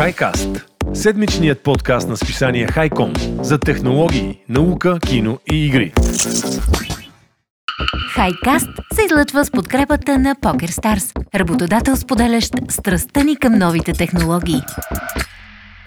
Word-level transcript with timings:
HiCast– 0.00 0.62
седмичният 0.94 1.62
подкаст 1.62 2.08
на 2.08 2.16
списание 2.16 2.66
Хайком 2.66 3.12
за 3.42 3.58
технологии, 3.58 4.38
наука, 4.48 4.98
кино 5.06 5.38
и 5.52 5.66
игри. 5.66 5.92
Хайкаст 8.14 8.68
се 8.94 9.04
излъчва 9.04 9.44
с 9.44 9.50
подкрепата 9.50 10.18
на 10.18 10.34
PokerStars, 10.34 11.34
работодател 11.34 11.96
споделящ 11.96 12.52
страстта 12.68 13.24
ни 13.24 13.36
към 13.36 13.58
новите 13.58 13.92
технологии. 13.92 14.60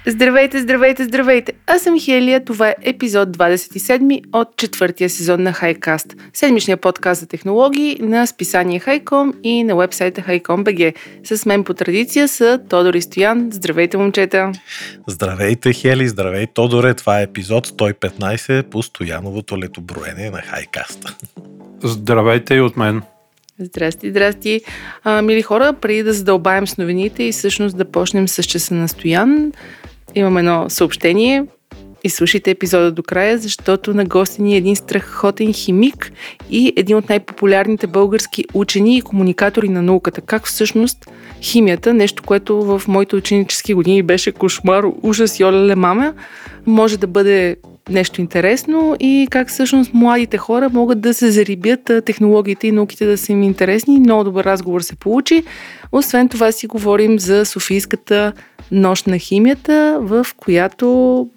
Здравейте, 0.08 0.62
здравейте, 0.62 1.04
здравейте! 1.04 1.54
Аз 1.68 1.82
съм 1.82 2.00
Хелия, 2.00 2.46
това 2.46 2.70
е 2.70 2.76
епизод 2.82 3.30
27 3.30 4.22
от 4.34 4.58
четвъртия 4.58 5.10
сезон 5.10 5.44
на 5.44 5.54
Хайкаст, 5.54 6.16
седмичния 6.34 6.78
подкаст 6.78 7.22
за 7.22 7.28
технологии 7.28 7.98
на 8.02 8.28
списание 8.28 8.80
Хайком 8.80 9.34
и 9.44 9.64
на 9.64 9.76
вебсайта 9.76 10.22
Хайком.бг. 10.22 10.94
С 11.24 11.46
мен 11.46 11.64
по 11.64 11.74
традиция 11.74 12.28
са 12.28 12.60
Тодор 12.70 12.94
и 12.94 13.02
Стоян. 13.02 13.50
Здравейте, 13.52 13.98
момчета! 13.98 14.52
Здравейте, 15.08 15.74
Хели! 15.74 16.08
Здравей, 16.08 16.48
Тодоре! 16.48 16.94
Това 16.94 17.20
е 17.20 17.24
епизод 17.24 17.68
115 17.68 18.64
по 18.64 18.84
Стояновото 18.84 19.58
летоброене 19.58 20.30
на 20.30 20.42
Хайкаст. 20.42 21.16
Здравейте 21.84 22.56
и 22.56 22.62
от 22.62 22.78
мен! 22.78 23.02
Здрасти, 23.60 24.10
здрасти. 24.10 24.62
А, 25.04 25.22
мили 25.22 25.42
хора, 25.42 25.74
преди 25.82 26.04
да 26.04 26.14
задълбаем 26.14 26.68
с 26.68 26.78
новините 26.78 27.24
и 27.24 27.32
всъщност 27.32 27.78
да 27.78 27.86
почнем 27.86 28.28
с 28.28 28.44
часа 28.44 28.74
на 28.74 28.88
Стоян, 28.88 29.52
имам 30.16 30.38
едно 30.38 30.66
съобщение. 30.70 31.46
И 32.06 32.10
слушайте 32.10 32.52
епизода 32.52 32.92
до 32.92 33.04
края, 33.04 33.38
защото 33.38 33.94
на 33.94 34.06
гости 34.06 34.42
ни 34.42 34.54
е 34.54 34.58
един 34.58 34.76
страхотен 34.76 35.54
химик 35.54 36.12
и 36.50 36.74
един 36.78 36.98
от 36.98 37.10
най-популярните 37.10 37.88
български 37.88 38.46
учени 38.54 38.98
и 38.98 39.02
комуникатори 39.02 39.70
на 39.70 39.82
науката. 39.82 40.22
Как 40.22 40.48
всъщност 40.48 41.12
химията, 41.42 41.94
нещо, 41.94 42.24
което 42.24 42.62
в 42.62 42.82
моите 42.88 43.16
ученически 43.16 43.74
години 43.74 44.04
беше 44.04 44.32
кошмар, 44.32 44.84
ужас 45.02 45.40
и 45.40 45.44
оле 45.44 45.76
мама, 45.76 46.14
може 46.66 46.98
да 46.98 47.08
бъде 47.08 47.56
нещо 47.90 48.22
интересно 48.22 48.96
и 49.00 49.28
как 49.32 49.50
всъщност 49.50 49.94
младите 49.94 50.38
хора 50.38 50.70
могат 50.70 51.02
да 51.02 51.14
се 51.14 51.32
зарибят 51.32 51.92
технологиите 52.06 52.68
и 52.68 52.72
науките 52.72 53.06
да 53.06 53.18
са 53.18 53.32
им 53.32 53.44
интересни. 53.44 54.00
Много 54.00 54.24
добър 54.24 54.46
разговор 54.46 54.82
се 54.82 54.96
получи. 54.96 55.44
Освен 55.92 56.30
това 56.30 56.52
си 56.52 56.68
говорим 56.68 57.20
за 57.20 57.46
Софийската 57.46 58.34
нощ 58.74 59.08
на 59.08 59.18
химията, 59.18 59.98
в 60.02 60.28
която 60.38 60.88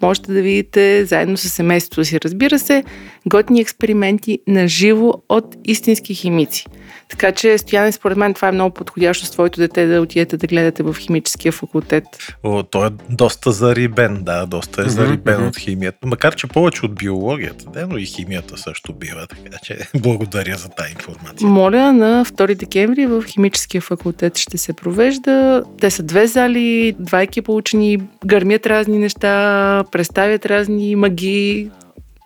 можете 0.01 0.33
да 0.33 0.41
видите 0.41 1.05
заедно 1.05 1.37
с 1.37 1.49
семейството 1.49 2.05
си, 2.05 2.19
разбира 2.25 2.59
се, 2.59 2.83
готни 3.27 3.61
експерименти 3.61 4.39
на 4.47 4.67
живо 4.67 5.13
от 5.29 5.55
истински 5.65 6.15
химици. 6.15 6.65
Така 7.09 7.31
че, 7.31 7.57
Стояне, 7.57 7.91
според 7.91 8.17
мен 8.17 8.33
това 8.33 8.47
е 8.47 8.51
много 8.51 8.73
подходящо 8.73 9.25
с 9.25 9.31
твоето 9.31 9.59
дете 9.59 9.85
да 9.85 10.01
отидете 10.01 10.37
да 10.37 10.47
гледате 10.47 10.83
в 10.83 10.95
химическия 10.99 11.51
факултет. 11.51 12.03
О, 12.43 12.63
той 12.63 12.87
е 12.87 12.89
доста 13.09 13.51
зарибен, 13.51 14.23
да, 14.23 14.45
доста 14.45 14.81
е 14.81 14.89
зарибен 14.89 15.37
mm-hmm. 15.37 15.47
от 15.47 15.57
химията. 15.57 15.97
Макар, 16.05 16.35
че 16.35 16.47
повече 16.47 16.85
от 16.85 16.95
биологията, 16.95 17.65
да, 17.73 17.87
но 17.87 17.97
и 17.97 18.05
химията 18.05 18.57
също 18.57 18.93
бива, 18.93 19.27
така 19.27 19.57
че 19.63 19.77
благодаря 19.95 20.57
за 20.57 20.69
тази 20.69 20.91
информация. 20.91 21.47
Моля, 21.47 21.93
на 21.93 22.25
2 22.25 22.55
декември 22.55 23.05
в 23.05 23.23
химическия 23.27 23.81
факултет 23.81 24.37
ще 24.37 24.57
се 24.57 24.73
провежда. 24.73 25.63
Те 25.81 25.91
са 25.91 26.03
две 26.03 26.27
зали, 26.27 26.95
два 26.99 27.21
екипа 27.21 27.51
учени, 27.51 27.97
гърмят 28.25 28.65
разни 28.65 28.97
неща, 28.97 29.83
представят 29.91 30.45
разни 30.45 30.95
магии, 30.95 31.69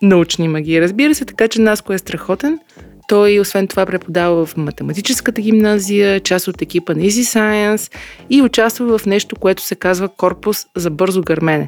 научни 0.01 0.47
магии, 0.47 0.81
разбира 0.81 1.15
се, 1.15 1.25
така 1.25 1.47
че 1.47 1.61
Наско 1.61 1.93
е 1.93 1.97
страхотен. 1.97 2.59
Той, 3.07 3.39
освен 3.39 3.67
това, 3.67 3.85
преподава 3.85 4.45
в 4.45 4.57
математическата 4.57 5.41
гимназия, 5.41 6.19
част 6.19 6.47
от 6.47 6.61
екипа 6.61 6.93
на 6.93 7.01
Easy 7.01 7.39
Science 7.39 7.95
и 8.29 8.41
участва 8.41 8.97
в 8.97 9.05
нещо, 9.05 9.35
което 9.35 9.61
се 9.63 9.75
казва 9.75 10.09
корпус 10.09 10.65
за 10.75 10.89
бързо 10.89 11.21
гърмене. 11.21 11.67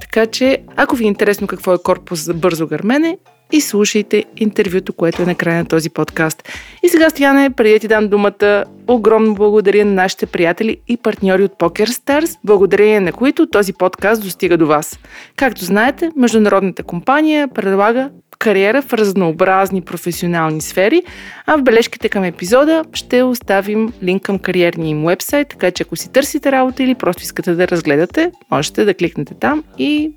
Така 0.00 0.26
че, 0.26 0.58
ако 0.76 0.96
ви 0.96 1.04
е 1.04 1.08
интересно 1.08 1.46
какво 1.46 1.74
е 1.74 1.82
корпус 1.82 2.24
за 2.24 2.34
бързо 2.34 2.66
гърмене, 2.66 3.18
и 3.52 3.60
слушайте 3.60 4.24
интервюто, 4.36 4.92
което 4.92 5.22
е 5.22 5.26
на 5.26 5.34
края 5.34 5.58
на 5.58 5.64
този 5.64 5.90
подкаст. 5.90 6.48
И 6.82 6.88
сега, 6.88 7.10
Стояне, 7.10 7.50
преди 7.50 7.72
да 7.72 7.78
ти 7.78 7.88
дам 7.88 8.08
думата, 8.08 8.64
огромно 8.88 9.34
благодаря 9.34 9.84
на 9.84 9.92
нашите 9.92 10.26
приятели 10.26 10.76
и 10.88 10.96
партньори 10.96 11.44
от 11.44 11.52
PokerStars, 11.52 12.38
благодарение 12.44 13.00
на 13.00 13.12
които 13.12 13.46
този 13.46 13.72
подкаст 13.72 14.22
достига 14.22 14.56
до 14.56 14.66
вас. 14.66 14.98
Както 15.36 15.64
знаете, 15.64 16.10
международната 16.16 16.82
компания 16.82 17.48
предлага 17.48 18.10
кариера 18.38 18.82
в 18.82 18.92
разнообразни 18.92 19.80
професионални 19.80 20.60
сфери, 20.60 21.02
а 21.46 21.56
в 21.56 21.62
бележките 21.62 22.08
към 22.08 22.24
епизода 22.24 22.84
ще 22.92 23.22
оставим 23.22 23.92
линк 24.02 24.22
към 24.22 24.38
кариерния 24.38 24.88
им 24.88 25.04
вебсайт, 25.06 25.48
така 25.48 25.70
че 25.70 25.82
ако 25.82 25.96
си 25.96 26.12
търсите 26.12 26.52
работа 26.52 26.82
или 26.82 26.94
просто 26.94 27.22
искате 27.22 27.54
да 27.54 27.68
разгледате, 27.68 28.30
можете 28.50 28.84
да 28.84 28.94
кликнете 28.94 29.34
там 29.34 29.64
и 29.78 30.12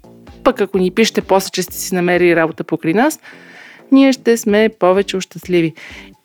пък 0.46 0.62
ако 0.62 0.78
ни 0.78 0.92
пишете 0.92 1.22
после, 1.22 1.50
че 1.50 1.64
сте 1.64 1.76
си 1.76 1.96
намерили 1.96 2.36
работа 2.36 2.64
покрай 2.64 2.94
нас, 2.94 3.20
ние 3.92 4.14
ще 4.14 4.38
сме 4.38 4.70
повече 4.80 5.20
щастливи. 5.20 5.74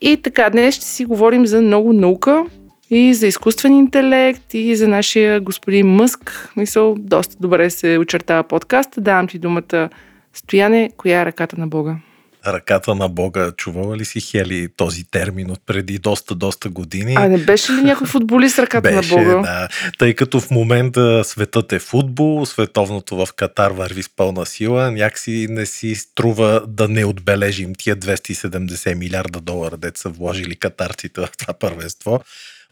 И 0.01 0.17
така, 0.17 0.51
днес 0.51 0.75
ще 0.75 0.85
си 0.85 1.05
говорим 1.05 1.47
за 1.47 1.63
много 1.63 1.93
наука 1.93 2.45
и 2.91 3.15
за 3.15 3.27
изкуствен 3.27 3.73
интелект 3.73 4.55
и 4.55 4.77
за 4.77 4.89
нашия 4.89 5.41
господин 5.41 5.87
Мъск. 5.87 6.53
Мисъл, 6.57 6.95
доста 6.99 7.37
добре 7.41 7.71
се 7.71 7.99
очертава 7.99 8.43
подкаста. 8.43 9.01
Давам 9.01 9.29
ти 9.29 9.39
думата 9.39 9.89
Стояне, 10.35 10.91
коя 10.97 11.21
е 11.21 11.27
ръката 11.27 11.57
на 11.61 11.67
Бога? 11.67 11.97
Ръката 12.47 12.95
на 12.95 13.09
Бога. 13.09 13.53
Чувала 13.57 13.97
ли 13.97 14.05
си 14.05 14.21
Хели 14.21 14.69
този 14.77 15.05
термин 15.11 15.51
от 15.51 15.61
преди 15.67 15.99
доста, 15.99 16.35
доста 16.35 16.69
години? 16.69 17.15
А 17.17 17.29
не 17.29 17.39
беше 17.39 17.73
ли 17.73 17.83
някой 17.83 18.07
футболист 18.07 18.59
ръката 18.59 18.91
беше, 18.91 19.17
на 19.17 19.23
Бога? 19.23 19.49
да. 19.49 19.69
Тъй 19.99 20.15
като 20.15 20.41
в 20.41 20.51
момента 20.51 21.25
светът 21.25 21.73
е 21.73 21.79
футбол, 21.79 22.47
световното 22.47 23.17
в 23.17 23.29
Катар 23.37 23.71
върви 23.71 24.03
с 24.03 24.09
пълна 24.17 24.47
сила, 24.47 24.91
някакси 24.91 25.47
не 25.51 25.67
си 25.67 25.95
струва 25.95 26.63
да 26.69 26.89
не 26.89 27.05
отбележим 27.05 27.75
тия 27.75 27.97
270 27.97 28.95
милиарда 28.95 29.41
долара, 29.41 29.77
деца 29.77 30.01
са 30.01 30.09
вложили 30.09 30.57
катарците 30.57 31.21
в 31.21 31.29
това 31.39 31.55
първенство. 31.55 32.21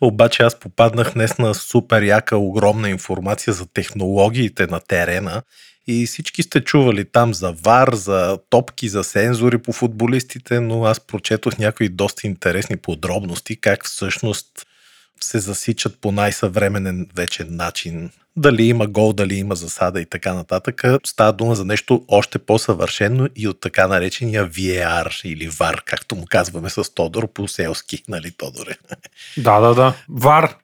Обаче 0.01 0.43
аз 0.43 0.61
попаднах 0.61 1.13
днес 1.13 1.39
на 1.39 1.55
супер 1.55 2.03
яка, 2.03 2.37
огромна 2.37 2.91
информация 2.91 3.53
за 3.53 3.67
технологиите 3.67 4.67
на 4.67 4.81
терена 4.81 5.43
и 5.89 6.07
всички 6.07 6.43
сте 6.43 6.61
чували 6.61 7.05
там 7.05 7.35
за 7.35 7.53
вар, 7.53 7.95
за 7.95 8.39
топки, 8.51 8.89
за 8.89 9.05
сензори 9.05 9.59
по 9.59 9.73
футболистите, 9.73 10.61
но 10.61 10.85
аз 10.85 11.01
прочетох 11.01 11.59
някои 11.59 11.89
доста 11.89 12.27
интересни 12.27 12.77
подробности, 12.77 13.61
как 13.61 13.85
всъщност 13.85 14.67
се 15.21 15.39
засичат 15.39 15.99
по 16.01 16.13
най-съвременен 16.13 17.07
вече 17.17 17.45
начин. 17.45 18.11
Дали 18.37 18.63
има 18.63 18.87
гол, 18.87 19.13
дали 19.13 19.35
има 19.35 19.55
засада 19.55 20.01
и 20.01 20.07
така 20.07 20.35
нататък. 20.35 20.83
Става 21.07 21.33
дума 21.33 21.55
за 21.55 21.65
нещо 21.65 22.05
още 22.09 22.39
по-съвършено 22.39 23.29
и 23.37 23.49
от 23.49 23.61
така 23.61 23.89
наречения 23.89 24.47
VAR 24.47 25.27
или 25.27 25.51
VAR, 25.51 25.83
както 25.85 26.17
му 26.17 26.25
казваме 26.31 26.71
с 26.71 26.95
Тодор 26.95 27.33
по 27.33 27.49
селски, 27.49 28.03
нали 28.09 28.31
Тодоре? 28.31 28.77
Да, 29.37 29.61
да, 29.61 29.75
да. 29.75 29.95
VAR. 30.11 30.55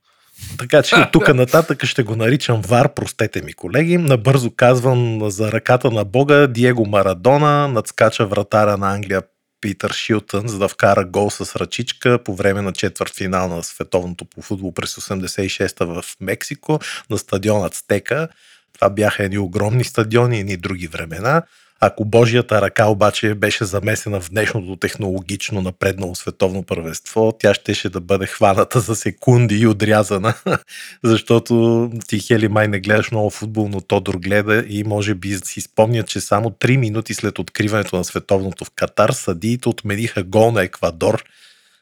Така 0.58 0.82
че 0.82 0.94
от 0.94 1.08
тук 1.12 1.34
нататък 1.34 1.84
ще 1.84 2.02
го 2.02 2.16
наричам 2.16 2.60
Вар, 2.60 2.94
простете 2.94 3.42
ми 3.42 3.52
колеги. 3.52 3.98
Набързо 3.98 4.50
казвам 4.50 5.30
за 5.30 5.52
ръката 5.52 5.90
на 5.90 6.04
Бога 6.04 6.46
Диего 6.46 6.86
Марадона 6.86 7.68
надскача 7.68 8.26
вратаря 8.26 8.76
на 8.76 8.94
Англия 8.94 9.22
Питър 9.60 9.92
Шилтън, 9.92 10.48
за 10.48 10.58
да 10.58 10.68
вкара 10.68 11.04
гол 11.04 11.30
с 11.30 11.56
ръчичка 11.56 12.18
по 12.24 12.34
време 12.34 12.62
на 12.62 12.72
четвърт 12.72 13.16
финал 13.16 13.48
на 13.48 13.62
световното 13.62 14.24
по 14.24 14.42
футбол 14.42 14.72
през 14.74 14.94
86-та 14.94 15.84
в 15.84 16.04
Мексико 16.20 16.80
на 17.10 17.18
стадион 17.18 17.64
Ацтека. 17.64 18.28
Това 18.74 18.90
бяха 18.90 19.24
едни 19.24 19.38
огромни 19.38 19.84
стадиони 19.84 20.36
и 20.36 20.40
едни 20.40 20.56
други 20.56 20.86
времена. 20.86 21.42
Ако 21.86 22.04
Божията 22.04 22.62
ръка 22.62 22.86
обаче 22.86 23.34
беше 23.34 23.64
замесена 23.64 24.20
в 24.20 24.30
днешното 24.30 24.76
технологично 24.76 25.60
напреднало 25.60 26.14
световно 26.14 26.62
първенство, 26.62 27.32
тя 27.38 27.54
щеше 27.54 27.88
да 27.88 28.00
бъде 28.00 28.26
хваната 28.26 28.80
за 28.80 28.96
секунди 28.96 29.58
и 29.58 29.66
отрязана, 29.66 30.34
защото 31.04 31.90
ти 32.08 32.18
Хели 32.18 32.48
май 32.48 32.68
не 32.68 32.80
гледаш 32.80 33.10
много 33.10 33.30
футбол, 33.30 33.68
но 33.68 33.80
Тодор 33.80 34.14
гледа 34.14 34.64
и 34.68 34.84
може 34.84 35.14
би 35.14 35.34
си 35.44 35.60
спомня, 35.60 36.02
че 36.02 36.20
само 36.20 36.50
3 36.50 36.76
минути 36.76 37.14
след 37.14 37.38
откриването 37.38 37.96
на 37.96 38.04
световното 38.04 38.64
в 38.64 38.70
Катар 38.76 39.10
съдиите 39.10 39.68
отмениха 39.68 40.22
гол 40.22 40.50
на 40.50 40.62
Еквадор, 40.62 41.24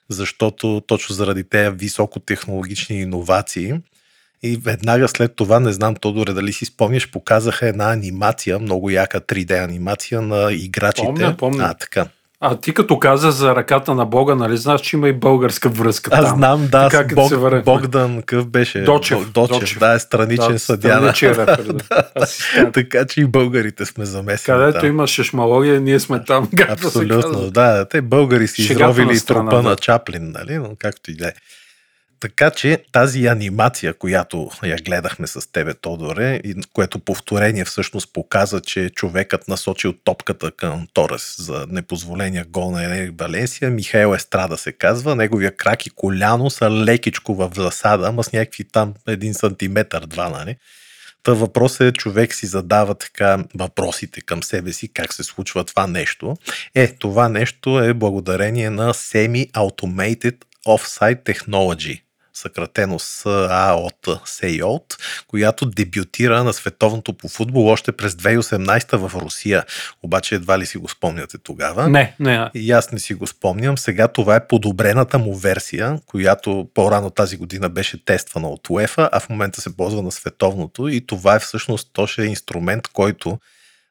защото 0.09 0.83
точно 0.87 1.15
заради 1.15 1.45
тези 1.45 1.77
високотехнологични 1.77 3.01
иновации 3.01 3.73
и 4.43 4.57
веднага 4.57 5.09
след 5.09 5.37
това, 5.37 5.61
не 5.61 5.73
знам, 5.73 5.95
Тодоре, 5.95 6.33
дали 6.33 6.53
си 6.53 6.65
спомняш, 6.65 7.11
показаха 7.11 7.67
една 7.69 7.93
анимация, 7.93 8.59
много 8.59 8.91
яка 8.91 9.21
3D 9.21 9.65
анимация 9.65 10.23
на 10.23 10.53
играчите. 10.53 11.07
Помня, 11.07 11.37
помня. 11.37 11.65
А, 11.65 11.75
така. 11.75 12.07
А 12.45 12.57
ти 12.57 12.75
като 12.75 12.99
каза 12.99 13.31
за 13.31 13.57
ръката 13.57 13.95
на 13.95 14.05
Бога, 14.07 14.35
нали 14.35 14.57
знаеш, 14.57 14.81
че 14.81 14.97
има 14.97 15.09
и 15.09 15.13
българска 15.13 15.69
връзка 15.69 16.11
Аз 16.15 16.27
там. 16.27 16.37
знам, 16.37 16.69
да, 16.71 16.89
Така, 16.89 17.05
с 17.05 17.09
се 17.09 17.15
Бог, 17.15 17.31
върнахме. 17.31 17.63
Богдан, 17.63 18.23
къв 18.23 18.47
беше? 18.47 18.81
Дочев, 18.81 19.31
Дочев, 19.31 19.59
Дочев. 19.61 19.79
да, 19.79 19.93
е 19.93 19.99
страничен 19.99 20.53
Да, 20.53 20.59
съдя. 20.59 20.89
страничен 20.89 21.31
репер, 21.31 21.63
да. 21.91 22.03
Асистент. 22.23 22.75
така 22.75 23.07
че 23.07 23.21
и 23.21 23.25
българите 23.25 23.87
сме 23.87 24.05
замесени. 24.05 24.59
Където 24.59 24.81
там. 24.81 24.89
има 24.89 25.07
шешмалогия, 25.07 25.81
ние 25.81 26.01
сме 26.01 26.25
там. 26.25 26.49
се 26.57 26.67
Абсолютно, 26.69 27.51
да. 27.51 27.85
Те 27.89 28.03
българи 28.03 28.49
си 28.49 28.63
изровили 28.63 29.15
на 29.15 29.21
трупа 29.21 29.57
да. 29.57 29.63
на 29.63 29.77
Чаплин, 29.77 30.33
нали? 30.39 30.59
Но 30.59 30.71
както 30.79 31.11
и 31.11 31.15
да 31.15 31.29
е. 31.29 31.33
Така 32.23 32.51
че 32.51 32.85
тази 32.93 33.27
анимация, 33.27 33.95
която 33.95 34.51
я 34.65 34.77
гледахме 34.77 35.27
с 35.27 35.53
тебе, 35.53 35.75
Тодоре, 35.75 36.41
и 36.45 36.55
което 36.73 36.99
повторение 36.99 37.65
всъщност 37.65 38.13
показа, 38.13 38.61
че 38.61 38.91
човекът 38.91 39.49
насочил 39.49 39.93
топката 39.93 40.51
към 40.51 40.87
Торес 40.93 41.35
за 41.39 41.67
непозволения 41.69 42.45
гол 42.49 42.71
на 42.71 42.85
Енерик 42.85 43.21
Валенсия, 43.21 43.71
Михаил 43.71 44.15
Естрада 44.15 44.59
се 44.59 44.73
казва, 44.73 45.17
неговия 45.17 45.57
крак 45.57 45.87
и 45.87 45.91
коляно 45.91 46.51
са 46.51 46.71
лекичко 46.71 47.35
в 47.35 47.51
засада, 47.55 48.09
ама 48.09 48.25
с 48.25 48.33
някакви 48.33 48.65
там 48.65 48.95
един 49.09 49.35
сантиметър, 49.35 50.07
два, 50.07 50.29
нали? 50.29 50.57
Та 51.23 51.33
въпрос 51.33 51.81
е, 51.81 51.93
човек 51.93 52.35
си 52.35 52.47
задава 52.47 52.95
така 52.95 53.45
въпросите 53.55 54.21
към 54.21 54.43
себе 54.43 54.73
си, 54.73 54.93
как 54.93 55.13
се 55.13 55.25
случва 55.25 55.65
това 55.65 55.87
нещо. 55.87 56.37
Е, 56.75 56.89
това 56.89 57.29
нещо 57.29 57.81
е 57.81 57.95
благодарение 57.95 58.71
на 58.71 58.95
Semi-Automated 58.95 60.37
Offsite 60.67 61.25
Technology, 61.25 62.03
съкратено 62.43 62.99
с 62.99 63.27
АОТ, 63.51 64.21
СЕЙОТ, 64.25 64.97
която 65.27 65.67
дебютира 65.67 66.45
на 66.45 66.53
световното 66.53 67.13
по 67.13 67.29
футбол 67.29 67.69
още 67.69 67.93
през 67.93 68.13
2018 68.13 68.97
в 68.97 69.21
Русия. 69.21 69.65
Обаче 70.03 70.35
едва 70.35 70.59
ли 70.59 70.67
си 70.67 70.79
го 70.79 70.89
спомняте 70.89 71.39
тогава? 71.39 71.89
Не, 71.89 72.15
не. 72.21 72.51
И 72.55 72.73
аз 72.73 72.93
не 72.93 72.99
си 72.99 73.15
го 73.15 73.27
спомням. 73.27 73.79
Сега 73.79 74.09
това 74.09 74.37
е 74.37 74.47
подобрената 74.47 75.19
му 75.19 75.35
версия, 75.35 75.99
която 76.07 76.69
по-рано 76.75 77.11
тази 77.11 77.37
година 77.37 77.69
беше 77.69 78.05
тествана 78.05 78.49
от 78.49 78.71
УЕФА, 78.71 79.09
а 79.13 79.21
в 79.21 79.29
момента 79.29 79.61
се 79.61 79.77
ползва 79.77 80.03
на 80.03 80.13
световното 80.13 80.89
и 80.89 81.07
това 81.07 81.35
е 81.35 81.41
всъщност 81.41 81.91
точно 81.93 82.25
инструмент, 82.25 82.89
който 82.89 83.39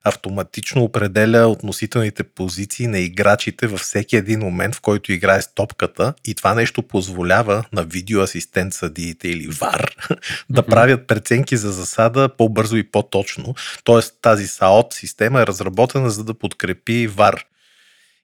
автоматично 0.03 0.83
определя 0.83 1.47
относителните 1.47 2.23
позиции 2.23 2.87
на 2.87 2.99
играчите 2.99 3.67
във 3.67 3.79
всеки 3.79 4.15
един 4.15 4.39
момент, 4.39 4.75
в 4.75 4.81
който 4.81 5.11
играе 5.11 5.41
с 5.41 5.53
топката 5.53 6.13
и 6.25 6.35
това 6.35 6.53
нещо 6.53 6.83
позволява 6.83 7.63
на 7.73 7.83
видеоасистент 7.83 8.73
съдиите 8.73 9.27
или 9.27 9.47
ВАР 9.47 9.95
да 10.49 10.63
правят 10.63 11.07
преценки 11.07 11.57
за 11.57 11.71
засада 11.71 12.29
по-бързо 12.37 12.77
и 12.77 12.91
по-точно. 12.91 13.55
Тоест 13.83 14.17
тази 14.21 14.47
САОТ 14.47 14.93
система 14.93 15.41
е 15.41 15.47
разработена 15.47 16.09
за 16.09 16.23
да 16.23 16.33
подкрепи 16.33 17.07
ВАР. 17.07 17.45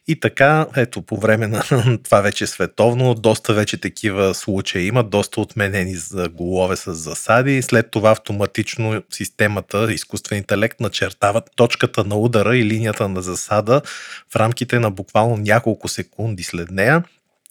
И 0.09 0.19
така, 0.19 0.68
ето, 0.75 1.01
по 1.01 1.18
време 1.18 1.48
на 1.48 1.63
това 2.04 2.21
вече 2.21 2.44
е 2.44 2.48
световно, 2.48 3.13
доста 3.13 3.54
вече 3.54 3.77
такива 3.77 4.33
случаи 4.33 4.88
има, 4.88 5.04
доста 5.04 5.42
отменени 5.42 5.95
за 5.95 6.30
голове 6.30 6.75
с 6.75 6.94
засади. 6.94 7.62
След 7.62 7.92
това 7.92 8.12
автоматично 8.12 9.04
системата, 9.12 9.94
изкуствен 9.94 10.38
интелект, 10.38 10.80
начертава 10.80 11.42
точката 11.56 12.04
на 12.04 12.15
удара 12.15 12.57
и 12.57 12.65
линията 12.65 13.09
на 13.09 13.21
засада 13.21 13.81
в 14.30 14.36
рамките 14.36 14.80
на 14.80 14.92
буквално 14.92 15.38
няколко 15.38 15.88
секунди 15.88 16.44
след 16.44 16.71
нея. 16.71 17.04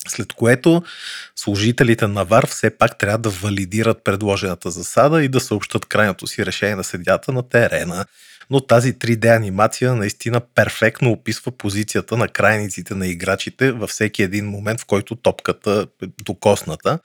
След 0.08 0.32
което 0.32 0.82
служителите 1.37 2.06
на 2.06 2.25
ВАР 2.25 2.47
все 2.47 2.70
пак 2.70 2.99
трябва 2.99 3.19
да 3.19 3.31
валидират 3.31 4.05
предложената 4.05 4.70
засада 4.70 5.25
и 5.25 5.29
да 5.29 5.41
съобщат 5.41 5.87
крайното 5.87 6.26
си 6.26 6.47
решение 6.47 6.76
на 6.76 6.85
съдята 6.85 7.32
на 7.32 7.49
терена 7.49 8.05
но 8.50 8.60
тази 8.60 8.93
3D 8.93 9.37
анимация 9.37 9.94
наистина 9.94 10.40
перфектно 10.40 11.10
описва 11.10 11.52
позицията 11.52 12.16
на 12.16 12.28
крайниците 12.28 12.94
на 12.94 13.06
играчите 13.06 13.72
във 13.72 13.90
всеки 13.90 14.22
един 14.22 14.46
момент, 14.46 14.81
в 14.81 14.87
който 14.87 15.16
топката 15.16 15.87
е 16.02 16.06
докосната. 16.25 16.98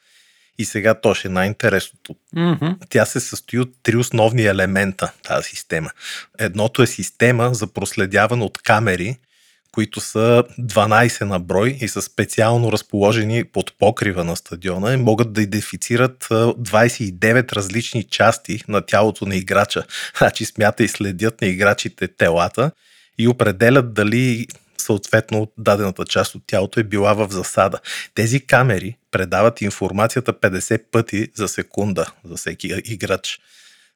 И 0.58 0.66
сега 0.66 0.94
то 0.94 1.14
ще 1.14 1.28
е 1.28 1.32
най-интересното. 1.32 2.16
Mm-hmm. 2.36 2.76
Тя 2.90 3.06
се 3.06 3.20
състои 3.20 3.60
от 3.60 3.70
три 3.84 3.96
основни 3.96 4.46
елемента, 4.46 5.14
тази 5.24 5.50
система. 5.50 5.90
Едното 6.40 6.82
е 6.82 6.88
система 6.88 7.54
за 7.54 7.68
проследяване 7.68 8.44
от 8.44 8.58
камери, 8.58 9.18
които 9.72 10.00
са 10.00 10.44
12 10.60 11.22
на 11.22 11.40
брой 11.40 11.78
и 11.82 11.88
са 11.88 12.02
специално 12.02 12.72
разположени 12.72 13.44
под 13.44 13.78
покрива 13.78 14.24
на 14.24 14.36
стадиона 14.36 14.94
и 14.94 14.98
могат 14.98 15.34
да 15.34 15.42
идентифицират 15.42 16.28
29 16.30 17.54
различни 17.54 18.04
части 18.04 18.64
на 18.68 18.82
тялото 18.82 19.26
на 19.26 19.36
играча. 19.36 19.84
Значи 20.18 20.46
смята 20.46 20.84
и 20.84 20.88
следят 20.88 21.42
на 21.42 21.48
играчите 21.48 22.08
телата 22.08 22.72
и 23.18 23.28
определят 23.28 23.94
дали 23.94 24.48
съответно 24.78 25.48
дадената 25.58 26.06
част 26.06 26.36
от 26.36 26.44
тялото 26.48 26.80
е 26.80 26.84
била 26.84 27.14
в 27.14 27.28
засада. 27.32 27.80
Тези 28.16 28.40
камери 28.40 28.98
предават 29.12 29.62
информацията 29.62 30.34
50 30.34 30.82
пъти 30.92 31.28
за 31.36 31.48
секунда 31.48 32.06
за 32.26 32.36
всеки 32.36 32.74
играч. 32.86 33.40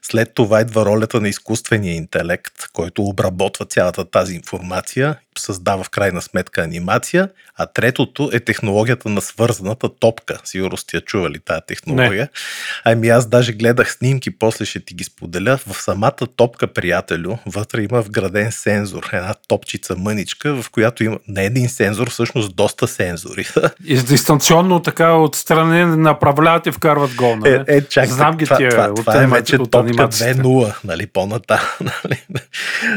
След 0.01 0.33
това 0.33 0.61
идва 0.61 0.85
ролята 0.85 1.21
на 1.21 1.29
изкуствения 1.29 1.95
интелект, 1.95 2.53
който 2.73 3.03
обработва 3.03 3.65
цялата 3.65 4.05
тази 4.05 4.35
информация, 4.35 5.19
създава 5.39 5.83
в 5.83 5.89
крайна 5.89 6.21
сметка 6.21 6.61
анимация, 6.61 7.29
а 7.57 7.65
третото 7.65 8.29
е 8.33 8.39
технологията 8.39 9.09
на 9.09 9.21
свързаната 9.21 9.89
топка. 9.99 10.39
Сигурно 10.43 10.77
сте 10.77 10.97
я 10.97 11.01
чували 11.01 11.39
тази 11.39 11.61
технология. 11.67 12.21
Не. 12.21 12.29
Ами 12.85 13.09
аз 13.09 13.25
даже 13.27 13.53
гледах 13.53 13.93
снимки, 13.93 14.37
после 14.37 14.65
ще 14.65 14.79
ти 14.79 14.93
ги 14.93 15.03
споделя. 15.03 15.59
В 15.67 15.73
самата 15.73 16.27
топка, 16.35 16.67
приятелю, 16.67 17.37
вътре 17.45 17.81
има 17.81 18.01
вграден 18.01 18.51
сензор, 18.51 19.09
една 19.13 19.33
топчица 19.47 19.95
мъничка, 19.95 20.61
в 20.61 20.69
която 20.69 21.03
има 21.03 21.19
не 21.27 21.45
един 21.45 21.69
сензор, 21.69 22.09
всъщност 22.09 22.55
доста 22.55 22.87
сензори. 22.87 23.47
И 23.85 23.97
дистанционно 23.97 24.79
така 24.79 25.13
отстрани 25.13 25.85
направляват 25.85 26.65
и 26.65 26.71
вкарват 26.71 27.15
гол. 27.15 27.35
Нали? 27.35 27.63
Е, 27.67 27.77
е, 27.77 27.81
чак, 27.81 28.09
Знам 28.09 28.37
ги 28.37 28.45
това, 28.45 28.57
тия 28.57 28.69
това, 28.69 28.89
от, 28.89 28.95
това 28.95 29.23
е 29.23 29.27
вече 29.27 29.57
топка 29.57 29.79
анимацията. 29.79 30.41
2.0, 30.41 30.75
нали, 30.83 31.07
по-ната. 31.07 31.77
Нали? 31.85 32.25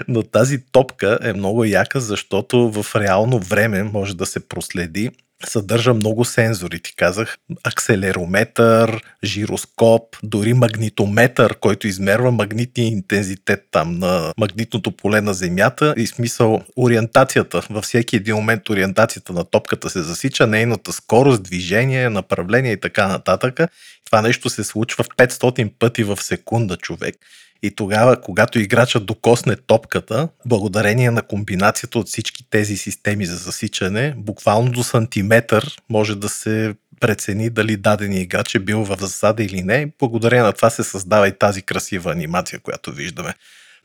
Но 0.09 0.23
тази 0.23 0.63
топка 0.73 1.19
е 1.23 1.33
много 1.33 1.65
яка, 1.65 2.01
защото 2.01 2.28
в 2.53 2.87
реално 2.97 3.39
време 3.39 3.83
може 3.83 4.17
да 4.17 4.27
се 4.27 4.49
проследи 4.49 5.11
съдържа 5.47 5.95
много 5.95 6.25
сензори. 6.25 6.81
Ти 6.81 6.97
казах 6.97 7.39
акселерометър, 7.65 9.03
жироскоп, 9.25 10.17
дори 10.23 10.53
магнитометър, 10.53 11.55
който 11.59 11.87
измерва 11.87 12.31
магнитния 12.31 12.87
интензитет 12.87 13.65
там 13.71 13.99
на 13.99 14.33
магнитното 14.39 14.91
поле 14.91 15.21
на 15.21 15.35
Земята 15.35 15.95
и 15.97 16.07
смисъл 16.07 16.63
ориентацията. 16.77 17.67
Във 17.71 17.85
всеки 17.85 18.17
един 18.17 18.35
момент 18.35 18.69
ориентацията 18.69 19.33
на 19.33 19.45
топката 19.45 19.91
се 19.91 20.03
засича, 20.03 20.47
нейната 20.47 20.93
скорост, 20.93 21.43
движение, 21.43 22.11
направление 22.11 22.73
и 22.73 22.81
така 22.81 23.09
нататък. 23.09 23.61
Това 24.05 24.23
нещо 24.23 24.51
се 24.51 24.65
случва 24.65 25.05
в 25.05 25.09
500 25.09 25.73
пъти 25.79 26.05
в 26.05 26.23
секунда 26.23 26.77
човек. 26.77 27.15
И 27.63 27.71
тогава, 27.71 28.21
когато 28.21 28.59
играчът 28.59 29.07
докосне 29.07 29.57
топката, 29.57 30.29
благодарение 30.47 31.11
на 31.11 31.23
комбинацията 31.23 31.99
от 31.99 32.07
всички 32.07 32.51
тези 32.51 32.77
системи 32.77 33.27
за 33.27 33.37
засичане, 33.37 34.15
буквално 34.17 34.71
до 34.71 34.83
сантиметър 34.83 35.77
може 35.89 36.17
да 36.17 36.29
се 36.29 36.75
прецени 37.01 37.51
дали 37.51 37.77
даден 37.77 38.13
играч 38.13 38.55
е 38.55 38.59
бил 38.59 38.85
в 38.85 38.97
засада 39.01 39.45
или 39.45 39.63
не. 39.63 39.93
Благодарение 39.99 40.43
на 40.43 40.53
това 40.53 40.71
се 40.71 40.85
създава 40.85 41.29
и 41.29 41.39
тази 41.39 41.63
красива 41.63 42.13
анимация, 42.13 42.61
която 42.61 42.93
виждаме. 42.93 43.35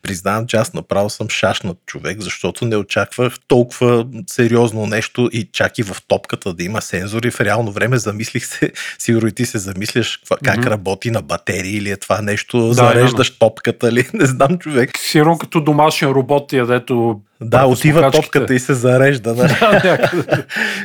Признавам, 0.04 0.48
че 0.48 0.58
аз 0.58 0.74
направо 0.74 1.10
съм 1.10 1.30
шашнат 1.30 1.77
човек, 1.86 2.22
защото 2.22 2.66
не 2.66 2.75
очаквах 2.75 3.34
толкова 3.48 4.06
сериозно 4.27 4.86
нещо 4.86 5.30
и 5.34 5.50
чак 5.51 5.77
и 5.77 5.84
в 5.84 5.98
топката 6.08 6.54
да 6.54 6.63
има 6.63 6.82
сензори. 6.82 7.32
В 7.32 7.42
реално 7.42 7.72
време 7.72 7.98
замислих 7.98 8.46
се, 8.46 8.72
сигурно 9.00 9.27
и 9.27 9.32
ти 9.32 9.46
се 9.46 9.58
замисляш 9.58 10.20
как 10.44 10.60
mm-hmm. 10.60 10.70
работи 10.70 11.12
на 11.12 11.22
батерии 11.22 11.77
или 11.77 11.92
е 11.92 11.98
това 11.98 12.22
нещо, 12.22 12.68
да, 12.68 12.74
зареждаш 12.74 13.27
именно. 13.27 13.39
топката 13.39 13.92
ли, 13.92 14.08
не 14.13 14.25
знам 14.25 14.58
човек. 14.58 14.92
Сигурно 14.98 15.38
като 15.38 15.62
домашен 15.62 16.10
робот 16.10 16.48
тия, 16.50 16.66
дето 16.66 17.22
да, 17.44 17.66
отива 17.66 18.12
топката 18.12 18.54
и 18.56 18.60
се 18.60 18.74
зарежда. 18.74 19.34
Нали? 19.64 19.98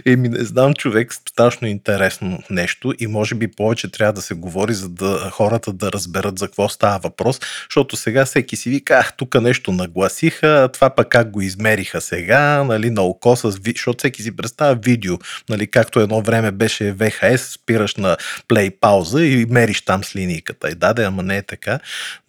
Еми, 0.07 0.29
не 0.29 0.45
знам, 0.45 0.75
човек, 0.75 1.15
страшно 1.15 1.69
интересно 1.69 2.39
нещо 2.51 2.95
и 2.99 3.07
може 3.07 3.35
би 3.35 3.49
повече 3.49 3.91
трябва 3.91 4.13
да 4.13 4.23
се 4.23 4.35
говори, 4.35 4.75
за 4.75 4.89
да 4.89 5.31
хората 5.33 5.73
да 5.73 5.93
разберат 5.93 6.39
за 6.39 6.47
какво 6.47 6.69
става 6.69 6.99
въпрос, 6.99 7.41
защото 7.71 7.97
сега 7.97 8.25
всеки 8.25 8.57
си 8.57 8.71
вика, 8.71 8.95
ах, 8.95 9.13
тук 9.17 9.41
нещо 9.41 9.73
нагласиха, 9.73 10.69
това 10.73 10.91
пък 10.91 11.09
как 11.09 11.31
го 11.31 11.41
измериха 11.41 12.01
сега, 12.01 12.65
нали, 12.65 12.91
на 12.91 13.03
око 13.03 13.37
с 13.37 13.51
защото 13.67 13.99
всеки 13.99 14.23
си 14.23 14.37
представя 14.37 14.75
видео, 14.75 15.19
нали, 15.49 15.67
както 15.67 16.01
едно 16.01 16.23
време 16.23 16.51
беше 16.51 16.93
ВХС, 16.93 17.53
спираш 17.53 17.97
на 17.97 18.17
плей 18.49 18.71
пауза 18.71 19.25
и 19.25 19.47
мериш 19.51 19.83
там 19.83 20.05
с 20.05 20.17
линийката. 20.17 20.71
И 20.71 20.75
да, 20.75 20.93
да, 20.93 21.03
ама 21.05 21.23
не 21.23 21.37
е 21.37 21.43
така 21.43 21.79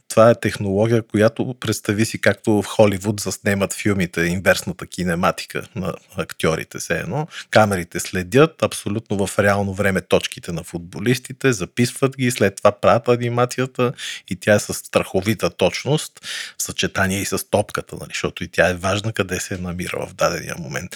това 0.09 0.29
е 0.29 0.35
технология, 0.35 1.01
която 1.01 1.55
представи 1.59 2.05
си 2.05 2.21
както 2.21 2.61
в 2.61 2.65
Холивуд 2.65 3.19
заснемат 3.19 3.73
филмите, 3.73 4.21
инверсната 4.21 4.87
кинематика 4.87 5.67
на 5.75 5.93
актьорите 6.17 6.79
се 6.79 6.99
едно. 6.99 7.27
Камерите 7.51 7.99
следят 7.99 8.63
абсолютно 8.63 9.27
в 9.27 9.39
реално 9.39 9.73
време 9.73 10.01
точките 10.01 10.51
на 10.51 10.63
футболистите, 10.63 11.53
записват 11.53 12.17
ги, 12.17 12.31
след 12.31 12.55
това 12.55 12.71
правят 12.71 13.07
анимацията 13.07 13.93
и 14.29 14.35
тя 14.35 14.53
е 14.53 14.59
с 14.59 14.73
страховита 14.73 15.49
точност 15.49 16.19
в 16.57 16.63
съчетание 16.63 17.21
и 17.21 17.25
с 17.25 17.49
топката, 17.49 17.95
нали, 17.95 18.09
защото 18.09 18.43
и 18.43 18.47
тя 18.47 18.69
е 18.69 18.73
важна 18.73 19.13
къде 19.13 19.39
се 19.39 19.57
намира 19.57 20.05
в 20.05 20.13
дадения 20.13 20.55
момент. 20.59 20.91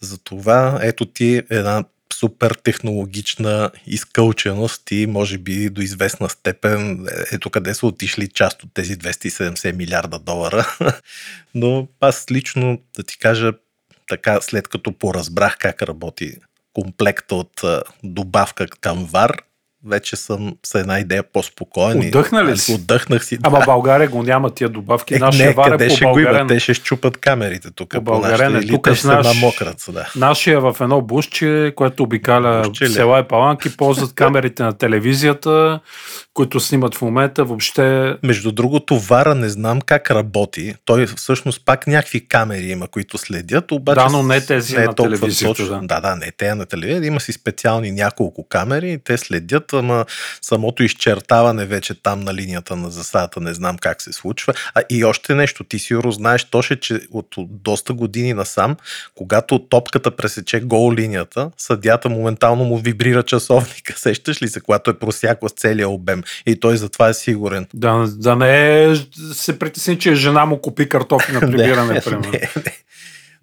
Затова 0.00 0.78
ето 0.82 1.06
ти 1.06 1.42
една 1.50 1.84
супер 2.14 2.50
технологична 2.50 3.70
изкълченост 3.86 4.90
и 4.90 5.06
може 5.06 5.38
би 5.38 5.70
до 5.70 5.80
известна 5.80 6.28
степен 6.28 7.06
ето 7.32 7.50
къде 7.50 7.74
са 7.74 7.86
отишли 7.86 8.28
част 8.28 8.62
от 8.62 8.70
тези 8.74 8.98
270 8.98 9.72
милиарда 9.72 10.18
долара. 10.18 10.76
Но 11.54 11.88
аз 12.00 12.26
лично 12.30 12.78
да 12.96 13.02
ти 13.02 13.18
кажа 13.18 13.52
така, 14.08 14.40
след 14.40 14.68
като 14.68 14.92
поразбрах 14.92 15.56
как 15.58 15.82
работи 15.82 16.36
комплекта 16.72 17.34
от 17.34 17.62
добавка 18.04 18.66
към 18.66 19.04
ВАР, 19.04 19.36
вече 19.86 20.16
съм 20.16 20.54
с 20.66 20.74
една 20.74 20.98
идея 20.98 21.22
по-спокоен. 21.32 22.02
и- 22.02 22.06
Отдъхна 22.06 22.40
ли 22.40 22.46
нали, 22.46 22.58
си? 22.58 22.72
Отдъхнах 22.74 23.24
си. 23.24 23.38
Ама 23.42 23.58
да. 23.58 23.64
България 23.64 24.08
го 24.08 24.22
няма 24.22 24.50
тия 24.50 24.68
добавки. 24.68 25.14
Е, 25.14 25.18
Нашия 25.18 25.46
не, 25.46 25.52
варе 25.52 25.70
къде 25.70 25.88
по 25.88 25.94
ще 25.96 26.04
го 26.04 26.18
има? 26.18 26.46
Те 26.46 26.60
ще 26.60 26.74
щупат 26.74 27.16
камерите 27.16 27.68
тук 27.74 27.90
По 27.90 28.00
българен 28.00 28.56
е. 28.56 28.66
Тук 28.66 28.86
е 28.86 28.90
наш- 28.90 29.02
на 29.04 29.34
мокраца, 29.34 29.92
да. 29.92 30.12
Нашия 30.16 30.60
в 30.60 30.76
едно 30.80 31.00
бушче, 31.00 31.72
което 31.76 32.02
обикаля 32.02 32.62
Бушче 32.64 32.84
ли? 32.84 32.88
села 32.88 33.20
и 33.20 33.22
паланки, 33.22 33.76
ползват 33.76 34.12
камерите 34.14 34.62
на 34.62 34.72
телевизията, 34.72 35.80
които 36.34 36.60
снимат 36.60 36.94
в 36.94 37.02
момента. 37.02 37.44
Въобще 37.44 38.16
Между 38.22 38.52
другото, 38.52 38.98
Вара 38.98 39.34
не 39.34 39.48
знам 39.48 39.80
как 39.80 40.10
работи. 40.10 40.74
Той 40.84 41.06
всъщност 41.06 41.64
пак 41.64 41.86
някакви 41.86 42.28
камери 42.28 42.66
има, 42.66 42.88
които 42.88 43.18
следят, 43.18 43.72
обаче 43.72 44.00
Да, 44.00 44.08
но 44.08 44.22
не 44.22 44.40
тези 44.40 44.76
не 44.76 44.82
е 44.82 44.86
на 44.86 44.94
телевизията, 44.94 45.54
точно. 45.54 45.80
да. 45.80 45.86
да, 45.94 46.00
да, 46.00 46.16
не 46.16 46.30
те 46.30 46.54
на 46.54 46.66
телевизията. 46.66 47.06
Има 47.06 47.20
си 47.20 47.32
специални 47.32 47.90
няколко 47.92 48.48
камери 48.48 48.98
те 49.04 49.16
следят, 49.16 49.72
ама 49.78 50.04
самото 50.42 50.82
изчертаване 50.82 51.66
вече 51.66 51.94
там 52.02 52.20
на 52.20 52.34
линията 52.34 52.76
на 52.76 52.90
засадата 52.90 53.40
не 53.40 53.54
знам 53.54 53.78
как 53.78 54.02
се 54.02 54.12
случва. 54.12 54.54
А 54.74 54.82
и 54.90 55.04
още 55.04 55.34
нещо, 55.34 55.64
ти 55.64 55.78
сигурно 55.78 56.12
знаеш, 56.12 56.44
Тоше, 56.44 56.80
че 56.80 57.00
от, 57.10 57.34
доста 57.38 57.92
години 57.92 58.34
насам, 58.34 58.76
когато 59.14 59.58
топката 59.58 60.10
пресече 60.10 60.60
гол 60.60 60.92
линията, 60.94 61.50
съдята 61.56 62.08
моментално 62.08 62.64
му 62.64 62.78
вибрира 62.78 63.22
часовника. 63.22 63.94
Сещаш 63.96 64.42
ли 64.42 64.48
се, 64.48 64.60
когато 64.60 64.90
е 64.90 64.98
просякла 64.98 65.48
с 65.48 65.52
целия 65.52 65.88
обем? 65.88 66.22
И 66.46 66.60
той 66.60 66.76
затова 66.76 67.08
е 67.08 67.14
сигурен. 67.14 67.66
да, 67.74 68.06
да 68.08 68.36
не 68.36 68.84
е, 68.84 68.96
се 69.32 69.58
притесни, 69.58 69.98
че 69.98 70.14
жена 70.14 70.46
му 70.46 70.60
купи 70.60 70.88
картофи 70.88 71.32
на 71.32 71.40
прибиране, 71.50 71.94
Не, 71.94 72.00
примерно. 72.00 72.32
не, 72.32 72.50
не. 72.56 72.72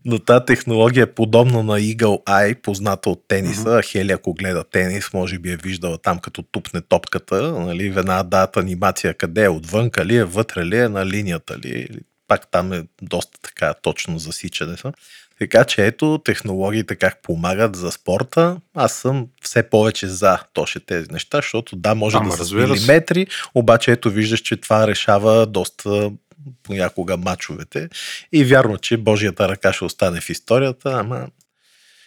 Но 0.05 0.19
тази 0.19 0.45
технология 0.45 1.03
е 1.03 1.13
подобна 1.13 1.63
на 1.63 1.79
Eagle 1.79 2.25
Eye, 2.25 2.61
позната 2.61 3.09
от 3.09 3.27
тениса. 3.27 3.63
Mm-hmm. 3.63 3.91
Хели, 3.91 4.11
ако 4.11 4.33
гледа 4.33 4.63
тенис, 4.63 5.13
може 5.13 5.39
би 5.39 5.51
е 5.51 5.57
виждала 5.57 5.97
там, 5.97 6.19
като 6.19 6.41
тупне 6.41 6.81
топката, 6.81 7.51
нали, 7.51 7.89
веднага 7.89 8.23
дадат 8.23 8.57
анимация 8.57 9.13
къде 9.13 9.43
е, 9.43 9.49
отвънка 9.49 10.05
ли 10.05 10.15
е, 10.15 10.23
вътре 10.23 10.65
ли 10.65 10.77
е, 10.77 10.89
на 10.89 11.05
линията 11.05 11.57
ли 11.57 11.79
е. 11.79 11.87
Пак 12.27 12.51
там 12.51 12.73
е 12.73 12.83
доста 13.01 13.39
така 13.41 13.73
точно 13.73 14.19
засичане. 14.19 14.77
са. 14.77 14.93
Така 15.39 15.63
че 15.63 15.85
ето 15.85 16.21
технологиите 16.25 16.95
как 16.95 17.21
помагат 17.21 17.75
за 17.75 17.91
спорта. 17.91 18.57
Аз 18.73 18.93
съм 18.93 19.27
все 19.41 19.69
повече 19.69 20.07
за 20.07 20.39
точно 20.53 20.81
тези 20.81 21.07
неща, 21.11 21.37
защото 21.37 21.75
да, 21.75 21.95
може 21.95 22.17
Ама, 22.17 22.29
да 22.37 22.45
са 22.45 22.55
милиметри, 22.55 23.27
обаче 23.55 23.91
ето 23.91 24.09
виждаш, 24.09 24.39
че 24.39 24.57
това 24.57 24.87
решава 24.87 25.45
доста 25.45 26.11
понякога 26.63 27.17
мачовете. 27.17 27.89
И 28.31 28.45
вярно, 28.45 28.77
че 28.77 28.97
Божията 28.97 29.49
ръка 29.49 29.73
ще 29.73 29.85
остане 29.85 30.21
в 30.21 30.29
историята, 30.29 30.91
ама 30.93 31.27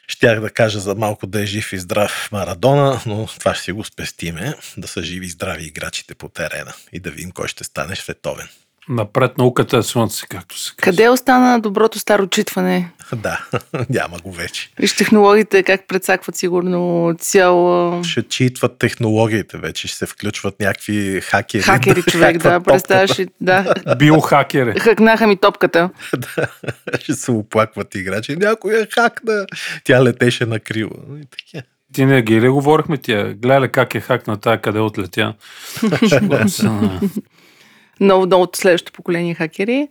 щях 0.09 0.41
да 0.41 0.51
кажа 0.51 0.81
за 0.81 0.95
малко 0.95 1.27
да 1.27 1.43
е 1.43 1.47
жив 1.47 1.73
и 1.73 1.79
здрав 1.79 2.29
Марадона, 2.33 3.01
но 3.07 3.27
това 3.27 3.55
ще 3.55 3.65
си 3.65 3.73
го 3.73 3.85
спестиме, 3.85 4.55
да 4.77 4.89
са 4.89 5.03
живи 5.03 5.27
и 5.27 5.29
здрави 5.29 5.65
играчите 5.65 6.15
по 6.15 6.29
терена 6.29 6.75
и 6.93 7.01
да 7.01 7.11
видим 7.11 7.31
кой 7.31 7.49
ще 7.49 7.65
стане 7.65 7.97
световен. 7.97 8.49
Напред 8.89 9.39
науката 9.39 9.77
е 9.77 9.83
слънце, 9.83 10.27
както 10.29 10.59
се 10.59 10.73
казва. 10.77 10.91
Къде 10.91 11.09
остана 11.09 11.61
доброто 11.61 11.99
старо 11.99 12.27
читване? 12.27 12.91
Да, 13.17 13.47
няма 13.91 14.19
го 14.19 14.33
вече. 14.33 14.71
Виж 14.79 14.97
технологиите 14.97 15.63
как 15.63 15.89
предсакват 15.89 16.37
сигурно 16.37 17.15
цяла... 17.19 18.05
Ще 18.05 18.23
читват 18.23 18.79
технологиите 18.79 19.59
вече, 19.59 19.89
ще 19.89 19.97
се 19.99 20.07
включват 20.07 20.61
някакви 20.61 21.21
хакери. 21.21 21.63
Хакери 21.63 22.03
човек, 22.03 22.39
да, 22.39 22.61
представяш 22.61 23.19
ли, 23.19 23.29
да. 23.41 23.75
Биохакери. 23.99 24.81
Хакнаха 24.81 25.27
ми 25.27 25.37
топката. 25.37 25.91
топката. 26.11 26.49
ще 27.01 27.15
се 27.15 27.31
оплакват 27.31 27.95
играчи. 27.95 28.37
Някой 28.37 28.81
е 28.81 28.87
хакна. 28.91 29.47
Тя 29.85 30.05
летеше 30.05 30.47
на 30.47 30.61
криво. 30.61 30.97
И 31.23 31.25
така. 31.25 31.67
Ти 31.93 32.05
не 32.05 32.23
ги 32.23 32.41
ли 32.41 32.49
говорихме 32.49 32.99
тия? 32.99 33.35
Гледай 33.35 33.69
как 33.69 33.95
е 33.95 34.01
хак 34.01 34.27
на 34.27 34.37
тая, 34.37 34.61
къде 34.61 34.79
отлетя. 34.79 35.35
Много, 38.01 38.27
много 38.27 38.43
от 38.43 38.57
следващото 38.57 38.93
поколение 38.93 39.35
хакери. 39.35 39.89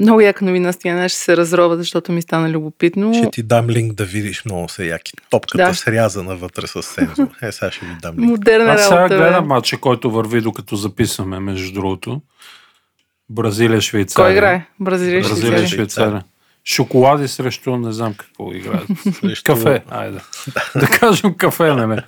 Много 0.00 0.20
яка 0.20 0.44
новина 0.44 0.72
Стояна 0.72 1.08
ще 1.08 1.18
се 1.18 1.36
разрова, 1.36 1.76
защото 1.76 2.12
ми 2.12 2.22
стана 2.22 2.50
любопитно. 2.50 3.14
Ще 3.14 3.30
ти 3.30 3.42
дам 3.42 3.68
линк 3.68 3.92
да 3.92 4.04
видиш 4.04 4.44
много 4.44 4.68
се 4.68 4.86
яки. 4.86 5.12
Топката 5.30 5.64
Да. 5.64 5.74
срязана 5.74 6.36
вътре 6.36 6.66
с 6.66 6.82
сензор. 6.82 7.28
Е, 7.42 7.52
сега 7.52 7.70
ще 7.70 7.86
ви 7.86 7.92
дам 8.02 8.14
линк. 8.14 8.30
Модерна 8.30 8.72
Аз 8.72 8.82
сега 8.84 8.96
работа. 8.96 9.16
гледам 9.16 9.46
матча, 9.46 9.76
който 9.76 10.10
върви 10.10 10.40
докато 10.40 10.76
записваме, 10.76 11.38
между 11.40 11.72
другото. 11.72 12.20
Бразилия, 13.30 13.80
Швейцария. 13.80 14.26
Кой 14.26 14.32
играе? 14.32 14.66
Бразилия, 14.80 15.20
Бразилия, 15.20 15.40
Швейцария. 15.40 15.68
Швейцария. 15.68 16.24
Шоколади 16.64 17.28
срещу 17.28 17.76
не 17.76 17.92
знам 17.92 18.14
какво 18.14 18.52
играят. 18.52 18.86
Срещу- 19.12 19.44
Кафе, 19.44 19.82
айде. 19.90 20.18
да 20.74 20.86
кажем 20.86 21.34
кафе, 21.34 21.64
нали? 21.64 22.00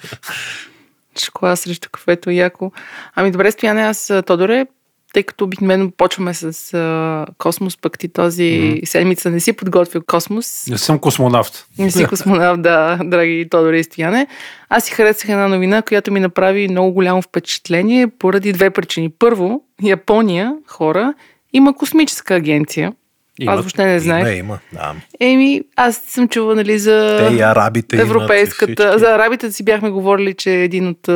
Шоколад 1.18 1.58
срещу 1.58 1.88
кафето, 1.92 2.30
яко. 2.30 2.72
Ами 3.14 3.30
добре, 3.30 3.52
Стояне, 3.52 3.82
аз 3.82 4.12
Тодоре, 4.26 4.66
тъй 5.12 5.22
като 5.22 5.44
обикновено 5.44 5.90
почваме 5.90 6.34
с 6.34 6.74
а, 6.74 7.26
космос, 7.38 7.76
пък 7.76 7.98
ти 7.98 8.08
този 8.08 8.60
Мгм. 8.64 8.78
седмица 8.84 9.30
не 9.30 9.40
си 9.40 9.52
подготвил 9.52 10.02
космос. 10.06 10.66
Не 10.70 10.78
съм 10.78 10.98
космонавт. 10.98 11.66
Не 11.78 11.90
си 11.90 12.04
космонавт, 12.04 12.62
да, 12.62 12.98
драги 13.04 13.48
Тодоре 13.50 13.78
и 13.78 13.84
Стояне. 13.84 14.26
Аз 14.68 14.84
си 14.84 14.92
харесах 14.92 15.28
една 15.28 15.48
новина, 15.48 15.82
която 15.82 16.12
ми 16.12 16.20
направи 16.20 16.68
много 16.68 16.92
голямо 16.92 17.22
впечатление 17.22 18.06
поради 18.18 18.52
две 18.52 18.70
причини. 18.70 19.10
Първо, 19.18 19.62
Япония, 19.82 20.54
хора, 20.66 21.14
има 21.52 21.74
космическа 21.76 22.34
агенция. 22.34 22.92
Имат. 23.40 23.52
Аз 23.54 23.60
въобще 23.60 23.84
не 23.84 23.90
Има, 23.92 24.00
знаех. 24.00 24.38
има. 24.38 24.58
Да. 24.72 24.94
Еми, 25.20 25.60
аз 25.76 25.96
съм 25.96 26.28
чувала, 26.28 26.54
нали, 26.54 26.78
за... 26.78 27.26
Те 27.28 27.34
и 27.34 27.40
арабите 27.40 27.96
имат, 27.96 28.06
и 28.06 28.10
Европейската. 28.10 28.98
За 28.98 29.06
арабите 29.06 29.52
си 29.52 29.64
бяхме 29.64 29.90
говорили, 29.90 30.34
че 30.34 30.50
един 30.54 30.88
от 30.88 31.08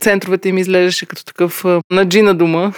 центровете 0.00 0.48
им 0.48 0.58
изглеждаше 0.58 1.06
като 1.06 1.24
такъв 1.24 1.64
на 1.90 2.08
джина 2.08 2.34
дума. 2.34 2.72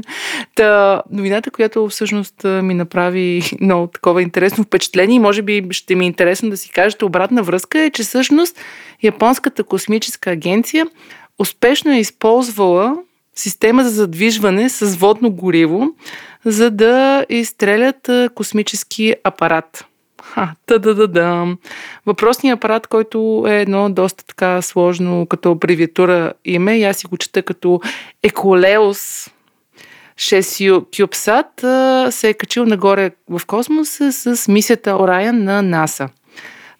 Та, 0.54 1.02
новината, 1.10 1.50
която 1.50 1.88
всъщност 1.88 2.44
ми 2.44 2.74
направи 2.74 3.42
много 3.60 3.86
такова 3.86 4.22
интересно 4.22 4.64
впечатление 4.64 5.16
и 5.16 5.20
може 5.20 5.42
би 5.42 5.66
ще 5.70 5.94
ми 5.94 6.04
е 6.04 6.06
интересно 6.06 6.50
да 6.50 6.56
си 6.56 6.70
кажете 6.70 7.04
обратна 7.04 7.42
връзка 7.42 7.80
е, 7.80 7.90
че 7.90 8.02
всъщност 8.02 8.60
Японската 9.02 9.64
космическа 9.64 10.30
агенция 10.30 10.86
успешно 11.38 11.92
е 11.92 11.98
използвала 11.98 12.96
система 13.34 13.84
за 13.84 13.90
задвижване 13.90 14.68
с 14.68 14.96
водно 14.96 15.30
гориво, 15.30 15.88
за 16.44 16.70
да 16.70 17.26
изстрелят 17.28 18.10
космически 18.34 19.14
апарат. 19.24 19.84
Да 20.78 21.56
Въпросният 22.06 22.56
апарат, 22.56 22.86
който 22.86 23.44
е 23.48 23.60
едно 23.60 23.90
доста 23.90 24.26
така 24.26 24.62
сложно 24.62 25.26
като 25.26 25.50
абревиатура 25.50 26.32
име, 26.44 26.78
и 26.78 26.84
аз 26.84 26.96
си 26.96 27.06
го 27.06 27.16
чета 27.16 27.42
като 27.42 27.80
Еколеус 28.22 29.30
6 30.16 30.80
CubeSat, 30.80 32.10
се 32.10 32.28
е 32.28 32.34
качил 32.34 32.64
нагоре 32.64 33.10
в 33.28 33.40
космоса 33.46 34.12
с 34.12 34.48
мисията 34.48 34.96
Орайан 34.96 35.44
на 35.44 35.62
НАСА. 35.62 36.08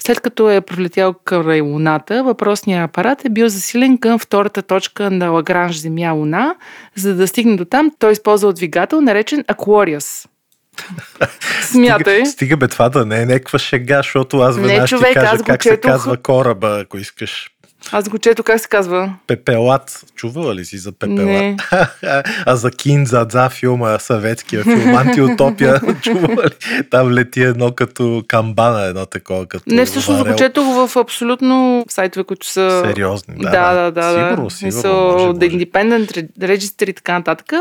След 0.03 0.21
като 0.21 0.51
е 0.51 0.61
пролетял 0.61 1.15
край 1.25 1.61
Луната, 1.61 2.25
въпросният 2.25 2.91
апарат 2.91 3.25
е 3.25 3.29
бил 3.29 3.49
засилен 3.49 3.99
към 3.99 4.19
втората 4.19 4.63
точка 4.63 5.11
на 5.11 5.31
Лагранж 5.31 5.77
Земя-Луна. 5.77 6.55
За 6.95 7.15
да 7.15 7.29
стигне 7.29 7.57
до 7.57 7.65
там, 7.65 7.91
той 7.99 8.13
използва 8.13 8.53
двигател, 8.53 9.01
наречен 9.01 9.45
Aquarius. 9.45 10.30
Смятай. 11.63 12.15
Стига, 12.15 12.31
стига 12.31 12.57
бе 12.57 12.69
това 12.69 12.89
да 12.89 13.07
не 13.07 13.23
е 13.23 13.27
някаква 13.27 13.59
шега, 13.59 13.97
защото 13.97 14.39
аз 14.39 14.57
веднага 14.57 14.87
ще 14.87 14.97
човек, 14.97 15.15
кажа 15.15 15.45
как 15.45 15.63
се 15.63 15.71
четох. 15.71 15.91
казва 15.91 16.17
кораба, 16.17 16.81
ако 16.81 16.99
искаш. 16.99 17.51
Аз 17.93 18.09
го 18.09 18.19
чето, 18.19 18.43
как 18.43 18.61
се 18.61 18.69
казва? 18.69 19.15
Пепелат. 19.27 20.05
Чувала 20.15 20.55
ли 20.55 20.65
си 20.65 20.79
за 20.79 20.93
пепелат? 20.93 21.27
Не. 21.27 21.57
а 22.47 22.57
за 22.57 22.71
Кинза, 22.71 23.27
за 23.31 23.49
филма, 23.49 23.99
съветския 23.99 24.63
филм, 24.65 24.97
Антиутопия, 24.97 25.81
чувала 26.03 26.45
ли? 26.45 26.83
Там 26.91 27.13
лети 27.13 27.43
едно 27.43 27.73
като 27.73 28.23
камбана, 28.29 28.83
едно 28.85 29.07
такова 29.07 29.47
като 29.47 29.65
Не, 29.67 29.85
всъщност 29.85 30.25
го 30.25 30.37
четох 30.37 30.89
в 30.89 30.97
абсолютно 30.97 31.85
сайтове, 31.89 32.25
които 32.25 32.47
са... 32.47 32.83
Сериозни, 32.87 33.35
да. 33.39 33.51
Да, 33.51 33.75
да, 33.75 33.91
да. 33.91 34.11
Сигурно, 34.11 34.25
да. 34.25 34.31
сигурно. 34.31 34.51
Смисъл, 34.51 35.13
може, 35.13 35.25
The 35.25 35.53
може. 35.53 35.67
Independent 35.67 36.29
Register 36.41 36.91
и 36.91 36.93
така 36.93 37.13
нататък. 37.13 37.53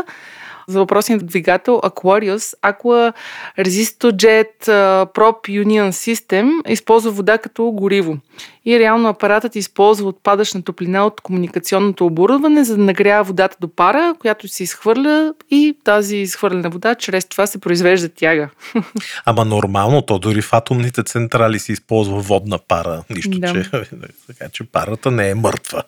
За 0.68 0.78
въпросния 0.78 1.18
двигател 1.18 1.80
Aquarius, 1.84 2.56
Aqua 2.62 3.12
Resistojet 3.58 4.66
Prop 5.14 5.64
Union 5.64 5.90
System 5.90 6.68
използва 6.68 7.10
вода 7.10 7.38
като 7.38 7.64
гориво. 7.64 8.16
И 8.64 8.78
реално 8.78 9.08
апаратът 9.08 9.56
използва 9.56 10.08
отпадъчна 10.08 10.62
топлина 10.62 11.06
от 11.06 11.20
комуникационното 11.20 12.06
оборудване, 12.06 12.64
за 12.64 12.76
да 12.76 12.82
нагрява 12.82 13.24
водата 13.24 13.56
до 13.60 13.68
пара, 13.68 14.14
която 14.18 14.48
се 14.48 14.62
изхвърля 14.62 15.34
и 15.50 15.76
тази 15.84 16.16
изхвърлена 16.16 16.70
вода 16.70 16.94
чрез 16.94 17.24
това 17.24 17.46
се 17.46 17.60
произвежда 17.60 18.08
тяга. 18.08 18.48
Ама 19.24 19.44
нормално, 19.44 20.02
то 20.02 20.18
дори 20.18 20.42
в 20.42 20.52
атомните 20.52 21.02
централи 21.02 21.58
се 21.58 21.72
използва 21.72 22.20
водна 22.20 22.58
пара. 22.68 23.02
Нищо, 23.10 23.38
Да. 23.38 23.52
че... 23.52 23.70
така 24.26 24.48
че 24.52 24.64
парата 24.64 25.10
не 25.10 25.30
е 25.30 25.34
мъртва. 25.34 25.82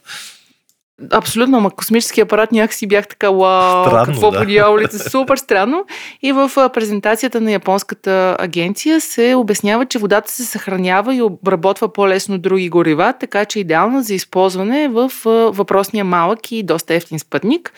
Абсолютно, 1.10 1.58
ама 1.58 1.70
космически 1.70 2.20
апарат 2.20 2.52
някакси 2.52 2.86
бях 2.86 3.08
така, 3.08 3.30
вау, 3.30 3.84
Странно, 3.84 4.06
какво 4.06 4.30
да. 4.30 4.38
по 4.38 4.46
дяволите, 4.46 4.98
супер 4.98 5.36
странно. 5.36 5.84
И 6.22 6.32
в 6.32 6.70
презентацията 6.74 7.40
на 7.40 7.52
японската 7.52 8.36
агенция 8.38 9.00
се 9.00 9.34
обяснява, 9.34 9.86
че 9.86 9.98
водата 9.98 10.32
се 10.32 10.44
съхранява 10.44 11.14
и 11.14 11.22
обработва 11.22 11.92
по-лесно 11.92 12.38
други 12.38 12.68
горива, 12.68 13.14
така 13.20 13.44
че 13.44 13.58
е 13.58 13.60
идеална 13.60 14.02
за 14.02 14.14
използване 14.14 14.88
в 14.88 15.12
а, 15.26 15.30
въпросния 15.30 16.04
малък 16.04 16.52
и 16.52 16.62
доста 16.62 16.94
ефтин 16.94 17.18
спътник. 17.18 17.72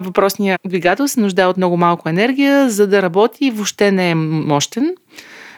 Въпросният 0.00 0.60
двигател 0.66 1.08
се 1.08 1.20
нуждае 1.20 1.46
от 1.46 1.56
много 1.56 1.76
малко 1.76 2.08
енергия, 2.08 2.70
за 2.70 2.86
да 2.86 3.02
работи 3.02 3.46
и 3.46 3.50
въобще 3.50 3.92
не 3.92 4.10
е 4.10 4.14
мощен. 4.14 4.94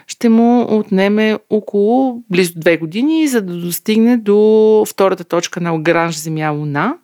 Ще 0.07 0.29
му 0.29 0.77
отнеме 0.79 1.37
около 1.49 2.23
близо 2.31 2.53
две 2.55 2.77
години, 2.77 3.27
за 3.27 3.41
да 3.41 3.53
достигне 3.53 4.17
до 4.17 4.85
втората 4.89 5.23
точка 5.23 5.61
на 5.61 5.75
Огранж 5.75 6.15
Земя 6.15 6.49
Луна. 6.49 6.95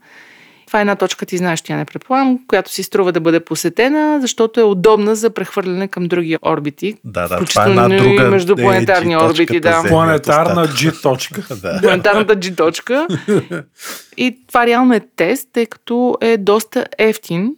Това 0.72 0.79
е 0.79 0.81
една 0.81 0.96
точка, 0.96 1.25
ти 1.25 1.38
знаеш, 1.38 1.62
тя 1.62 1.75
не 1.77 1.86
предполагам, 1.86 2.39
която 2.48 2.72
си 2.72 2.84
струва 2.84 3.12
да 3.12 3.20
бъде 3.20 3.39
посетена, 3.39 4.22
защото 4.22 4.60
е 4.60 4.63
удобна 4.63 5.15
за 5.15 5.29
прехвърляне 5.29 5.88
към 5.88 6.08
други 6.08 6.38
орбити. 6.46 6.96
Да, 7.03 7.22
да, 7.22 7.27
това 7.27 7.36
е 7.36 7.39
Включително 7.39 7.84
една 7.84 7.96
и 7.96 8.00
друга 8.00 8.29
междупланетарни 8.29 9.13
е, 9.13 9.17
орбити, 9.17 9.60
да. 9.60 9.84
Планетарна. 9.88 10.67
G 10.67 11.01
точка. 11.01 11.41
Да. 11.62 11.79
планетарната 11.81 12.36
G 12.36 12.58
точка. 12.58 13.08
И 14.17 14.38
това 14.48 14.65
реално 14.65 14.93
е 14.93 15.01
тест, 15.15 15.50
тъй 15.53 15.65
като 15.65 16.17
е 16.22 16.38
доста 16.38 16.86
ефтин. 16.98 17.55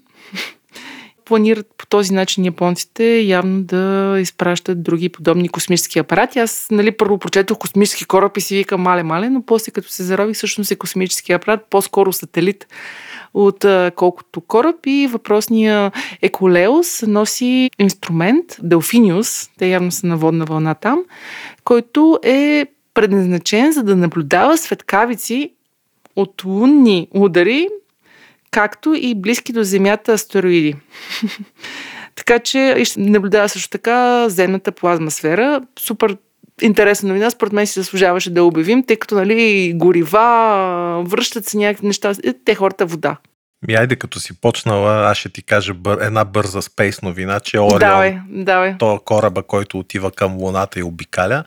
Планират 1.26 1.68
по 1.78 1.86
този 1.86 2.14
начин 2.14 2.46
японците 2.46 3.20
явно 3.20 3.64
да 3.64 4.16
изпращат 4.20 4.84
други 4.84 5.10
подобни 5.10 5.50
космически 5.50 6.00
апарати. 6.00 6.40
Аз, 6.40 6.68
нали, 6.72 6.92
първо 6.92 7.18
прочетох 7.18 7.58
космически 7.58 8.06
кораб 8.06 8.38
и 8.38 8.42
си 8.42 8.56
викам 8.56 8.82
мале-мале, 8.82 9.30
но 9.30 9.42
после 9.42 9.72
като 9.72 9.90
се 9.90 10.04
зарових, 10.04 10.36
всъщност 10.36 10.72
е 10.72 10.76
космически 10.76 11.32
апарат, 11.32 11.66
по-скоро 11.70 12.14
сателит 12.14 12.68
от 13.34 13.66
колкото 13.96 14.42
кораб 14.42 14.76
и 14.86 15.08
въпросния 15.12 15.92
Еколеус 16.22 17.02
носи 17.08 17.70
инструмент, 17.80 18.46
Делфиниус, 18.64 19.50
те 19.58 19.68
явно 19.68 19.92
са 19.92 20.08
на 20.08 20.18
водна 20.18 20.46
вълна 20.46 20.76
там, 20.76 21.04
който 21.64 22.20
е 22.24 22.66
предназначен 22.94 23.72
за 23.72 23.84
да 23.84 23.96
наблюдава 23.96 24.58
светкавици 24.58 25.54
от 26.16 26.44
лунни 26.46 27.08
удари, 27.12 27.68
както 28.54 28.94
и 28.94 29.16
близки 29.16 29.54
до 29.54 29.64
Земята 29.64 30.14
астероиди. 30.14 30.76
така 32.16 32.40
че 32.40 32.76
и 32.78 32.86
ще 32.86 33.00
наблюдава 33.00 33.50
също 33.50 33.70
така 33.70 34.30
земната 34.30 34.72
плазма 34.72 35.12
сфера. 35.12 35.62
Супер 35.80 36.18
интересна 36.62 37.10
новина, 37.10 37.30
според 37.30 37.54
мен 37.54 37.68
си 37.68 37.80
заслужаваше 37.80 38.30
да 38.30 38.44
обявим, 38.44 38.84
тъй 38.84 38.96
като 38.96 39.16
нали, 39.16 39.74
горива, 39.76 41.04
връщат 41.08 41.46
се 41.46 41.58
някакви 41.58 41.88
неща, 41.88 42.14
е, 42.24 42.34
те 42.46 42.56
хората 42.56 42.86
вода. 42.86 43.18
Ми, 43.68 43.74
айде 43.74 43.96
като 43.96 44.20
си 44.20 44.42
почнала, 44.42 45.10
аз 45.10 45.18
ще 45.18 45.30
ти 45.30 45.44
кажа 45.44 45.74
бър, 45.74 45.98
една 46.02 46.26
бърза 46.26 46.62
спейс 46.62 47.02
новина, 47.02 47.40
че 47.40 47.60
Орион, 47.60 47.80
Давай, 47.80 48.18
давай. 48.30 48.76
то 48.80 49.00
кораба, 49.06 49.44
който 49.44 49.80
отива 49.80 50.12
към 50.12 50.38
Луната 50.38 50.80
и 50.80 50.84
обикаля, 50.84 51.44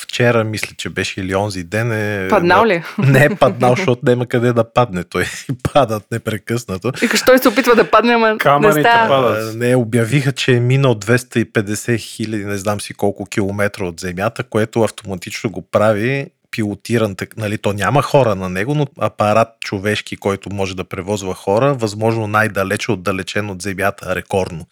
вчера, 0.00 0.44
мисля, 0.44 0.74
че 0.76 0.88
беше 0.88 1.20
или 1.20 1.34
онзи 1.34 1.64
ден 1.64 1.92
е... 1.92 2.28
Паднал 2.28 2.66
ли? 2.66 2.82
Не 2.98 3.24
е 3.24 3.34
паднал, 3.34 3.74
защото 3.76 4.00
няма 4.04 4.26
къде 4.26 4.52
да 4.52 4.72
падне. 4.72 5.04
Той 5.04 5.24
падат 5.72 6.02
непрекъснато. 6.12 6.92
Викаш, 7.00 7.22
той 7.22 7.38
се 7.38 7.48
опитва 7.48 7.74
да 7.74 7.90
падне, 7.90 8.12
ама 8.12 8.32
не 8.32 8.38
Камъните 8.38 8.80
става. 8.80 9.08
падат. 9.08 9.56
Не, 9.56 9.76
обявиха, 9.76 10.32
че 10.32 10.52
е 10.52 10.60
минал 10.60 10.94
250 10.94 11.98
хиляди, 11.98 12.44
не 12.44 12.56
знам 12.56 12.80
си 12.80 12.94
колко 12.94 13.26
километра 13.26 13.84
от 13.84 14.00
Земята, 14.00 14.42
което 14.42 14.82
автоматично 14.82 15.50
го 15.50 15.62
прави 15.62 16.26
пилотиран, 16.50 17.14
так- 17.14 17.36
нали, 17.36 17.58
то 17.58 17.72
няма 17.72 18.02
хора 18.02 18.34
на 18.34 18.48
него, 18.48 18.74
но 18.74 18.86
апарат 19.00 19.48
човешки, 19.60 20.16
който 20.16 20.52
може 20.52 20.76
да 20.76 20.84
превозва 20.84 21.34
хора, 21.34 21.74
възможно 21.74 22.26
най-далече 22.26 22.92
отдалечен 22.92 23.50
от 23.50 23.62
Земята, 23.62 24.14
рекордно. 24.14 24.66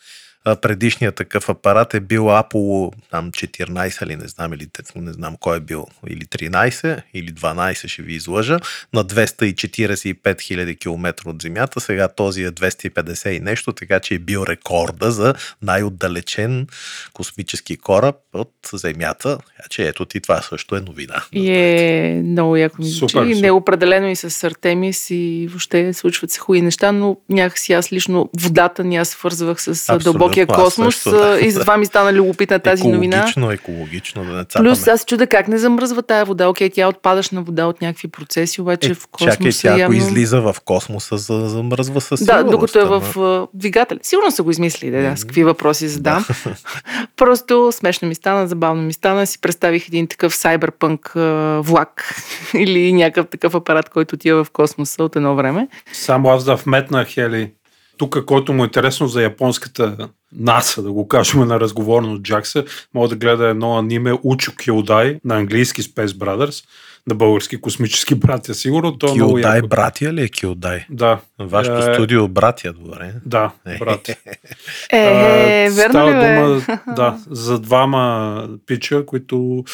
Предишният 0.57 1.15
такъв 1.15 1.49
апарат 1.49 1.95
е 1.95 2.01
бил 2.01 2.23
Apollo 2.23 2.93
там 3.11 3.31
14 3.33 4.05
или 4.05 4.17
не 4.17 4.29
знам, 4.29 4.53
или 4.53 4.67
те- 4.67 4.83
не 4.97 5.13
знам 5.13 5.37
кой 5.41 5.57
е 5.57 5.61
бил, 5.61 5.87
или 6.09 6.25
13, 6.25 7.03
или 7.15 7.33
12 7.33 7.89
ще 7.89 8.03
ви 8.03 8.15
излъжа, 8.15 8.59
на 8.93 9.05
245 9.05 10.41
хиляди 10.41 10.77
километра 10.77 11.31
от 11.31 11.43
Земята, 11.43 11.81
сега 11.81 12.09
този 12.09 12.43
е 12.43 12.51
250 12.51 13.29
и 13.29 13.41
нещо, 13.41 13.73
така 13.73 14.01
че 14.01 14.15
е 14.15 14.19
бил 14.19 14.45
рекорда 14.49 15.11
за 15.11 15.35
най-отдалечен 15.63 16.67
космически 17.13 17.77
кораб 17.77 18.17
от 18.35 18.53
Земята. 18.73 19.39
Така 19.57 19.69
че 19.71 19.89
ето 19.89 20.05
ти 20.05 20.21
това 20.21 20.43
също 20.43 20.77
е 20.77 20.81
новина. 20.81 21.23
И 21.33 21.51
е 21.51 22.23
много 22.25 22.57
яко 22.57 22.77
ми 22.79 22.89
звучи. 22.89 23.13
Супер, 23.13 23.27
И 23.27 23.35
супер. 23.35 23.47
Не 23.47 23.51
определено 23.51 24.09
и 24.09 24.17
с 24.17 24.45
Артемис 24.45 25.11
и 25.11 25.47
въобще 25.51 25.93
случват 25.93 26.31
се 26.31 26.41
хубави 26.41 26.63
неща, 26.63 26.93
но 26.93 27.17
някакси 27.29 27.73
аз 27.73 27.93
лично 27.93 28.31
водата 28.41 28.85
ни 28.85 28.97
аз 28.97 29.09
свързвах 29.09 29.63
с 29.63 29.69
Абсолютно, 29.89 30.13
дълбокия 30.47 30.65
аз 30.65 30.65
космос 30.65 30.95
също, 30.95 31.11
да. 31.11 31.41
и 31.41 31.51
затова 31.51 31.77
ми 31.77 31.87
стана 31.87 32.13
любопитна 32.13 32.59
тази 32.59 32.89
новина. 32.89 33.17
екологично, 33.17 33.51
екологично 33.51 34.25
да 34.25 34.33
не 34.33 34.45
цапаме. 34.45 34.69
Плюс 34.69 34.89
аз 34.89 35.05
чуда 35.05 35.27
как 35.27 35.49
не 35.49 35.59
замръзва 35.59 36.03
тая 36.03 36.25
вода. 36.25 36.49
Окей, 36.49 36.71
тя 36.71 36.89
отпадаш 36.89 37.31
на 37.31 37.43
вода 37.43 37.67
от 37.67 37.83
някакви 37.83 38.09
процеси, 38.09 38.61
обаче 38.61 38.91
е, 38.91 38.95
в 38.95 39.07
космоса 39.07 39.37
чакай, 39.37 39.53
тя 39.53 39.69
ако 39.69 39.79
явно... 39.81 39.97
излиза 39.97 40.41
в 40.41 40.57
космоса, 40.65 41.17
за, 41.17 41.49
замръзва 41.49 42.01
със 42.01 42.21
Да, 42.21 42.39
сигурност, 42.39 42.51
докато 42.51 42.79
е 42.79 42.85
в 42.85 43.19
а, 43.21 43.47
двигателя. 43.55 43.99
Сигурно 44.03 44.31
са 44.31 44.43
го 44.43 44.51
измислили, 44.51 44.91
да, 44.91 45.03
да, 45.03 45.17
с 45.17 45.25
какви 45.25 45.45
въпроси 45.45 45.89
задам. 45.89 46.27
Просто 47.17 47.73
смешно 47.73 48.09
ми 48.09 48.15
стана, 48.15 48.49
забавно 48.49 48.83
ми 48.83 48.93
стана. 48.93 49.27
Си 49.27 49.41
представих 49.41 49.89
един 49.89 50.07
такъв 50.07 50.35
сайберпънк 50.35 51.13
влак 51.61 52.15
или 52.55 52.93
някакъв 52.93 53.27
такъв 53.31 53.55
апарат, 53.55 53.89
който 53.89 54.15
отива 54.15 54.45
в 54.45 54.51
космоса 54.51 55.05
от 55.05 55.17
едно 55.17 55.35
време. 55.35 55.69
Само 55.93 56.29
аз 56.29 56.45
да 56.45 56.55
вметна, 56.55 57.05
Хели, 57.05 57.53
тук, 57.99 58.25
който 58.25 58.53
му 58.53 58.63
е 58.63 58.67
интересно 58.67 59.09
за 59.09 59.23
японската 59.23 60.09
НАСА, 60.33 60.83
да 60.83 60.93
го 60.93 61.09
кажем 61.09 61.41
на 61.41 61.61
разговорно 61.61 62.13
от 62.13 62.23
Джакса, 62.23 62.65
може 62.95 63.11
да 63.11 63.17
гледа 63.17 63.47
едно 63.47 63.79
аниме 63.79 64.13
Учо 64.23 64.53
Киодай 64.57 65.19
на 65.25 65.37
английски 65.37 65.83
Space 65.83 66.07
Brothers, 66.07 66.65
на 67.07 67.15
български 67.15 67.61
космически 67.61 68.15
братя, 68.15 68.55
сигурно. 68.55 68.99
То 68.99 69.09
е 69.09 69.15
много 69.15 69.35
Килдай 69.35 69.57
яко. 69.57 69.69
братия 69.69 70.13
ли 70.13 70.23
е 70.23 70.29
Килдай? 70.29 70.85
Да. 70.91 71.21
Вашето 71.39 71.91
Е, 71.91 71.95
студио 71.95 72.29
братия, 72.29 72.73
добре. 72.73 73.13
Да, 73.27 73.51
брат. 73.79 74.09
Е, 74.93 75.67
А, 75.67 75.71
верно 75.71 75.91
става 75.91 76.11
ли 76.11 76.15
бе? 76.15 76.35
дума, 76.37 76.81
да, 76.97 77.19
за 77.31 77.59
двама 77.59 78.49
пича, 78.67 79.07
които, 79.07 79.65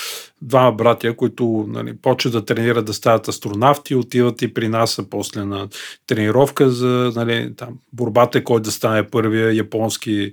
двама 0.43 0.73
братя, 0.73 1.17
които 1.17 1.65
нали, 1.69 1.97
почват 1.97 2.33
да 2.33 2.45
тренират 2.45 2.85
да 2.85 2.95
стават 2.95 3.29
астронавти, 3.29 3.95
отиват 3.95 4.43
и 4.43 4.55
при 4.55 4.69
нас 4.69 5.01
после 5.11 5.45
на 5.45 5.69
тренировка 6.07 6.71
за 6.71 7.13
нали, 7.17 7.53
там, 7.57 7.69
борбата, 7.93 8.39
е 8.39 8.45
кой 8.45 8.61
да 8.61 8.71
стане 8.73 9.03
първия 9.03 9.53
японски 9.53 10.33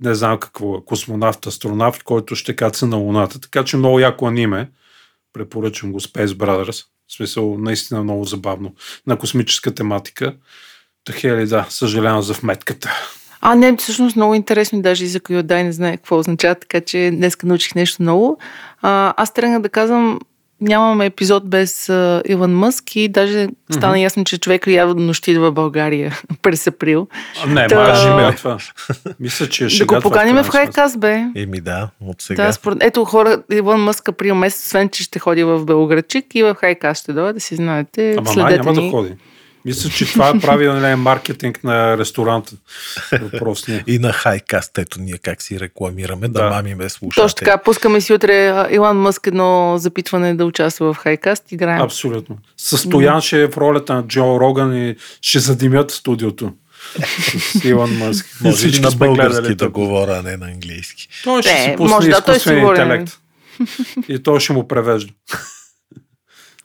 не 0.00 0.14
знам 0.14 0.38
какво, 0.38 0.74
е, 0.74 0.78
космонавт, 0.84 1.46
астронавт, 1.46 2.02
който 2.02 2.34
ще 2.36 2.56
каца 2.56 2.86
на 2.86 2.96
Луната. 2.96 3.40
Така 3.40 3.64
че 3.64 3.76
много 3.76 4.00
яко 4.00 4.26
аниме. 4.26 4.70
Препоръчвам 5.34 5.92
го 5.92 6.00
Space 6.00 6.26
Brothers. 6.26 6.84
В 7.08 7.12
смисъл, 7.12 7.58
наистина 7.58 8.02
много 8.02 8.24
забавно. 8.24 8.74
На 9.06 9.16
космическа 9.16 9.74
тематика. 9.74 10.34
Тахели, 11.04 11.46
да, 11.46 11.66
съжалявам 11.68 12.22
за 12.22 12.32
вметката. 12.32 12.90
А, 13.40 13.54
не, 13.54 13.76
всъщност 13.76 14.16
много 14.16 14.34
интересно, 14.34 14.82
даже 14.82 15.04
и 15.04 15.08
за 15.08 15.20
Кайодай 15.20 15.64
не 15.64 15.72
знае 15.72 15.96
какво 15.96 16.18
означава, 16.18 16.54
така 16.54 16.80
че 16.80 17.10
днес 17.14 17.36
научих 17.42 17.74
нещо 17.74 18.02
ново. 18.02 18.38
А, 18.82 19.14
аз 19.16 19.32
тръгнах 19.32 19.62
да 19.62 19.68
казвам, 19.68 20.20
нямаме 20.64 21.06
епизод 21.06 21.50
без 21.50 21.88
а, 21.88 22.22
Илон 22.28 22.56
Мъск 22.56 22.96
и 22.96 23.08
даже 23.08 23.48
стана 23.70 23.98
ясно, 24.00 24.24
че 24.24 24.38
човек 24.38 24.66
явно 24.66 25.14
ще 25.14 25.30
идва 25.30 25.50
в 25.50 25.54
България 25.54 26.20
през 26.42 26.66
април. 26.66 27.08
А, 27.44 27.46
Не, 27.46 27.66
Та- 27.66 27.88
ма 27.88 27.94
шега 27.94 28.32
това. 28.36 28.58
Мисля, 29.20 29.48
че 29.48 29.64
е 29.64 29.68
да 29.68 29.86
го 29.86 30.00
поканим 30.00 30.36
в. 30.36 30.48
Хайкас, 30.48 30.96
бе. 30.96 31.24
Еми 31.36 31.60
да, 31.60 31.88
от 32.00 32.22
сега. 32.22 32.46
Да, 32.46 32.52
според... 32.52 32.82
Ето 32.82 33.04
хора, 33.04 33.42
Илон 33.52 33.80
Мъск 33.80 34.08
април 34.08 34.34
месец, 34.34 34.66
освен 34.66 34.88
че 34.88 35.02
ще 35.02 35.18
ходи 35.18 35.44
в 35.44 35.64
Белградчик 35.64 36.34
и 36.34 36.42
в 36.42 36.54
Хайкас 36.54 36.98
ще 36.98 37.12
дойде, 37.12 37.32
да 37.32 37.40
си 37.40 37.56
знаете. 37.56 38.14
Ама 38.18 38.42
май 38.42 38.56
няма 38.56 38.72
ни. 38.72 38.84
да 38.84 38.90
ходи. 38.90 39.14
Мисля, 39.64 39.90
че 39.90 40.12
това 40.12 40.28
е 40.28 40.38
правилен 40.40 40.98
маркетинг 40.98 41.64
на 41.64 41.98
ресторанта. 41.98 42.52
Въпросния. 43.20 43.84
И 43.86 43.98
на 43.98 44.12
хайкаст, 44.12 44.78
ето 44.78 45.00
ние 45.00 45.18
как 45.18 45.42
си 45.42 45.60
рекламираме, 45.60 46.28
да, 46.28 46.42
Да. 46.42 46.50
мамиме 46.50 46.88
слушате. 46.88 47.22
Точно 47.22 47.36
така, 47.36 47.58
пускаме 47.58 48.00
си 48.00 48.12
утре 48.12 48.46
а, 48.46 48.68
Илон 48.70 48.96
Мъск 48.98 49.26
едно 49.26 49.74
запитване 49.78 50.34
да 50.34 50.44
участва 50.44 50.94
в 50.94 50.96
Хайкаст. 50.96 51.52
Играем. 51.52 51.82
Абсолютно. 51.82 52.38
Състоян 52.56 53.20
ще 53.20 53.42
е 53.42 53.46
в 53.46 53.56
ролята 53.56 53.94
на 53.94 54.06
Джо 54.06 54.40
Роган 54.40 54.76
и 54.76 54.96
ще 55.22 55.38
задимят 55.38 55.90
студиото. 55.90 56.52
С 57.38 57.64
Илон 57.64 57.98
Мъск. 57.98 58.26
Може 58.40 58.56
Всички 58.56 58.80
на 58.80 58.90
български 58.90 59.54
да 59.54 59.68
говоря, 59.68 60.16
а 60.18 60.22
не 60.22 60.36
на 60.36 60.46
английски. 60.46 61.08
Той 61.24 61.42
ще 61.42 61.52
Не, 61.54 61.64
си 61.64 61.74
пусне 61.76 61.94
може 61.94 62.08
да, 62.08 62.20
той 62.20 62.34
е. 62.34 62.58
интелект. 62.58 63.18
И 64.08 64.22
той 64.22 64.40
ще 64.40 64.52
му 64.52 64.68
превежда. 64.68 65.12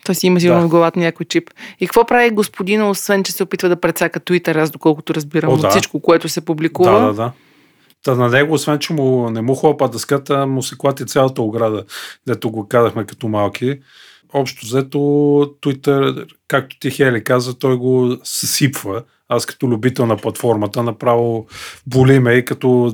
Той 0.10 0.16
си 0.16 0.28
има 0.28 0.40
сигурно 0.40 0.62
Да. 0.62 0.68
в 0.68 0.70
главата 0.70 1.00
някой 1.00 1.26
чип. 1.26 1.50
И 1.80 1.88
какво 1.88 2.06
прави 2.06 2.30
господина, 2.30 2.90
освен 2.90 3.24
че 3.24 3.32
се 3.32 3.44
опитва 3.44 3.70
да 3.70 3.76
прецака 3.76 4.20
Twitter, 4.20 4.58
аз 4.58 4.72
доколкото 4.72 5.14
разбирам 5.14 5.50
О, 5.50 5.54
от 5.54 5.62
да. 5.62 5.70
всичко, 5.70 6.00
което 6.00 6.30
се 6.30 6.46
публикува. 6.46 6.92
Да, 6.92 7.06
да, 7.06 7.14
да. 7.14 7.32
Та 8.04 8.16
на 8.16 8.30
него, 8.30 8.54
освен 8.54 8.80
че 8.80 8.94
му 8.94 9.30
не 9.30 9.42
му 9.42 9.56
хлопа 9.56 9.90
дъската, 9.90 10.48
му 10.48 10.64
се 10.64 10.78
клати 10.78 11.06
цялата 11.06 11.42
ограда, 11.42 11.84
дето 12.28 12.52
го 12.52 12.68
казахме 12.68 13.06
като 13.06 13.28
малки. 13.28 13.80
общо 14.34 14.66
взето 14.66 14.98
Twitter, 15.62 16.26
както 16.48 16.80
ти 16.80 16.92
Хели 16.92 17.24
каза, 17.24 17.60
той 17.60 17.78
го 17.78 18.18
съсипва. 18.24 19.04
Аз 19.30 19.46
като 19.46 19.68
любител 19.68 20.06
на 20.06 20.18
платформата 20.18 20.84
направо 20.84 21.48
боли 21.88 22.20
ме 22.20 22.34
и 22.34 22.46
като 22.46 22.94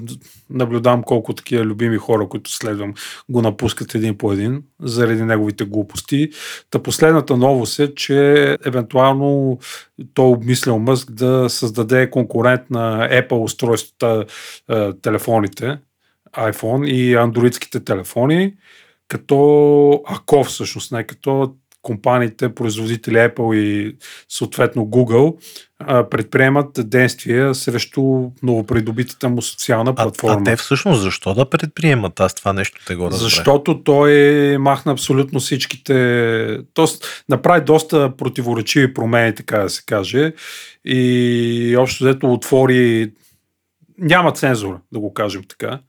наблюдавам 0.50 1.04
колко 1.04 1.34
такива 1.34 1.64
любими 1.64 1.98
хора, 1.98 2.30
които 2.30 2.52
следвам, 2.52 2.94
го 3.30 3.42
напускат 3.42 3.96
един 3.96 4.18
по 4.18 4.32
един 4.32 4.64
заради 4.82 5.24
неговите 5.24 5.66
глупости. 5.66 6.30
Та 6.70 6.84
последната 6.84 7.38
новост 7.38 7.80
е, 7.80 7.96
че 7.96 8.58
евентуално 8.66 9.60
той 10.14 10.26
обмислял 10.26 10.80
Мъск 10.80 11.12
да 11.12 11.50
създаде 11.50 12.10
конкурент 12.10 12.62
на 12.70 13.10
Apple 13.10 13.44
устройствата, 13.44 14.26
е, 14.72 14.94
телефоните, 15.02 15.78
iPhone 16.38 16.88
и 16.88 17.16
андроидските 17.16 17.80
телефони, 17.80 18.54
като 19.08 20.04
ако 20.08 20.44
всъщност 20.44 20.92
не 20.92 21.04
като 21.04 21.56
компаниите, 21.82 22.56
производители 22.56 23.16
Apple 23.16 23.56
и 23.56 23.98
съответно 24.30 24.86
Google 24.86 25.38
предприемат 26.12 26.90
действия 26.90 27.56
срещу 27.56 28.32
новопридобитата 28.44 29.30
му 29.30 29.42
социална 29.42 29.96
платформа. 29.96 30.36
А, 30.38 30.42
а 30.42 30.44
те 30.44 30.56
всъщност 30.56 31.02
защо 31.02 31.34
да 31.34 31.50
предприемат? 31.50 32.20
Аз 32.20 32.36
това 32.36 32.54
нещо 32.54 32.82
те 32.88 32.96
го 32.96 33.04
разбрах. 33.04 33.22
Защото 33.22 33.84
той 33.84 34.58
махна 34.58 34.92
абсолютно 34.92 35.40
всичките... 35.40 36.60
Тоест, 36.74 37.24
направи 37.30 37.66
доста 37.66 38.18
противоречиви 38.18 38.94
промени, 38.94 39.36
така 39.36 39.58
да 39.58 39.70
се 39.70 39.84
каже. 39.86 40.34
И 40.86 41.76
общо 41.80 42.04
взето 42.04 42.34
отвори... 42.34 43.12
Няма 43.98 44.32
цензура, 44.32 44.80
да 44.92 45.00
го 45.00 45.14
кажем 45.14 45.44
така. 45.50 45.80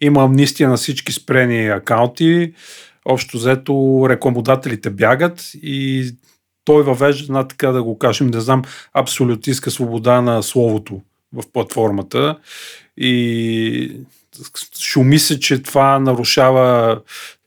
Има 0.00 0.24
амнистия 0.24 0.68
на 0.68 0.76
всички 0.76 1.12
спрени 1.12 1.68
акаунти 1.68 2.52
общо 3.04 3.36
взето 3.36 4.06
рекламодателите 4.08 4.90
бягат 4.90 5.50
и 5.54 6.10
той 6.64 6.82
въвежда 6.82 7.24
една 7.24 7.48
така 7.48 7.68
да 7.68 7.82
го 7.82 7.98
кажем, 7.98 8.26
не 8.26 8.40
знам, 8.40 8.62
абсолютистка 8.92 9.70
свобода 9.70 10.20
на 10.20 10.42
словото 10.42 11.00
в 11.32 11.42
платформата. 11.52 12.38
И 12.96 13.96
шуми 14.80 15.18
се, 15.18 15.40
че 15.40 15.62
това 15.62 15.98
нарушава 15.98 17.00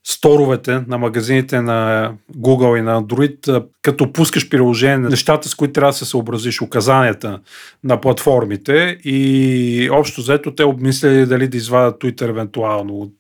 сторовете 0.08 0.84
на 0.88 0.98
магазините 0.98 1.62
на 1.62 2.12
Google 2.38 2.80
и 2.80 2.82
на 2.82 3.02
Android, 3.02 3.66
като 3.82 4.14
пускаш 4.14 4.50
приложение, 4.50 4.98
нещата, 4.98 5.50
с 5.50 5.56
които 5.56 5.74
трябва 5.74 5.92
да 5.92 5.98
се 5.98 6.06
съобразиш, 6.06 6.62
указанията 6.62 7.40
на 7.84 8.02
платформите 8.02 8.98
и 9.04 9.90
общо 9.92 10.22
взето 10.22 10.56
те 10.56 10.64
обмисляли 10.64 11.26
дали 11.26 11.48
да 11.48 11.58
извадят 11.58 12.02
Twitter 12.02 12.30
евентуално 12.30 12.94
от, 12.94 13.14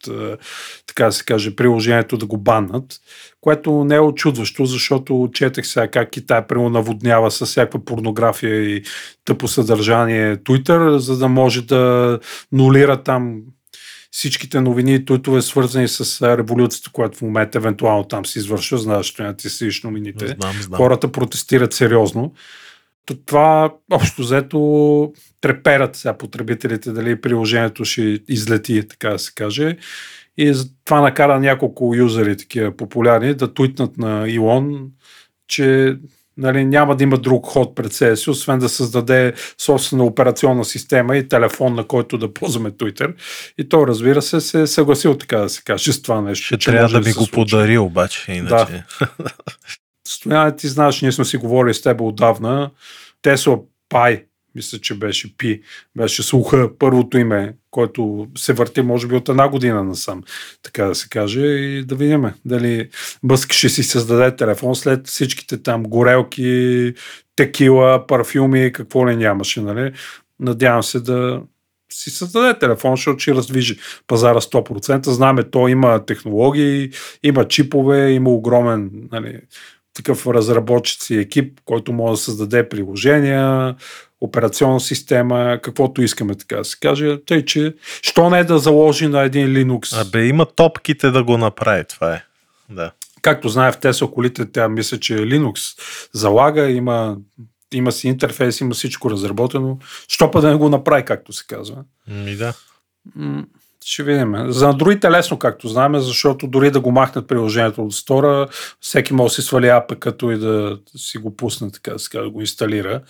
така 0.87 1.05
да 1.05 1.11
се 1.11 1.25
каже, 1.25 1.55
приложението 1.55 2.17
да 2.17 2.25
го 2.25 2.37
баннат, 2.37 2.85
което 3.41 3.83
не 3.83 3.95
е 3.95 3.99
очудващо, 3.99 4.65
защото 4.65 5.29
четех 5.33 5.65
сега 5.65 5.87
как 5.87 6.09
Китай 6.09 6.47
прямо 6.47 6.69
наводнява 6.69 7.31
с 7.31 7.45
всякаква 7.45 7.85
порнография 7.85 8.55
и 8.55 8.83
тъпо 9.25 9.47
съдържание 9.47 10.37
Twitter, 10.37 10.97
за 10.97 11.17
да 11.17 11.27
може 11.27 11.61
да 11.61 12.19
нулира 12.51 13.03
там 13.03 13.41
всичките 14.15 14.61
новини 14.61 14.95
и 14.95 15.05
туитове, 15.05 15.41
свързани 15.41 15.87
с 15.87 16.21
революцията, 16.37 16.89
която 16.91 17.17
в 17.17 17.21
момента 17.21 17.57
евентуално 17.57 18.03
там 18.03 18.25
се 18.25 18.39
извършва, 18.39 18.77
знаеш, 18.77 19.05
че 19.05 19.33
ти 19.37 19.49
си 19.49 19.81
новините. 19.83 20.27
Знам, 20.27 20.55
знам. 20.61 20.77
Хората 20.77 21.11
протестират 21.11 21.73
сериозно. 21.73 22.33
Това 23.25 23.73
общо 23.91 24.21
взето 24.21 25.13
треперат 25.41 25.95
сега 25.95 26.17
потребителите 26.17 26.91
дали 26.91 27.21
приложението 27.21 27.85
ще 27.85 28.19
излети, 28.27 28.87
така 28.87 29.09
да 29.09 29.19
се 29.19 29.31
каже. 29.35 29.77
И 30.37 30.53
това 30.85 31.01
накара 31.01 31.39
няколко 31.39 31.93
юзери, 31.95 32.37
такива 32.37 32.77
популярни, 32.77 33.33
да 33.33 33.53
туитнат 33.53 33.97
на 33.97 34.29
Илон, 34.29 34.89
че 35.47 35.97
нали, 36.37 36.65
няма 36.65 36.95
да 36.95 37.03
има 37.03 37.17
друг 37.17 37.45
ход 37.45 37.75
пред 37.75 37.93
себе 37.93 38.15
си, 38.15 38.29
освен 38.29 38.59
да 38.59 38.69
създаде 38.69 39.33
собствена 39.57 40.03
операционна 40.03 40.65
система 40.65 41.17
и 41.17 41.27
телефон, 41.27 41.75
на 41.75 41.83
който 41.83 42.17
да 42.17 42.33
ползваме 42.33 42.71
Twitter. 42.71 43.13
И 43.57 43.69
то, 43.69 43.87
разбира 43.87 44.21
се, 44.21 44.41
се 44.41 44.61
е 44.61 44.67
съгласил 44.67 45.17
така 45.17 45.37
да 45.37 45.49
се 45.49 45.61
каже 45.63 45.93
с 45.93 46.01
това 46.01 46.21
нещо. 46.21 46.45
Ще 46.45 46.57
трябва 46.57 46.89
да 46.89 46.99
ми 46.99 47.13
да 47.13 47.19
го 47.19 47.27
подари 47.33 47.77
обаче, 47.77 48.31
иначе. 48.31 48.83
Да. 48.99 49.07
Стояне, 50.07 50.55
ти 50.55 50.67
знаеш, 50.67 51.01
ние 51.01 51.11
сме 51.11 51.25
си 51.25 51.37
говорили 51.37 51.73
с 51.73 51.81
теб 51.81 52.01
отдавна. 52.01 52.71
Тесла 53.21 53.59
Пай, 53.89 54.23
мисля, 54.55 54.77
че 54.77 54.95
беше 54.95 55.37
Пи, 55.37 55.61
беше 55.97 56.23
слуха 56.23 56.69
първото 56.79 57.17
име, 57.17 57.53
който 57.71 58.27
се 58.37 58.53
върти 58.53 58.81
може 58.81 59.07
би 59.07 59.15
от 59.15 59.29
една 59.29 59.49
година 59.49 59.83
насам, 59.83 60.23
така 60.63 60.85
да 60.85 60.95
се 60.95 61.09
каже, 61.09 61.41
и 61.41 61.83
да 61.83 61.95
видим 61.95 62.25
дали 62.45 62.89
Бъск 63.23 63.53
ще 63.53 63.69
си 63.69 63.83
създаде 63.83 64.35
телефон 64.35 64.75
след 64.75 65.07
всичките 65.07 65.63
там 65.63 65.83
горелки, 65.83 66.93
текила, 67.35 68.07
парфюми, 68.07 68.71
какво 68.71 69.09
ли 69.09 69.15
нямаше, 69.15 69.61
нали? 69.61 69.91
Надявам 70.39 70.83
се 70.83 70.99
да 70.99 71.41
си 71.91 72.09
създаде 72.09 72.59
телефон, 72.59 72.95
защото 72.95 73.19
ще 73.19 73.35
раздвижи 73.35 73.79
пазара 74.07 74.41
100%. 74.41 75.09
Знаме, 75.09 75.43
то 75.43 75.67
има 75.67 76.05
технологии, 76.05 76.91
има 77.23 77.47
чипове, 77.47 78.09
има 78.11 78.29
огромен 78.29 78.91
нали, 79.11 79.39
такъв 79.93 80.27
разработчици 80.27 81.15
екип, 81.15 81.59
който 81.65 81.93
може 81.93 82.11
да 82.11 82.17
създаде 82.17 82.69
приложения, 82.69 83.75
операционна 84.21 84.79
система, 84.79 85.59
каквото 85.63 86.01
искаме 86.01 86.35
така 86.35 86.55
да 86.55 86.65
се 86.65 86.77
каже. 86.79 87.17
Тъй, 87.25 87.45
че 87.45 87.75
що 88.01 88.29
не 88.29 88.39
е 88.39 88.43
да 88.43 88.59
заложи 88.59 89.07
на 89.07 89.21
един 89.21 89.47
Linux? 89.47 90.01
Абе, 90.01 90.25
има 90.25 90.45
топките 90.45 91.11
да 91.11 91.23
го 91.23 91.37
направи, 91.37 91.83
това 91.89 92.13
е. 92.13 92.23
Да. 92.69 92.91
Както 93.21 93.49
знае 93.49 93.71
в 93.71 93.77
Tesla 93.77 94.11
колите, 94.11 94.51
тя 94.51 94.69
мисля, 94.69 94.99
че 94.99 95.13
Linux 95.13 95.79
залага, 96.13 96.69
има, 96.69 97.17
има 97.73 97.91
си 97.91 98.07
интерфейс, 98.07 98.61
има 98.61 98.73
всичко 98.73 99.09
разработено. 99.09 99.79
Що 100.07 100.31
па 100.31 100.41
да 100.41 100.49
не 100.49 100.55
го 100.55 100.69
направи, 100.69 101.05
както 101.05 101.33
се 101.33 101.45
казва? 101.47 101.83
Ми 102.07 102.35
да. 102.35 102.53
Ще 103.87 104.03
видим. 104.03 104.35
За 104.47 104.73
Android 104.73 105.03
е 105.03 105.11
лесно, 105.11 105.39
както 105.39 105.67
знаем, 105.67 105.99
защото 105.99 106.47
дори 106.47 106.71
да 106.71 106.79
го 106.79 106.91
махнат 106.91 107.27
приложението 107.27 107.83
от 107.83 107.93
стора, 107.93 108.47
всеки 108.79 109.13
може 109.13 109.31
да 109.31 109.35
си 109.35 109.41
свали 109.41 109.67
апк 109.67 109.99
като 109.99 110.31
и 110.31 110.37
да 110.37 110.79
си 110.97 111.17
го 111.17 111.35
пусне, 111.35 111.71
така 111.71 111.91
да, 111.91 112.21
да 112.21 112.29
го 112.29 112.41
инсталира. 112.41 113.01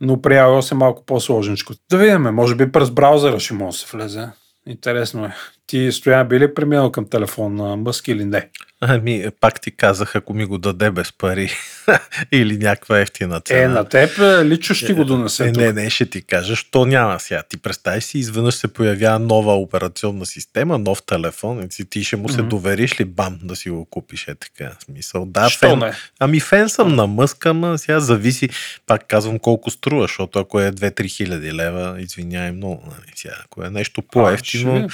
Но 0.00 0.22
при 0.22 0.32
iOS 0.34 0.72
е 0.72 0.74
малко 0.74 1.04
по-сложничко. 1.06 1.72
Да 1.90 1.98
видим, 1.98 2.22
може 2.22 2.54
би 2.54 2.72
през 2.72 2.90
браузъра 2.90 3.40
ще 3.40 3.54
може 3.54 3.76
да 3.76 3.78
се 3.78 3.96
влезе. 3.96 4.28
Интересно 4.66 5.24
е. 5.24 5.34
Ти 5.66 5.92
стоя 5.92 6.24
би 6.24 6.40
ли 6.40 6.54
преминал 6.54 6.92
към 6.92 7.08
телефон 7.08 7.54
на 7.54 7.76
Мъск 7.76 8.08
или 8.08 8.24
не? 8.24 8.50
Ами, 8.82 9.26
пак 9.40 9.60
ти 9.60 9.70
казах, 9.70 10.16
ако 10.16 10.34
ми 10.34 10.44
го 10.44 10.58
даде 10.58 10.90
без 10.90 11.12
пари 11.12 11.50
или 12.32 12.58
някаква 12.58 12.98
ефтина 12.98 13.40
цена. 13.40 13.60
Е, 13.60 13.68
на 13.68 13.84
теб 13.84 14.18
е, 14.18 14.44
лично 14.44 14.74
ще 14.74 14.92
го 14.92 15.04
донесе. 15.04 15.48
Е, 15.48 15.52
не, 15.52 15.72
не, 15.72 15.90
ще 15.90 16.06
ти 16.06 16.22
кажа, 16.22 16.56
що 16.56 16.84
няма 16.84 17.20
сега. 17.20 17.42
Ти 17.42 17.56
представи 17.56 18.00
си, 18.00 18.18
изведнъж 18.18 18.54
се 18.54 18.68
появява 18.68 19.18
нова 19.18 19.54
операционна 19.54 20.26
система, 20.26 20.78
нов 20.78 21.02
телефон 21.02 21.68
и 21.78 21.84
ти 21.84 22.04
ще 22.04 22.16
му 22.16 22.28
се 22.28 22.38
mm-hmm. 22.38 22.48
довериш 22.48 23.00
ли 23.00 23.04
бам 23.04 23.38
да 23.42 23.56
си 23.56 23.70
го 23.70 23.84
купиш 23.84 24.28
е 24.28 24.34
така. 24.34 24.72
Смисъл, 24.84 25.26
да, 25.26 25.48
що 25.48 25.58
фен. 25.58 25.78
Не? 25.78 25.92
Ами 26.18 26.40
фен 26.40 26.68
съм 26.68 26.94
на 26.94 27.06
мъска, 27.06 27.48
ама 27.48 27.78
сега 27.78 28.00
зависи, 28.00 28.48
пак 28.86 29.08
казвам 29.08 29.38
колко 29.38 29.70
струва, 29.70 30.02
защото 30.02 30.38
ако 30.38 30.60
е 30.60 30.72
2-3 30.72 31.16
хиляди 31.16 31.52
лева, 31.52 31.96
извиняй 31.98 32.52
много. 32.52 32.82
Нали, 32.86 33.12
сега, 33.14 33.34
ако 33.44 33.64
е 33.64 33.70
нещо 33.70 34.02
по-ефтино, 34.02 34.88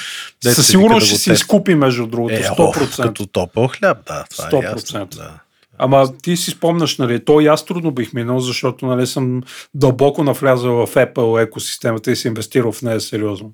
със 0.45 0.67
сигурност 0.67 1.07
ще 1.07 1.17
си 1.17 1.33
изкупи, 1.33 1.75
между 1.75 2.07
другото, 2.07 2.35
е, 2.35 2.43
100%. 2.43 2.55
Ох, 2.59 2.97
като 2.97 3.27
топъл 3.27 3.69
хляб, 3.79 3.99
да. 4.07 4.25
Това 4.31 4.51
100%. 4.51 4.63
Е 4.63 4.67
ясно, 4.67 5.07
да. 5.07 5.41
Ама 5.79 6.13
ти 6.23 6.37
си 6.37 6.51
спомняш, 6.51 6.99
нали, 6.99 7.25
то 7.25 7.41
и 7.41 7.47
аз 7.47 7.65
трудно 7.65 7.91
бих 7.91 8.13
минал, 8.13 8.41
защото 8.41 8.87
нали, 8.87 9.07
съм 9.07 9.43
дълбоко 9.75 10.25
навлязал 10.25 10.87
в 10.87 10.95
Apple 10.95 11.43
екосистемата 11.43 12.11
и 12.13 12.17
си 12.17 12.29
инвестирал 12.29 12.73
в 12.73 12.83
нея 12.83 13.01
сериозно. 13.01 13.53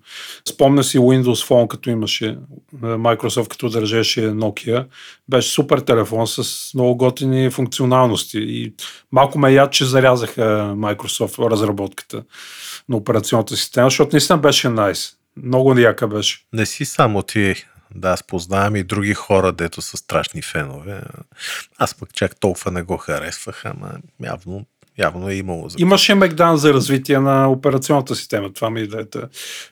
Спомня 0.49 0.85
си 0.85 0.99
Windows 0.99 1.49
Phone, 1.49 1.69
като 1.69 1.91
имаше 1.91 2.39
Microsoft, 2.83 3.49
като 3.49 3.69
държеше 3.69 4.21
Nokia. 4.21 4.87
Беше 5.29 5.51
супер 5.51 5.79
телефон 5.79 6.27
с 6.27 6.71
много 6.75 6.97
готини 6.97 7.51
функционалности. 7.51 8.39
И 8.39 8.75
малко 9.13 9.39
ме 9.39 9.53
яд, 9.53 9.73
че 9.73 9.85
зарязаха 9.85 10.75
Microsoft 10.77 11.51
разработката 11.51 12.23
на 12.89 12.97
операционната 12.97 13.57
система, 13.57 13.87
защото 13.87 14.11
наистина 14.13 14.39
беше 14.39 14.69
найс. 14.69 14.99
Nice. 14.99 15.15
Много 15.37 15.79
яка 15.79 16.09
беше. 16.09 16.39
Не 16.53 16.67
си 16.67 16.85
само 16.85 17.23
ти. 17.23 17.55
Да, 17.95 18.11
аз 18.11 18.23
познавам 18.23 18.77
и 18.77 18.83
други 18.83 19.15
хора, 19.15 19.53
дето 19.53 19.83
са 19.83 19.97
страшни 19.97 20.43
фенове. 20.43 21.03
Аз 21.79 21.95
пък 21.95 22.15
чак 22.15 22.41
толкова 22.41 22.71
не 22.71 22.83
го 22.83 22.97
харесвах, 22.97 23.65
ама 23.65 23.93
явно 24.25 24.67
явно 24.99 25.29
е 25.29 25.35
имало. 25.35 25.69
За... 25.69 25.77
Имаше 25.79 26.15
Мегдан 26.15 26.57
за 26.57 26.75
развитие 26.75 27.19
на 27.19 27.51
операционната 27.51 28.15
система. 28.15 28.53
Това 28.53 28.71
ми 28.71 28.81
е 28.81 28.83
идеята. 28.83 29.29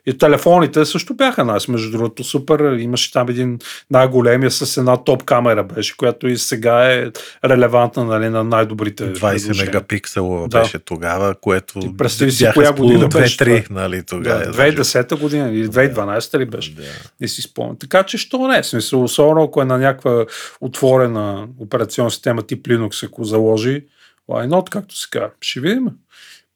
И 0.07 0.19
телефоните 0.19 0.85
също 0.85 1.15
бяха 1.15 1.45
нас, 1.45 1.69
между 1.69 1.91
другото, 1.91 2.25
супер. 2.25 2.77
Имаше 2.79 3.13
там 3.13 3.29
един 3.29 3.59
най-големия 3.91 4.51
с 4.51 4.77
една 4.77 4.97
топ 4.97 5.25
камера 5.25 5.65
беше, 5.65 5.97
която 5.97 6.29
и 6.29 6.39
сега 6.39 6.93
е 6.93 7.07
релевантна 7.45 8.05
нали, 8.05 8.29
на 8.29 8.45
най-добрите. 8.45 9.05
20 9.05 9.21
предложения. 9.21 9.67
мегапиксела 9.67 10.49
Да. 10.49 10.61
беше 10.61 10.79
тогава, 10.79 11.35
което 11.35 11.81
Ти 11.81 11.97
представи 11.97 12.33
си 12.33 12.47
коя 12.55 12.73
година 12.73 13.09
беше 13.09 13.39
2-3, 13.39 13.65
това. 13.65 13.83
нали, 13.83 14.03
тогава. 14.03 14.45
Да, 14.45 14.53
2010 14.53 15.21
година 15.21 15.51
или 15.51 15.69
2012 15.69 16.39
ли 16.39 16.45
беше? 16.45 16.75
Да. 16.75 16.83
Не 17.21 17.29
си 17.29 17.43
спомням. 17.43 17.77
Така 17.77 18.03
че, 18.03 18.19
що 18.19 18.49
не? 18.49 18.65
Смисъл, 18.65 19.03
особено 19.05 19.43
ако 19.43 19.63
е 19.63 19.65
на 19.65 19.79
някаква 19.79 20.25
отворена 20.61 21.49
операционна 21.59 22.11
система 22.11 22.43
тип 22.43 22.67
Linux, 22.67 23.07
ако 23.07 23.25
заложи, 23.25 23.85
why 24.31 24.49
not, 24.49 24.69
както 24.71 24.97
се 24.99 25.09
казва. 25.11 25.31
Ще 25.40 25.61
видим. 25.61 25.87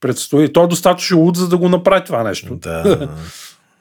Предстои. 0.01 0.53
Той 0.53 0.65
е 0.65 0.69
достатъчно 0.69 1.19
луд, 1.19 1.37
за 1.37 1.49
да 1.49 1.59
го 1.59 1.69
направи 1.69 2.05
това 2.05 2.23
нещо. 2.23 2.57
Да. 2.57 3.09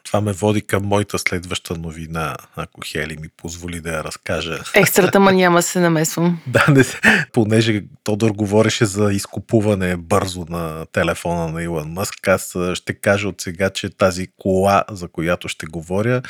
Това 0.04 0.22
ме 0.22 0.32
води 0.32 0.62
към 0.62 0.86
моята 0.86 1.20
следваща 1.20 1.76
новина, 1.76 2.36
ако 2.56 2.82
Хели 2.86 3.18
ми 3.18 3.28
позволи 3.38 3.80
да 3.82 3.90
я 3.94 4.04
разкажа. 4.04 4.60
Екстрата, 4.76 5.20
ма 5.20 5.32
няма 5.34 5.62
се 5.62 5.80
намесвам. 5.80 6.40
Да, 6.48 6.66
не, 6.70 6.84
се- 6.84 7.00
понеже 7.34 7.84
Тодор 8.04 8.32
говореше 8.32 8.86
за 8.86 9.14
изкупуване 9.14 9.98
бързо 9.98 10.46
на 10.50 10.86
телефона 10.92 11.48
на 11.48 11.64
Илон 11.64 11.90
Мъск, 11.92 12.28
аз 12.28 12.56
ще 12.74 12.94
кажа 12.94 13.28
от 13.28 13.42
сега, 13.42 13.70
че 13.70 13.90
тази 13.90 14.28
кола, 14.38 14.84
за 14.92 15.08
която 15.08 15.48
ще 15.48 15.66
говоря, 15.66 16.22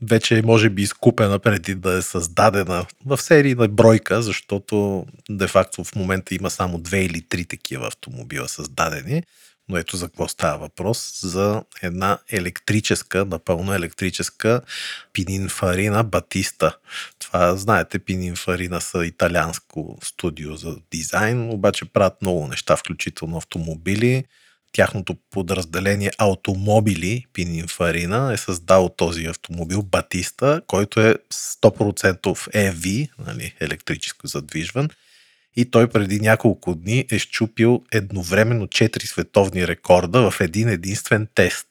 вече 0.02 0.42
може 0.46 0.70
би 0.70 0.82
изкупена 0.82 1.40
преди 1.40 1.76
да 1.76 1.94
е 1.94 2.02
създадена 2.02 2.86
в 3.06 3.22
серийна 3.22 3.68
бройка, 3.68 4.22
защото 4.22 5.06
де-факто 5.30 5.84
в 5.84 5.96
момента 5.96 6.36
има 6.36 6.50
само 6.50 6.78
две 6.78 7.04
или 7.06 7.22
три 7.22 7.46
такива 7.46 7.88
автомобила 7.88 8.50
създадени. 8.50 9.24
Но 9.70 9.78
ето 9.78 9.98
за 9.98 10.08
какво 10.08 10.28
става 10.28 10.58
въпрос. 10.58 11.20
За 11.24 11.64
една 11.82 12.18
електрическа, 12.30 13.26
напълно 13.26 13.74
електрическа 13.74 14.62
Пининфарина 15.14 16.04
Батиста. 16.04 16.78
Това, 17.20 17.56
знаете, 17.56 18.00
Пининфарина 18.00 18.82
са 18.82 19.06
италианско 19.06 19.98
студио 20.04 20.56
за 20.56 20.78
дизайн, 20.92 21.50
обаче 21.50 21.86
правят 21.86 22.22
много 22.22 22.48
неща, 22.48 22.76
включително 22.76 23.38
автомобили. 23.38 24.24
Тяхното 24.74 25.16
подразделение 25.32 26.12
Автомобили 26.18 27.26
Пининфарина 27.34 28.34
е 28.34 28.38
създал 28.38 28.90
този 28.90 29.26
автомобил 29.26 29.82
Батиста, 29.82 30.62
който 30.68 31.00
е 31.00 31.16
100% 31.34 32.22
EV, 32.72 33.10
нали, 33.28 33.54
електрическо 33.60 34.28
задвижван. 34.28 34.90
И 35.56 35.66
той 35.72 35.88
преди 35.88 36.20
няколко 36.20 36.76
дни 36.76 37.06
е 37.12 37.20
щупил 37.20 37.84
едновременно 37.92 38.68
4 38.68 39.06
световни 39.06 39.68
рекорда 39.68 40.32
в 40.32 40.42
един 40.42 40.70
единствен 40.70 41.28
тест. 41.36 41.68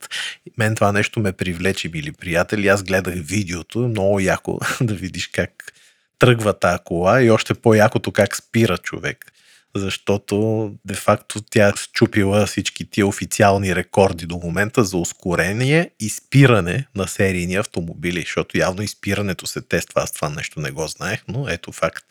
Мен 0.59 0.75
това 0.75 0.93
нещо 0.93 1.21
ме 1.21 1.33
привлече, 1.33 1.89
мили 1.89 2.13
приятели. 2.13 2.69
Аз 2.69 2.83
гледах 2.83 3.15
видеото, 3.17 3.79
много 3.79 4.21
яко 4.21 4.59
да 4.81 4.95
видиш 4.95 5.27
как 5.27 5.73
тръгва 6.19 6.59
тази 6.59 6.79
кола 6.85 7.23
и 7.23 7.31
още 7.31 7.55
по-якото 7.55 8.13
как 8.13 8.37
спира 8.37 8.79
човек. 8.79 9.33
Защото 9.76 10.74
де-факто 10.85 11.40
тя 11.50 11.68
е 11.68 11.72
щупила 11.76 12.46
всички 12.46 12.90
тия 12.90 13.06
официални 13.06 13.76
рекорди 13.76 14.26
до 14.26 14.37
момента 14.37 14.85
за 14.85 14.96
ускорение 14.96 15.90
и 16.00 16.09
спиране 16.09 16.87
на 16.94 17.09
серийни 17.09 17.54
автомобили, 17.54 18.20
защото 18.20 18.59
явно 18.59 18.83
и 18.83 18.88
спирането 18.88 19.46
се 19.46 19.61
тества. 19.61 20.02
Аз 20.02 20.12
това 20.12 20.28
нещо 20.28 20.61
не 20.61 20.70
го 20.70 20.87
знаех, 20.87 21.24
но 21.28 21.48
ето 21.48 21.72
факт. 21.72 22.04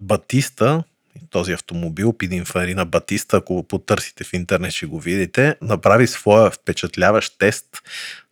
Батиста, 0.00 0.84
този 1.30 1.52
автомобил, 1.52 2.12
Пининфарина 2.12 2.84
Батиста, 2.84 3.36
ако 3.36 3.62
потърсите 3.62 4.24
в 4.24 4.32
интернет 4.32 4.72
ще 4.72 4.86
го 4.86 5.00
видите, 5.00 5.56
направи 5.62 6.06
своя 6.06 6.50
впечатляващ 6.50 7.38
тест, 7.38 7.66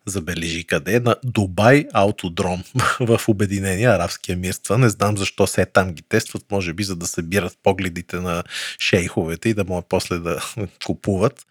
забележи 0.05 0.63
къде, 0.63 0.99
на 0.99 1.15
Дубай 1.23 1.85
Аутодром 1.93 2.63
в 2.99 3.21
Обединения 3.27 3.91
арабски 3.91 4.31
емирства. 4.31 4.77
Не 4.77 4.89
знам 4.89 5.17
защо 5.17 5.47
се 5.47 5.65
там 5.65 5.91
ги 5.91 6.01
тестват, 6.09 6.45
може 6.51 6.73
би 6.73 6.83
за 6.83 6.95
да 6.95 7.07
събират 7.07 7.57
погледите 7.63 8.15
на 8.15 8.43
шейховете 8.79 9.49
и 9.49 9.53
да 9.53 9.63
могат 9.63 9.85
после 9.89 10.19
да 10.19 10.41
купуват. 10.85 11.45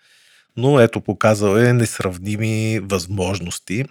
Но 0.57 0.81
ето 0.81 1.01
показал 1.01 1.57
е 1.57 1.73
несравними 1.73 2.81
възможности 2.83 3.85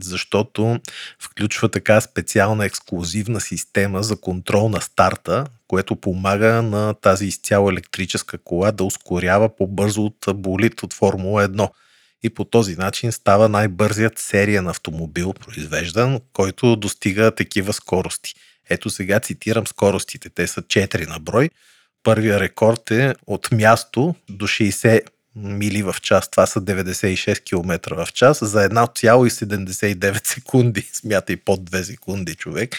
защото 0.00 0.80
включва 1.18 1.68
така 1.68 2.00
специална 2.00 2.64
ексклюзивна 2.64 3.40
система 3.40 4.02
за 4.02 4.20
контрол 4.20 4.68
на 4.68 4.80
старта, 4.80 5.46
което 5.74 5.96
помага 5.96 6.62
на 6.62 6.94
тази 6.94 7.26
изцяло 7.26 7.70
електрическа 7.70 8.38
кола 8.38 8.72
да 8.72 8.84
ускорява 8.84 9.56
по-бързо 9.56 10.02
от 10.02 10.26
болит 10.34 10.82
от 10.82 10.94
Формула 10.94 11.48
1. 11.48 11.70
И 12.22 12.30
по 12.30 12.44
този 12.44 12.76
начин 12.76 13.12
става 13.12 13.48
най-бързият 13.48 14.18
сериен 14.18 14.68
автомобил, 14.68 15.32
произвеждан, 15.32 16.20
който 16.32 16.76
достига 16.76 17.30
такива 17.30 17.72
скорости. 17.72 18.34
Ето 18.70 18.90
сега 18.90 19.20
цитирам 19.20 19.66
скоростите. 19.66 20.28
Те 20.28 20.46
са 20.46 20.62
4 20.62 21.08
на 21.08 21.20
брой. 21.20 21.50
Първия 22.02 22.40
рекорд 22.40 22.90
е 22.90 23.14
от 23.26 23.52
място 23.52 24.14
до 24.30 24.46
60 24.46 25.00
мили 25.36 25.82
в 25.82 25.96
час. 26.02 26.30
Това 26.30 26.46
са 26.46 26.60
96 26.60 27.44
км 27.44 27.94
в 27.94 28.12
час 28.12 28.38
за 28.42 28.68
1,79 28.68 30.26
секунди. 30.26 30.82
Смятай 30.92 31.36
под 31.36 31.70
2 31.70 31.82
секунди, 31.82 32.34
човек. 32.34 32.76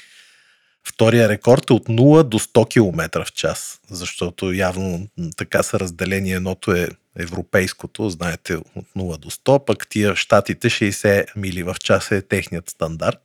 Втория 0.87 1.29
рекорд 1.29 1.69
е 1.69 1.73
от 1.73 1.87
0 1.87 2.23
до 2.23 2.39
100 2.39 2.69
км 2.69 3.23
в 3.25 3.33
час, 3.33 3.79
защото 3.91 4.53
явно 4.53 5.07
така 5.37 5.63
са 5.63 5.79
разделени. 5.79 6.31
Едното 6.31 6.71
е 6.71 6.89
европейското, 7.19 8.09
знаете, 8.09 8.55
от 8.55 8.85
0 8.97 9.17
до 9.17 9.29
100, 9.29 9.65
пък 9.65 9.87
тия 9.89 10.13
в 10.13 10.17
щатите 10.17 10.69
60 10.69 11.25
мили 11.35 11.63
в 11.63 11.75
час 11.83 12.11
е 12.11 12.21
техният 12.21 12.69
стандарт. 12.69 13.19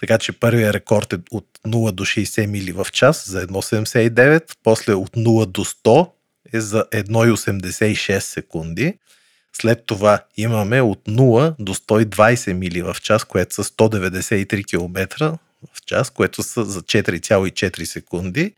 Така 0.00 0.18
че 0.18 0.32
първият 0.32 0.74
рекорд 0.74 1.12
е 1.12 1.18
от 1.30 1.46
0 1.66 1.92
до 1.92 2.04
60 2.04 2.46
мили 2.46 2.72
в 2.72 2.86
час 2.92 3.28
за 3.28 3.46
1,79, 3.46 4.56
после 4.62 4.94
от 4.94 5.10
0 5.10 5.46
до 5.46 5.64
100 5.64 6.10
е 6.52 6.60
за 6.60 6.84
1,86 6.92 8.18
секунди. 8.18 8.98
След 9.52 9.86
това 9.86 10.24
имаме 10.36 10.80
от 10.80 11.04
0 11.08 11.54
до 11.58 11.74
120 11.74 12.52
мили 12.52 12.82
в 12.82 12.96
час, 13.02 13.24
което 13.24 13.54
са 13.54 13.64
193 13.64 14.66
км 14.66 15.38
в 15.74 15.82
час, 15.86 16.10
което 16.10 16.42
са 16.42 16.64
за 16.64 16.82
4,4 16.82 17.84
секунди. 17.84 18.54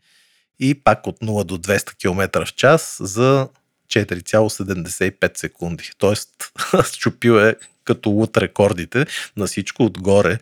И 0.59 0.73
пак 0.73 1.07
от 1.07 1.19
0 1.19 1.43
до 1.43 1.57
200 1.57 1.97
км 1.97 2.45
в 2.45 2.53
час 2.53 2.97
за 2.99 3.47
4,75 3.89 5.37
секунди. 5.37 5.91
Тоест, 5.97 6.29
счупил 6.83 7.31
е 7.31 7.55
като 7.83 8.09
лут 8.09 8.37
рекордите 8.37 9.05
на 9.37 9.47
всичко 9.47 9.83
отгоре. 9.83 10.39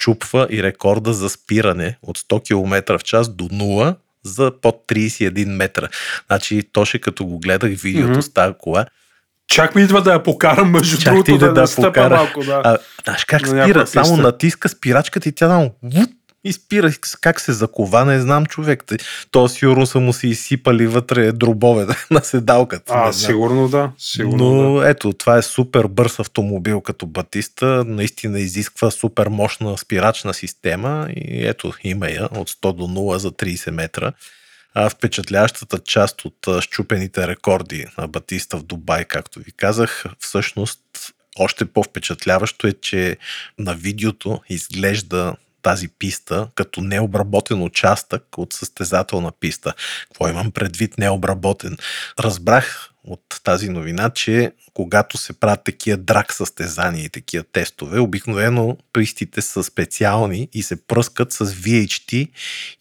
Счупва 0.00 0.46
и 0.50 0.62
рекорда 0.62 1.12
за 1.12 1.28
спиране 1.28 1.98
от 2.02 2.18
100 2.18 2.46
км 2.46 2.98
в 2.98 3.04
час 3.04 3.28
до 3.28 3.44
0 3.44 3.96
за 4.24 4.52
под 4.60 4.84
31 4.88 5.44
метра. 5.56 5.88
Значи, 6.26 6.62
точно 6.72 7.00
като 7.00 7.26
го 7.26 7.38
гледах 7.38 7.70
видеото 7.70 8.10
Мгм. 8.10 8.22
с 8.22 8.28
тази 8.28 8.54
кола, 8.58 8.86
Чак 9.52 9.74
ми 9.74 9.82
идва 9.82 10.02
да 10.02 10.12
я 10.12 10.22
покарам, 10.22 10.70
между 10.70 10.98
Чак 10.98 11.14
другото, 11.14 11.38
да 11.38 11.52
да, 11.52 11.62
да 11.66 11.76
покара. 11.76 12.16
малко. 12.16 12.44
Да. 12.44 12.60
А, 12.64 12.78
знаеш 13.04 13.24
как 13.24 13.42
На 13.42 13.62
спира? 13.64 13.86
Само 13.86 14.04
писта. 14.04 14.22
натиска 14.22 14.68
спирачката 14.68 15.28
и 15.28 15.32
тя 15.32 15.48
само 15.48 15.70
и 16.44 16.52
спира. 16.52 16.90
Как 17.20 17.40
се 17.40 17.52
закова, 17.52 18.04
не 18.04 18.20
знам 18.20 18.46
човек. 18.46 18.84
То 19.30 19.48
сигурно 19.48 19.86
са 19.86 20.00
му 20.00 20.12
се 20.12 20.26
изсипали 20.28 20.86
вътре 20.86 21.32
дробове 21.32 21.86
на 22.10 22.20
седалката. 22.20 22.92
а, 22.96 23.12
сигурно 23.12 23.68
да. 23.68 23.90
Сигурно 23.98 24.44
Но 24.62 24.74
да. 24.74 24.88
ето, 24.90 25.12
това 25.12 25.36
е 25.36 25.42
супер 25.42 25.86
бърз 25.86 26.18
автомобил 26.18 26.80
като 26.80 27.06
Батиста. 27.06 27.84
Наистина 27.86 28.40
изисква 28.40 28.90
супер 28.90 29.26
мощна 29.26 29.78
спирачна 29.78 30.34
система 30.34 31.08
и 31.16 31.46
ето, 31.46 31.72
има 31.84 32.08
я 32.08 32.28
от 32.32 32.50
100 32.50 32.72
до 32.72 32.84
0 32.84 33.16
за 33.16 33.30
30 33.30 33.70
метра. 33.70 34.12
Впечатляващата 34.90 35.78
част 35.78 36.24
от 36.24 36.48
щупените 36.60 37.26
рекорди 37.26 37.86
на 37.98 38.08
Батиста 38.08 38.56
в 38.56 38.62
Дубай, 38.62 39.04
както 39.04 39.40
ви 39.40 39.52
казах, 39.52 40.04
всъщност 40.18 40.80
още 41.38 41.64
по-впечатляващо 41.64 42.66
е, 42.66 42.72
че 42.72 43.16
на 43.58 43.74
видеото 43.74 44.40
изглежда 44.48 45.36
тази 45.62 45.88
писта 45.88 46.48
като 46.54 46.80
необработен 46.80 47.62
участък 47.62 48.38
от 48.38 48.52
състезателна 48.52 49.32
писта. 49.40 49.74
Какво 50.02 50.28
имам 50.28 50.50
предвид 50.50 50.98
необработен? 50.98 51.76
Разбрах 52.20 52.92
от 53.04 53.40
тази 53.44 53.68
новина, 53.68 54.10
че 54.10 54.52
когато 54.74 55.18
се 55.18 55.32
правят 55.32 55.64
такива 55.64 55.96
драк 55.96 56.32
състезания 56.32 57.04
и 57.04 57.08
такива 57.08 57.44
тестове, 57.44 57.98
обикновено 57.98 58.76
пистите 58.92 59.42
са 59.42 59.64
специални 59.64 60.48
и 60.52 60.62
се 60.62 60.86
пръскат 60.86 61.32
с 61.32 61.46
VHT 61.46 62.28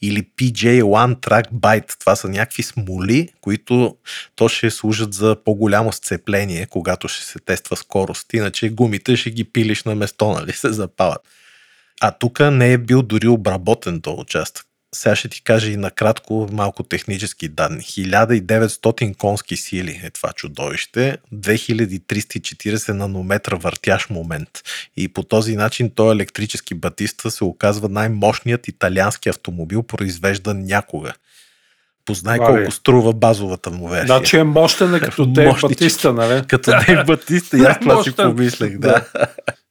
или 0.02 0.24
PJ1 0.24 1.16
Track 1.16 1.52
Byte. 1.52 2.00
Това 2.00 2.16
са 2.16 2.30
някакви 2.30 2.64
смоли, 2.64 3.30
които 3.42 3.96
то 4.36 4.50
ще 4.50 4.72
служат 4.72 5.14
за 5.14 5.38
по-голямо 5.46 5.92
сцепление, 5.92 6.66
когато 6.66 7.08
ще 7.08 7.26
се 7.26 7.40
тества 7.40 7.76
скорост. 7.76 8.34
Иначе 8.34 8.70
гумите 8.70 9.18
ще 9.18 9.32
ги 9.32 9.44
пилиш 9.44 9.84
на 9.84 9.96
место, 9.96 10.32
нали 10.32 10.54
се 10.54 10.74
запалят. 10.74 11.22
А 12.04 12.12
тук 12.12 12.40
не 12.40 12.74
е 12.74 12.78
бил 12.78 13.02
дори 13.02 13.28
обработен 13.28 14.02
този 14.02 14.22
участък. 14.22 14.66
Сега 14.96 15.16
ще 15.16 15.30
ти 15.30 15.44
кажа 15.44 15.72
и 15.72 15.78
накратко 15.78 16.50
малко 16.52 16.84
технически 16.84 17.48
данни. 17.48 17.82
1900 17.82 19.18
конски 19.18 19.58
сили 19.58 20.02
е 20.04 20.10
това 20.10 20.34
чудовище, 20.34 21.18
2340 21.34 22.94
нанометра 22.94 23.56
въртящ 23.56 24.10
момент. 24.10 24.50
И 24.98 25.08
по 25.08 25.24
този 25.24 25.56
начин 25.56 25.90
този 25.90 26.16
електрически 26.16 26.74
батиста 26.74 27.32
се 27.32 27.44
оказва 27.44 27.90
най-мощният 27.90 28.68
италиански 28.68 29.30
автомобил, 29.30 29.84
произвеждан 29.84 30.64
някога. 30.64 31.14
Познай 32.06 32.40
Вали. 32.40 32.56
колко 32.56 32.72
струва 32.72 33.14
базовата 33.14 33.72
му 33.72 33.88
версия. 33.88 34.06
Значи 34.08 34.38
е 34.38 34.44
мощен 34.44 35.00
като 35.02 35.26
Дейв 35.26 35.48
Мощнички. 35.48 35.76
Батиста, 35.76 36.14
нали? 36.14 36.44
Като 36.48 36.72
Дейв 36.80 37.00
Батиста, 37.08 37.58
и 37.58 37.62
аз 37.62 37.80
това 37.80 38.04
си 38.04 38.12
помислех, 38.12 38.78
да. 38.78 39.02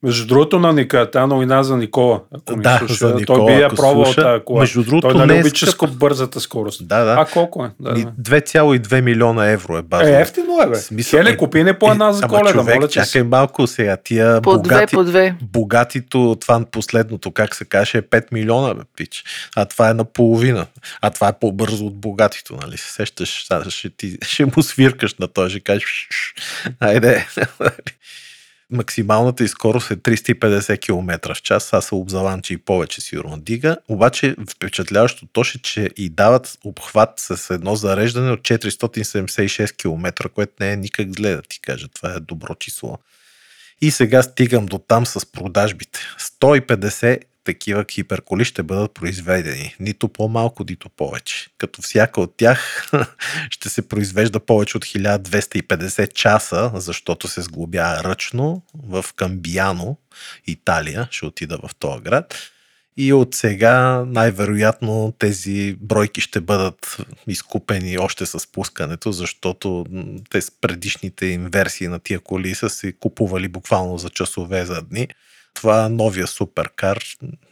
Между 0.03 0.27
другото 0.27 0.59
на 0.59 0.73
Ника, 0.73 1.11
тя 1.11 1.27
новина 1.27 1.63
за 1.63 1.77
Никола. 1.77 2.21
Ако 2.37 2.57
ни 2.57 2.63
Да, 2.63 2.79
слуша, 2.79 2.95
за 3.09 3.15
Никола, 3.15 3.39
той 3.39 3.47
би 3.47 3.61
я 3.61 3.67
ако 3.67 3.77
пробвал 3.77 4.05
слуша. 4.05 4.23
тази 4.23 4.45
кола. 4.45 4.61
Между 4.61 4.83
другото, 4.83 5.09
той 5.09 5.15
нали 5.17 5.27
не 5.29 5.39
е 5.39 5.41
обича 5.41 5.67
скъпа. 5.67 5.87
ско- 5.87 5.97
бързата 5.97 6.41
скорост. 6.41 6.89
Да, 6.89 7.05
да. 7.05 7.13
А 7.13 7.25
колко 7.25 7.65
е? 7.65 7.71
Да, 7.81 7.93
Ми 7.93 8.05
да. 8.05 8.11
2,2 8.31 9.01
милиона 9.01 9.47
евро 9.47 9.79
е 9.79 9.83
база. 9.83 10.11
Е, 10.11 10.21
ефтино 10.21 10.59
е, 10.63 10.69
бе. 10.69 10.75
Смисъл, 10.77 11.19
Хеле, 11.19 11.31
е- 11.31 11.37
купи 11.37 11.65
не 11.65 11.73
по 11.75 11.91
една 11.93 12.13
за 12.13 12.25
Ама 12.25 12.29
коледа, 12.31 12.53
човек, 12.53 12.75
моля 12.75 12.89
чакай 12.89 13.07
се. 13.07 13.23
малко 13.23 13.67
сега. 13.67 13.97
Тия 13.97 14.41
По 14.41 14.53
две, 14.53 14.63
богати, 14.65 14.95
по 14.95 15.05
две. 15.05 15.35
богатито, 15.45 16.37
това 16.37 16.65
последното, 16.67 17.31
как 17.31 17.55
се 17.55 17.65
каже, 17.65 17.99
е 17.99 18.03
5 18.03 18.25
милиона, 18.33 18.75
бе, 18.75 18.81
пич. 18.97 19.25
А 19.57 19.65
това 19.65 19.91
е 19.91 19.95
наполовина. 19.95 20.67
А 21.03 21.11
това 21.11 21.29
е 21.29 21.33
по-бързо 21.33 21.87
от 21.87 21.95
богатито, 22.21 22.57
нали? 22.57 22.77
Се 22.77 22.93
сещаш, 22.93 23.47
ще, 23.69 23.91
ти, 23.91 24.19
ще 24.23 24.45
му 24.45 24.63
свиркаш 24.63 25.15
на 25.15 25.29
той, 25.29 25.51
ще 25.51 25.61
кажеш, 25.61 25.85
«Ш, 25.85 26.09
ш, 26.11 26.35
айде. 26.81 27.27
Максималната 28.71 29.45
и 29.45 29.49
скорост 29.49 29.91
е 29.91 29.97
350 29.97 30.81
км 30.81 31.35
в 31.35 31.43
час. 31.43 31.73
Аз 31.73 31.85
се 31.85 31.95
обзавам, 31.95 32.43
че 32.43 32.55
и 32.55 32.59
повече 32.59 33.01
сигурно 33.01 33.37
дига. 33.39 33.77
Обаче 33.89 34.37
впечатляващото 34.51 35.41
е, 35.41 35.59
че 35.63 35.91
и 35.97 36.09
дават 36.09 36.59
обхват 36.65 37.11
с 37.17 37.55
едно 37.55 37.77
зареждане 37.77 38.31
от 38.31 38.41
476 38.41 39.77
км, 39.77 40.29
което 40.29 40.53
не 40.61 40.73
е 40.73 40.77
никак 40.77 41.17
зле 41.17 41.37
да 41.37 41.43
ти 41.43 41.61
кажа. 41.61 41.89
Това 41.89 42.13
е 42.13 42.21
добро 42.21 42.55
число. 42.55 42.99
И 43.81 43.91
сега 43.91 44.23
стигам 44.23 44.67
до 44.67 44.79
там 44.79 45.07
с 45.07 45.27
продажбите. 45.33 46.01
150 46.41 47.19
такива 47.45 47.85
хиперколи 47.91 48.45
ще 48.45 48.63
бъдат 48.63 48.95
произведени. 48.95 49.75
Нито 49.81 50.09
по-малко, 50.09 50.65
нито 50.71 50.89
повече. 50.89 51.47
Като 51.59 51.83
всяка 51.83 52.21
от 52.21 52.37
тях 52.37 52.91
ще 53.51 53.69
се 53.69 53.89
произвежда 53.89 54.41
повече 54.41 54.77
от 54.77 54.85
1250 54.85 56.13
часа, 56.13 56.71
защото 56.75 57.29
се 57.29 57.43
сглобя 57.43 58.01
ръчно 58.05 58.63
в 58.75 59.05
Камбиано, 59.17 59.97
Италия. 60.47 61.09
Ще 61.11 61.27
отида 61.27 61.59
в 61.63 61.75
този 61.75 62.03
град. 62.03 62.35
И 62.97 63.13
от 63.13 63.35
сега 63.35 64.05
най-вероятно 64.07 65.15
тези 65.19 65.77
бройки 65.81 66.21
ще 66.21 66.41
бъдат 66.41 66.97
изкупени 67.27 67.99
още 67.99 68.27
с 68.27 68.53
пускането, 68.53 69.13
защото 69.13 69.87
те 70.31 70.41
с 70.41 70.51
предишните 70.61 71.27
им 71.27 71.49
версии 71.53 71.89
на 71.89 71.99
тия 71.99 72.21
коли 72.21 72.55
са 72.55 72.71
се 72.71 72.93
купували 72.93 73.49
буквално 73.49 73.99
за 73.99 74.11
часове 74.11 74.65
за 74.65 74.83
дни. 74.83 75.09
Това 75.55 75.89
новия 75.89 76.27
суперкар, 76.27 77.05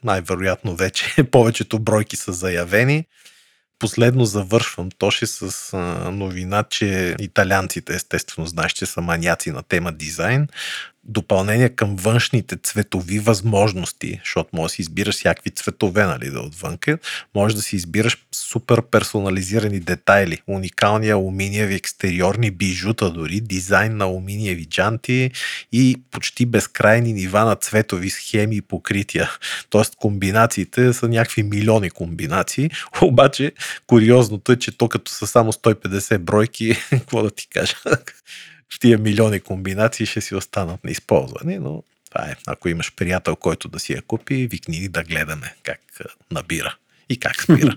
най-вероятно 0.05 0.77
вече 0.77 1.25
повечето 1.31 1.79
бройки 1.79 2.17
са 2.17 2.33
заявени. 2.33 3.05
Последно 3.79 4.25
завършвам 4.25 4.91
Тоши 4.91 5.27
с 5.27 5.77
новина, 6.13 6.65
че 6.71 7.17
италианците, 7.21 7.95
естествено, 7.95 8.47
знаеш, 8.47 8.73
че 8.73 8.87
са 8.87 9.01
маняци 9.01 9.51
на 9.51 9.63
тема 9.63 9.93
дизайн. 9.93 10.49
Допълнение 11.09 11.69
към 11.69 11.97
външните 11.97 12.57
цветови 12.57 13.19
възможности, 13.19 14.21
защото 14.25 14.51
може 14.53 14.71
да 14.71 14.75
си 14.75 14.83
избираш 14.83 15.15
всякакви 15.15 15.51
цветове, 15.51 16.05
нали, 16.05 16.31
да 16.31 16.41
отвънка. 16.41 16.99
Може 17.35 17.57
да 17.57 17.63
си 17.63 17.77
избираш 17.77 18.27
супер 18.33 18.83
персонализирани 18.83 19.81
детайли, 19.81 20.39
уникални 20.47 21.11
алуминиеви 21.11 21.75
екстериорни 21.75 22.51
бижута 22.51 23.11
дори, 23.11 23.41
дизайн 23.41 23.97
на 23.97 24.05
алуминиеви 24.05 24.65
джанти 24.65 25.31
и 25.73 26.03
почти 26.11 26.47
безкрайни 26.47 27.13
нива 27.13 27.45
на 27.45 27.57
цветови 27.57 28.11
схеми 28.11 28.57
и 28.57 28.63
покрития. 28.63 29.31
Тоест 29.71 29.97
комбинациите 29.97 30.93
са 30.93 31.09
някакви 31.09 31.43
милиони 31.43 31.91
комбинации, 31.91 32.71
обаче 33.03 33.53
куриозното 33.87 34.53
е, 34.53 34.57
че 34.57 34.79
то 34.79 34.89
като 34.89 35.13
са 35.13 35.27
само 35.27 35.53
150 35.53 36.19
бройки, 36.19 36.77
какво 36.91 37.23
да 37.23 37.31
ти 37.31 37.49
кажа, 37.49 37.75
в 38.75 38.79
тия 38.81 38.99
милиони 38.99 39.41
комбинации 39.41 40.07
ще 40.07 40.21
си 40.21 40.35
останат 40.35 40.85
неизползвани, 40.85 41.59
но 41.59 41.83
това 42.11 42.31
е. 42.31 42.37
Ако 42.47 42.69
имаш 42.69 42.95
приятел, 42.95 43.37
който 43.37 43.69
да 43.69 43.79
си 43.79 43.93
я 43.93 44.03
купи, 44.03 44.47
викни 44.47 44.81
ни 44.81 44.89
да 44.89 45.03
гледаме 45.05 45.55
как 45.63 45.81
набира 46.31 46.77
и 47.11 47.21
как 47.21 47.43
спира. 47.43 47.75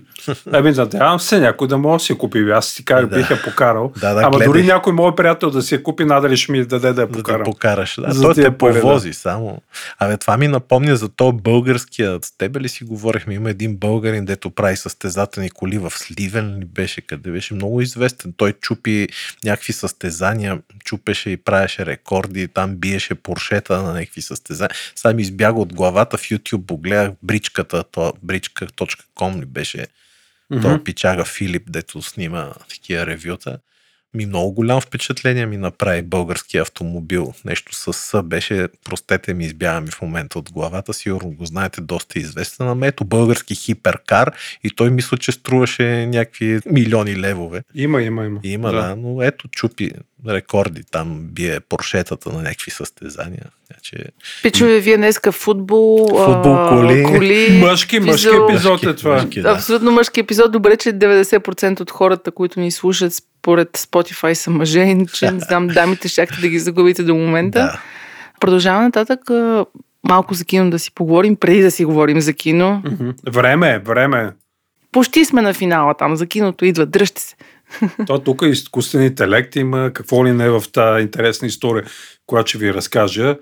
Ами, 0.52 0.70
надявам 0.70 1.20
се 1.20 1.40
някой 1.40 1.68
да 1.68 1.78
може 1.78 2.02
да 2.02 2.04
си 2.04 2.18
купи. 2.18 2.50
Аз 2.50 2.74
ти 2.74 2.84
кажа, 2.84 3.06
Да. 3.06 3.16
бих 3.16 3.30
я 3.30 3.42
покарал. 3.42 3.92
Да, 4.00 4.14
да, 4.14 4.20
Ама 4.20 4.30
гледай. 4.30 4.46
дори 4.46 4.62
някой 4.62 4.92
мой 4.92 5.14
приятел 5.16 5.50
да 5.50 5.62
си 5.62 5.74
я 5.74 5.82
купи, 5.82 6.04
надали 6.04 6.36
ще 6.36 6.52
ми 6.52 6.64
даде 6.64 6.92
да 6.92 7.00
я 7.00 7.06
да 7.06 7.08
покарам. 7.08 7.38
да 7.38 7.44
покараш. 7.44 7.96
Да, 8.00 8.12
За 8.12 8.22
той 8.22 8.34
те 8.34 8.50
пари, 8.50 8.74
да. 8.74 8.80
повози 8.80 9.12
само. 9.12 9.62
Абе, 9.98 10.16
това 10.16 10.36
ми 10.36 10.48
напомня 10.48 10.96
за 10.96 11.08
то 11.08 11.32
българския. 11.32 12.18
С 12.22 12.38
тебе 12.38 12.60
ли 12.60 12.68
си 12.68 12.84
говорихме? 12.84 13.34
Има 13.34 13.50
един 13.50 13.76
българин, 13.76 14.24
дето 14.24 14.50
прави 14.50 14.76
състезателни 14.76 15.50
коли 15.50 15.78
в 15.78 15.90
Сливен 15.90 16.58
ли 16.58 16.64
беше, 16.64 17.00
къде 17.00 17.30
беше 17.30 17.54
много 17.54 17.80
известен. 17.80 18.32
Той 18.36 18.52
чупи 18.52 19.08
някакви 19.44 19.72
състезания, 19.72 20.58
чупеше 20.84 21.30
и 21.30 21.36
правеше 21.36 21.86
рекорди, 21.86 22.48
там 22.48 22.76
биеше 22.76 23.14
поршета 23.14 23.82
на 23.82 23.92
някакви 23.92 24.22
състезания. 24.22 24.70
Сега 24.94 25.14
ми 25.14 25.22
избяга 25.22 25.60
от 25.60 25.74
главата 25.74 26.16
в 26.16 26.22
YouTube, 26.22 26.56
го 26.58 26.76
гледах 26.78 27.10
бричката, 27.22 27.84
то, 27.84 28.12
бричка.com 28.22 29.21
ли 29.30 29.46
беше. 29.46 29.86
Мгм. 30.50 30.62
То 30.62 30.84
пичага 30.84 31.24
Филип, 31.24 31.62
дето 31.68 32.02
снима 32.02 32.52
такива 32.68 33.06
ревюта. 33.06 33.58
Ми 34.14 34.26
много 34.26 34.52
голям 34.52 34.80
впечатление 34.80 35.46
ми 35.46 35.56
направи 35.56 36.02
български 36.02 36.58
автомобил. 36.58 37.34
Нещо 37.44 37.74
с 37.74 37.92
С 37.92 38.22
беше, 38.22 38.68
простете 38.84 39.34
ми, 39.34 39.44
избяга 39.44 39.80
ми 39.80 39.90
в 39.90 40.02
момента 40.02 40.38
от 40.38 40.52
главата, 40.52 40.94
сигурно 40.94 41.30
го 41.30 41.44
знаете, 41.44 41.80
доста 41.80 42.18
известен. 42.18 42.68
Ама 42.68 42.86
ето 42.86 43.04
български 43.04 43.54
хиперкар 43.54 44.32
и 44.64 44.70
той 44.70 44.90
мисля, 44.90 45.18
че 45.18 45.32
струваше 45.32 46.06
някакви 46.06 46.60
милиони 46.66 47.16
левове. 47.16 47.62
Има, 47.74 48.02
има, 48.02 48.24
има. 48.24 48.40
Има, 48.42 48.72
да, 48.72 48.96
но 48.96 49.22
ето 49.22 49.48
чупи 49.48 49.90
рекорди, 50.28 50.82
там 50.90 51.20
бие 51.22 51.60
поршетата 51.60 52.32
на 52.32 52.42
някакви 52.42 52.70
състезания. 52.70 53.44
Значи, 53.66 53.96
Пичове, 54.42 54.80
вие 54.80 54.96
днеска 54.96 55.32
футбол, 55.32 56.08
Футбол, 56.24 56.68
коли. 56.68 57.02
коли 57.04 57.58
Мъжки, 57.60 58.00
мъжки 58.00 58.28
епизод 58.48 58.82
е 58.84 58.96
това. 58.96 59.14
мъжки. 59.14 59.42
Да. 59.42 59.50
Абсолютно 59.50 59.92
мъжки 59.92 60.20
епизод. 60.20 60.52
Добре, 60.52 60.76
че 60.76 60.88
90% 60.88 61.80
от 61.80 61.90
хората, 61.90 62.30
които 62.30 62.60
ни 62.60 62.70
слушат 62.70 63.14
според 63.14 63.68
Spotify 63.68 64.34
са 64.34 64.50
мъже, 64.50 64.80
иначе 64.80 65.30
не 65.30 65.40
знам, 65.40 65.68
дамите 65.68 66.08
щяхте 66.08 66.40
да 66.40 66.48
ги 66.48 66.58
загубите 66.58 67.02
до 67.02 67.14
момента. 67.14 67.58
да. 67.58 67.80
Продължаваме 68.40 68.84
нататък 68.84 69.20
малко 70.08 70.34
за 70.34 70.44
кино 70.44 70.70
да 70.70 70.78
си 70.78 70.94
поговорим, 70.94 71.36
преди 71.36 71.62
да 71.62 71.70
си 71.70 71.84
говорим 71.84 72.20
за 72.20 72.32
кино. 72.32 72.82
Време 73.28 73.70
е, 73.70 73.78
време 73.78 74.18
е. 74.20 74.26
Почти 74.92 75.24
сме 75.24 75.42
на 75.42 75.54
финала 75.54 75.94
там, 75.94 76.16
за 76.16 76.26
киното 76.26 76.64
идва, 76.64 76.86
дръжте 76.86 77.20
се. 77.22 77.34
То 78.06 78.18
тук 78.18 78.42
изкуствен 78.44 79.02
интелект 79.02 79.56
има 79.56 79.90
какво 79.94 80.26
ли 80.26 80.32
не 80.32 80.44
е 80.44 80.50
в 80.50 80.64
тази 80.72 81.02
интересна 81.02 81.48
история, 81.48 81.84
която 82.26 82.48
ще 82.48 82.58
ви 82.58 82.74
разкажа. 82.74 83.38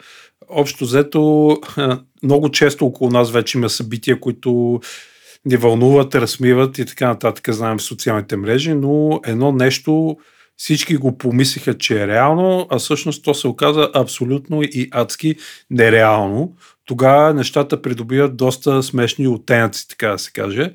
Общо 0.49 0.85
взето, 0.85 1.57
много 2.23 2.51
често 2.51 2.87
около 2.87 3.11
нас 3.11 3.31
вече 3.31 3.59
има 3.59 3.69
събития, 3.69 4.21
които 4.21 4.81
ни 5.45 5.57
вълнуват, 5.57 6.15
размиват 6.15 6.79
и 6.79 6.87
така 6.87 7.09
нататък, 7.09 7.55
знаем 7.55 7.79
в 7.79 7.83
социалните 7.83 8.37
мрежи, 8.37 8.75
но 8.75 9.21
едно 9.27 9.53
нещо 9.53 10.17
всички 10.61 10.97
го 10.97 11.19
помислиха, 11.19 11.79
че 11.79 12.03
е 12.03 12.07
реално, 12.07 12.67
а 12.71 12.79
всъщност 12.79 13.25
то 13.25 13.35
се 13.35 13.49
оказа 13.49 13.91
абсолютно 13.95 14.63
и 14.63 14.89
адски 14.91 15.37
нереално. 15.71 16.55
Тогава 16.85 17.35
нещата 17.35 17.83
придобиват 17.83 18.37
доста 18.37 18.83
смешни 18.83 19.29
оттенъци, 19.29 19.89
така 19.89 20.09
да 20.09 20.19
се 20.19 20.33
каже. 20.33 20.73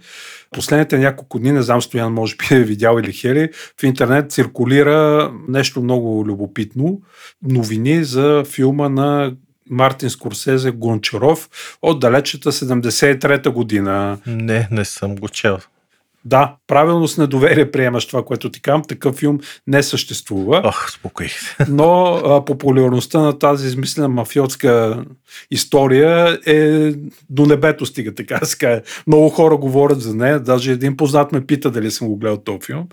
Последните 0.51 0.97
няколко 0.97 1.39
дни, 1.39 1.51
не 1.51 1.61
знам, 1.61 1.81
Стоян 1.81 2.13
може 2.13 2.35
би 2.35 2.55
е 2.55 2.63
видял 2.63 2.99
или 2.99 3.13
Хели, 3.13 3.49
в 3.81 3.83
интернет 3.83 4.31
циркулира 4.31 5.31
нещо 5.47 5.81
много 5.81 6.25
любопитно. 6.25 7.01
Новини 7.43 8.03
за 8.03 8.43
филма 8.47 8.89
на 8.89 9.33
Мартин 9.69 10.09
Скорсезе 10.09 10.71
Гончаров 10.71 11.49
от 11.81 11.99
далечата 11.99 12.51
73-та 12.51 13.51
година. 13.51 14.17
Не, 14.27 14.67
не 14.71 14.85
съм 14.85 15.15
го 15.15 15.29
чел. 15.29 15.57
Да, 16.25 16.55
правилно 16.67 17.07
с 17.07 17.17
недоверие 17.17 17.71
приемаш 17.71 18.05
това, 18.07 18.25
което 18.25 18.51
ти 18.51 18.61
казвам. 18.61 18.83
Такъв 18.83 19.15
филм 19.15 19.39
не 19.67 19.83
съществува. 19.83 20.61
Ох, 20.65 20.91
спокой. 20.91 21.27
Но 21.69 22.03
а, 22.15 22.45
популярността 22.45 23.19
на 23.19 23.39
тази 23.39 23.67
измислена 23.67 24.09
мафиотска 24.09 25.03
история 25.51 26.39
е 26.45 26.91
до 27.29 27.45
небето 27.45 27.85
стига, 27.85 28.15
така 28.15 28.37
да 28.39 28.45
се 28.45 28.57
каже. 28.57 28.81
Много 29.07 29.29
хора 29.29 29.57
говорят 29.57 30.01
за 30.01 30.15
нея, 30.15 30.39
даже 30.39 30.71
един 30.71 30.97
познат 30.97 31.31
ме 31.31 31.45
пита 31.45 31.71
дали 31.71 31.91
съм 31.91 32.07
го 32.07 32.17
гледал 32.17 32.37
този 32.37 32.59
филм. 32.65 32.87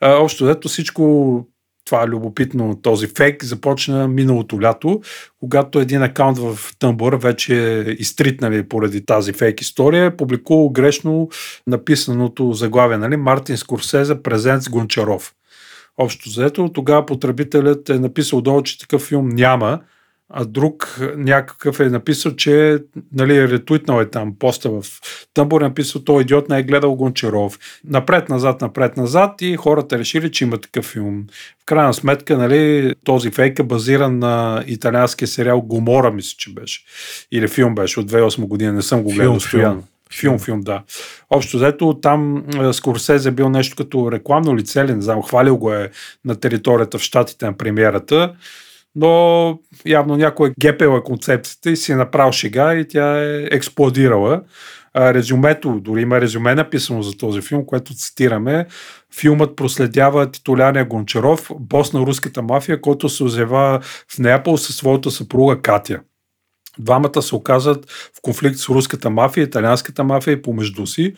А, 0.00 0.14
общо 0.14 0.44
взето 0.44 0.68
всичко 0.68 1.46
това 1.90 2.08
любопитно, 2.08 2.78
този 2.82 3.06
фейк 3.06 3.44
започна 3.44 4.08
миналото 4.08 4.62
лято, 4.62 5.00
когато 5.40 5.80
един 5.80 6.02
акаунт 6.02 6.38
в 6.38 6.58
Тъмбър 6.78 7.14
вече 7.14 7.78
е 7.78 7.90
изтрит 7.90 8.40
нали, 8.40 8.68
поради 8.68 9.06
тази 9.06 9.32
фейк 9.32 9.60
история, 9.60 10.04
е 10.04 10.16
публикувал 10.16 10.68
грешно 10.68 11.28
написаното 11.66 12.52
заглавие, 12.52 12.98
нали, 12.98 13.16
Мартин 13.16 13.56
Скорсезе, 13.56 14.22
презент 14.22 14.62
с 14.62 14.68
Гончаров. 14.68 15.34
Общо 15.98 16.30
заето, 16.30 16.68
тогава 16.68 17.06
потребителят 17.06 17.88
е 17.88 17.98
написал 17.98 18.40
долу, 18.40 18.62
че 18.62 18.78
такъв 18.78 19.02
филм 19.02 19.28
няма, 19.28 19.80
а 20.32 20.44
друг 20.44 21.00
някакъв 21.16 21.80
е 21.80 21.88
написал, 21.88 22.32
че 22.36 22.78
нали, 23.12 23.36
е 23.36 23.48
ретуитнал 23.48 24.00
е 24.00 24.10
там 24.10 24.34
поста 24.38 24.70
в 24.70 24.84
Тъмбур, 25.34 25.60
е 25.60 25.64
написал, 25.64 26.02
той 26.02 26.22
идиот 26.22 26.48
не 26.48 26.58
е 26.58 26.62
гледал 26.62 26.94
Гончаров. 26.94 27.58
Напред-назад, 27.84 28.60
напред-назад 28.60 29.42
и 29.42 29.56
хората 29.56 29.98
решили, 29.98 30.32
че 30.32 30.44
има 30.44 30.58
такъв 30.58 30.84
филм. 30.84 31.26
В 31.62 31.64
крайна 31.64 31.94
сметка, 31.94 32.38
нали, 32.38 32.94
този 33.04 33.30
фейк 33.30 33.58
е 33.58 33.62
базиран 33.62 34.18
на 34.18 34.64
италианския 34.66 35.28
сериал 35.28 35.60
Гомора, 35.60 36.10
мисля, 36.10 36.34
че 36.38 36.54
беше. 36.54 36.84
Или 37.32 37.48
филм 37.48 37.74
беше 37.74 38.00
от 38.00 38.10
2008 38.10 38.46
година, 38.46 38.72
не 38.72 38.82
съм 38.82 39.02
го 39.02 39.10
гледал 39.10 39.34
постоянно. 39.34 39.84
Филм, 40.12 40.38
филм, 40.38 40.60
да. 40.60 40.82
Общо 41.30 41.56
взето 41.56 41.98
там 42.02 42.44
Скорсезе 42.72 43.30
бил 43.30 43.48
нещо 43.48 43.76
като 43.76 44.12
рекламно 44.12 44.56
лице, 44.56 44.84
не 44.84 45.02
знам, 45.02 45.22
хвалил 45.22 45.56
го 45.56 45.72
е 45.72 45.90
на 46.24 46.40
територията 46.40 46.98
в 46.98 47.02
щатите 47.02 47.46
на 47.46 47.56
премиерата 47.56 48.34
но 48.94 49.58
явно 49.86 50.16
някой 50.16 50.48
е 50.48 50.52
гепела 50.60 51.04
концепцията 51.04 51.70
и 51.70 51.76
си 51.76 51.92
е 51.92 51.96
направил 51.96 52.32
шега 52.32 52.74
и 52.74 52.88
тя 52.88 53.22
е 53.24 53.48
експлодирала. 53.50 54.42
Резюмето, 54.96 55.80
дори 55.80 56.02
има 56.02 56.20
резюме 56.20 56.54
написано 56.54 57.02
за 57.02 57.16
този 57.16 57.40
филм, 57.40 57.66
което 57.66 57.94
цитираме. 57.94 58.66
Филмът 59.20 59.56
проследява 59.56 60.30
титулярния 60.30 60.84
Гончаров, 60.84 61.50
бос 61.60 61.92
на 61.92 62.00
руската 62.00 62.42
мафия, 62.42 62.80
който 62.80 63.08
се 63.08 63.24
озява 63.24 63.80
в 64.14 64.18
Неапол 64.18 64.56
със 64.56 64.76
своята 64.76 65.10
съпруга 65.10 65.62
Катя. 65.62 66.00
Двамата 66.78 67.22
се 67.22 67.34
оказват 67.34 67.90
в 67.90 68.20
конфликт 68.22 68.56
с 68.56 68.68
руската 68.68 69.10
мафия, 69.10 69.44
италианската 69.44 70.04
мафия 70.04 70.32
и 70.32 70.42
помежду 70.42 70.86
си. 70.86 71.14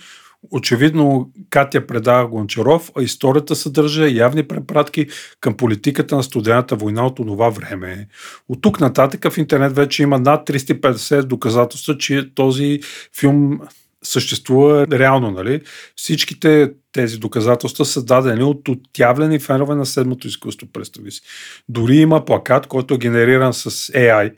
Очевидно 0.50 1.30
Катя 1.50 1.86
предава 1.86 2.28
Гончаров, 2.28 2.90
а 2.98 3.02
историята 3.02 3.56
съдържа 3.56 4.10
явни 4.10 4.48
препратки 4.48 5.06
към 5.40 5.56
политиката 5.56 6.16
на 6.16 6.22
студената 6.22 6.76
война 6.76 7.06
от 7.06 7.16
това 7.16 7.50
време. 7.50 8.08
От 8.48 8.62
тук 8.62 8.80
нататък 8.80 9.32
в 9.32 9.38
интернет 9.38 9.74
вече 9.74 10.02
има 10.02 10.18
над 10.18 10.48
350 10.48 11.22
доказателства, 11.22 11.98
че 11.98 12.34
този 12.34 12.80
филм 13.20 13.60
съществува 14.02 14.86
реално, 14.92 15.30
нали? 15.30 15.60
Всичките 15.96 16.72
тези 16.92 17.18
доказателства 17.18 17.84
са 17.84 18.04
дадени 18.04 18.42
от 18.42 18.68
отявлени 18.68 19.38
фенове 19.38 19.74
на 19.74 19.86
седмото 19.86 20.26
изкуство, 20.26 20.66
представи 20.72 21.10
си. 21.10 21.20
Дори 21.68 21.96
има 21.96 22.24
плакат, 22.24 22.66
който 22.66 22.94
е 22.94 22.98
генериран 22.98 23.54
с 23.54 23.70
AI, 23.70 24.32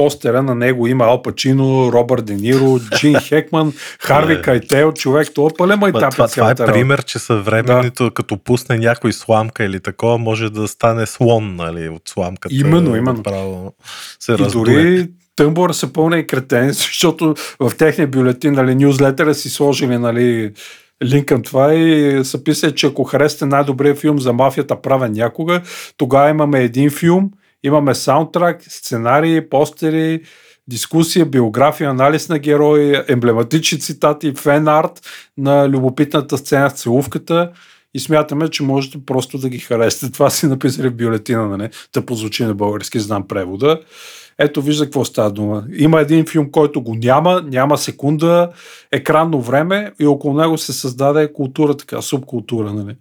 постера 0.00 0.42
на 0.42 0.54
него 0.54 0.86
има 0.86 1.04
Ал 1.04 1.22
Пачино, 1.22 1.92
Робърт 1.92 2.24
Де 2.24 2.34
Ниро, 2.34 2.78
Джин 2.96 3.14
Хекман, 3.20 3.72
Харви 4.00 4.42
Кайтел, 4.42 4.92
човек, 4.92 5.28
това 5.34 5.50
пълен 5.58 5.78
майтап. 5.78 6.12
Това, 6.12 6.28
това 6.28 6.50
е 6.50 6.54
пример, 6.54 7.04
че 7.04 7.18
съвременето, 7.18 8.04
да. 8.04 8.10
като 8.10 8.36
пусне 8.36 8.78
някой 8.78 9.12
сламка 9.12 9.64
или 9.64 9.80
такова, 9.80 10.18
може 10.18 10.50
да 10.50 10.68
стане 10.68 11.06
слон, 11.06 11.56
нали, 11.56 11.88
от 11.88 12.02
сламката. 12.08 12.54
Именно, 12.54 12.96
именно. 12.96 13.22
Право 13.22 13.72
се 14.20 14.32
и 14.32 14.36
дори 14.36 15.08
Тъмбор 15.36 15.72
са 15.72 15.92
пълни 15.92 16.26
кретени, 16.26 16.72
защото 16.72 17.34
в 17.60 17.72
техния 17.78 18.08
бюлетин, 18.08 18.52
нали, 18.52 18.74
нюзлетера 18.74 19.34
си 19.34 19.50
сложили, 19.50 19.98
нали, 19.98 20.52
линк 21.04 21.28
към 21.28 21.42
това 21.42 21.74
и 21.74 22.20
са 22.24 22.44
писали, 22.44 22.74
че 22.74 22.86
ако 22.86 23.04
харесате 23.04 23.46
най-добрият 23.46 23.98
филм 23.98 24.18
за 24.18 24.32
мафията 24.32 24.82
правен 24.82 25.12
някога, 25.12 25.60
тогава 25.96 26.30
имаме 26.30 26.60
един 26.60 26.90
филм, 26.90 27.30
Имаме 27.64 27.94
саундтрак, 27.94 28.62
сценарии, 28.68 29.48
постери, 29.48 30.22
дискусия, 30.68 31.26
биография, 31.26 31.90
анализ 31.90 32.28
на 32.28 32.38
герои, 32.38 33.02
емблематични 33.08 33.80
цитати, 33.80 34.34
фен 34.34 34.68
арт 34.68 35.00
на 35.38 35.68
любопитната 35.68 36.38
сцена 36.38 36.70
в 36.70 36.72
целувката 36.72 37.52
и 37.94 38.00
смятаме, 38.00 38.48
че 38.48 38.62
можете 38.62 38.98
просто 39.06 39.38
да 39.38 39.48
ги 39.48 39.58
харесате. 39.58 40.12
Това 40.12 40.30
си 40.30 40.46
написали 40.46 40.88
в 40.88 40.96
бюлетина, 40.96 41.48
нали? 41.48 41.68
Да 41.94 42.06
позвучи 42.06 42.44
на 42.44 42.54
български, 42.54 43.00
знам 43.00 43.28
превода. 43.28 43.80
Ето 44.38 44.62
вижда 44.62 44.84
какво 44.84 45.04
става 45.04 45.30
дума. 45.30 45.64
Има 45.76 46.00
един 46.00 46.26
филм, 46.26 46.50
който 46.50 46.82
го 46.82 46.94
няма, 46.94 47.42
няма 47.46 47.78
секунда, 47.78 48.50
екранно 48.92 49.40
време 49.40 49.92
и 50.00 50.06
около 50.06 50.34
него 50.34 50.58
се 50.58 50.72
създаде 50.72 51.32
култура, 51.32 51.76
така, 51.76 52.02
субкултура. 52.02 52.72
Нали? 52.72 52.96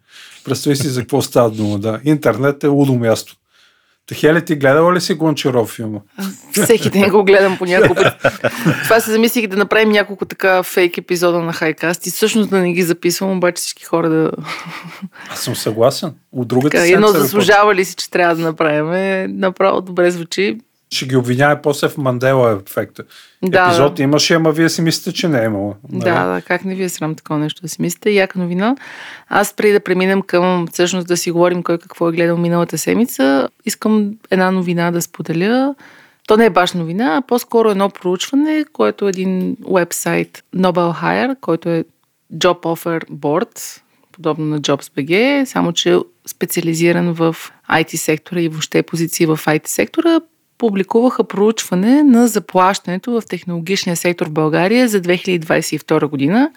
Представи 0.45 0.75
си 0.75 0.87
за 0.87 1.01
какво 1.01 1.21
става 1.21 1.51
дума. 1.51 1.79
Да. 1.79 1.99
Интернет 2.03 2.63
е 2.63 2.67
лудо 2.67 2.95
място. 2.95 3.35
Хеле, 4.13 4.41
ти 4.41 4.55
гледала 4.55 4.93
ли 4.93 5.01
си 5.01 5.13
Гончаров 5.13 5.69
филма? 5.69 5.99
Всеки 6.51 6.89
ден 6.89 7.09
го 7.09 7.23
гледам 7.23 7.57
по 7.57 7.65
няколко 7.65 7.95
пъти. 7.95 8.17
Това 8.83 8.99
се 8.99 9.11
замислих 9.11 9.47
да 9.47 9.57
направим 9.57 9.89
няколко 9.89 10.25
така 10.25 10.63
фейк 10.63 10.97
епизода 10.97 11.39
на 11.39 11.53
Хайкаст 11.53 12.07
и 12.07 12.11
всъщност 12.11 12.49
да 12.49 12.59
не 12.59 12.73
ги 12.73 12.83
записвам, 12.83 13.37
обаче 13.37 13.55
всички 13.55 13.85
хора 13.85 14.09
да... 14.09 14.31
Аз 15.31 15.39
съм 15.39 15.55
съгласен. 15.55 16.13
От 16.31 16.47
другата 16.47 16.77
така, 16.77 16.93
едно 16.93 17.07
заслужава 17.07 17.75
ли 17.75 17.85
си, 17.85 17.95
че 17.95 18.09
трябва 18.09 18.35
да 18.35 18.41
направим? 18.41 18.93
Е, 18.93 19.27
направо 19.27 19.81
добре 19.81 20.11
звучи 20.11 20.57
ще 20.91 21.05
ги 21.05 21.15
обвинява 21.15 21.61
после 21.61 21.89
в 21.89 21.97
Мандела 21.97 22.59
ефекта. 22.67 23.03
Да, 23.43 23.65
Епизод 23.65 23.95
да. 23.95 24.03
имаше, 24.03 24.33
ама 24.33 24.51
вие 24.51 24.69
си 24.69 24.81
мислите, 24.81 25.13
че 25.13 25.27
не 25.27 25.41
е 25.41 25.45
имало. 25.45 25.75
Да, 25.89 26.25
да, 26.25 26.41
как 26.41 26.65
не 26.65 26.75
ви 26.75 26.83
е 26.83 26.89
срам 26.89 27.15
такова 27.15 27.39
нещо 27.39 27.61
да 27.61 27.69
си 27.69 27.81
мислите. 27.81 28.09
Яка 28.11 28.39
новина. 28.39 28.75
Аз 29.29 29.53
преди 29.53 29.73
да 29.73 29.79
преминем 29.79 30.21
към 30.21 30.67
всъщност 30.71 31.07
да 31.07 31.17
си 31.17 31.31
говорим 31.31 31.63
кой 31.63 31.77
какво 31.77 32.09
е 32.09 32.11
гледал 32.11 32.37
миналата 32.37 32.77
седмица, 32.77 33.49
искам 33.65 34.13
една 34.31 34.51
новина 34.51 34.91
да 34.91 35.01
споделя. 35.01 35.75
То 36.27 36.37
не 36.37 36.45
е 36.45 36.49
баш 36.49 36.73
новина, 36.73 37.15
а 37.17 37.21
по-скоро 37.21 37.69
едно 37.69 37.89
проучване, 37.89 38.65
което 38.73 39.05
е 39.05 39.09
един 39.09 39.57
вебсайт 39.73 40.43
Nobel 40.55 41.01
Hire, 41.01 41.35
който 41.41 41.69
е 41.69 41.83
Job 42.33 42.61
Offer 42.61 43.09
Board, 43.11 43.81
подобно 44.11 44.45
на 44.45 44.61
JobsBG, 44.61 45.45
само 45.45 45.73
че 45.73 45.97
специализиран 46.27 47.13
в 47.13 47.35
IT 47.71 47.95
сектора 47.95 48.41
и 48.41 48.49
въобще 48.49 48.83
позиции 48.83 49.25
в 49.25 49.39
IT 49.45 49.67
сектора, 49.67 50.19
публикуваха 50.59 51.23
проучване 51.23 52.03
на 52.03 52.27
заплащането 52.27 53.11
в 53.11 53.23
технологичния 53.29 53.95
сектор 53.95 54.27
в 54.27 54.31
България 54.31 54.87
за 54.87 55.01
2022 55.01 56.05
година, 56.05 56.51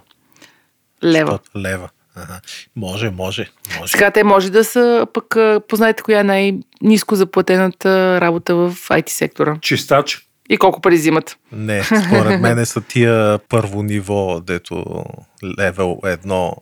Лева. 1.04 1.40
Лева. 1.56 1.90
Ага. 2.16 2.40
Може, 2.76 3.10
може, 3.10 3.50
може. 3.80 3.92
Сега 3.92 4.12
те 4.12 4.24
може 4.24 4.52
да 4.52 4.64
са, 4.64 5.08
пък 5.14 5.36
познаете 5.68 6.04
коя 6.04 6.20
е 6.20 6.24
най-низко 6.24 7.16
заплатената 7.16 8.22
работа 8.22 8.56
в 8.56 8.76
IT 8.90 9.10
сектора. 9.10 9.58
Чистач. 9.62 10.28
И 10.50 10.58
колко 10.58 10.82
пари 10.82 10.96
взимат? 10.96 11.38
Не, 11.52 11.84
според 12.08 12.42
мен 12.42 12.66
са 12.66 12.82
тия 12.82 13.40
първо 13.50 13.84
ниво, 13.84 14.40
дето 14.40 15.04
левел 15.60 16.00
едно 16.04 16.56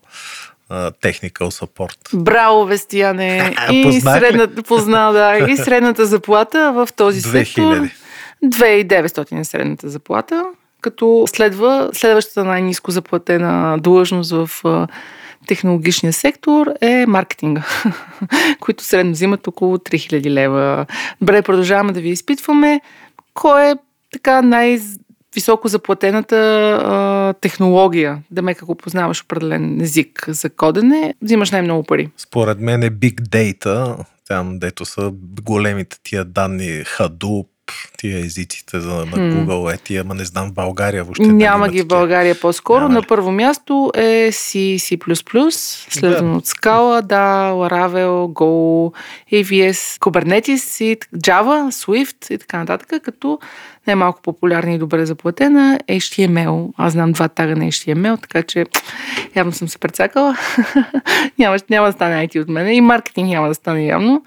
technical 0.72 1.50
support. 1.50 2.22
Браво, 2.22 2.64
Вестияне! 2.64 3.54
И 3.72 4.00
средната, 4.00 4.62
позна, 4.62 5.12
да, 5.12 5.38
и 5.50 5.56
средната 5.56 6.06
заплата 6.06 6.72
в 6.72 6.88
този 6.96 7.20
2000. 7.20 7.44
сектор. 7.44 7.88
2900 8.44 9.40
е 9.40 9.44
средната 9.44 9.88
заплата, 9.88 10.44
като 10.80 11.24
следва 11.28 11.90
следващата 11.92 12.44
най-низко 12.44 12.90
заплатена 12.90 13.78
длъжност 13.78 14.30
в 14.30 14.50
технологичния 15.46 16.12
сектор 16.12 16.66
е 16.80 17.06
маркетинга, 17.06 17.62
които 18.60 18.84
средно 18.84 19.12
взимат 19.12 19.46
около 19.46 19.76
3000 19.76 20.30
лева. 20.30 20.86
Добре, 21.20 21.42
продължаваме 21.42 21.92
да 21.92 22.00
ви 22.00 22.08
изпитваме. 22.08 22.80
Кой 23.34 23.70
е 23.70 23.74
така 24.12 24.42
най- 24.42 24.80
високо 25.34 25.68
заплатената 25.68 26.36
а, 26.36 27.34
технология, 27.40 28.22
да 28.30 28.42
ме 28.42 28.54
ако 28.62 28.74
познаваш 28.74 29.22
определен 29.22 29.80
език 29.80 30.24
за 30.28 30.50
кодене, 30.50 31.14
взимаш 31.22 31.50
най-много 31.50 31.84
пари. 31.84 32.10
Според 32.16 32.60
мен 32.60 32.82
е 32.82 32.90
Big 32.90 33.20
Data, 33.20 34.04
там 34.28 34.58
дето 34.58 34.84
са 34.84 35.10
големите 35.42 35.96
тия 36.02 36.24
данни, 36.24 36.68
Hadoop, 36.68 37.46
тия 37.98 38.18
езиците 38.18 38.80
за, 38.80 38.92
на 38.94 39.06
Google, 39.06 39.74
е 39.74 39.78
тия, 39.78 40.00
ама 40.00 40.14
не 40.14 40.24
знам 40.24 40.48
в 40.48 40.52
България 40.52 41.04
въобще. 41.04 41.26
Няма 41.26 41.68
ги 41.68 41.82
в. 41.82 41.86
България 41.86 42.40
по-скоро. 42.40 42.80
Няма? 42.80 42.94
На 42.94 43.02
първо 43.02 43.32
място 43.32 43.90
е 43.94 44.32
C, 44.32 44.76
C++, 44.76 45.50
следвано 45.90 46.36
от 46.36 46.46
Scala, 46.46 47.02
да, 47.02 47.50
Laravel, 47.50 48.32
Go, 48.32 48.92
AVS, 49.32 49.98
Kubernetes, 49.98 50.84
и 50.84 50.96
Java, 51.16 51.70
Swift 51.70 52.34
и 52.34 52.38
така 52.38 52.58
нататък, 52.58 53.02
като 53.02 53.38
най-малко 53.86 54.22
популярна 54.22 54.72
и 54.72 54.78
добре 54.78 55.06
заплатена 55.06 55.80
е 55.88 56.00
HTML. 56.00 56.72
Аз 56.76 56.92
знам 56.92 57.12
два 57.12 57.28
тага 57.28 57.56
на 57.56 57.64
HTML, 57.64 58.20
така 58.20 58.42
че 58.42 58.66
явно 59.36 59.52
съм 59.52 59.68
се 59.68 59.78
прецакала. 59.78 60.36
няма, 61.38 61.56
няма 61.70 61.86
да 61.86 61.92
стане 61.92 62.28
IT 62.28 62.42
от 62.42 62.48
мене 62.48 62.74
и 62.74 62.80
маркетинг 62.80 63.28
няма 63.28 63.48
да 63.48 63.54
стане 63.54 63.86
явно. 63.86 64.24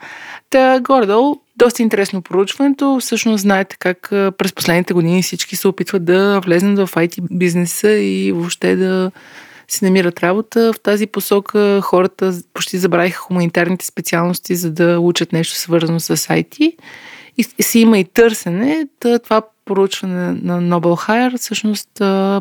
Та, 0.49 0.79
горе-долу, 0.79 1.41
доста 1.58 1.82
интересно 1.82 2.22
проучването. 2.22 2.97
Всъщност 3.01 3.41
знаете 3.41 3.76
как 3.80 4.08
през 4.10 4.53
последните 4.53 4.93
години 4.93 5.24
всички 5.24 5.56
се 5.56 5.68
опитват 5.68 6.06
да 6.06 6.39
влезнат 6.39 6.89
в 6.89 6.95
IT 6.95 7.22
бизнеса 7.32 7.91
и 7.91 8.32
въобще 8.32 8.76
да 8.76 9.12
си 9.68 9.86
намират 9.86 10.24
работа. 10.24 10.74
В 10.74 10.80
тази 10.80 11.08
посока 11.08 11.82
хората 11.82 12.34
почти 12.53 12.78
забравиха 12.78 13.20
хуманитарните 13.20 13.86
специалности, 13.86 14.56
за 14.56 14.72
да 14.72 14.99
учат 14.99 15.34
нещо 15.34 15.56
свързано 15.56 15.99
с 15.99 16.18
IT. 16.18 16.76
И 17.38 17.64
си 17.64 17.80
има 17.80 17.99
и 17.99 18.03
търсене. 18.03 18.88
Това 19.24 19.41
проучване 19.66 20.32
на 20.32 20.62
Nobel 20.62 21.08
Hire 21.08 21.38
всъщност 21.38 21.89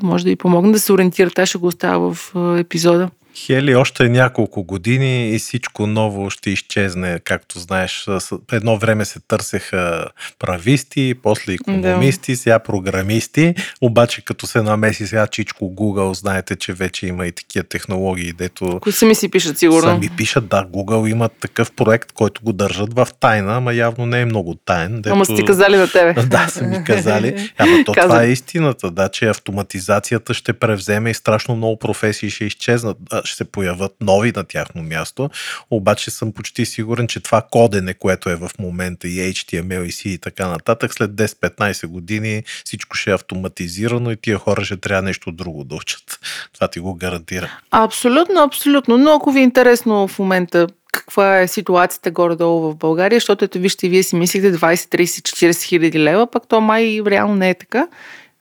може 0.02 0.24
да 0.24 0.30
ви 0.30 0.36
помогне 0.36 0.72
да 0.72 0.78
се 0.78 0.92
ориентирате. 0.92 1.42
Аз 1.42 1.48
ще 1.48 1.58
го 1.58 1.66
оставя 1.66 2.14
в 2.14 2.34
епизода. 2.58 3.10
Хели 3.36 3.74
още 3.74 4.08
няколко 4.08 4.64
години 4.64 5.30
и 5.30 5.38
всичко 5.38 5.86
ново 5.86 6.30
ще 6.30 6.50
изчезне, 6.50 7.20
както 7.24 7.58
знаеш. 7.58 8.06
Едно 8.52 8.78
време 8.78 9.04
се 9.04 9.20
търсеха 9.28 10.06
прависти, 10.38 11.14
после 11.22 11.52
економисти, 11.52 12.36
сега 12.36 12.58
програмисти, 12.58 13.54
обаче 13.80 14.24
като 14.24 14.46
се 14.46 14.62
намеси 14.62 15.06
сега 15.06 15.26
чичко 15.26 15.64
Google, 15.64 16.12
знаете, 16.12 16.56
че 16.56 16.72
вече 16.72 17.06
има 17.06 17.26
и 17.26 17.32
такива 17.32 17.64
технологии, 17.64 18.32
дето 18.32 18.80
Които 18.80 18.98
сами 18.98 19.14
си 19.14 19.30
пишат 19.30 19.58
сигурно. 19.58 19.90
Сами 19.90 20.10
пишат, 20.16 20.48
да, 20.48 20.64
Google 20.64 21.10
има 21.10 21.28
такъв 21.28 21.72
проект, 21.72 22.12
който 22.12 22.42
го 22.44 22.52
държат 22.52 22.94
в 22.94 23.08
тайна, 23.20 23.56
ама 23.56 23.74
явно 23.74 24.06
не 24.06 24.20
е 24.20 24.24
много 24.24 24.54
тайн. 24.54 24.96
Дето... 24.96 25.14
Ама 25.14 25.24
са 25.24 25.34
ти 25.34 25.44
казали 25.44 25.76
на 25.76 25.88
тебе. 25.88 26.14
Да, 26.26 26.48
са 26.48 26.64
ми 26.64 26.84
казали. 26.84 27.50
Ама 27.58 27.84
то 27.84 27.92
Каза. 27.92 28.08
това 28.08 28.22
е 28.22 28.28
истината, 28.28 28.90
да, 28.90 29.08
че 29.08 29.26
автоматизацията 29.26 30.34
ще 30.34 30.52
превземе 30.52 31.10
и 31.10 31.14
страшно 31.14 31.56
много 31.56 31.78
професии 31.78 32.30
ще 32.30 32.44
изчезнат, 32.44 32.96
ще 33.24 33.36
се 33.36 33.44
появят 33.44 33.92
нови 34.00 34.32
на 34.36 34.44
тяхно 34.44 34.82
място. 34.82 35.30
Обаче 35.70 36.10
съм 36.10 36.32
почти 36.32 36.66
сигурен, 36.66 37.06
че 37.08 37.20
това 37.20 37.42
кодене, 37.50 37.94
което 37.94 38.30
е 38.30 38.36
в 38.36 38.50
момента 38.58 39.08
и 39.08 39.32
HTML 39.34 39.82
и 39.84 39.92
C 39.92 40.08
и 40.08 40.18
така 40.18 40.48
нататък, 40.48 40.94
след 40.94 41.10
10-15 41.10 41.86
години 41.86 42.42
всичко 42.64 42.96
ще 42.96 43.10
е 43.10 43.14
автоматизирано 43.14 44.10
и 44.10 44.16
тия 44.16 44.38
хора 44.38 44.64
ще 44.64 44.76
трябва 44.76 45.02
нещо 45.02 45.32
друго 45.32 45.64
да 45.64 45.74
учат. 45.74 46.18
Това 46.52 46.68
ти 46.68 46.80
го 46.80 46.94
гарантира. 46.94 47.50
Абсолютно, 47.70 48.40
абсолютно. 48.40 48.98
Но 48.98 49.14
ако 49.14 49.32
ви 49.32 49.40
е 49.40 49.42
интересно 49.42 50.08
в 50.08 50.18
момента 50.18 50.66
каква 50.92 51.40
е 51.40 51.48
ситуацията 51.48 52.10
горе-долу 52.10 52.70
в 52.70 52.76
България, 52.76 53.16
защото 53.16 53.44
ето 53.44 53.58
вижте, 53.58 53.88
вие 53.88 54.02
си 54.02 54.16
мислите 54.16 54.54
20, 54.54 54.74
30, 54.74 55.50
40 55.50 55.62
хиляди 55.62 56.00
лева, 56.00 56.26
пък 56.26 56.42
то 56.48 56.60
май 56.60 57.00
реално 57.06 57.34
не 57.34 57.50
е 57.50 57.54
така. 57.54 57.86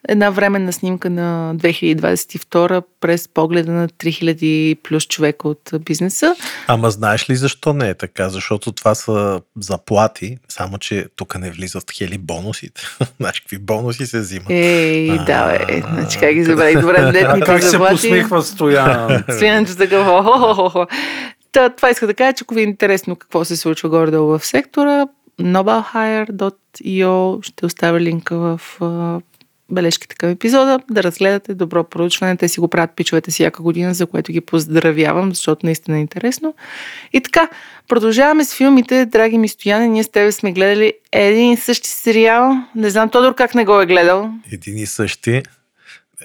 Една 0.07 0.29
временна 0.29 0.73
снимка 0.73 1.09
на 1.09 1.55
2022 1.55 2.83
през 3.01 3.27
погледа 3.27 3.71
на 3.71 3.87
3000 3.87 4.75
плюс 4.83 5.07
човека 5.07 5.47
от 5.47 5.71
бизнеса. 5.79 6.35
Ама 6.67 6.91
знаеш 6.91 7.29
ли 7.29 7.35
защо 7.35 7.73
не 7.73 7.89
е 7.89 7.93
така? 7.93 8.29
Защото 8.29 8.71
това 8.71 8.95
са 8.95 9.41
заплати, 9.59 10.37
само 10.49 10.77
че 10.77 11.05
тук 11.15 11.39
не 11.39 11.51
влизат 11.51 11.91
хели 11.91 12.17
бонусите. 12.17 12.81
знаеш 13.19 13.39
какви 13.39 13.57
бонуси 13.57 14.05
се 14.05 14.19
взимат? 14.19 14.49
Ей, 14.49 15.17
да, 15.25 15.47
бе. 15.47 15.81
Значи 15.93 16.19
как 16.19 16.33
ги 16.33 16.43
забравих? 16.43 16.79
Добре, 16.81 16.95
А 16.99 17.11
нетните 17.11 17.45
как 17.45 17.63
се 17.63 17.69
заплати. 17.69 17.95
посмихва 17.95 18.43
Стоян? 18.43 19.23
Стоянче 19.29 19.77
такъв. 19.77 20.05
хо-хо-хо-хо. 20.05 20.85
Та, 21.51 21.69
това 21.69 21.89
иска 21.89 22.07
да 22.07 22.13
кажа, 22.13 22.33
че 22.33 22.41
ако 22.41 22.53
ви 22.53 22.61
е 22.61 22.63
интересно 22.63 23.15
какво 23.15 23.45
се 23.45 23.57
случва 23.57 23.89
горе-долу 23.89 24.37
в 24.37 24.45
сектора, 24.45 25.07
nobelhire.io 25.41 27.43
ще 27.45 27.65
оставя 27.65 27.99
линка 27.99 28.35
в 28.37 28.61
бележките 29.71 30.15
към 30.15 30.29
епизода, 30.29 30.79
да 30.91 31.03
разгледате 31.03 31.53
добро 31.53 31.83
проучване. 31.83 32.37
Те 32.37 32.47
си 32.47 32.59
го 32.59 32.67
правят 32.67 32.91
пичовете 32.95 33.31
всяка 33.31 33.63
година, 33.63 33.93
за 33.93 34.07
което 34.07 34.31
ги 34.31 34.41
поздравявам, 34.41 35.29
защото 35.29 35.65
наистина 35.65 35.97
е 35.97 36.01
интересно. 36.01 36.53
И 37.13 37.21
така, 37.21 37.49
продължаваме 37.87 38.45
с 38.45 38.55
филмите. 38.55 39.05
Драги 39.05 39.37
ми 39.37 39.47
Стояне, 39.47 39.87
ние 39.87 40.03
с 40.03 40.09
тебе 40.09 40.31
сме 40.31 40.51
гледали 40.51 40.93
един 41.11 41.51
и 41.51 41.57
същи 41.57 41.89
сериал. 41.89 42.55
Не 42.75 42.89
знам 42.89 43.09
Тодор 43.09 43.35
как 43.35 43.55
не 43.55 43.65
го 43.65 43.81
е 43.81 43.85
гледал. 43.85 44.31
Един 44.51 44.77
и 44.77 44.85
същи. 44.85 45.43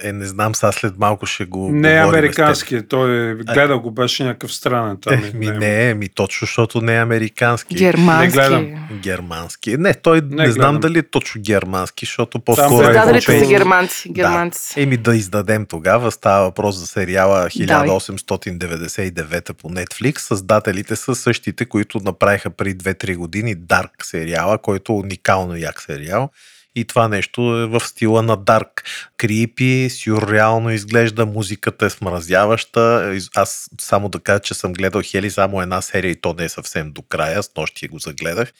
Е, 0.03 0.11
не 0.11 0.25
знам, 0.25 0.55
сега 0.55 0.71
след 0.71 0.97
малко 0.97 1.25
ще 1.25 1.45
го 1.45 1.69
Не 1.71 1.95
е 1.95 1.97
американски. 1.97 2.87
Той 2.87 3.35
гледал 3.35 3.79
го, 3.79 3.91
беше 3.91 4.23
някакъв 4.23 4.53
странен. 4.53 4.97
Там, 5.01 5.13
Е, 5.13 5.31
ми 5.33 5.47
не, 5.47 5.93
ми 5.93 6.09
точно, 6.09 6.45
защото 6.45 6.81
не 6.81 6.95
е 6.95 6.99
американски. 6.99 7.75
Германски. 7.75 8.25
Не 8.27 8.31
гледам. 8.31 8.87
Германски. 9.01 9.77
Не, 9.77 9.93
той 9.93 10.21
не, 10.21 10.45
Не 10.45 10.51
знам 10.51 10.79
дали 10.79 10.99
е 10.99 11.03
точно 11.03 11.41
германски, 11.41 12.05
защото 12.05 12.39
по-скоро 12.39 12.69
Там 12.69 12.81
е 12.81 12.83
Създадалите 12.83 13.39
са 13.39 13.45
германци. 13.47 14.09
германци. 14.11 14.73
Да. 14.75 14.81
Еми 14.81 14.97
да 14.97 15.15
издадем 15.15 15.65
тогава. 15.65 16.11
Става 16.11 16.43
въпрос 16.43 16.75
за 16.75 16.87
сериала 16.87 17.49
1899 17.49 19.53
по 19.53 19.69
Netflix. 19.69 20.19
Създателите 20.19 20.95
са 20.95 21.15
същите, 21.15 21.65
които 21.65 21.99
направиха 21.99 22.49
при 22.49 22.75
2-3 22.75 23.15
години 23.15 23.57
Dark 23.57 23.89
сериала, 24.03 24.57
който 24.57 24.91
е 24.91 24.95
уникално 24.95 25.57
як 25.57 25.81
сериал. 25.81 26.29
И 26.75 26.85
това 26.85 27.07
нещо 27.07 27.41
е 27.41 27.65
в 27.65 27.79
стила 27.79 28.21
на 28.21 28.37
Дарк. 28.37 28.83
Крипи, 29.17 29.89
сюрреално 29.89 30.71
изглежда, 30.71 31.25
музиката 31.25 31.85
е 31.85 31.89
смразяваща. 31.89 33.13
Аз 33.35 33.69
само 33.81 34.09
да 34.09 34.19
кажа, 34.19 34.39
че 34.39 34.53
съм 34.53 34.73
гледал 34.73 35.01
Хели 35.05 35.29
само 35.29 35.61
една 35.61 35.81
серия 35.81 36.11
и 36.11 36.21
то 36.21 36.35
не 36.37 36.45
е 36.45 36.49
съвсем 36.49 36.91
до 36.91 37.01
края. 37.01 37.43
С 37.43 37.51
нощи 37.57 37.87
го 37.87 37.99
загледах. 37.99 38.53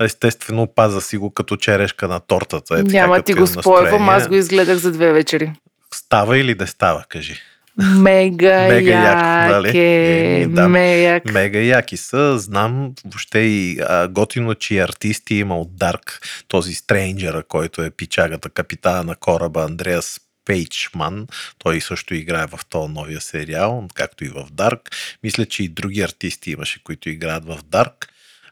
Естествено, 0.00 0.66
паза 0.66 1.00
си 1.00 1.16
го 1.16 1.30
като 1.30 1.56
черешка 1.56 2.08
на 2.08 2.20
тортата. 2.20 2.78
Е, 2.78 2.82
Няма 2.82 3.22
ти 3.22 3.34
го 3.34 3.46
спойвам, 3.46 4.08
аз 4.08 4.28
го 4.28 4.34
изгледах 4.34 4.76
за 4.76 4.92
две 4.92 5.12
вечери. 5.12 5.52
Става 5.94 6.38
или 6.38 6.54
не 6.54 6.66
става, 6.66 7.04
кажи. 7.08 7.36
Мега, 7.78 8.68
Мега 8.68 8.90
як, 8.90 9.06
як, 9.06 9.50
нали? 9.50 9.78
е, 9.78 10.42
Еми, 10.42 10.54
да. 10.54 10.68
мега. 10.68 11.32
Мега 11.32 11.58
яки 11.58 11.96
са. 11.96 12.38
Знам 12.38 12.92
въобще 13.04 13.38
и 13.38 13.80
а, 13.80 14.08
готино, 14.08 14.54
че 14.54 14.74
и 14.74 14.78
артисти 14.78 15.34
има 15.34 15.60
от 15.60 15.76
Дарк, 15.76 16.20
този 16.48 16.74
стрейнджера, 16.74 17.42
който 17.42 17.82
е 17.82 17.90
пичагата, 17.90 18.50
капитана 18.50 19.04
на 19.04 19.16
кораба 19.16 19.62
Андреас 19.62 20.20
Пейчман. 20.44 21.26
Той 21.58 21.80
също 21.80 22.14
играе 22.14 22.46
в 22.46 22.60
този 22.68 22.92
новия 22.92 23.20
сериал, 23.20 23.88
както 23.94 24.24
и 24.24 24.28
в 24.28 24.46
Дарк. 24.52 24.90
Мисля, 25.22 25.46
че 25.46 25.62
и 25.62 25.68
други 25.68 26.00
артисти 26.00 26.50
имаше, 26.50 26.82
които 26.84 27.08
играят 27.08 27.44
в 27.44 27.58
Дарк. 27.64 28.08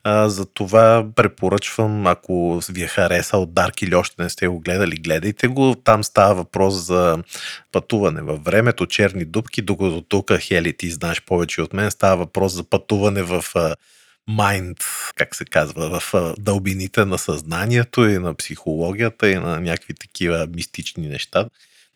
А, 0.07 0.28
за 0.28 0.46
това 0.46 1.07
препоръчвам, 1.16 2.07
ако 2.07 2.61
ви 2.68 2.82
е 2.82 2.86
харесал 2.86 3.46
Дарк 3.46 3.82
или 3.82 3.94
още 3.94 4.22
не 4.22 4.30
сте 4.30 4.46
го 4.48 4.61
гледали, 4.61 4.96
гледайте 4.96 5.46
го. 5.46 5.74
Там 5.74 6.05
става 6.05 6.34
въпрос 6.34 6.74
за 6.74 7.18
пътуване 7.72 8.22
във 8.22 8.44
времето, 8.44 8.86
черни 8.86 9.24
дубки, 9.24 9.62
докато 9.62 10.00
тук, 10.00 10.32
Хели, 10.40 10.76
ти 10.76 10.90
знаеш 10.90 11.22
повече 11.22 11.62
от 11.62 11.72
мен, 11.72 11.90
става 11.90 12.16
въпрос 12.16 12.52
за 12.52 12.64
пътуване 12.64 13.22
в 13.22 13.44
майнд, 14.28 14.78
как 15.14 15.34
се 15.34 15.44
казва, 15.44 16.00
в 16.00 16.34
дълбините 16.38 17.05
на 17.05 17.18
съзнанието 17.18 18.09
и 18.09 18.18
на 18.18 18.34
психологията 18.34 19.30
и 19.30 19.34
на 19.34 19.61
някакви 19.61 19.94
такива 19.94 20.46
мистични 20.55 21.09
неща. 21.09 21.48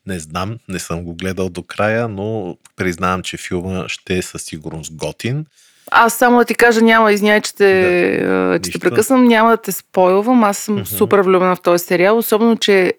Не 0.07 0.19
знам, 0.19 0.59
не 0.69 0.79
съм 0.79 1.05
го 1.05 1.15
гледал 1.15 1.49
до 1.49 1.63
края, 1.63 2.09
но 2.09 2.57
признавам, 2.77 3.23
че 3.23 3.37
филма 3.37 3.89
ще 3.89 4.19
е 4.19 4.23
със 4.23 4.43
сигурност 4.43 4.93
готин. 4.95 5.47
Аз 5.91 6.15
само 6.15 6.39
да 6.39 6.45
ти 6.45 6.55
кажа, 6.55 6.81
няма, 6.81 7.13
извиняй, 7.13 7.41
че 7.41 7.55
те, 7.55 8.21
да, 8.27 8.59
че 8.65 8.73
те 8.73 8.79
прекъсвам, 8.79 9.25
няма 9.25 9.51
да 9.51 9.57
те 9.57 9.73
спойлвам. 9.73 10.45
Аз 10.45 10.59
съм 10.59 10.75
Мгм. 10.75 10.85
супер 10.85 11.19
влюбена 11.19 11.57
в 11.57 11.61
този 11.61 11.85
сериал, 11.85 12.19
особено, 12.19 12.57
че 12.57 12.93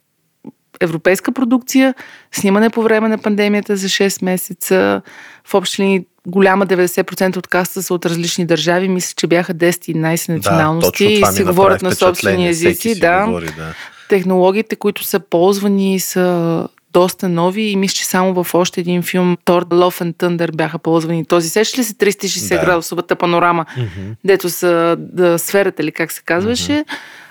европейска 0.82 1.32
продукция, 1.32 1.94
снимане 2.32 2.70
по 2.70 2.82
време 2.82 3.08
на 3.08 3.18
пандемията 3.18 3.76
за 3.76 3.88
6 3.90 4.26
месеца, 4.26 5.02
в 5.48 5.54
общи 5.54 5.82
линии 5.82 6.06
голяма 6.28 6.66
90% 6.66 7.38
от 7.38 7.48
каста 7.48 7.84
са 7.84 7.94
от 7.94 8.06
различни 8.06 8.46
държави. 8.46 8.88
Мисля, 8.88 9.14
че 9.16 9.28
бяха 9.28 9.54
10-11 9.54 10.30
националности 10.30 11.16
това 11.22 11.32
и 11.32 11.36
си 11.36 11.44
говорят 11.44 11.82
на 11.82 11.92
собствени 11.92 12.50
езици. 12.50 13.00
Да. 13.00 13.26
Говори, 13.26 13.46
да. 13.46 13.74
Технологиите, 14.10 14.76
които 14.76 15.04
са 15.04 15.20
ползвани, 15.20 16.00
са 16.00 16.68
доста 16.94 17.30
нови 17.30 17.62
и 17.62 17.76
мисля, 17.76 17.94
че 17.94 18.06
само 18.06 18.44
в 18.44 18.56
още 18.56 18.82
един 18.82 19.02
филм 19.02 19.38
Thor 19.46 19.64
Love 19.64 20.04
and 20.04 20.14
Thunder 20.16 20.56
бяха 20.56 20.80
ползвани. 20.80 21.26
Този 21.26 21.50
сеща 21.50 21.78
ли 21.78 21.84
се 21.84 21.94
360 21.94 22.50
Да. 22.52 22.66
градусовата 22.66 23.16
панорама, 23.16 23.66
Мгм. 23.78 24.12
дето 24.24 24.50
са 24.50 24.96
да, 25.00 25.40
сферата 25.40 25.84
ли 25.84 25.92
как 25.92 26.12
се 26.12 26.22
казваше. 26.24 26.86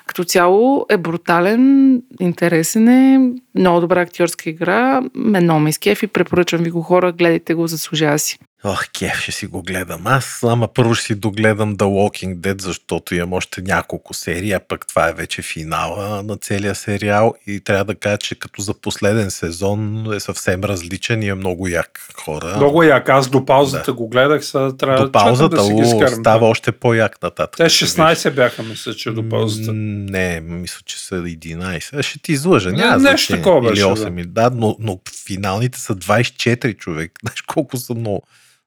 Като 0.06 0.24
цяло 0.24 0.86
е 0.88 0.96
брутален, 0.96 1.92
интересен 2.20 2.88
е, 2.88 3.30
Много 3.58 3.80
добра 3.80 4.00
актьорска 4.00 4.50
игра. 4.50 5.02
Много 5.14 5.60
ме 5.60 5.70
изкефи. 5.70 6.06
Препоръчвам 6.06 6.62
ви 6.62 6.70
го 6.70 6.82
хора. 6.82 7.12
Гледайте 7.12 7.54
го, 7.54 7.66
заслужава 7.66 8.18
си. 8.18 8.38
Ох, 8.64 8.84
кеф, 8.98 9.20
ще 9.20 9.32
си 9.32 9.46
го 9.46 9.62
гледам. 9.62 10.06
Аз, 10.06 10.42
ама 10.42 10.68
първо 10.68 10.94
ще 10.94 11.06
си 11.06 11.14
догледам 11.14 11.76
The 11.76 11.84
Walking 11.84 12.36
Dead, 12.36 12.60
защото 12.62 13.14
имам 13.14 13.32
още 13.32 13.62
няколко 13.62 14.14
серии, 14.14 14.52
а 14.52 14.60
пък 14.60 14.86
това 14.86 15.08
е 15.08 15.12
вече 15.12 15.42
финала 15.42 16.22
на 16.22 16.36
целия 16.36 16.74
сериал 16.74 17.34
и 17.46 17.60
трябва 17.60 17.84
да 17.84 17.94
кажа, 17.94 18.18
че 18.18 18.34
като 18.34 18.62
за 18.62 18.74
последен 18.74 19.30
сезон 19.30 20.12
е 20.14 20.20
съвсем 20.20 20.64
различен 20.64 21.22
и 21.22 21.28
е 21.28 21.34
много 21.34 21.68
як 21.68 22.00
хора. 22.24 22.54
Много 22.56 22.82
як. 22.82 23.08
Аз 23.08 23.28
до 23.28 23.44
паузата 23.44 23.84
да. 23.84 23.92
го 23.92 24.08
гледах, 24.08 24.44
сега 24.44 24.76
трябва 24.76 25.04
до 25.04 25.12
паузата 25.12 25.56
да 25.56 25.62
си 25.62 25.74
ги 25.74 25.86
скарам. 25.86 26.20
става 26.20 26.46
още 26.46 26.72
по-як 26.72 27.22
нататък. 27.22 27.56
Те 27.56 27.64
16 27.64 28.30
бяха, 28.30 28.62
мисля, 28.62 28.94
че 28.94 29.10
до 29.10 29.28
паузата. 29.28 29.72
Не, 29.72 30.40
мисля, 30.40 30.80
че 30.84 30.98
са 30.98 31.14
11. 31.14 32.02
Ще 32.02 32.18
ти 32.18 32.32
излъжа. 32.32 32.72
Няма 32.72 32.96
не, 32.96 33.10
нещо 33.10 33.42
такова 33.48 33.70
беше. 33.70 33.82
Или 33.82 33.88
8. 33.88 34.24
Да, 34.26 34.50
да 34.50 34.56
но, 34.56 34.76
но 34.80 35.00
финалните 35.26 35.80
са 35.80 35.96
24 35.96 36.76
човек. 36.76 37.12
Знаеш 37.22 37.42
колко 37.42 37.76
са 37.76 37.94
много 37.94 38.22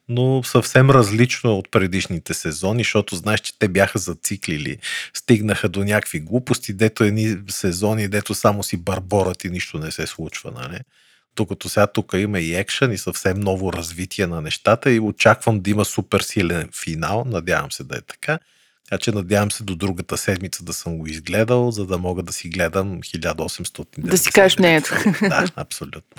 но 0.10 0.44
съвсем 0.44 0.90
различно 0.90 1.58
от 1.58 1.72
предишните 1.72 2.34
сезони, 2.34 2.80
защото 2.80 3.16
знаеш, 3.16 3.40
че 3.40 3.60
те 3.60 3.68
бяха 3.68 4.00
зациклили, 4.00 4.78
стигнаха 5.14 5.70
до 5.70 5.84
някакви 5.84 6.20
глупости, 6.20 6.74
дето 6.74 7.04
едни 7.04 7.38
сезони, 7.50 8.08
дето 8.08 8.34
само 8.34 8.64
си 8.64 8.78
барборат 8.78 9.44
и 9.44 9.50
нищо 9.50 9.78
не 9.78 9.92
се 9.92 10.08
случва, 10.08 10.52
нали? 10.52 10.80
Докато 11.36 11.70
сега 11.70 11.88
тук 11.88 12.14
има 12.14 12.40
и 12.40 12.56
екшен 12.56 12.92
и 12.92 12.98
съвсем 12.98 13.40
ново 13.40 13.74
развитие 13.74 14.28
на 14.28 14.42
нещата 14.42 14.92
и 14.92 15.00
очаквам 15.00 15.60
да 15.60 15.70
има 15.70 15.86
супер 15.86 16.22
силен 16.22 16.70
финал, 16.84 17.24
надявам 17.26 17.72
се 17.72 17.84
да 17.84 17.98
е 17.98 18.02
така. 18.02 18.40
Така 18.92 19.02
че 19.02 19.12
надявам 19.12 19.52
се 19.52 19.64
до 19.64 19.76
другата 19.76 20.18
седмица 20.18 20.64
да 20.64 20.74
съм 20.74 20.98
го 20.98 21.08
изгледал, 21.08 21.72
за 21.72 21.86
да 21.86 21.98
мога 21.98 22.24
да 22.24 22.34
си 22.34 22.50
гледам 22.50 23.02
1800. 23.02 23.86
Да 23.98 24.18
си 24.18 24.32
кажеш 24.32 24.60
мнението. 24.60 24.96
Да, 25.22 25.46
абсолютно. 25.56 26.18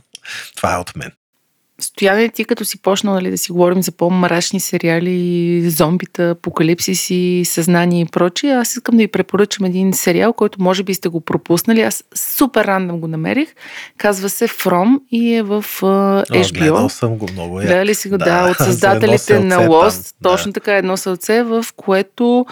Това 0.57 0.75
е 0.75 0.79
от 0.79 0.97
мен. 0.97 1.13
Стояне, 1.83 2.29
ти 2.29 2.45
като 2.45 2.65
си 2.65 2.83
почнал 2.83 3.15
нали, 3.15 3.31
да 3.31 3.39
си 3.39 3.53
говорим 3.53 3.83
за 3.83 3.93
по-мрачни 3.93 4.61
сериали, 4.61 5.71
зомбита, 5.71 6.31
апокалипсис 6.31 7.11
и 7.11 7.43
съзнание 7.45 8.01
и 8.01 8.07
прочие, 8.07 8.53
аз 8.53 8.77
искам 8.77 8.97
да 8.97 9.03
ви 9.03 9.09
препоръчам 9.09 9.67
един 9.67 9.93
сериал, 9.93 10.33
който 10.33 10.63
може 10.63 10.83
би 10.83 10.95
сте 10.95 11.09
го 11.09 11.21
пропуснали. 11.21 11.83
Аз 11.83 12.05
супер 12.15 12.65
рандом 12.65 13.01
го 13.01 13.09
намерих. 13.09 13.55
Казва 13.99 14.29
се 14.29 14.49
From 14.49 15.01
и 15.11 15.35
е 15.35 15.43
в 15.43 15.65
uh, 15.81 16.25
HBO. 16.27 16.59
Гледал 16.59 16.89
съм 16.89 17.17
го 17.17 17.27
много. 17.33 17.55
Гледали 17.55 17.95
си 17.95 18.09
го, 18.09 18.19
да, 18.19 18.45
да 18.45 18.51
от 18.51 18.57
създателите 18.65 19.39
на 19.39 19.57
Lost. 19.57 20.15
Там, 20.23 20.33
точно 20.33 20.53
да. 20.53 20.55
така, 20.55 20.77
едно 20.77 20.97
сълце, 20.97 21.43
в 21.43 21.65
което 21.77 22.47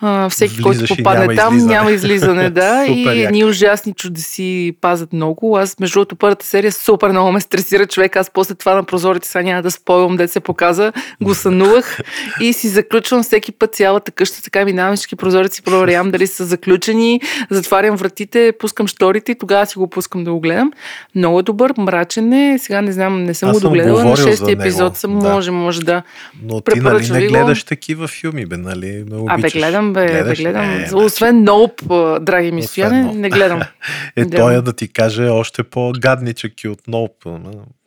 а, 0.00 0.28
всеки, 0.28 0.54
Влизаш 0.54 0.88
който 0.88 0.96
попадне 0.96 1.26
няма 1.26 1.34
там, 1.34 1.54
излизане. 1.54 1.74
няма 1.74 1.92
излизане, 1.92 2.50
да. 2.50 2.86
и 2.88 3.22
едни 3.22 3.44
ужасни 3.44 3.92
чудеси 3.92 4.76
пазят 4.80 5.12
много. 5.12 5.56
Аз, 5.56 5.78
между 5.80 5.94
другото, 5.94 6.16
първата 6.16 6.46
серия 6.46 6.72
супер 6.72 7.10
много 7.10 7.32
ме 7.32 7.40
стресира 7.40 7.86
човек. 7.86 8.16
Аз 8.16 8.30
после 8.30 8.54
това 8.54 8.74
на 8.74 8.84
прозорите, 8.84 9.28
сега 9.28 9.42
няма 9.42 9.62
да 9.62 9.70
спойвам, 9.70 10.16
де 10.16 10.28
се 10.28 10.40
показа, 10.40 10.92
го 11.22 11.34
сънувах 11.34 11.98
и 12.40 12.52
си 12.52 12.68
заключвам 12.68 13.22
всеки 13.22 13.52
път 13.52 13.74
цялата 13.74 14.10
къща, 14.12 14.42
така 14.42 14.64
минавам 14.64 14.96
всички 14.96 15.16
прозорици, 15.16 15.62
проверявам 15.62 16.10
дали 16.10 16.26
са 16.26 16.44
заключени, 16.44 17.20
затварям 17.50 17.96
вратите, 17.96 18.52
пускам 18.58 18.86
шторите 18.86 19.32
и 19.32 19.38
тогава 19.38 19.66
си 19.66 19.78
го 19.78 19.90
пускам 19.90 20.24
да 20.24 20.32
го 20.32 20.40
гледам. 20.40 20.72
Много 21.14 21.38
е 21.40 21.42
добър, 21.42 21.72
мрачен 21.78 22.32
е. 22.32 22.58
Сега 22.58 22.82
не 22.82 22.92
знам, 22.92 23.24
не 23.24 23.34
съм 23.34 23.50
Аз 23.50 23.56
го 23.56 23.60
догледала. 23.60 24.04
На 24.04 24.16
шести 24.16 24.52
епизод 24.52 24.96
съм, 24.96 25.18
да. 25.18 25.32
може, 25.32 25.50
може 25.50 25.80
да. 25.80 26.02
Но 26.42 26.60
ти 26.60 26.80
нали 26.80 27.10
не 27.10 27.26
гледаш 27.26 27.64
такива 27.64 28.08
филми, 28.08 28.46
бе, 28.46 28.56
нали? 28.56 29.04
Ме 29.10 29.24
Абе, 29.28 29.48
гледам 29.48 29.85
гледам, 29.92 30.06
бе, 30.06 30.12
Гледаш? 30.12 30.38
бе 30.38 30.44
гледам. 30.44 30.70
Е, 30.70 30.94
Освен 30.94 31.44
Ноуп, 31.44 31.82
драги 32.20 32.52
ми 32.52 32.62
стояне, 32.62 33.14
не 33.14 33.30
гледам. 33.30 33.60
е, 34.16 34.24
да. 34.24 34.36
той 34.36 34.54
е 34.54 34.60
да 34.60 34.72
ти 34.72 34.88
каже 34.88 35.28
още 35.28 35.62
по-гадничък 35.62 36.64
и 36.64 36.68
от 36.68 36.88
Ноуп. 36.88 37.12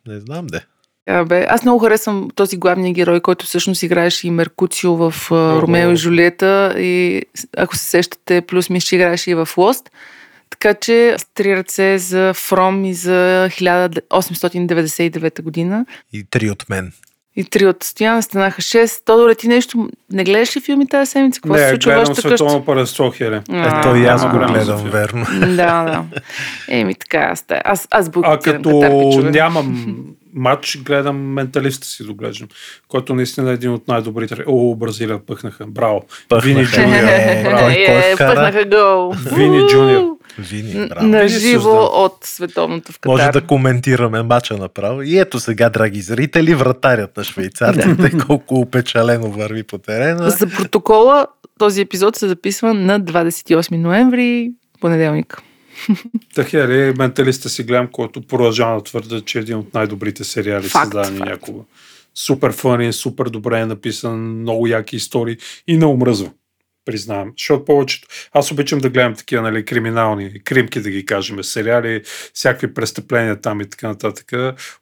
Не 0.06 0.20
знам 0.20 0.46
де. 0.46 0.60
Абе, 1.06 1.46
аз 1.48 1.62
много 1.62 1.78
харесвам 1.78 2.28
този 2.34 2.56
главния 2.56 2.92
герой, 2.92 3.20
който 3.20 3.46
всъщност 3.46 3.82
играеше 3.82 4.26
и 4.26 4.30
Меркуцио 4.30 4.96
в 4.96 5.14
uh, 5.30 5.62
Ромео 5.62 5.90
и 5.90 5.96
Жулиета 5.96 6.74
и 6.78 7.22
ако 7.56 7.76
се 7.76 7.84
сещате, 7.84 8.40
плюс 8.40 8.70
ми 8.70 8.80
ще 8.80 8.96
играеше 8.96 9.30
и 9.30 9.34
в 9.34 9.48
Лост. 9.56 9.90
Така 10.50 10.74
че 10.74 11.14
с 11.18 11.24
три 11.34 11.56
ръце 11.56 11.98
за 11.98 12.34
Фром 12.34 12.84
и 12.84 12.94
за 12.94 13.48
1899 13.50 15.42
година. 15.42 15.86
И 16.12 16.24
три 16.30 16.50
от 16.50 16.68
мен. 16.68 16.92
И 17.40 17.44
три 17.44 17.66
от 17.66 17.84
Стоян 17.84 18.22
станаха 18.22 18.62
6. 18.62 19.04
Тодоре, 19.06 19.34
ти 19.34 19.48
нещо 19.48 19.88
не 20.12 20.24
гледаш 20.24 20.56
ли 20.56 20.60
филми 20.60 20.88
тази 20.88 21.10
седмица? 21.10 21.40
Какво 21.40 21.54
не, 21.54 21.60
се 21.60 21.70
случва 21.70 21.92
гледам 21.92 22.14
Световно 22.14 22.64
първенство, 22.64 23.10
Хеле. 23.10 23.42
Ето 23.52 23.96
и 23.96 24.06
аз 24.06 24.26
го 24.28 24.38
гледам, 24.38 24.90
верно. 24.90 25.26
Да, 25.40 25.84
да. 25.84 26.04
Еми 26.68 26.94
така, 26.94 27.18
аз, 27.18 27.44
аз, 27.64 27.88
аз 27.90 28.10
А 28.22 28.38
като 28.38 28.70
нямам 29.32 29.96
матч, 30.34 30.78
гледам 30.84 31.16
менталиста 31.16 31.86
си 31.86 32.04
доглеждам, 32.04 32.48
който 32.88 33.14
наистина 33.14 33.50
е 33.50 33.54
един 33.54 33.70
от 33.70 33.88
най-добрите. 33.88 34.44
О, 34.46 34.74
Бразилия 34.74 35.18
пъхнаха. 35.26 35.66
Браво. 35.66 36.02
Вини 36.44 36.64
Джуниор. 36.64 37.04
Е, 37.04 38.14
пъхнаха 38.18 38.64
гол. 38.64 39.14
Вини 39.36 39.66
Джуниор. 39.68 40.16
Вини, 40.38 40.88
браво. 40.88 41.06
На 41.06 41.28
живо 41.28 41.90
от 41.92 42.16
световното 42.24 42.92
в 42.92 42.98
Катар. 42.98 43.16
Може 43.16 43.30
да 43.30 43.46
коментираме 43.46 44.22
мача 44.22 44.56
направо. 44.56 45.02
И 45.02 45.18
ето 45.18 45.40
сега, 45.40 45.70
драги 45.70 46.00
зрители, 46.00 46.54
вратарят 46.54 47.16
на 47.16 47.24
швейцарците, 47.24 48.18
колко 48.26 48.54
опечалено 48.54 49.30
върви 49.30 49.62
по 49.62 49.78
терена. 49.78 50.30
За 50.30 50.46
протокола 50.46 51.26
този 51.58 51.80
епизод 51.80 52.16
се 52.16 52.28
записва 52.28 52.74
на 52.74 53.00
28 53.00 53.76
ноември, 53.76 54.52
понеделник. 54.80 55.42
Тахери, 56.34 56.94
менталиста 56.98 57.48
си 57.48 57.62
гледам, 57.62 57.88
който 57.92 58.22
продължава 58.22 58.76
да 58.76 58.84
твърда, 58.84 59.20
че 59.20 59.38
е 59.38 59.40
един 59.40 59.56
от 59.56 59.74
най-добрите 59.74 60.24
сериали, 60.24 60.68
създадени 60.68 61.18
някога. 61.18 61.62
Супер 62.14 62.52
фъни, 62.52 62.92
супер 62.92 63.26
добре 63.26 63.60
е 63.60 63.66
написан, 63.66 64.40
много 64.40 64.66
яки 64.66 64.96
истории 64.96 65.36
и 65.66 65.76
не 65.76 65.86
омръзва 65.86 66.30
признавам. 66.84 67.32
Защото 67.38 67.64
повечето... 67.64 68.08
Аз 68.32 68.52
обичам 68.52 68.78
да 68.78 68.90
гледам 68.90 69.14
такива 69.14 69.42
нали, 69.42 69.64
криминални, 69.64 70.40
кримки 70.44 70.80
да 70.80 70.90
ги 70.90 71.06
кажем, 71.06 71.44
сериали, 71.44 72.02
всякакви 72.34 72.74
престъпления 72.74 73.40
там 73.40 73.60
и 73.60 73.68
така 73.68 73.88
нататък. 73.88 74.32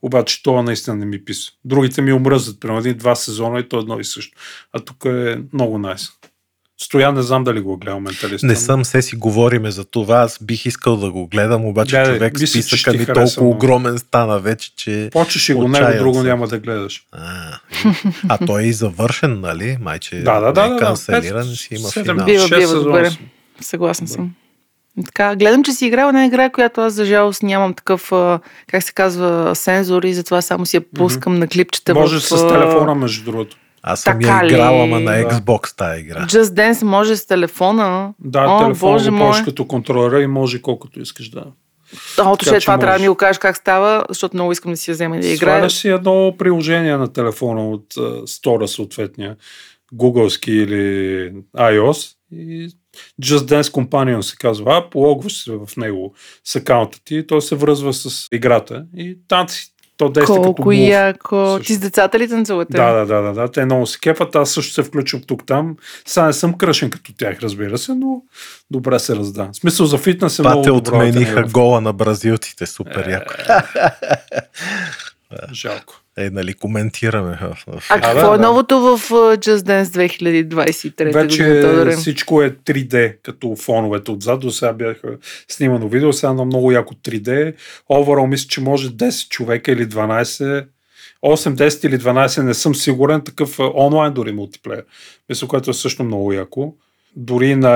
Обаче 0.03 0.42
това 0.42 0.62
наистина 0.62 0.96
не 0.96 1.07
ми 1.07 1.24
писа. 1.24 1.53
Другите 1.64 2.03
ми 2.03 2.12
омръзват. 2.12 2.61
Примерно 2.61 2.80
един-два 2.80 3.14
сезона 3.14 3.61
и 3.61 3.68
то 3.68 3.78
едно 3.78 4.01
и 4.01 4.05
също. 4.05 4.38
А 4.72 4.80
тук 4.80 5.05
е 5.05 5.38
много 5.53 5.78
найс. 5.78 6.03
Nice. 6.03 6.12
Стоян, 6.81 7.14
не 7.14 7.22
знам 7.22 7.45
дали 7.45 7.61
го 7.61 7.76
гледам 7.76 8.03
менталист. 8.03 8.45
Не 8.45 8.57
съм, 8.57 8.85
се 8.85 9.03
си 9.03 9.16
говориме 9.16 9.70
за 9.70 9.85
това. 9.85 10.16
Аз 10.16 10.39
бих 10.43 10.66
искал 10.66 10.97
да 10.97 11.11
го 11.11 11.26
гледам, 11.26 11.64
обаче 11.64 11.97
да, 11.97 12.05
човек 12.05 12.41
мисля, 12.41 12.62
списъка 12.62 12.93
ми 12.93 13.07
толкова 13.07 13.49
огромен 13.49 13.99
стана 13.99 14.39
вече, 14.39 14.76
че... 14.76 15.09
Почеш 15.12 15.49
и 15.49 15.55
го, 15.55 15.68
него 15.68 15.99
друго 15.99 16.22
няма 16.22 16.49
да 16.49 16.59
гледаш. 16.59 17.03
А, 17.12 17.53
а 18.29 18.47
той 18.47 18.62
е 18.62 18.66
и 18.66 18.72
завършен, 18.72 19.41
нали? 19.41 19.76
Майче 19.81 20.16
да, 20.16 20.41
да, 20.41 20.53
да, 20.53 20.74
е 20.74 20.79
канцелиран, 20.79 21.49
да, 21.49 21.57
си 21.57 21.74
има 21.74 21.89
финал. 21.89 22.26
Бива, 22.26 22.49
бива, 22.59 22.74
добре. 22.74 23.11
Съгласен 23.61 24.09
съм. 24.09 24.35
Така, 25.05 25.37
гледам, 25.37 25.64
че 25.64 25.72
си 25.72 25.87
играл 25.87 26.09
една 26.09 26.26
игра, 26.26 26.51
която 26.51 26.81
аз 26.81 26.93
за 26.93 27.05
жалост 27.05 27.43
нямам 27.43 27.74
такъв, 27.74 28.12
как 28.66 28.83
се 28.83 28.93
казва, 28.93 29.57
сензор 29.57 30.03
и 30.03 30.14
затова 30.14 30.43
само 30.43 30.66
си 30.66 30.76
я 30.76 30.83
пускам 30.95 31.35
mm-hmm. 31.35 31.39
на 31.39 31.49
клипчета. 31.49 31.95
Може 31.95 32.16
в, 32.16 32.22
с 32.22 32.49
телефона, 32.49 32.95
между 32.95 33.24
другото. 33.24 33.57
Аз 33.91 34.01
съм 34.01 34.20
така 34.20 34.41
я 34.43 34.47
играла, 34.47 34.84
ама 34.84 35.01
на 35.01 35.11
Xbox 35.11 35.76
тази 35.76 36.01
игра. 36.01 36.26
Just 36.26 36.43
Dance 36.43 36.82
може 36.82 37.16
с 37.16 37.26
телефона. 37.26 38.14
Да, 38.18 38.45
О, 38.49 38.59
телефона 38.59 38.93
Боже 38.93 39.11
го 39.11 39.16
мой. 39.16 39.45
като 39.45 39.66
контролера 39.66 40.22
и 40.22 40.26
може 40.26 40.62
колкото 40.62 41.01
искаш 41.01 41.28
да. 41.28 41.45
О, 42.18 42.36
ще 42.41 42.61
това 42.61 42.78
трябва 42.78 42.99
да 42.99 43.03
ми 43.03 43.09
го 43.09 43.14
кажеш 43.14 43.39
как 43.39 43.57
става, 43.57 44.05
защото 44.09 44.36
много 44.36 44.53
искам 44.53 44.72
да 44.72 44.76
си 44.76 44.91
я 44.91 44.95
взема 44.95 45.16
и 45.16 45.20
да 45.20 45.28
играя. 45.28 45.57
Сваляш 45.57 45.72
си 45.72 45.89
едно 45.89 46.34
приложение 46.39 46.97
на 46.97 47.12
телефона 47.12 47.70
от 47.70 47.95
uh, 47.95 48.26
стора 48.26 48.68
съответния, 48.68 49.36
Googleски 49.95 50.51
или 50.51 51.32
iOS 51.57 52.14
и 52.32 52.68
Just 53.22 53.39
Dance 53.39 53.62
Companion 53.62 54.20
се 54.20 54.36
казва 54.36 54.78
ап, 54.78 54.95
логваш 54.95 55.45
се 55.45 55.53
в 55.53 55.76
него 55.76 56.14
с 56.45 56.57
акаунта 56.57 56.99
ти, 57.05 57.26
той 57.26 57.43
се 57.43 57.55
връзва 57.55 57.93
с 57.93 58.28
играта 58.32 58.84
и 58.97 59.18
там 59.28 59.49
си 59.49 59.72
то 59.99 60.09
действа 60.09 60.34
Колко 60.36 60.55
като 60.55 60.70
мув. 60.70 60.78
яко. 60.80 61.61
Ти 61.64 61.74
с 61.74 61.78
децата 61.78 62.18
ли 62.18 62.28
танцувате? 62.28 62.72
Да, 62.72 62.92
да, 62.92 63.07
да, 63.07 63.22
да, 63.22 63.32
да. 63.32 63.49
Те 63.49 63.64
много 63.64 63.86
се 63.86 63.99
кефат. 64.01 64.36
Аз 64.36 64.51
също 64.51 64.74
се 64.74 64.82
включвам 64.82 65.22
тук-там. 65.22 65.76
Сега 66.07 66.26
не 66.26 66.32
съм 66.32 66.55
кръшен 66.55 66.90
като 66.90 67.12
тях, 67.14 67.38
разбира 67.42 67.78
се, 67.78 67.94
но 67.94 68.22
добре 68.70 68.99
се 68.99 69.16
разда. 69.16 69.49
В 69.53 69.57
смисъл 69.57 69.86
за 69.86 69.99
фитнес 69.99 70.38
е 70.38 70.42
Пате 70.42 70.59
много 70.59 70.80
добро. 70.80 70.96
отмениха 70.96 71.42
гола 71.42 71.80
на 71.80 71.92
бразилците. 71.92 72.66
Супер 72.66 73.01
е, 73.01 73.20
Жалко. 75.53 75.95
Е, 76.16 76.31
нали, 76.31 76.55
коментираме. 76.55 77.39
А 77.89 78.01
какво 78.01 78.35
е 78.35 78.39
новото 78.39 78.81
в 78.81 78.99
Just 79.37 79.59
Dance 79.59 79.85
2023 79.85 81.14
Вече 81.14 81.45
година, 81.45 81.97
всичко 81.97 82.43
е 82.43 82.51
3D, 82.51 83.16
като 83.22 83.57
фоновете 83.57 84.11
отзад. 84.11 84.41
До 84.41 84.51
сега 84.51 84.72
бяха 84.72 85.09
снимано 85.49 85.89
видео, 85.89 86.12
сега 86.12 86.33
на 86.33 86.45
много 86.45 86.72
яко 86.72 86.95
3D. 86.95 87.55
Overall 87.91 88.26
мисля, 88.26 88.49
че 88.49 88.61
може 88.61 88.91
10 88.91 89.29
човека 89.29 89.72
или 89.72 89.89
12 89.89 90.66
8, 91.24 91.55
10 91.55 91.87
или 91.87 91.99
12, 91.99 92.43
не 92.43 92.55
съм 92.55 92.74
сигурен, 92.74 93.20
такъв 93.20 93.59
онлайн 93.59 94.12
дори 94.12 94.33
мултиплеер. 94.33 94.85
Мисля, 95.29 95.49
което 95.49 95.70
е 95.70 95.74
също 95.74 96.05
много 96.05 96.33
яко. 96.33 96.74
Дори 97.16 97.55
на, 97.55 97.70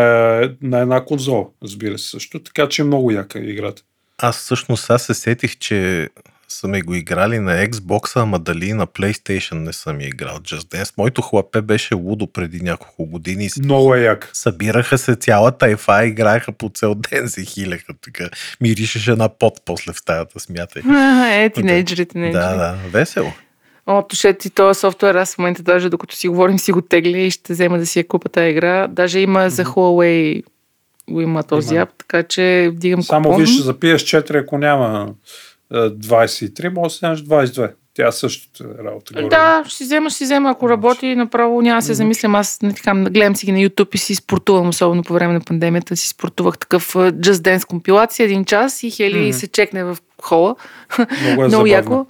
на 0.62 0.78
една 0.78 1.04
конзола, 1.04 1.46
разбира 1.62 1.98
се 1.98 2.08
също. 2.08 2.42
Така 2.42 2.68
че 2.68 2.82
е 2.82 2.84
много 2.84 3.10
яка 3.10 3.38
играта. 3.38 3.82
Аз 4.18 4.38
всъщност 4.38 4.90
аз 4.90 5.02
се 5.02 5.14
сетих, 5.14 5.58
че 5.58 6.08
са 6.52 6.68
ми 6.68 6.82
го 6.82 6.94
играли 6.94 7.38
на 7.38 7.66
Xbox, 7.66 8.22
ама 8.22 8.38
дали 8.38 8.72
на 8.72 8.86
PlayStation 8.86 9.54
не 9.54 9.72
съм 9.72 10.00
я 10.00 10.06
играл 10.06 10.38
Just 10.38 10.74
Dance. 10.76 10.94
Моето 10.98 11.22
хлапе 11.22 11.62
беше 11.62 11.94
лудо 11.94 12.26
преди 12.26 12.60
няколко 12.60 13.06
години. 13.06 13.48
Много 13.58 13.94
е 13.94 14.00
як. 14.00 14.30
Събираха 14.32 14.98
се 14.98 15.16
цялата 15.16 15.68
ефа, 15.68 16.06
играеха 16.06 16.52
по 16.52 16.70
цел 16.74 16.94
ден, 16.94 17.28
се 17.28 17.44
хилеха 17.44 17.92
така. 18.02 18.28
Миришеше 18.60 19.14
на 19.14 19.28
пот 19.28 19.62
после 19.64 19.92
в 19.92 19.98
стаята, 19.98 20.40
смятай. 20.40 20.82
Е, 21.44 21.50
тинейджери, 21.50 22.06
тинейджери. 22.06 22.42
Да, 22.42 22.56
да, 22.56 22.76
весело. 22.92 23.32
О, 23.86 24.02
тушет 24.02 24.38
ти 24.38 24.50
този 24.50 24.80
софтуер, 24.80 25.14
аз 25.14 25.34
в 25.34 25.38
момента 25.38 25.62
даже 25.62 25.90
докато 25.90 26.16
си 26.16 26.28
говорим 26.28 26.58
си 26.58 26.72
го 26.72 26.82
тегля 26.82 27.18
и 27.18 27.30
ще 27.30 27.52
взема 27.52 27.78
да 27.78 27.86
си 27.86 27.98
я 27.98 28.08
купа 28.08 28.28
тази 28.28 28.48
игра. 28.50 28.88
Даже 28.88 29.20
има 29.20 29.50
за 29.50 29.64
Huawei 29.64 30.42
го 31.10 31.20
има 31.20 31.42
този 31.42 31.74
Има. 31.74 31.82
ап, 31.82 31.88
така 31.98 32.22
че 32.22 32.70
вдигам 32.72 33.02
Само 33.02 33.28
купон. 33.28 33.40
виж, 33.40 33.60
запиеш 33.62 34.04
4, 34.04 34.42
ако 34.42 34.58
няма 34.58 35.14
23, 35.72 36.68
може 36.74 36.84
да 36.84 36.90
си 36.90 36.98
вземеш 36.98 37.20
22. 37.20 37.72
Тя 37.94 38.06
е 38.06 38.84
работа. 38.84 39.14
горе. 39.14 39.28
Да, 39.28 39.62
ще 39.66 39.76
си 39.76 39.84
взема, 39.84 40.10
ще 40.10 40.16
си 40.18 40.24
взема. 40.24 40.50
Ако 40.50 40.68
работи, 40.68 41.14
направо 41.14 41.62
няма 41.62 41.78
да 41.78 41.82
се 41.82 41.94
замислям. 41.94 42.34
Аз 42.34 42.62
не 42.62 42.74
така, 42.74 42.94
гледам 42.94 43.36
си 43.36 43.46
ги 43.46 43.52
на 43.52 43.58
YouTube 43.58 43.94
и 43.94 43.98
си 43.98 44.14
спортувам, 44.14 44.68
особено 44.68 45.02
по 45.02 45.12
време 45.14 45.32
на 45.34 45.40
пандемията. 45.40 45.96
Си 45.96 46.08
спортувах 46.08 46.58
такъв 46.58 46.94
Just 46.94 47.32
Dance 47.32 47.66
компилация, 47.66 48.24
един 48.24 48.44
час 48.44 48.82
и 48.82 48.90
Хели 48.90 49.20
Мгм. 49.22 49.32
се 49.32 49.46
чекне 49.48 49.84
в 49.84 49.98
хола. 50.22 50.56
Много 50.98 51.12
е 51.12 51.34
Много 51.34 51.50
забавно. 51.50 51.66
яко. 51.66 52.06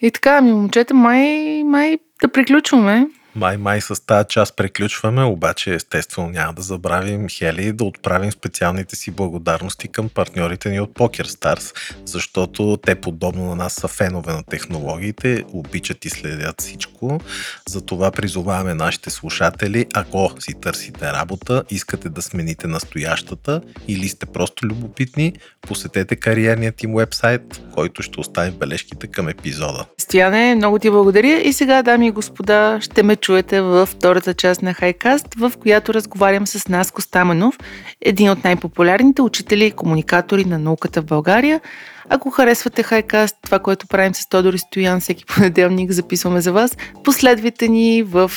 И 0.00 0.10
така, 0.10 0.40
ми 0.40 0.52
момчета, 0.52 0.94
май, 0.94 1.62
май 1.64 1.98
да 2.22 2.28
приключваме. 2.28 3.06
Май, 3.36 3.56
май 3.56 3.80
с 3.80 4.06
тази 4.06 4.26
част 4.28 4.56
приключваме, 4.56 5.24
обаче 5.24 5.74
естествено 5.74 6.28
няма 6.28 6.52
да 6.52 6.62
забравим 6.62 7.28
Хели 7.28 7.72
да 7.72 7.84
отправим 7.84 8.32
специалните 8.32 8.96
си 8.96 9.10
благодарности 9.10 9.88
към 9.88 10.08
партньорите 10.08 10.70
ни 10.70 10.80
от 10.80 10.94
PokerStars, 10.94 11.76
защото 12.04 12.78
те 12.86 12.94
подобно 12.94 13.44
на 13.44 13.56
нас 13.56 13.72
са 13.72 13.88
фенове 13.88 14.32
на 14.32 14.42
технологиите, 14.42 15.44
обичат 15.52 16.04
и 16.04 16.10
следят 16.10 16.60
всичко. 16.60 17.20
Затова 17.68 18.10
призоваваме 18.10 18.74
нашите 18.74 19.10
слушатели, 19.10 19.86
ако 19.94 20.32
си 20.38 20.54
търсите 20.60 21.12
работа, 21.12 21.64
искате 21.70 22.08
да 22.08 22.22
смените 22.22 22.66
настоящата 22.66 23.60
или 23.88 24.08
сте 24.08 24.26
просто 24.26 24.66
любопитни, 24.66 25.32
посетете 25.60 26.16
кариерният 26.16 26.82
им 26.82 26.94
вебсайт, 26.94 27.62
който 27.74 28.02
ще 28.02 28.20
остави 28.20 28.50
бележките 28.50 29.06
към 29.06 29.28
епизода. 29.28 29.84
Стояне, 29.98 30.54
много 30.54 30.78
ти 30.78 30.90
благодаря. 30.90 31.40
И 31.40 31.52
сега, 31.52 31.82
дами 31.82 32.06
и 32.06 32.10
господа, 32.10 32.78
ще 32.80 33.02
ме 33.02 33.16
чуете 33.24 33.60
във 33.60 33.88
втората 33.88 34.34
част 34.34 34.62
на 34.62 34.74
Хайкаст, 34.74 35.34
в 35.34 35.52
която 35.60 35.94
разговарям 35.94 36.46
с 36.46 36.68
Наско 36.68 37.02
Стаменов, 37.02 37.58
един 38.00 38.30
от 38.30 38.44
най-популярните 38.44 39.22
учители 39.22 39.64
и 39.64 39.70
комуникатори 39.70 40.44
на 40.44 40.58
науката 40.58 41.02
в 41.02 41.04
България. 41.04 41.60
Ако 42.08 42.30
харесвате 42.30 42.82
Хайкаст, 42.82 43.36
това, 43.42 43.58
което 43.58 43.86
правим 43.86 44.14
с 44.14 44.28
Тодор 44.28 44.54
и 44.54 44.58
Стоян 44.58 45.00
всеки 45.00 45.24
понеделник, 45.24 45.90
записваме 45.90 46.40
за 46.40 46.52
вас, 46.52 46.76
последвайте 47.04 47.68
ни 47.68 48.02
в 48.02 48.30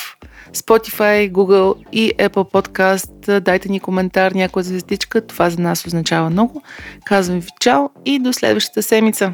Spotify, 0.53 1.31
Google 1.31 1.75
и 1.91 2.13
Apple 2.17 2.51
Podcast. 2.51 3.39
Дайте 3.39 3.69
ни 3.69 3.79
коментар, 3.79 4.31
някоя 4.31 4.63
звездичка. 4.63 5.27
Това 5.27 5.49
за 5.49 5.61
нас 5.61 5.85
означава 5.85 6.29
много. 6.29 6.61
Казвам 7.05 7.39
ви 7.39 7.47
чао 7.59 7.89
и 8.05 8.19
до 8.19 8.33
следващата 8.33 8.83
седмица. 8.83 9.33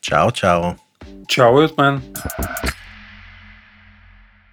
Чао, 0.00 0.30
чао! 0.30 0.62
Чао 1.28 1.60
и 1.60 1.64
от 1.64 1.78
мен. 1.78 2.02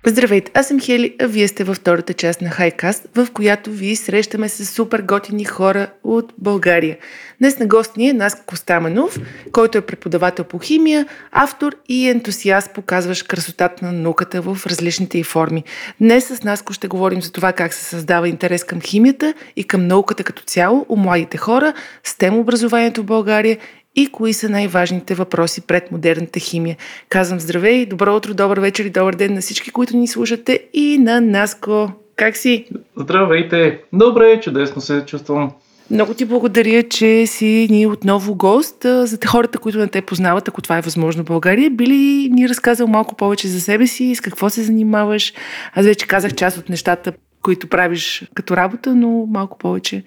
Здравейте, 0.07 0.51
аз 0.53 0.67
съм 0.67 0.79
Хели, 0.79 1.15
а 1.21 1.27
вие 1.27 1.47
сте 1.47 1.63
във 1.63 1.77
втората 1.77 2.13
част 2.13 2.41
на 2.41 2.49
Хайкаст, 2.49 3.07
в 3.15 3.27
която 3.33 3.71
ви 3.71 3.95
срещаме 3.95 4.49
с 4.49 4.65
супер 4.65 5.01
готини 5.01 5.45
хора 5.45 5.87
от 6.03 6.33
България. 6.37 6.97
Днес 7.39 7.59
на 7.59 7.65
гост 7.65 7.97
ни 7.97 8.09
е 8.09 8.13
Наско 8.13 8.45
Костаменов, 8.45 9.19
който 9.51 9.77
е 9.77 9.81
преподавател 9.81 10.45
по 10.45 10.59
химия, 10.59 11.07
автор 11.31 11.75
и 11.89 12.09
ентусиаст, 12.09 12.73
показващ 12.73 13.27
красотата 13.27 13.85
на 13.85 13.91
науката 13.91 14.41
в 14.41 14.57
различните 14.65 15.17
й 15.17 15.23
форми. 15.23 15.63
Днес 16.01 16.27
с 16.27 16.43
Наско 16.43 16.73
ще 16.73 16.87
говорим 16.87 17.21
за 17.21 17.31
това 17.31 17.53
как 17.53 17.73
се 17.73 17.83
създава 17.83 18.29
интерес 18.29 18.63
към 18.63 18.81
химията 18.81 19.33
и 19.55 19.63
към 19.63 19.87
науката 19.87 20.23
като 20.23 20.43
цяло 20.43 20.85
у 20.89 20.95
младите 20.95 21.37
хора, 21.37 21.73
STEM 22.05 22.39
образованието 22.39 23.01
в 23.01 23.05
България 23.05 23.57
и 23.95 24.07
кои 24.07 24.33
са 24.33 24.49
най-важните 24.49 25.15
въпроси 25.15 25.61
пред 25.61 25.91
модерната 25.91 26.39
химия. 26.39 26.77
Казвам 27.09 27.39
здравей, 27.39 27.85
добро 27.85 28.15
утро, 28.15 28.33
добър 28.33 28.59
вечер 28.59 28.85
и 28.85 28.89
добър 28.89 29.15
ден 29.15 29.33
на 29.33 29.41
всички, 29.41 29.71
които 29.71 29.97
ни 29.97 30.07
слушате 30.07 30.59
и 30.73 30.97
на 30.97 31.21
Наско. 31.21 31.91
Как 32.15 32.37
си? 32.37 32.65
Здравейте! 32.97 33.79
Добре, 33.93 34.39
чудесно 34.41 34.81
се 34.81 35.05
чувствам. 35.05 35.51
Много 35.91 36.13
ти 36.13 36.25
благодаря, 36.25 36.83
че 36.83 37.27
си 37.27 37.67
ни 37.69 37.87
отново 37.87 38.35
гост. 38.35 38.77
За 38.83 39.17
хората, 39.27 39.57
които 39.57 39.77
не 39.77 39.87
те 39.87 40.01
познават, 40.01 40.47
ако 40.47 40.61
това 40.61 40.77
е 40.77 40.81
възможно 40.81 41.23
в 41.23 41.25
България, 41.25 41.69
би 41.69 41.87
ли 41.87 42.29
ни 42.31 42.49
разказал 42.49 42.87
малко 42.87 43.15
повече 43.15 43.47
за 43.47 43.61
себе 43.61 43.87
си, 43.87 44.15
с 44.15 44.21
какво 44.21 44.49
се 44.49 44.63
занимаваш? 44.63 45.33
Аз 45.73 45.85
вече 45.85 46.07
казах 46.07 46.33
част 46.33 46.57
от 46.57 46.69
нещата, 46.69 47.13
които 47.41 47.67
правиш 47.67 48.23
като 48.33 48.57
работа, 48.57 48.95
но 48.95 49.25
малко 49.29 49.57
повече 49.57 50.03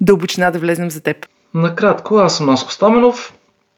дълбочина 0.00 0.50
да 0.50 0.58
влезнем 0.58 0.90
за 0.90 1.00
теб. 1.00 1.26
Накратко, 1.54 2.16
аз 2.16 2.36
съм 2.36 2.46
Наско 2.46 2.72
Стаменов, 2.72 3.34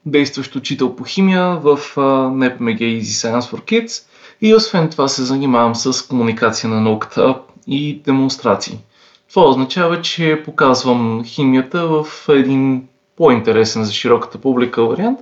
действащ 0.06 0.56
учител 0.56 0.96
по 0.96 1.04
химия 1.04 1.56
в 1.56 1.78
NEPMG 1.96 2.78
Easy 2.78 3.02
Science 3.02 3.40
for 3.40 3.60
Kids 3.60 4.04
и 4.40 4.54
освен 4.54 4.88
това 4.88 5.08
се 5.08 5.22
занимавам 5.22 5.74
с 5.74 6.02
комуникация 6.02 6.70
на 6.70 6.80
науката 6.80 7.38
и 7.66 8.02
демонстрации. 8.04 8.78
Това 9.28 9.48
означава, 9.48 10.00
че 10.00 10.42
показвам 10.44 11.22
химията 11.24 11.86
в 11.86 12.06
един 12.28 12.82
по-интересен 13.16 13.84
за 13.84 13.92
широката 13.92 14.38
публика 14.38 14.84
вариант 14.84 15.20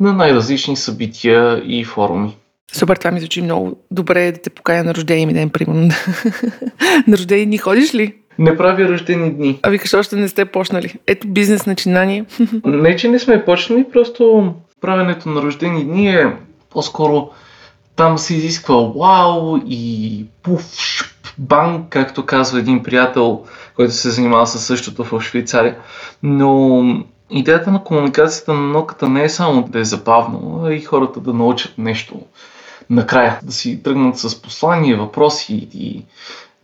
на 0.00 0.12
най-различни 0.12 0.76
събития 0.76 1.62
и 1.66 1.84
форуми. 1.84 2.36
Супер, 2.72 2.96
това 2.96 3.10
ми 3.10 3.20
звучи 3.20 3.42
много 3.42 3.76
добре 3.90 4.32
да 4.32 4.42
те 4.42 4.50
поканя 4.50 4.84
на 4.84 4.94
рождения 4.94 5.26
ми 5.26 5.32
ден, 5.32 5.50
примерно. 5.50 5.82
на 7.06 7.16
рождени 7.16 7.46
дни 7.46 7.58
ходиш 7.58 7.94
ли? 7.94 8.14
Не 8.40 8.56
правя 8.56 8.88
рождени 8.88 9.30
дни. 9.30 9.60
А 9.62 9.70
викаш, 9.70 9.94
още 9.94 10.16
не 10.16 10.28
сте 10.28 10.44
почнали. 10.44 10.94
Ето 11.06 11.28
бизнес 11.28 11.66
начинание. 11.66 12.24
Не, 12.64 12.96
че 12.96 13.08
не 13.08 13.18
сме 13.18 13.44
почнали, 13.44 13.86
просто 13.92 14.54
правенето 14.80 15.28
на 15.28 15.42
рождени 15.42 15.84
дни 15.84 16.08
е 16.08 16.36
по-скоро 16.70 17.30
там 17.96 18.18
се 18.18 18.34
изисква 18.34 18.74
вау 18.74 19.58
и 19.66 20.24
пуф, 20.42 20.74
шуп, 20.78 21.08
банг, 21.38 21.86
както 21.88 22.26
казва 22.26 22.58
един 22.58 22.82
приятел, 22.82 23.44
който 23.76 23.92
се 23.92 24.10
занимава 24.10 24.46
със 24.46 24.64
същото 24.64 25.04
в 25.04 25.20
Швейцария. 25.20 25.76
Но 26.22 26.84
идеята 27.30 27.70
на 27.70 27.84
комуникацията 27.84 28.54
на 28.54 28.60
науката 28.60 29.08
не 29.08 29.24
е 29.24 29.28
само 29.28 29.62
да 29.62 29.80
е 29.80 29.84
забавно, 29.84 30.62
а 30.64 30.72
и 30.72 30.80
хората 30.80 31.20
да 31.20 31.32
научат 31.32 31.78
нещо 31.78 32.20
накрая, 32.90 33.38
да 33.42 33.52
си 33.52 33.82
тръгнат 33.82 34.18
с 34.18 34.42
послания, 34.42 34.96
въпроси 34.96 35.68
и 35.74 36.04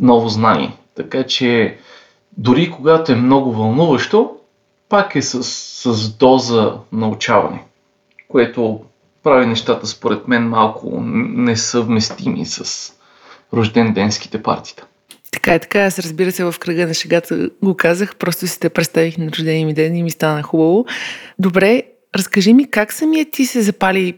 ново 0.01 0.29
знание. 0.29 0.77
Така 0.97 1.23
че 1.23 1.79
дори 2.37 2.71
когато 2.71 3.13
е 3.13 3.17
много 3.17 3.53
вълнуващо, 3.53 4.37
пак 4.89 5.17
е 5.17 5.23
с, 5.23 5.45
с 5.45 6.09
доза 6.17 6.75
научаване, 6.93 7.65
което 8.29 8.81
прави 9.23 9.47
нещата 9.47 9.87
според 9.87 10.29
мен 10.29 10.49
малко 10.49 11.01
несъвместими 11.01 12.47
с 12.47 12.93
рожден-денските 13.53 14.43
партита. 14.43 14.87
Така 15.33 15.55
е, 15.55 15.59
така. 15.59 15.81
Аз 15.81 15.99
разбира 15.99 16.33
се 16.33 16.45
в 16.45 16.55
кръга 16.61 16.87
на 16.87 16.95
шегата 16.95 17.51
го 17.63 17.75
казах. 17.77 18.17
Просто 18.17 18.47
си 18.47 18.61
те 18.61 18.69
представих 18.69 19.19
на 19.19 19.31
рождения 19.31 19.67
ми 19.67 19.75
ден 19.75 19.97
и 19.97 20.03
ми 20.03 20.11
стана 20.11 20.43
хубаво. 20.43 20.87
Добре, 21.39 21.83
разкажи 22.17 22.53
ми 22.53 22.71
как 22.71 22.93
самия 22.93 23.31
ти 23.31 23.47
се 23.47 23.63
запали 23.63 24.15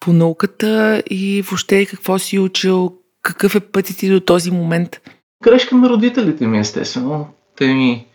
по 0.00 0.12
науката 0.12 1.02
и 1.10 1.42
въобще 1.42 1.86
какво 1.86 2.18
си 2.18 2.38
учил, 2.38 2.92
какъв 3.22 3.54
е 3.54 3.60
пътят 3.60 3.96
ти 3.96 4.08
до 4.08 4.20
този 4.20 4.50
момент? 4.50 5.00
Грешка 5.42 5.76
на 5.76 5.88
родителите 5.88 6.46
ми, 6.46 6.58
естествено. 6.58 7.28
Те 7.56 7.66
ми 7.66 8.06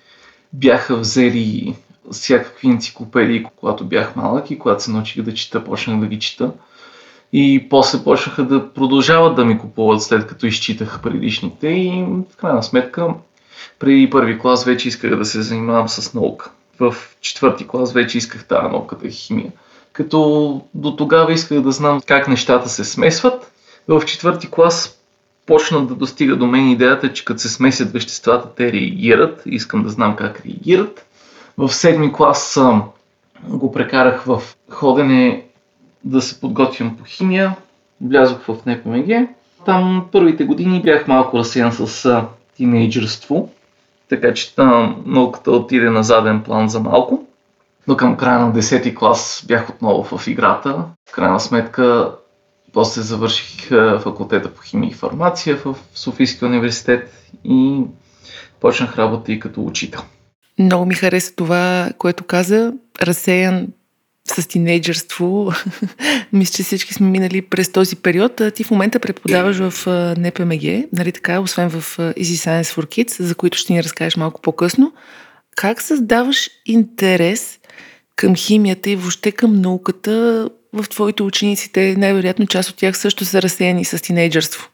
бяха 0.53 0.95
взели 0.95 1.76
всякакви 2.11 2.67
енциклопедии, 2.67 3.45
когато 3.55 3.86
бях 3.86 4.15
малък 4.15 4.51
и 4.51 4.59
когато 4.59 4.84
се 4.84 4.91
научих 4.91 5.23
да 5.23 5.34
чета, 5.34 5.63
почнах 5.63 5.99
да 5.99 6.07
ги 6.07 6.19
чета. 6.19 6.51
И 7.34 7.67
после 7.69 8.03
почнаха 8.03 8.43
да 8.43 8.73
продължават 8.73 9.36
да 9.36 9.45
ми 9.45 9.59
купуват 9.59 10.01
след 10.01 10.28
като 10.28 10.45
изчитах 10.45 11.01
предишните 11.01 11.67
и 11.67 12.05
в 12.32 12.36
крайна 12.36 12.63
сметка 12.63 13.07
преди 13.80 14.09
първи 14.09 14.39
клас 14.39 14.65
вече 14.65 14.88
исках 14.88 15.15
да 15.15 15.26
се 15.26 15.41
занимавам 15.41 15.89
с 15.89 16.13
наука. 16.13 16.51
В 16.80 16.95
четвърти 17.21 17.67
клас 17.67 17.93
вече 17.93 18.17
исках 18.17 18.47
тази 18.47 18.67
науката 18.67 19.09
химия. 19.09 19.51
Като 19.93 20.61
до 20.73 20.95
тогава 20.95 21.34
исках 21.34 21.61
да 21.61 21.71
знам 21.71 22.01
как 22.07 22.28
нещата 22.28 22.69
се 22.69 22.84
смесват. 22.84 23.51
В 23.88 24.01
четвърти 24.05 24.51
клас 24.51 24.99
почна 25.46 25.86
да 25.86 25.96
достига 25.96 26.36
до 26.36 26.48
мен 26.48 26.70
идеята, 26.70 27.14
че 27.14 27.26
като 27.26 27.39
се 27.39 27.50
смесят 27.50 27.91
веществата, 27.91 28.50
те 28.56 28.72
реагират. 28.72 29.41
Искам 29.46 29.84
да 29.84 29.89
знам 29.89 30.16
как 30.16 30.46
реагират. 30.46 31.06
В 31.58 31.74
седми 31.74 32.14
клас 32.14 32.60
го 33.48 33.72
прекарах 33.72 34.24
в 34.24 34.41
ходене 34.70 35.46
да 36.04 36.22
се 36.22 36.39
подготвям 36.39 36.98
по 36.98 37.04
химия. 37.04 37.56
Влязох 38.02 38.39
в 38.48 38.66
НПМГ. 38.66 39.30
Там 39.66 40.06
първите 40.12 40.43
години 40.46 40.82
бях 40.82 41.08
малко 41.08 41.38
разсеян 41.38 41.72
с 41.72 42.06
а, 42.06 42.26
тинейджърство, 42.58 43.50
така 44.10 44.34
че 44.34 44.54
а, 44.58 44.93
науката 45.06 45.52
отиде 45.52 45.89
на 45.89 46.04
заден 46.04 46.43
план 46.43 46.70
за 46.70 46.80
малко. 46.80 47.28
Но 47.88 47.98
към 47.98 48.18
края 48.18 48.39
на 48.39 48.54
10-ти 48.54 48.96
клас 48.96 49.46
бях 49.48 49.70
отново 49.70 50.18
в 50.18 50.28
играта. 50.28 50.84
В 51.10 51.12
крайна 51.12 51.39
сметка, 51.39 52.12
после 52.76 53.01
завърших 53.01 53.67
факултета 54.03 54.53
по 54.53 54.61
химия 54.61 54.89
и 54.89 54.93
фармация 54.93 55.57
в 55.57 55.76
Софийския 55.93 56.47
университет 56.47 57.13
и 57.43 57.82
почнах 58.59 58.97
работа 58.97 59.32
и 59.32 59.39
като 59.39 59.65
учител. 59.65 60.01
Много 60.59 60.86
ми 60.86 60.95
хареса 60.95 61.36
това, 61.36 61.89
което 61.97 62.23
каза. 62.23 62.73
Разсеян 63.01 63.67
с 64.28 64.47
тинейджърство. 64.47 65.51
Мисля, 66.34 66.53
че 66.53 66.63
всички 66.63 66.93
сме 66.93 67.07
минали 67.07 67.41
през 67.41 67.71
този 67.71 67.95
период. 67.95 68.41
Ти 68.55 68.63
в 68.63 68.71
момента 68.71 68.99
преподаваш 68.99 69.57
в 69.57 69.88
НПМГ, 70.17 70.88
нали 70.93 71.11
така, 71.11 71.39
освен 71.39 71.69
в 71.69 71.97
Easy 71.97 72.49
Science 72.49 72.76
for 72.76 72.86
Kids, 72.86 73.21
за 73.21 73.36
които 73.36 73.57
ще 73.57 73.73
ни 73.73 73.84
разкажеш 73.84 74.17
малко 74.17 74.41
по-късно. 74.41 74.93
Как 75.55 75.82
създаваш 75.82 76.49
интерес 76.65 77.59
към 78.15 78.36
химията 78.36 78.89
и 78.89 78.95
въобще 78.95 79.32
към 79.32 79.61
науката 79.61 80.49
в 80.76 80.89
твоите 80.89 81.23
ученици? 81.23 81.71
Те 81.71 81.95
най-вероятно 81.97 82.47
част 82.47 82.69
от 82.69 82.76
тях 82.76 82.97
също 82.97 83.26
са 83.26 83.41
разсеяни 83.41 83.86
с 83.86 84.01
тинейджърство. 84.01 84.69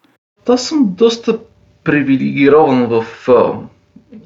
Аз 0.50 0.68
съм 0.68 0.86
доста 0.98 1.40
привилегирован 1.84 2.88
в 2.88 3.06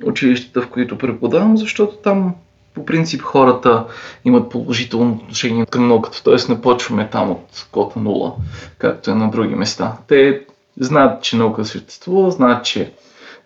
училищата, 0.05 0.61
в 0.61 0.67
които 0.67 0.97
преподавам, 0.97 1.57
защото 1.57 1.95
там 1.95 2.35
по 2.73 2.85
принцип 2.85 3.21
хората 3.21 3.85
имат 4.25 4.49
положително 4.49 5.13
отношение 5.13 5.65
към 5.65 5.87
науката, 5.87 6.23
т.е. 6.23 6.51
не 6.51 6.61
почваме 6.61 7.09
там 7.11 7.31
от 7.31 7.67
кота 7.71 7.99
нула, 7.99 8.33
както 8.77 9.11
е 9.11 9.15
на 9.15 9.31
други 9.31 9.55
места. 9.55 9.97
Те 10.07 10.41
знаят, 10.79 11.23
че 11.23 11.37
наука 11.37 11.65
съществува, 11.65 12.31
знаят, 12.31 12.65
че 12.65 12.91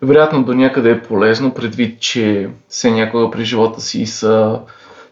вероятно 0.02 0.44
до 0.44 0.54
някъде 0.54 0.92
е 0.92 1.02
полезно, 1.02 1.54
предвид, 1.54 2.00
че 2.00 2.50
все 2.70 2.92
някога 2.92 3.32
при 3.32 3.46
живота 3.46 3.82
си 3.82 4.06
са 4.06 4.60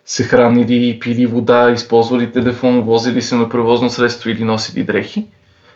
се 0.07 0.23
хранили, 0.23 0.99
пили 0.99 1.25
вода, 1.25 1.71
използвали 1.71 2.31
телефон, 2.31 2.81
возили 2.81 3.21
се 3.21 3.35
на 3.35 3.49
превозно 3.49 3.89
средство 3.89 4.29
или 4.29 4.43
носили 4.43 4.83
дрехи. 4.83 5.25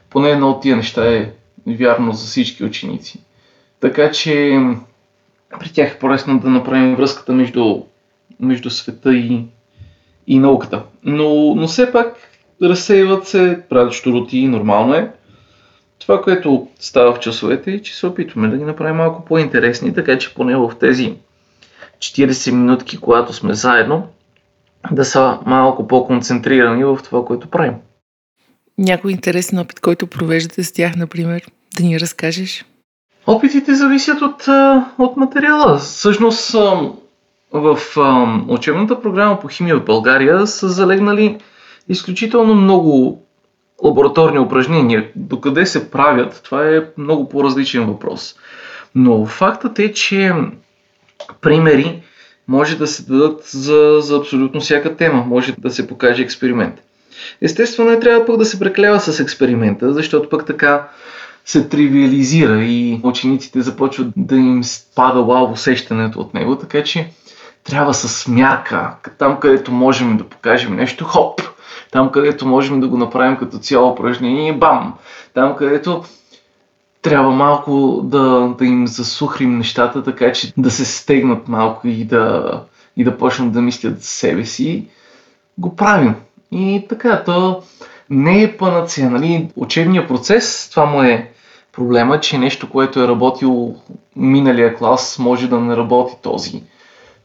Поне 0.10 0.30
едно 0.30 0.50
от 0.50 0.62
тия 0.62 0.76
неща 0.76 1.14
е 1.14 1.32
вярно 1.68 2.14
за 2.14 2.26
всички 2.26 2.64
ученици. 2.64 3.20
Така 3.80 4.12
че 4.12 4.60
при 5.60 5.70
тях 5.70 5.92
е 5.92 6.00
по-лесно 6.00 6.40
да 6.40 6.50
направим 6.50 6.96
връзката 6.96 7.34
между, 7.34 7.82
между 8.40 8.70
света 8.70 9.14
и, 9.14 9.46
и 10.28 10.40
науката. 10.40 10.84
Но, 11.04 11.56
но 11.56 11.68
все 11.68 11.92
пак 11.92 12.16
разсейват 12.64 13.28
се, 13.28 13.62
правят 13.70 13.94
щуроти, 13.94 14.48
нормално 14.48 14.94
е. 14.94 15.12
Това, 16.00 16.22
което 16.22 16.68
става 16.80 17.14
в 17.14 17.20
часовете 17.20 17.72
е, 17.72 17.82
че 17.82 17.96
се 17.98 18.08
опитваме 18.08 18.48
да 18.48 18.58
ги 18.58 18.64
направим 18.64 18.96
малко 18.96 19.26
по-интересни, 19.26 19.94
така 19.94 20.18
че 20.18 20.34
поне 20.34 20.56
в 20.56 20.72
тези 20.80 21.14
40 22.00 22.52
минутки, 22.52 22.98
когато 22.98 23.34
сме 23.34 23.54
заедно, 23.54 24.08
да 24.92 25.06
са 25.06 25.40
малко 25.46 25.88
по-концентрирани 25.88 26.84
в 26.84 27.00
това, 27.04 27.26
което 27.26 27.48
правим. 27.48 27.74
Някой 28.78 29.12
интересен 29.12 29.60
опит, 29.60 29.80
който 29.80 30.08
провеждате 30.08 30.64
с 30.64 30.74
тях, 30.74 30.96
например, 30.96 31.42
да 31.78 31.84
ни 31.84 32.00
разкажеш? 32.00 32.66
Опитите 33.28 33.76
зависят 33.76 34.22
от, 34.22 34.48
от 34.98 35.18
материала. 35.18 35.78
Всъщност 35.78 36.56
в 37.52 37.78
учебната 38.48 39.02
програма 39.02 39.40
по 39.40 39.48
химия 39.48 39.78
в 39.78 39.86
България 39.86 40.48
са 40.48 40.70
залегнали 40.70 41.38
изключително 41.90 42.56
много 42.56 43.22
лабораторни 43.84 44.40
упражнения. 44.40 45.12
Докъде 45.16 45.66
се 45.66 45.92
правят, 45.92 46.42
това 46.44 46.68
е 46.68 46.82
много 46.98 47.30
по-различен 47.30 47.86
въпрос. 47.86 48.36
Но 48.96 49.26
фактът 49.26 49.80
е, 49.80 49.94
че 49.94 50.34
примери 51.42 52.02
може 52.48 52.78
да 52.78 52.88
се 52.88 53.04
дадат 53.04 53.44
за, 53.46 53.98
за 54.02 54.18
абсолютно 54.18 54.62
всяка 54.62 54.96
тема. 54.96 55.24
Може 55.28 55.56
да 55.58 55.70
се 55.70 55.88
покаже 55.88 56.24
експеримент. 56.24 56.82
Естествено, 57.42 57.90
не 57.90 58.00
трябва 58.00 58.26
пък 58.26 58.38
да 58.38 58.46
се 58.46 58.60
преклева 58.60 59.00
с 59.00 59.20
експеримента, 59.20 59.94
защото 59.94 60.30
пък 60.30 60.46
така 60.46 60.88
се 61.46 61.70
тривиализира 61.70 62.64
и 62.64 63.00
учениците 63.04 63.62
започват 63.62 64.08
да 64.18 64.36
им 64.36 64.64
спада 64.64 65.24
вау 65.24 65.52
усещането 65.52 66.20
от 66.20 66.34
него, 66.34 66.56
така 66.56 66.84
че 66.84 67.10
трябва 67.64 67.94
с 67.94 68.28
мярка, 68.28 68.96
там 69.18 69.40
където 69.40 69.72
можем 69.72 70.18
да 70.18 70.24
покажем 70.24 70.76
нещо, 70.76 71.06
хоп, 71.06 71.42
там 71.92 72.12
където 72.12 72.46
можем 72.46 72.80
да 72.80 72.88
го 72.88 72.98
направим 72.98 73.38
като 73.38 73.58
цяло 73.58 73.92
упражнение, 73.92 74.54
бам, 74.54 74.94
там 75.34 75.56
където 75.56 76.04
трябва 77.02 77.32
малко 77.32 78.02
да, 78.04 78.54
да 78.58 78.66
им 78.66 78.88
засухрим 78.88 79.58
нещата, 79.58 80.04
така 80.04 80.32
че 80.32 80.54
да 80.58 80.72
се 80.72 80.86
стегнат 80.86 81.48
малко 81.48 81.88
и 81.88 82.06
да, 82.06 82.64
и 82.98 83.04
да 83.04 83.18
почнат 83.18 83.52
да 83.52 83.62
мислят 83.62 84.02
за 84.02 84.08
себе 84.08 84.46
си, 84.46 84.88
го 85.58 85.76
правим. 85.76 86.16
И 86.52 86.86
така, 86.90 87.24
то 87.24 87.64
не 88.10 88.44
е 88.44 88.58
панацея. 88.58 89.10
Нали? 89.10 89.50
Учебният 89.56 90.08
процес, 90.08 90.70
това 90.70 90.86
му 90.86 91.04
е 91.04 91.32
проблема, 91.72 92.20
че 92.20 92.38
нещо, 92.38 92.70
което 92.70 93.04
е 93.04 93.08
работил 93.08 93.76
миналия 94.16 94.76
клас, 94.76 95.20
може 95.20 95.48
да 95.48 95.60
не 95.60 95.78
работи 95.78 96.14
този. 96.22 96.64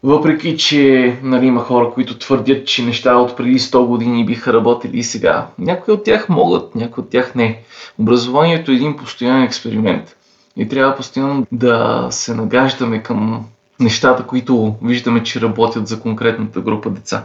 Въпреки, 0.02 0.56
че 0.56 1.16
нали, 1.22 1.46
има 1.46 1.60
хора, 1.60 1.90
които 1.90 2.18
твърдят, 2.18 2.66
че 2.66 2.84
неща 2.84 3.16
от 3.16 3.36
преди 3.36 3.58
100 3.58 3.86
години 3.86 4.26
биха 4.26 4.52
работили 4.52 4.98
и 4.98 5.02
сега. 5.02 5.46
Някои 5.58 5.94
от 5.94 6.04
тях 6.04 6.28
могат, 6.28 6.74
някои 6.74 7.04
от 7.04 7.10
тях 7.10 7.34
не. 7.34 7.60
Образованието 7.98 8.70
е 8.70 8.74
един 8.74 8.96
постоянен 8.96 9.42
експеримент. 9.42 10.16
И 10.56 10.68
трябва 10.68 10.96
постоянно 10.96 11.46
да 11.52 12.06
се 12.10 12.34
нагаждаме 12.34 13.02
към 13.02 13.44
нещата, 13.80 14.22
които 14.22 14.74
виждаме, 14.82 15.22
че 15.22 15.40
работят 15.40 15.88
за 15.88 16.00
конкретната 16.00 16.60
група 16.60 16.90
деца. 16.90 17.24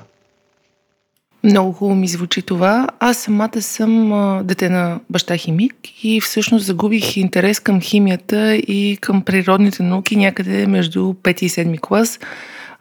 Много 1.43 1.71
хубаво 1.73 1.95
ми 1.95 2.07
звучи 2.07 2.41
това. 2.41 2.87
Аз 2.99 3.17
самата 3.17 3.61
съм 3.61 4.11
дете 4.43 4.69
на 4.69 4.99
баща 5.09 5.37
химик 5.37 5.73
и 6.03 6.21
всъщност 6.21 6.65
загубих 6.65 7.17
интерес 7.17 7.59
към 7.59 7.81
химията 7.81 8.55
и 8.55 8.97
към 9.01 9.21
природните 9.21 9.83
науки 9.83 10.15
някъде 10.15 10.67
между 10.67 10.99
5 10.99 11.43
и 11.43 11.49
7 11.49 11.79
клас. 11.79 12.19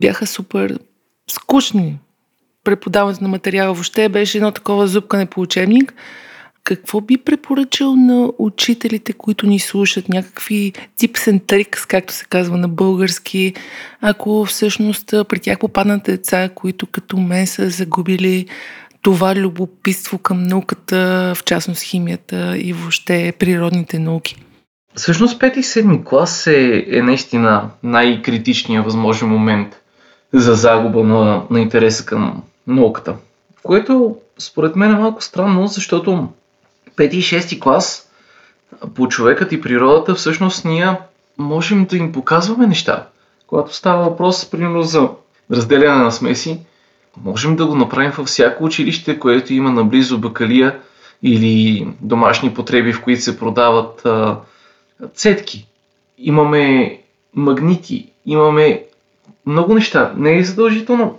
Бяха 0.00 0.26
супер 0.26 0.78
скучни. 1.30 1.98
Преподаването 2.64 3.22
на 3.24 3.28
материала 3.28 3.74
въобще 3.74 4.08
беше 4.08 4.38
едно 4.38 4.50
такова 4.50 4.86
зубкане 4.86 5.26
по 5.26 5.40
учебник– 5.40 5.94
какво 6.64 7.00
би 7.00 7.16
препоръчал 7.16 7.96
на 7.96 8.32
учителите, 8.38 9.12
които 9.12 9.46
ни 9.46 9.58
слушат? 9.58 10.08
Някакви 10.08 10.72
tips 11.00 11.18
and 11.18 11.40
tricks, 11.40 11.86
както 11.88 12.12
се 12.12 12.24
казва 12.24 12.56
на 12.56 12.68
български, 12.68 13.54
ако 14.00 14.44
всъщност 14.44 15.06
при 15.28 15.38
тях 15.38 15.58
попаднат 15.58 16.02
деца, 16.02 16.48
които 16.54 16.86
като 16.86 17.16
мен 17.16 17.46
са 17.46 17.70
загубили 17.70 18.46
това 19.02 19.34
любопитство 19.34 20.18
към 20.18 20.42
науката, 20.42 21.32
в 21.36 21.44
частност 21.44 21.82
химията 21.82 22.58
и 22.58 22.72
въобще 22.72 23.32
природните 23.38 23.98
науки? 23.98 24.36
Всъщност 24.94 25.40
5 25.40 25.56
и 25.56 25.62
7 25.62 26.04
клас 26.04 26.46
е, 26.46 26.84
е 26.90 27.02
наистина 27.02 27.70
най-критичният 27.82 28.84
възможен 28.84 29.28
момент 29.28 29.79
за 30.32 30.54
загуба 30.54 31.04
на, 31.04 31.42
на 31.50 31.60
интереса 31.60 32.06
към 32.06 32.42
науката. 32.66 33.14
Което 33.62 34.16
според 34.38 34.76
мен 34.76 34.90
е 34.90 34.98
малко 34.98 35.22
странно, 35.22 35.66
защото 35.66 36.28
5 36.96 37.10
и 37.10 37.22
6 37.22 37.60
клас 37.60 38.10
по 38.94 39.08
човекът 39.08 39.52
и 39.52 39.60
природата 39.60 40.14
всъщност 40.14 40.64
ние 40.64 40.98
можем 41.38 41.84
да 41.84 41.96
им 41.96 42.12
показваме 42.12 42.66
неща. 42.66 43.06
Когато 43.46 43.74
става 43.74 44.04
въпрос, 44.04 44.50
примерно, 44.50 44.82
за 44.82 45.08
разделяне 45.50 46.04
на 46.04 46.12
смеси, 46.12 46.60
можем 47.24 47.56
да 47.56 47.66
го 47.66 47.74
направим 47.74 48.10
във 48.10 48.26
всяко 48.26 48.64
училище, 48.64 49.18
което 49.18 49.52
има 49.52 49.70
наблизо 49.70 50.18
бакалия 50.18 50.78
или 51.22 51.88
домашни 52.00 52.54
потреби, 52.54 52.92
в 52.92 53.02
които 53.02 53.22
се 53.22 53.38
продават 53.38 54.06
а, 54.06 54.36
цетки. 55.14 55.66
Имаме 56.18 56.98
магнити, 57.34 58.12
имаме 58.26 58.84
много 59.46 59.74
неща. 59.74 60.12
Не 60.16 60.38
е 60.38 60.44
задължително. 60.44 61.18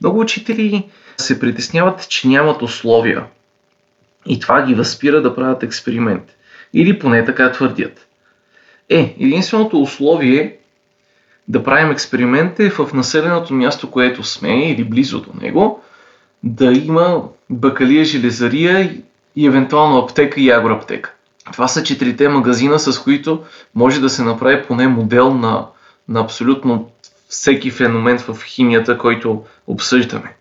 Много 0.00 0.20
учители 0.20 0.88
се 1.16 1.40
притесняват, 1.40 2.08
че 2.08 2.28
нямат 2.28 2.62
условия 2.62 3.24
и 4.26 4.40
това 4.40 4.66
ги 4.66 4.74
възпира 4.74 5.22
да 5.22 5.34
правят 5.34 5.62
експеримент. 5.62 6.22
Или 6.74 6.98
поне 6.98 7.24
така 7.24 7.52
твърдят. 7.52 8.06
Е, 8.88 9.16
единственото 9.20 9.82
условие 9.82 10.56
да 11.48 11.64
правим 11.64 11.90
експеримент 11.90 12.60
е 12.60 12.70
в 12.70 12.92
населеното 12.94 13.54
място, 13.54 13.90
което 13.90 14.22
сме 14.22 14.70
или 14.70 14.84
близо 14.84 15.20
до 15.20 15.30
него, 15.40 15.82
да 16.42 16.72
има 16.72 17.22
бакалия, 17.50 18.04
железария 18.04 18.94
и 19.36 19.46
евентуално 19.46 19.98
аптека 19.98 20.40
и 20.40 20.50
агроаптека. 20.50 21.12
Това 21.52 21.68
са 21.68 21.82
четирите 21.82 22.28
магазина, 22.28 22.78
с 22.78 22.98
които 22.98 23.42
може 23.74 24.00
да 24.00 24.08
се 24.08 24.22
направи 24.22 24.62
поне 24.62 24.88
модел 24.88 25.34
на, 25.34 25.66
на 26.08 26.20
абсолютно 26.20 26.90
всеки 27.28 27.70
феномен 27.70 28.18
в 28.18 28.38
химията, 28.44 28.98
който 28.98 29.42
обсъждаме. 29.66 30.34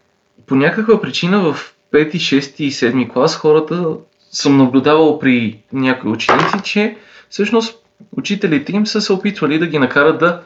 По 0.46 0.56
някаква 0.56 1.02
причина 1.02 1.54
в 1.54 1.74
5, 1.94 2.16
6 2.16 2.62
и 2.62 2.72
7 2.72 3.14
клас 3.14 3.36
хората 3.36 3.88
съм 4.32 4.58
наблюдавал 4.58 5.20
при 5.20 5.60
някои 5.74 6.12
ученици, 6.12 6.58
че 6.64 6.98
всъщност 7.30 7.80
учителите 8.18 8.72
им 8.72 8.88
са 8.88 9.02
се 9.02 9.14
опитвали 9.14 9.60
да 9.60 9.68
ги 9.68 9.80
накарат 9.80 10.20
да 10.20 10.42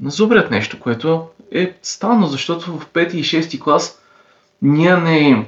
назубрят 0.00 0.50
нещо, 0.50 0.80
което 0.80 1.28
е 1.52 1.74
странно, 1.82 2.26
защото 2.26 2.78
в 2.78 2.86
5 2.86 3.14
и 3.14 3.24
6 3.24 3.60
клас 3.60 3.98
Ние 4.62 4.96
не 4.96 5.46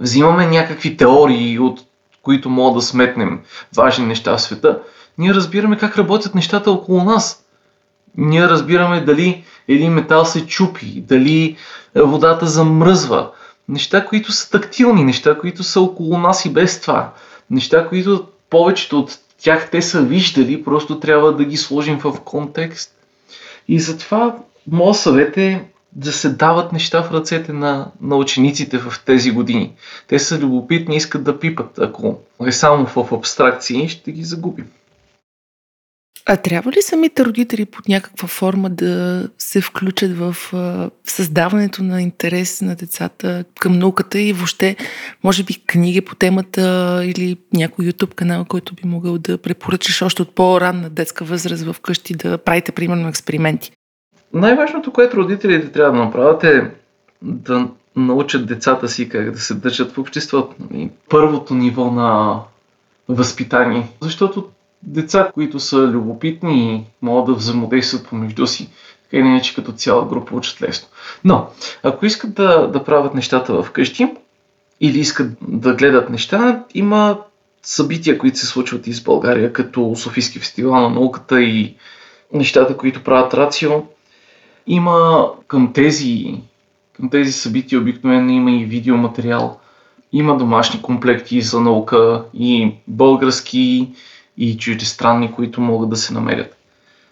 взимаме 0.00 0.46
някакви 0.46 0.96
теории, 0.96 1.58
от 1.58 1.80
които 2.22 2.50
мога 2.50 2.74
да 2.74 2.82
сметнем 2.82 3.40
важни 3.76 4.06
неща 4.06 4.36
в 4.36 4.42
света. 4.42 4.78
Ние 5.18 5.34
разбираме 5.34 5.78
как 5.78 5.98
работят 5.98 6.34
нещата 6.34 6.70
около 6.70 7.04
нас. 7.04 7.44
Ние 8.16 8.48
разбираме 8.48 9.00
дали 9.00 9.44
един 9.74 9.92
метал 9.92 10.24
се 10.24 10.46
чупи, 10.46 11.00
дали 11.00 11.56
водата 11.94 12.46
замръзва. 12.46 13.30
Неща, 13.68 14.06
които 14.06 14.32
са 14.32 14.50
тактилни, 14.50 15.04
неща, 15.04 15.38
които 15.38 15.62
са 15.62 15.80
около 15.80 16.18
нас 16.18 16.44
и 16.44 16.52
без 16.52 16.80
това. 16.80 17.12
Неща, 17.50 17.88
които 17.88 18.26
повечето 18.50 18.98
от 18.98 19.18
тях 19.42 19.70
те 19.70 19.82
са 19.82 20.02
виждали, 20.02 20.64
просто 20.64 21.00
трябва 21.00 21.36
да 21.36 21.44
ги 21.44 21.56
сложим 21.56 21.98
в 21.98 22.20
контекст. 22.24 22.92
И 23.68 23.80
затова 23.80 24.36
моят 24.66 24.96
съвет 24.96 25.36
е 25.36 25.64
да 25.92 26.12
се 26.12 26.30
дават 26.30 26.72
неща 26.72 27.02
в 27.02 27.12
ръцете 27.12 27.52
на, 27.52 27.90
на 28.00 28.16
учениците 28.16 28.78
в 28.78 29.02
тези 29.06 29.30
години. 29.30 29.72
Те 30.08 30.18
са 30.18 30.38
любопитни, 30.38 30.96
искат 30.96 31.24
да 31.24 31.38
пипат. 31.38 31.78
Ако 31.78 32.18
е 32.46 32.52
само 32.52 32.86
в 32.86 33.12
абстракции, 33.12 33.88
ще 33.88 34.12
ги 34.12 34.24
загубим. 34.24 34.66
А 36.32 36.36
трябва 36.36 36.72
ли 36.72 36.82
самите 36.82 37.24
родители 37.24 37.64
под 37.64 37.88
някаква 37.88 38.28
форма 38.28 38.70
да 38.70 39.28
се 39.38 39.60
включат 39.60 40.18
в, 40.18 40.36
създаването 41.04 41.82
на 41.82 42.02
интерес 42.02 42.62
на 42.62 42.74
децата 42.74 43.44
към 43.60 43.78
науката 43.78 44.20
и 44.20 44.32
въобще, 44.32 44.76
може 45.24 45.44
би, 45.44 45.54
книги 45.66 46.00
по 46.00 46.14
темата 46.14 46.62
или 47.04 47.36
някой 47.54 47.84
YouTube 47.84 48.14
канал, 48.14 48.44
който 48.44 48.74
би 48.74 48.88
могъл 48.88 49.18
да 49.18 49.38
препоръчаш 49.38 50.02
още 50.02 50.22
от 50.22 50.34
по-ранна 50.34 50.90
детска 50.90 51.24
възраст 51.24 51.72
вкъщи 51.72 52.14
да 52.14 52.38
правите, 52.38 52.72
примерно, 52.72 53.08
експерименти? 53.08 53.72
Най-важното, 54.32 54.92
което 54.92 55.16
родителите 55.16 55.72
трябва 55.72 55.98
да 55.98 56.04
направят 56.04 56.44
е 56.44 56.70
да 57.22 57.68
научат 57.96 58.46
децата 58.46 58.88
си 58.88 59.08
как 59.08 59.30
да 59.30 59.38
се 59.38 59.54
държат 59.54 59.92
в 59.92 59.98
обществото. 59.98 60.56
Първото 61.08 61.54
ниво 61.54 61.90
на 61.90 62.40
възпитание. 63.08 63.88
Защото 64.00 64.48
деца, 64.82 65.30
които 65.34 65.60
са 65.60 65.76
любопитни 65.76 66.74
и 66.74 66.84
могат 67.02 67.26
да 67.26 67.34
взаимодействат 67.34 68.08
помежду 68.08 68.46
си, 68.46 68.70
така 69.02 69.16
или 69.16 69.26
иначе 69.26 69.54
като 69.54 69.72
цяла 69.72 70.08
група 70.08 70.34
учат 70.34 70.62
лесно. 70.62 70.88
Но, 71.24 71.46
ако 71.82 72.06
искат 72.06 72.34
да, 72.34 72.66
да 72.66 72.84
правят 72.84 73.14
нещата 73.14 73.62
вкъщи 73.62 74.14
или 74.80 74.98
искат 74.98 75.32
да 75.42 75.74
гледат 75.74 76.10
неща, 76.10 76.64
има 76.74 77.18
събития, 77.62 78.18
които 78.18 78.38
се 78.38 78.46
случват 78.46 78.86
из 78.86 79.00
България, 79.00 79.52
като 79.52 79.92
Софийски 79.96 80.38
фестивал 80.38 80.80
на 80.80 80.90
науката 80.90 81.42
и 81.42 81.74
нещата, 82.32 82.76
които 82.76 83.04
правят 83.04 83.34
Рацио. 83.34 83.70
Има 84.66 85.26
към 85.46 85.72
тези, 85.72 86.34
към 86.92 87.10
тези 87.10 87.32
събития 87.32 87.80
обикновено 87.80 88.30
има 88.32 88.50
и 88.50 88.64
видеоматериал, 88.64 89.60
има 90.12 90.36
домашни 90.36 90.82
комплекти 90.82 91.40
за 91.40 91.60
наука 91.60 92.24
и 92.34 92.74
български, 92.88 93.88
и 94.36 94.58
чуждестранни, 94.58 95.32
които 95.32 95.60
могат 95.60 95.90
да 95.90 95.96
се 95.96 96.14
намерят. 96.14 96.56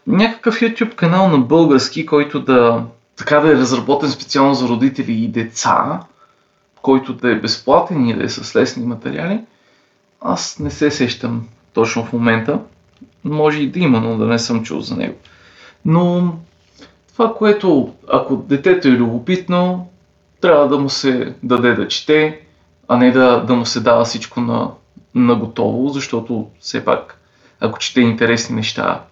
Някакъв 0.06 0.60
YouTube 0.60 0.94
канал 0.94 1.28
на 1.28 1.38
български, 1.38 2.06
който 2.06 2.40
да, 2.40 2.84
така 3.16 3.40
да 3.40 3.48
е 3.48 3.56
разработен 3.56 4.10
специално 4.10 4.54
за 4.54 4.68
родители 4.68 5.12
и 5.12 5.28
деца, 5.28 6.00
който 6.82 7.14
да 7.14 7.30
е 7.30 7.40
безплатен 7.40 8.08
и 8.08 8.14
да 8.14 8.24
е 8.24 8.28
с 8.28 8.56
лесни 8.56 8.86
материали, 8.86 9.40
аз 10.20 10.58
не 10.58 10.70
се 10.70 10.90
сещам 10.90 11.46
точно 11.72 12.04
в 12.04 12.12
момента. 12.12 12.60
Може 13.24 13.62
и 13.62 13.70
да 13.70 13.78
има, 13.78 14.00
но 14.00 14.16
да 14.16 14.26
не 14.26 14.38
съм 14.38 14.64
чул 14.64 14.80
за 14.80 14.96
него. 14.96 15.14
Но 15.84 16.34
това, 17.12 17.34
което 17.34 17.94
ако 18.12 18.36
детето 18.36 18.88
е 18.88 18.92
любопитно, 18.92 19.88
трябва 20.40 20.68
да 20.68 20.78
му 20.78 20.90
се 20.90 21.34
даде 21.42 21.74
да 21.74 21.88
чете, 21.88 22.40
а 22.88 22.96
не 22.96 23.10
да, 23.10 23.40
да 23.40 23.54
му 23.54 23.66
се 23.66 23.80
дава 23.80 24.04
всичко 24.04 24.40
на, 24.40 24.70
на 25.14 25.34
готово, 25.34 25.88
защото 25.88 26.46
все 26.60 26.84
пак, 26.84 27.20
ако 27.60 27.78
чете 27.78 28.00
интересни 28.00 28.56
неща, 28.56 29.02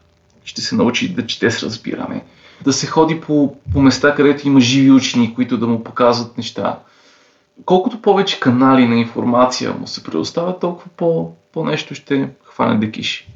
ще 0.45 0.61
се 0.61 0.75
научи 0.75 1.15
да 1.15 1.27
чете 1.27 1.51
с 1.51 1.63
разбиране. 1.63 2.25
Да 2.63 2.73
се 2.73 2.87
ходи 2.87 3.21
по, 3.21 3.57
по 3.73 3.81
места, 3.81 4.15
където 4.15 4.49
има 4.49 4.61
живи 4.61 4.91
учени, 4.91 5.35
които 5.35 5.59
да 5.59 5.67
му 5.67 5.85
показват 5.85 6.37
неща. 6.39 6.79
Колкото 7.65 8.03
повече 8.03 8.41
канали 8.41 8.89
на 8.89 8.97
информация 8.97 9.73
му 9.73 9.87
се 9.87 10.05
предоставят, 10.05 10.61
толкова 10.61 10.89
по, 10.97 11.33
по 11.53 11.65
нещо 11.65 11.95
ще 11.95 12.31
хване 12.45 12.79
да 12.79 12.91
киши. 12.91 13.29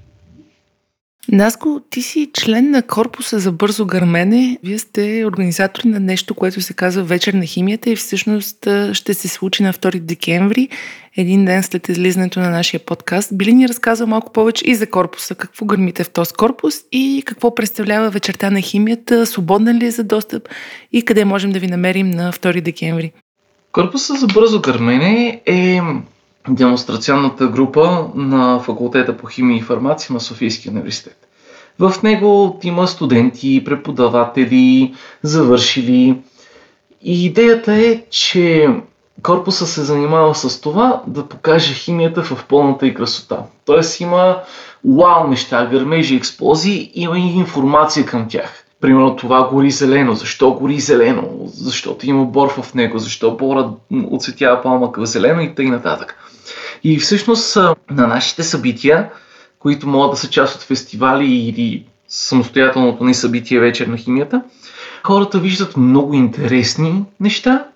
Наско, 1.29 1.81
ти 1.91 2.03
си 2.03 2.31
член 2.35 2.71
на 2.71 2.83
корпуса 2.83 3.39
за 3.39 3.53
бързо 3.53 3.87
гърмене. 3.87 4.59
Вие 4.65 4.79
сте 4.79 5.25
организатори 5.27 5.89
на 5.89 6.01
нещо, 6.01 6.35
което 6.35 6.61
се 6.61 6.75
казва 6.75 7.03
Вечер 7.03 7.35
на 7.35 7.47
химията 7.47 7.91
и 7.91 7.97
всъщност 7.97 8.69
ще 8.93 9.15
се 9.15 9.29
случи 9.29 9.63
на 9.63 9.73
2 9.73 10.01
декември, 10.01 10.69
един 11.17 11.45
ден 11.45 11.63
след 11.63 11.89
излизането 11.89 12.41
на 12.41 12.51
нашия 12.51 12.81
подкаст. 12.81 13.37
Би 13.37 13.45
ли 13.45 13.53
ни 13.53 13.69
разказал 13.69 14.07
малко 14.07 14.33
повече 14.33 14.65
и 14.67 14.75
за 14.75 14.87
корпуса? 14.87 15.35
Какво 15.35 15.67
гърмите 15.67 16.05
в 16.05 16.11
този 16.11 16.33
корпус 16.33 16.75
и 16.93 17.23
какво 17.27 17.55
представлява 17.55 18.11
вечерта 18.11 18.51
на 18.51 18.61
химията? 18.61 19.27
Свободна 19.27 19.75
ли 19.75 19.87
е 19.87 19.91
за 19.91 20.05
достъп 20.05 20.49
и 20.93 21.03
къде 21.03 21.25
можем 21.25 21.53
да 21.53 21.59
ви 21.59 21.67
намерим 21.67 22.11
на 22.11 22.33
2 22.33 22.61
декември? 22.61 23.13
Корпуса 23.73 24.15
за 24.15 24.27
бързо 24.27 24.61
гърмене 24.61 25.41
е 25.47 25.81
демонстрационната 26.55 27.47
група 27.47 28.05
на 28.15 28.61
факултета 28.61 29.17
по 29.17 29.27
химия 29.27 29.59
и 29.59 29.63
фармация 29.63 30.15
на 30.15 30.21
Софийския 30.21 30.73
университет. 30.73 31.17
В 31.79 32.03
него 32.03 32.61
има 32.63 32.87
студенти, 32.87 33.65
преподаватели, 33.65 34.95
завършили. 35.23 36.19
И 37.03 37.25
идеята 37.27 37.75
е, 37.75 38.03
че 38.11 38.69
корпуса 39.23 39.67
се 39.67 39.83
занимава 39.83 40.35
с 40.35 40.61
това 40.61 41.03
да 41.07 41.27
покаже 41.27 41.75
химията 41.75 42.23
в 42.23 42.45
пълната 42.49 42.87
и 42.87 42.95
красота. 42.95 43.39
Тоест 43.65 44.01
има 44.01 44.39
вау 44.85 45.29
неща, 45.29 45.67
гърмежи, 45.67 46.17
експлозии, 46.17 46.91
има 46.95 47.19
и 47.19 47.35
информация 47.35 48.07
към 48.07 48.29
тях. 48.29 48.65
Примерно 48.81 49.17
това 49.17 49.49
гори 49.53 49.71
зелено. 49.71 50.15
Защо 50.15 50.53
гори 50.55 50.81
зелено? 50.81 51.29
Защото 51.47 52.07
има 52.07 52.25
бор 52.25 52.49
в 52.63 52.75
него. 52.75 52.99
Защо 52.99 53.37
бора 53.37 53.71
оцветява 54.11 54.63
палмъка 54.63 55.01
в 55.01 55.07
зелено 55.07 55.41
и 55.41 55.55
т.н. 55.55 55.69
нататък. 55.69 56.17
И 56.85 56.99
всъщност 56.99 57.57
на 57.91 58.07
нашите 58.07 58.43
събития, 58.43 59.11
които 59.59 59.89
могат 59.89 60.11
да 60.11 60.17
са 60.17 60.31
част 60.31 60.57
от 60.57 60.63
фестивали 60.63 61.35
или 61.35 61.87
самостоятелното 62.09 63.05
ни 63.05 63.15
събитие 63.15 63.61
вечер 63.61 63.87
на 63.87 63.97
химията, 63.97 64.43
хората 65.05 65.39
виждат 65.39 65.77
много 65.77 66.15
интересни 66.15 67.05
неща 67.21 67.67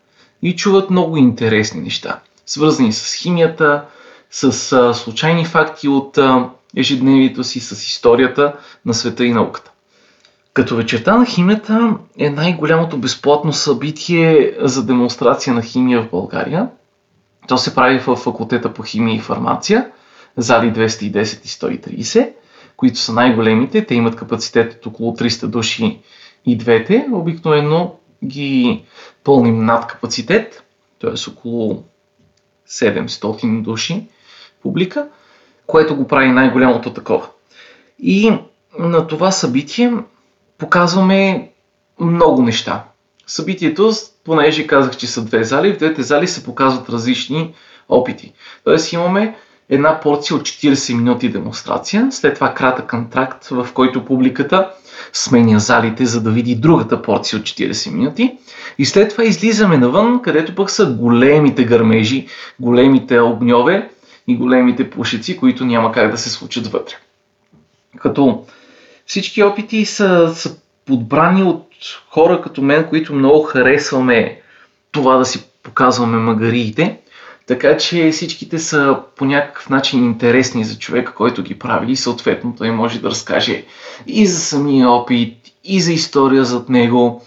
и 0.42 0.56
чуват 0.56 0.90
много 0.90 1.16
интересни 1.16 1.80
неща, 1.80 2.20
свързани 2.46 2.92
с 2.92 3.14
химията, 3.14 3.84
с 4.30 4.52
случайни 4.94 5.44
факти 5.44 5.88
от 5.88 6.18
ежедневието 6.76 7.44
си, 7.44 7.60
с 7.60 7.72
историята 7.72 8.52
на 8.86 8.94
света 8.94 9.24
и 9.24 9.32
науката. 9.32 9.70
Като 10.52 10.76
вечерта 10.76 11.16
на 11.16 11.26
химията 11.26 11.94
е 12.18 12.30
най-голямото 12.30 12.98
безплатно 12.98 13.52
събитие 13.52 14.54
за 14.60 14.86
демонстрация 14.86 15.54
на 15.54 15.62
химия 15.62 16.02
в 16.02 16.10
България– 16.10 16.68
то 17.48 17.58
се 17.58 17.74
прави 17.74 17.98
в 17.98 18.16
факултета 18.16 18.74
по 18.74 18.82
химия 18.82 19.16
и 19.16 19.20
фармация, 19.20 19.90
зали 20.36 20.72
210 20.72 21.10
и 21.44 21.48
130, 22.02 22.32
които 22.76 22.98
са 22.98 23.12
най-големите. 23.12 23.86
Те 23.86 23.94
имат 23.94 24.16
капацитет 24.16 24.74
от 24.74 24.86
около 24.86 25.12
300 25.12 25.46
души 25.46 26.00
и 26.46 26.56
двете. 26.56 27.06
Обикновено 27.12 27.94
ги 28.24 28.84
пълним 29.24 29.64
над 29.64 29.86
капацитет, 29.86 30.62
т.е. 31.00 31.30
около 31.30 31.84
700 32.68 33.62
души 33.62 34.06
публика, 34.62 35.08
което 35.66 35.96
го 35.96 36.06
прави 36.08 36.28
най-голямото 36.28 36.92
такова. 36.92 37.28
И 37.98 38.32
на 38.78 39.06
това 39.06 39.30
събитие 39.30 39.92
показваме 40.58 41.50
много 42.00 42.42
неща. 42.42 42.84
Събитието 43.26 43.92
понеже 44.24 44.66
казах, 44.66 44.96
че 44.96 45.06
са 45.06 45.24
две 45.24 45.44
зали, 45.44 45.72
в 45.72 45.78
двете 45.78 46.02
зали 46.02 46.28
се 46.28 46.44
показват 46.44 46.88
различни 46.88 47.54
опити. 47.88 48.32
Тоест 48.64 48.92
имаме 48.92 49.36
една 49.68 50.00
порция 50.00 50.36
от 50.36 50.42
40 50.42 50.94
минути 50.94 51.28
демонстрация, 51.28 52.08
след 52.10 52.34
това 52.34 52.54
кратък 52.54 52.94
антракт, 52.94 53.46
в 53.46 53.68
който 53.74 54.04
публиката 54.04 54.70
сменя 55.12 55.58
залите, 55.58 56.06
за 56.06 56.22
да 56.22 56.30
види 56.30 56.54
другата 56.54 57.02
порция 57.02 57.38
от 57.38 57.44
40 57.44 57.90
минути. 57.90 58.38
И 58.78 58.84
след 58.84 59.10
това 59.10 59.24
излизаме 59.24 59.78
навън, 59.78 60.22
където 60.22 60.54
пък 60.54 60.70
са 60.70 60.86
големите 60.86 61.64
гърмежи, 61.64 62.26
големите 62.60 63.20
огньове 63.20 63.90
и 64.26 64.36
големите 64.36 64.90
пушеци, 64.90 65.36
които 65.36 65.64
няма 65.64 65.92
как 65.92 66.10
да 66.10 66.18
се 66.18 66.30
случат 66.30 66.66
вътре. 66.66 66.94
Като 67.98 68.44
всички 69.06 69.42
опити 69.42 69.84
са, 69.84 70.32
са 70.34 70.56
подбрани 70.86 71.42
от 71.42 71.66
хора 72.10 72.40
като 72.40 72.62
мен, 72.62 72.84
които 72.88 73.14
много 73.14 73.42
харесваме 73.42 74.40
това 74.92 75.16
да 75.16 75.24
си 75.24 75.44
показваме 75.62 76.18
магариите. 76.18 76.98
Така 77.46 77.76
че 77.76 78.10
всичките 78.10 78.58
са 78.58 78.98
по 79.16 79.24
някакъв 79.24 79.68
начин 79.70 80.04
интересни 80.04 80.64
за 80.64 80.78
човека, 80.78 81.14
който 81.14 81.42
ги 81.42 81.58
прави 81.58 81.92
и 81.92 81.96
съответно 81.96 82.54
той 82.58 82.70
може 82.70 83.00
да 83.00 83.10
разкаже 83.10 83.64
и 84.06 84.26
за 84.26 84.40
самия 84.40 84.90
опит, 84.90 85.36
и 85.64 85.80
за 85.80 85.92
история 85.92 86.44
зад 86.44 86.68
него, 86.68 87.22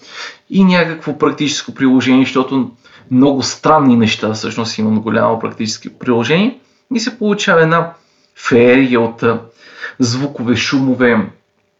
и 0.49 0.64
някакво 0.64 1.18
практическо 1.18 1.74
приложение, 1.74 2.26
защото 2.26 2.72
много 3.12 3.43
странни 3.43 3.97
неща, 3.97 4.34
всъщност 4.34 4.78
имат 4.78 4.99
голямо 4.99 5.39
практически 5.39 5.89
приложение 5.89 6.60
и 6.95 6.99
се 6.99 7.18
получава 7.18 7.62
една 7.62 7.93
феерия 8.36 9.01
от 9.01 9.24
звукове, 9.99 10.55
шумове, 10.55 11.30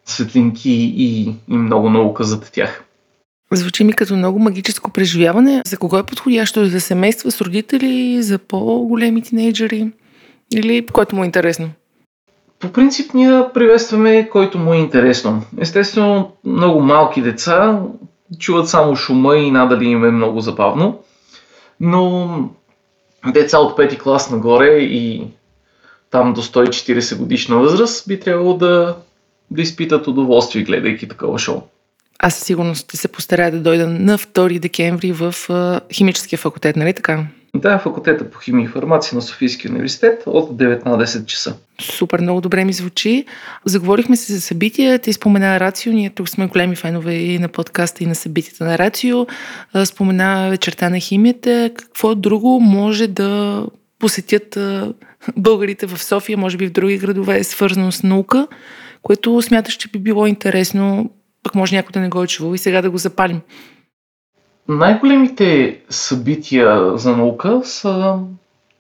светлинки 0.08 0.72
и, 0.98 1.36
и 1.50 1.58
много 1.58 1.90
наука 1.90 2.24
зад 2.24 2.50
тях. 2.54 2.84
Звучи 3.52 3.84
ми 3.84 3.94
като 3.94 4.16
много 4.16 4.40
магическо 4.40 4.92
преживяване. 4.92 5.62
За 5.66 5.78
кого 5.78 5.98
е 5.98 6.04
подходящо? 6.04 6.66
За 6.66 6.82
семейства 6.82 7.32
с 7.32 7.42
родители, 7.42 8.24
за 8.24 8.38
по-големи 8.38 9.22
тинейджери 9.22 9.92
или 10.54 10.86
което 10.86 11.16
му 11.16 11.24
е 11.24 11.26
интересно? 11.26 11.70
По 12.60 12.70
принцип 12.70 13.14
ние 13.14 13.44
приветстваме 13.54 14.30
който 14.30 14.58
му 14.58 14.74
е 14.74 14.78
интересно. 14.78 15.44
Естествено, 15.60 16.32
много 16.44 16.82
малки 16.82 17.22
деца 17.22 17.80
чуват 18.40 18.70
само 18.70 18.96
шума 18.96 19.38
и 19.38 19.52
надали 19.52 19.86
им 19.86 20.06
е 20.06 20.12
много 20.12 20.40
забавно. 20.40 21.00
Но 21.80 22.30
деца 23.34 23.60
от 23.60 23.78
пети 23.78 23.98
клас 23.98 24.32
нагоре 24.32 24.78
и 24.78 25.28
там 26.10 26.34
до 26.34 26.42
140 26.42 27.18
годишна 27.18 27.58
възраст 27.58 28.08
би 28.08 28.20
трябвало 28.20 28.54
да, 28.54 28.96
да 29.52 29.62
изпитат 29.62 30.08
удоволствие, 30.08 30.64
гледайки 30.64 31.08
такова 31.08 31.40
шоу. 31.40 31.62
Аз 32.20 32.36
със 32.36 32.44
сигурност 32.44 32.86
ще 32.86 32.98
се 32.98 33.08
постарая 33.08 33.52
да 33.52 33.60
дойда 33.60 33.88
на 33.88 34.18
2 34.18 34.60
декември 34.60 35.12
в 35.12 35.36
химическия 35.94 36.40
факултет, 36.40 36.76
нали 36.76 36.94
така? 36.94 37.28
Да, 37.56 37.80
факултета 37.80 38.32
по 38.32 38.40
химия 38.40 38.66
и 38.66 38.68
фармация 38.68 39.16
на 39.16 39.22
Софийския 39.22 39.72
университет 39.72 40.24
от 40.26 40.58
9 40.58 40.86
на 40.86 40.98
10 40.98 41.26
часа. 41.26 41.56
Супер, 41.82 42.22
много 42.22 42.42
добре 42.42 42.66
ми 42.66 42.74
звучи. 42.74 43.26
Заговорихме 43.66 44.16
се 44.16 44.34
за 44.34 44.42
събития. 44.42 45.00
Ти 45.00 45.14
спомена 45.14 45.60
Рацио. 45.60 45.94
Ние 45.94 46.10
тук 46.10 46.30
сме 46.30 46.48
големи 46.48 46.76
фенове 46.76 47.14
и 47.14 47.40
на 47.40 47.48
подкаста, 47.48 48.04
и 48.04 48.08
на 48.08 48.16
събитията 48.16 48.66
на 48.66 48.78
Рацио. 48.78 49.28
Спомена 49.86 50.48
вечерта 50.50 50.90
на 50.90 51.00
химията. 51.00 51.72
Какво 51.76 52.16
друго 52.16 52.60
може 52.60 53.08
да 53.08 53.64
посетят 54.00 54.58
българите 55.38 55.86
в 55.86 56.04
София, 56.04 56.38
може 56.38 56.58
би 56.58 56.68
в 56.68 56.72
други 56.72 56.98
градове, 56.98 57.40
е 57.40 57.44
свързано 57.44 57.92
с 57.92 58.04
наука, 58.04 58.48
което 59.02 59.42
смяташ, 59.42 59.74
че 59.74 59.90
би 59.90 60.00
било 60.00 60.28
интересно, 60.28 61.10
пък 61.44 61.56
може 61.56 61.76
някой 61.76 61.92
да 61.92 62.00
не 62.00 62.10
го 62.10 62.24
е 62.24 62.28
чувал 62.28 62.54
и 62.54 62.58
сега 62.58 62.82
да 62.82 62.90
го 62.90 62.98
запалим. 62.98 63.42
Най-големите 64.68 65.80
събития 65.90 66.98
за 66.98 67.18
наука 67.18 67.62
са 67.64 68.20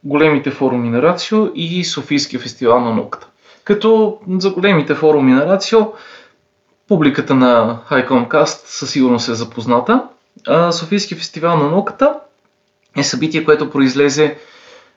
големите 0.03 0.51
форуми 0.51 0.89
на 0.89 1.01
Рацио 1.01 1.47
и 1.55 1.83
Софийския 1.85 2.39
фестивал 2.39 2.79
на 2.79 2.93
науката. 2.93 3.27
Като 3.63 4.17
за 4.37 4.49
големите 4.49 4.95
форуми 4.95 5.31
на 5.31 5.45
Рацио 5.45 5.79
публиката 6.87 7.35
на 7.35 7.79
Highcomcast 7.89 8.61
със 8.65 8.91
сигурност 8.91 9.29
е 9.29 9.33
запозната. 9.33 10.03
А 10.47 10.71
Софийския 10.71 11.17
фестивал 11.17 11.57
на 11.57 11.69
науката 11.69 12.13
е 12.97 13.03
събитие, 13.03 13.43
което 13.43 13.69
произлезе 13.69 14.37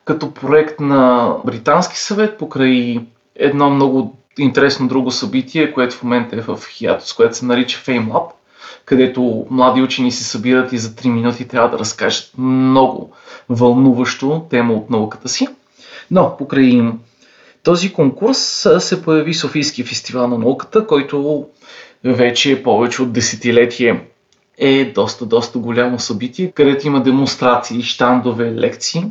като 0.04 0.34
проект 0.34 0.80
на 0.80 1.34
Британски 1.44 1.98
съвет 1.98 2.38
покрай 2.38 3.00
едно 3.34 3.70
много 3.70 4.16
интересно 4.38 4.88
друго 4.88 5.10
събитие, 5.10 5.72
което 5.72 5.96
в 5.96 6.02
момента 6.02 6.36
е 6.36 6.40
в 6.40 6.60
Хиатос, 6.70 7.12
което 7.12 7.36
се 7.36 7.44
нарича 7.44 7.78
FameLab, 7.86 8.30
където 8.84 9.46
млади 9.50 9.82
учени 9.82 10.12
се 10.12 10.24
събират 10.24 10.72
и 10.72 10.78
за 10.78 10.88
3 10.88 11.08
минути 11.08 11.48
трябва 11.48 11.70
да 11.70 11.78
разкажат 11.78 12.30
много 12.38 13.12
вълнуващо 13.48 14.46
тема 14.50 14.74
от 14.74 14.90
науката 14.90 15.28
си. 15.28 15.48
Но 16.10 16.36
покрай 16.36 16.82
този 17.62 17.92
конкурс 17.92 18.66
се 18.78 19.02
появи 19.02 19.34
Софийски 19.34 19.84
фестивал 19.84 20.28
на 20.28 20.38
науката, 20.38 20.86
който 20.86 21.46
вече 22.04 22.52
е 22.52 22.62
повече 22.62 23.02
от 23.02 23.12
десетилетие 23.12 24.04
е 24.58 24.84
доста, 24.84 25.26
доста 25.26 25.58
голямо 25.58 25.98
събитие, 25.98 26.50
където 26.50 26.86
има 26.86 27.02
демонстрации, 27.02 27.82
щандове, 27.82 28.52
лекции. 28.54 29.04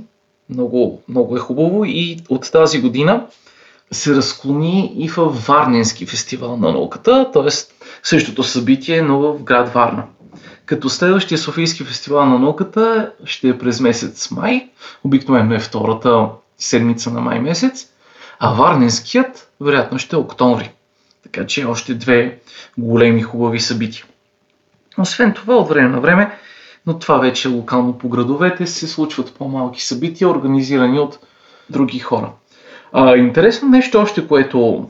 Много, 0.49 1.01
много 1.09 1.35
е 1.35 1.39
хубаво 1.39 1.85
и 1.85 2.17
от 2.29 2.51
тази 2.51 2.81
година 2.81 3.25
се 3.91 4.15
разклони 4.15 4.93
и 4.97 5.09
в 5.09 5.25
Варненски 5.47 6.05
фестивал 6.05 6.57
на 6.57 6.71
науката, 6.71 7.31
т.е. 7.33 7.51
същото 8.03 8.43
събитие, 8.43 9.01
но 9.01 9.19
в 9.19 9.43
град 9.43 9.73
Варна. 9.73 10.03
Като 10.65 10.89
следващия 10.89 11.37
Софийски 11.37 11.83
фестивал 11.83 12.25
на 12.25 12.39
науката 12.39 13.11
ще 13.25 13.49
е 13.49 13.57
през 13.57 13.79
месец 13.79 14.31
май, 14.31 14.69
обикновено 15.03 15.55
е 15.55 15.59
втората 15.59 16.27
седмица 16.57 17.11
на 17.11 17.21
май 17.21 17.39
месец, 17.39 17.87
а 18.39 18.53
Варненският 18.53 19.51
вероятно 19.61 19.99
ще 19.99 20.15
е 20.15 20.19
октомври. 20.19 20.71
Така 21.23 21.45
че 21.45 21.65
още 21.65 21.93
две 21.93 22.39
големи 22.77 23.21
хубави 23.21 23.59
събития. 23.59 24.05
Освен 24.97 25.33
това, 25.33 25.55
от 25.55 25.69
време 25.69 25.89
на 25.89 26.01
време, 26.01 26.37
но 26.85 26.99
това 26.99 27.17
вече 27.17 27.47
локално 27.47 27.97
по 27.97 28.09
градовете, 28.09 28.67
се 28.67 28.87
случват 28.87 29.33
по-малки 29.33 29.83
събития, 29.83 30.29
организирани 30.29 30.99
от 30.99 31.19
други 31.69 31.99
хора. 31.99 32.31
А, 32.93 33.15
интересно 33.15 33.69
нещо 33.69 33.99
още, 33.99 34.27
което 34.27 34.89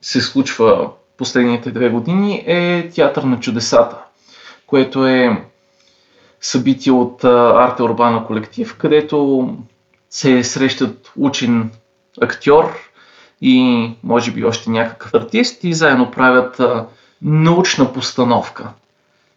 се 0.00 0.20
случва 0.20 0.90
последните 1.16 1.70
две 1.70 1.88
години 1.88 2.44
е 2.46 2.90
Театър 2.94 3.22
на 3.22 3.40
чудесата, 3.40 3.96
което 4.66 5.06
е 5.06 5.44
събитие 6.40 6.92
от 6.92 7.24
Арте 7.24 7.82
Урбана 7.82 8.26
колектив, 8.26 8.76
където 8.78 9.48
се 10.10 10.44
срещат 10.44 11.12
учен 11.16 11.70
актьор 12.20 12.76
и 13.40 13.90
може 14.04 14.32
би 14.32 14.44
още 14.44 14.70
някакъв 14.70 15.14
артист 15.14 15.64
и 15.64 15.74
заедно 15.74 16.10
правят 16.10 16.60
научна 17.22 17.92
постановка. 17.92 18.68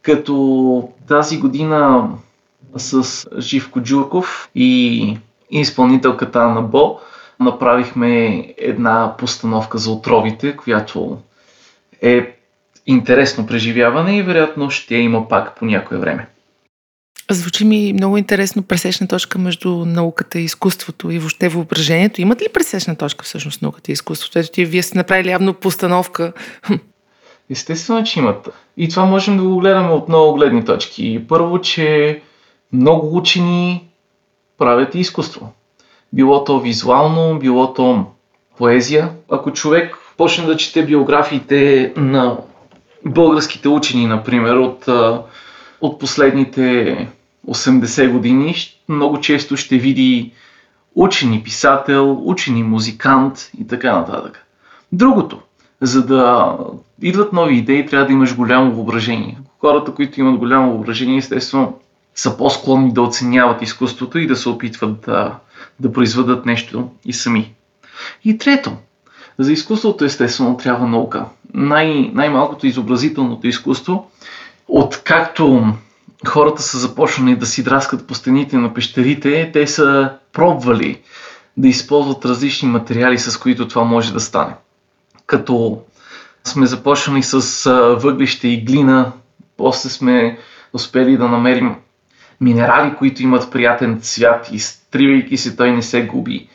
Като 0.02 0.90
тази 1.08 1.40
година 1.40 2.10
с 2.78 3.26
Живко 3.40 3.82
Джурков 3.82 4.50
и 4.56 5.18
изпълнителката 5.52 6.48
на 6.48 6.62
Бо 6.62 7.00
направихме 7.40 8.46
една 8.58 9.16
постановка 9.18 9.78
за 9.78 9.92
отровите, 9.92 10.58
която 10.58 11.18
е 12.02 12.36
интересно 12.86 13.48
преживяване 13.48 14.18
и 14.18 14.22
вероятно 14.22 14.70
ще 14.70 14.96
има 14.96 15.28
пак 15.28 15.60
по 15.60 15.66
някое 15.66 15.98
време. 15.98 16.28
Звучи 17.32 17.66
ми 17.66 17.94
много 17.94 18.18
интересно 18.18 18.64
пресечна 18.64 19.08
точка 19.08 19.40
между 19.40 19.86
науката 19.86 20.40
и 20.40 20.44
изкуството 20.44 21.12
и 21.12 21.20
въобще 21.20 21.50
въображението. 21.50 22.22
Имат 22.22 22.42
ли 22.42 22.46
пресечна 22.54 22.96
точка 22.96 23.26
всъщност 23.26 23.62
науката 23.62 23.92
и 23.92 23.94
изкуството? 23.94 24.40
Ето 24.40 24.52
ти, 24.52 24.66
вие 24.66 24.84
сте 24.84 24.98
направили 24.98 25.30
явно 25.30 25.54
постановка. 25.54 26.34
Естествено, 27.50 28.04
че 28.04 28.20
имат. 28.20 28.50
И 28.78 28.90
това 28.90 29.06
можем 29.06 29.38
да 29.38 29.44
го 29.44 29.58
гледаме 29.58 29.90
от 29.90 30.08
много 30.10 30.34
гледни 30.34 30.66
точки. 30.66 31.26
Първо, 31.28 31.62
че 31.62 32.22
много 32.74 33.18
учени 33.18 33.90
правят 34.58 34.96
и 34.96 35.00
изкуство 35.00 35.54
било 36.14 36.44
то 36.44 36.60
визуално, 36.60 37.40
било 37.40 37.74
то 37.74 38.06
поезия. 38.58 39.10
Ако 39.30 39.54
човек 39.54 39.98
почне 40.18 40.46
да 40.46 40.58
чете 40.58 40.86
биографиите 40.86 41.94
на 41.98 42.38
българските 43.06 43.70
учени, 43.70 44.06
например, 44.06 44.56
от, 44.56 44.88
от 45.82 46.00
последните 46.00 47.08
80 47.48 48.12
години, 48.12 48.56
много 48.90 49.20
често 49.20 49.58
ще 49.58 49.78
види 49.78 50.32
учени 50.96 51.44
писател, 51.44 52.22
учени 52.24 52.64
музикант 52.64 53.52
и 53.60 53.68
така 53.68 53.98
нататък. 54.00 54.46
Другото, 54.92 55.40
за 55.82 56.06
да 56.06 56.58
идват 57.02 57.34
нови 57.34 57.56
идеи, 57.56 57.86
трябва 57.86 58.08
да 58.08 58.14
имаш 58.14 58.36
голямо 58.36 58.72
въображение. 58.72 59.38
Хората, 59.60 59.92
които 59.94 60.20
имат 60.20 60.40
голямо 60.40 60.72
въображение, 60.72 61.18
естествено, 61.18 61.80
са 62.16 62.38
по-склонни 62.38 62.94
да 62.94 63.02
оценяват 63.02 63.62
изкуството 63.62 64.20
и 64.20 64.28
да 64.28 64.36
се 64.36 64.50
опитват 64.50 65.02
да, 65.02 65.36
да 65.80 65.94
произведат 65.94 66.46
нещо 66.46 66.90
и 67.06 67.14
сами. 67.14 67.54
И 68.26 68.38
трето, 68.38 68.72
за 69.40 69.54
изкуството 69.54 70.06
естествено 70.06 70.58
трябва 70.58 70.88
наука. 70.88 71.26
Най- 71.54 72.12
най-малкото 72.14 72.68
изобразителното 72.68 73.48
изкуство, 73.48 74.12
откакто 74.68 75.74
хората 76.28 76.62
са 76.62 76.80
започнали 76.80 77.36
да 77.36 77.46
си 77.46 77.64
драскат 77.64 78.08
по 78.08 78.16
стените 78.16 78.58
на 78.58 78.74
пещерите, 78.74 79.50
те 79.54 79.68
са 79.68 80.12
пробвали 80.34 81.02
да 81.58 81.68
използват 81.68 82.26
различни 82.26 82.70
материали, 82.70 83.20
с 83.20 83.38
които 83.38 83.68
това 83.68 83.84
може 83.84 84.14
да 84.14 84.20
стане. 84.20 84.54
Като 85.26 85.82
сме 86.44 86.66
започнали 86.66 87.24
с 87.24 87.70
въглище 88.02 88.48
и 88.48 88.62
глина, 88.62 89.12
после 89.58 89.90
сме 89.90 90.38
успели 90.74 91.18
да 91.18 91.28
намерим 91.28 91.76
минерали, 92.42 92.96
които 92.96 93.24
имат 93.24 93.52
приятен 93.52 94.00
цвят 94.02 94.50
и 94.52 94.60
стривайки 94.60 95.38
се 95.38 95.56
той 95.56 95.72
не 95.72 95.82
се 95.82 96.06
губи. 96.06 96.48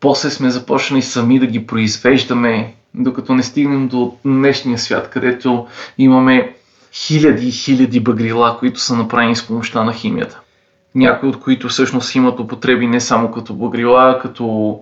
После 0.00 0.30
сме 0.30 0.50
започнали 0.50 1.02
сами 1.02 1.38
да 1.38 1.46
ги 1.46 1.66
произвеждаме, 1.66 2.74
докато 2.94 3.34
не 3.34 3.42
стигнем 3.42 3.88
до 3.88 4.16
днешния 4.24 4.78
свят, 4.78 5.10
където 5.10 5.66
имаме 5.98 6.54
хиляди 6.92 7.48
и 7.48 7.52
хиляди 7.52 8.00
багрила, 8.00 8.58
които 8.58 8.80
са 8.80 8.96
направени 8.96 9.36
с 9.36 9.46
помощта 9.46 9.84
на 9.84 9.92
химията. 9.92 10.40
Някои 10.94 11.28
от 11.28 11.40
които 11.40 11.68
всъщност 11.68 12.14
имат 12.14 12.40
употреби 12.40 12.86
не 12.86 13.00
само 13.00 13.30
като 13.32 13.54
багрила, 13.54 14.18
като 14.22 14.78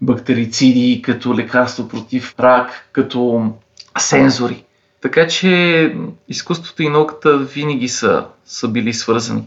бактерициди, 0.00 1.02
като 1.04 1.34
лекарство 1.34 1.88
против 1.88 2.34
рак, 2.40 2.88
като 2.92 3.50
сензори. 3.98 4.64
Така 5.00 5.26
че 5.26 5.94
изкуството 6.28 6.82
и 6.82 6.88
науката 6.88 7.38
винаги 7.38 7.88
са, 7.88 8.26
са 8.44 8.68
били 8.68 8.92
свързани. 8.92 9.44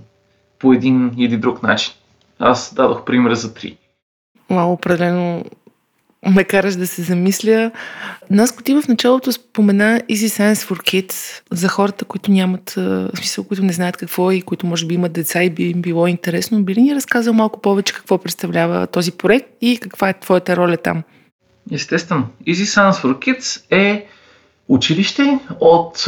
По 0.60 0.74
един 0.74 1.12
или 1.18 1.38
друг 1.38 1.64
начин. 1.64 1.94
Аз 2.40 2.74
дадох 2.74 3.06
пример 3.06 3.34
за 3.34 3.54
три. 3.54 3.78
Мало 4.50 4.74
определено 4.74 5.46
ме 6.28 6.44
караш 6.44 6.76
да 6.76 6.88
се 6.88 7.02
замисля. 7.02 7.72
Наско 8.30 8.64
ти 8.64 8.74
в 8.74 8.88
началото 8.88 9.32
спомена 9.32 10.02
Easy 10.10 10.28
Science 10.28 10.54
for 10.54 10.80
Kids 10.80 11.42
за 11.52 11.68
хората, 11.68 12.06
които 12.06 12.32
нямат, 12.32 12.70
в 12.70 13.12
смисъл, 13.16 13.44
които 13.44 13.64
не 13.64 13.74
знаят 13.74 13.98
какво 13.98 14.32
е 14.32 14.36
и 14.36 14.42
които 14.42 14.66
може 14.66 14.86
би 14.86 14.96
имат 14.96 15.12
деца 15.12 15.44
и 15.44 15.50
би 15.50 15.64
им 15.64 15.82
било 15.82 16.08
интересно. 16.08 16.64
Би 16.64 16.76
ли 16.76 16.82
ни 16.82 16.96
разказал 16.96 17.34
малко 17.34 17.62
повече 17.62 17.94
какво 17.94 18.18
представлява 18.18 18.88
този 18.88 19.12
проект 19.12 19.50
и 19.62 19.78
каква 19.78 20.10
е 20.10 20.20
твоята 20.20 20.58
роля 20.58 20.78
там? 20.78 21.04
Естествено. 21.72 22.28
Easy 22.48 22.64
Science 22.64 22.92
for 22.92 23.14
Kids 23.14 23.64
е 23.72 24.08
училище 24.68 25.40
от 25.60 26.06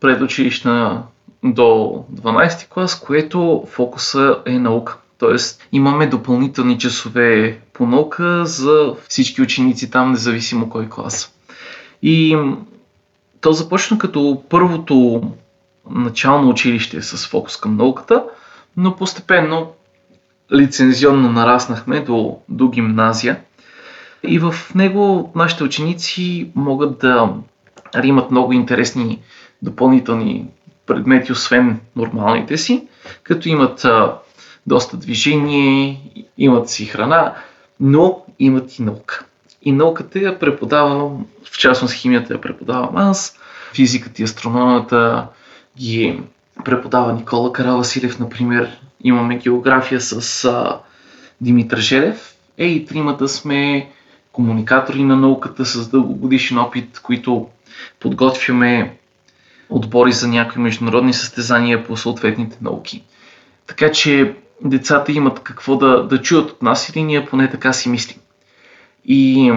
предучилищна 0.00 1.02
до 1.44 2.04
12 2.14 2.68
клас, 2.68 3.00
което 3.00 3.64
фокуса 3.70 4.38
е 4.46 4.58
наука. 4.58 4.98
Тоест 5.18 5.68
имаме 5.72 6.06
допълнителни 6.06 6.78
часове 6.78 7.58
по 7.72 7.86
наука 7.86 8.46
за 8.46 8.94
всички 9.08 9.42
ученици 9.42 9.90
там, 9.90 10.10
независимо 10.10 10.70
кой 10.70 10.88
клас. 10.88 11.34
И 12.02 12.38
то 13.40 13.52
започна 13.52 13.98
като 13.98 14.42
първото 14.48 15.22
начално 15.90 16.48
училище 16.48 17.02
с 17.02 17.26
фокус 17.26 17.56
към 17.56 17.76
науката, 17.76 18.24
но 18.76 18.96
постепенно 18.96 19.72
лицензионно 20.54 21.32
нараснахме 21.32 22.00
до, 22.00 22.38
до 22.48 22.68
гимназия. 22.68 23.40
И 24.22 24.38
в 24.38 24.54
него 24.74 25.32
нашите 25.34 25.64
ученици 25.64 26.50
могат 26.54 26.98
да 26.98 27.34
имат 28.04 28.30
много 28.30 28.52
интересни 28.52 29.20
допълнителни 29.62 30.46
предмети, 30.88 31.32
освен 31.32 31.80
нормалните 31.96 32.56
си, 32.56 32.86
като 33.22 33.48
имат 33.48 33.84
а, 33.84 34.14
доста 34.66 34.96
движение, 34.96 36.00
имат 36.38 36.68
си 36.68 36.86
храна, 36.86 37.34
но 37.80 38.24
имат 38.38 38.78
и 38.78 38.82
наука. 38.82 39.24
И 39.62 39.72
науката 39.72 40.18
я 40.18 40.38
преподавам, 40.38 41.26
в 41.44 41.58
частност 41.58 41.94
химията 41.94 42.34
я 42.34 42.40
преподавам 42.40 42.96
аз, 42.96 43.38
физиката 43.74 44.22
и 44.22 44.24
астрономията 44.24 45.26
ги 45.78 46.20
преподава 46.64 47.12
Никола 47.12 47.52
Каравасилев, 47.52 48.18
например. 48.18 48.80
Имаме 49.04 49.38
география 49.38 50.00
с 50.00 50.44
а, 50.44 50.78
Димитър 51.40 51.78
Желев. 51.78 52.34
Е, 52.58 52.66
и 52.66 52.84
тримата 52.84 53.28
сме 53.28 53.90
комуникатори 54.32 55.04
на 55.04 55.16
науката 55.16 55.64
с 55.64 55.88
дългогодишен 55.88 56.58
опит, 56.58 57.00
които 57.02 57.46
подготвяме 58.00 58.96
отбори 59.70 60.12
за 60.12 60.28
някои 60.28 60.62
международни 60.62 61.12
състезания 61.12 61.84
по 61.84 61.96
съответните 61.96 62.56
науки. 62.60 63.04
Така 63.66 63.92
че 63.92 64.34
децата 64.64 65.12
имат 65.12 65.40
какво 65.42 65.76
да, 65.76 66.06
да 66.06 66.22
чуят 66.22 66.50
от 66.50 66.62
нас 66.62 66.88
или 66.88 67.02
ние 67.02 67.26
поне 67.26 67.50
така 67.50 67.72
си 67.72 67.88
мислим. 67.88 68.18
И 69.04 69.52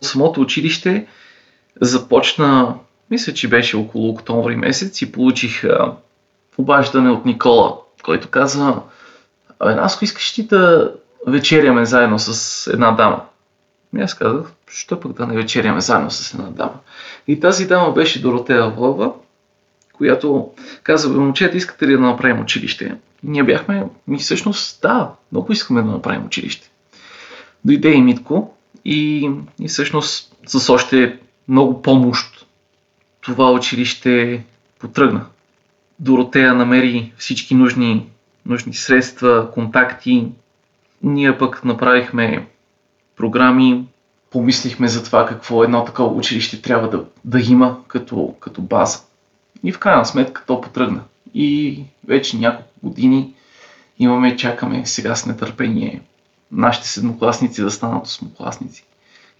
самото 0.00 0.40
училище 0.40 1.06
започна, 1.80 2.74
мисля, 3.10 3.34
че 3.34 3.48
беше 3.48 3.76
около 3.76 4.08
октомври 4.08 4.56
месец 4.56 5.02
и 5.02 5.12
получих 5.12 5.64
а, 5.64 5.92
обаждане 6.58 7.10
от 7.10 7.24
Никола, 7.24 7.76
който 8.02 8.28
каза, 8.28 8.74
Абе, 9.58 9.74
Наско, 9.74 10.04
искаш 10.04 10.32
ти 10.32 10.46
да 10.46 10.92
вечеряме 11.26 11.84
заедно 11.84 12.18
с 12.18 12.66
една 12.72 12.90
дама? 12.90 13.20
И 13.96 14.00
аз 14.00 14.14
казах, 14.14 14.52
що 14.70 15.00
пък 15.00 15.12
да 15.12 15.26
не 15.26 15.36
вечеряме 15.36 15.80
заедно 15.80 16.10
с 16.10 16.34
една 16.34 16.50
дама? 16.50 16.74
И 17.26 17.40
тази 17.40 17.66
дама 17.66 17.92
беше 17.92 18.22
Доротея 18.22 18.70
Влова, 18.70 19.12
която 19.96 20.50
каза, 20.82 21.08
момчета, 21.08 21.56
искате 21.56 21.86
ли 21.86 21.92
да 21.92 22.00
направим 22.00 22.40
училище? 22.40 22.96
И 23.24 23.30
ние 23.30 23.42
бяхме, 23.42 23.84
ми 24.08 24.18
всъщност, 24.18 24.82
да, 24.82 25.10
много 25.32 25.52
искаме 25.52 25.82
да 25.82 25.88
направим 25.88 26.26
училище. 26.26 26.70
Дойде 27.64 27.92
и 27.92 28.02
Митко 28.02 28.54
и, 28.84 29.30
и 29.60 29.68
всъщност 29.68 30.36
с 30.46 30.70
още 30.70 31.18
много 31.48 31.82
помощ 31.82 32.46
това 33.20 33.52
училище 33.52 34.44
потръгна. 34.78 35.26
Доротея 36.00 36.54
намери 36.54 37.12
всички 37.16 37.54
нужни, 37.54 38.06
нужни 38.46 38.74
средства, 38.74 39.50
контакти. 39.50 40.28
Ние 41.02 41.38
пък 41.38 41.64
направихме 41.64 42.46
програми, 43.16 43.84
помислихме 44.30 44.88
за 44.88 45.04
това 45.04 45.26
какво 45.26 45.64
едно 45.64 45.84
такова 45.84 46.14
училище 46.14 46.62
трябва 46.62 46.90
да, 46.90 47.04
да 47.24 47.40
има 47.40 47.78
като, 47.88 48.34
като 48.40 48.62
база. 48.62 48.98
И 49.64 49.72
в 49.72 49.78
крайна 49.78 50.04
сметка 50.04 50.42
то 50.46 50.60
потръгна. 50.60 51.00
И 51.34 51.80
вече 52.08 52.36
няколко 52.36 52.70
години 52.82 53.34
имаме, 53.98 54.36
чакаме 54.36 54.86
сега 54.86 55.16
с 55.16 55.26
нетърпение 55.26 56.00
нашите 56.52 56.88
седмокласници 56.88 57.62
да 57.62 57.70
станат 57.70 58.06
осмокласници. 58.06 58.84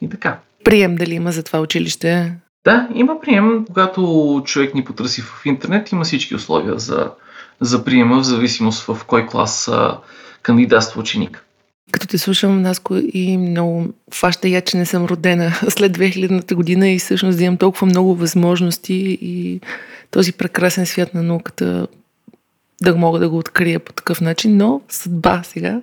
И 0.01 0.09
така. 0.09 0.39
Прием 0.65 0.97
дали 0.97 1.15
има 1.15 1.33
за 1.33 1.43
това 1.43 1.61
училище? 1.61 2.33
Да, 2.65 2.89
има 2.95 3.21
прием. 3.21 3.65
Когато 3.67 4.43
човек 4.45 4.75
ни 4.75 4.85
потърси 4.85 5.23
в 5.23 5.43
интернет, 5.45 5.93
има 5.93 6.05
всички 6.05 6.35
условия 6.35 6.79
за, 6.79 7.11
за 7.61 7.85
приема, 7.85 8.21
в 8.21 8.25
зависимост 8.25 8.85
в 8.87 9.05
кой 9.07 9.27
клас 9.27 9.71
кандидатства 10.43 11.01
ученик. 11.01 11.45
Като 11.93 12.07
те 12.07 12.19
слушам, 12.19 12.63
Наско, 12.63 12.97
и 13.13 13.39
много 13.39 13.87
фаща 14.15 14.49
я, 14.49 14.63
че 14.63 14.77
не 14.77 14.87
съм 14.87 15.05
родена 15.05 15.53
след 15.69 15.99
2000-та 15.99 16.55
година 16.55 16.89
и 16.89 16.99
всъщност 16.99 17.39
да 17.39 17.45
имам 17.45 17.57
толкова 17.57 17.87
много 17.87 18.15
възможности 18.15 19.19
и 19.21 19.61
този 20.15 20.33
прекрасен 20.33 20.87
свят 20.87 21.15
на 21.15 21.23
науката 21.23 21.87
да 22.83 22.97
мога 22.97 23.19
да 23.19 23.29
го 23.29 23.39
открия 23.39 23.81
по 23.81 23.93
такъв 23.93 24.21
начин, 24.21 24.57
но 24.57 24.81
съдба 24.89 25.43
сега. 25.45 25.81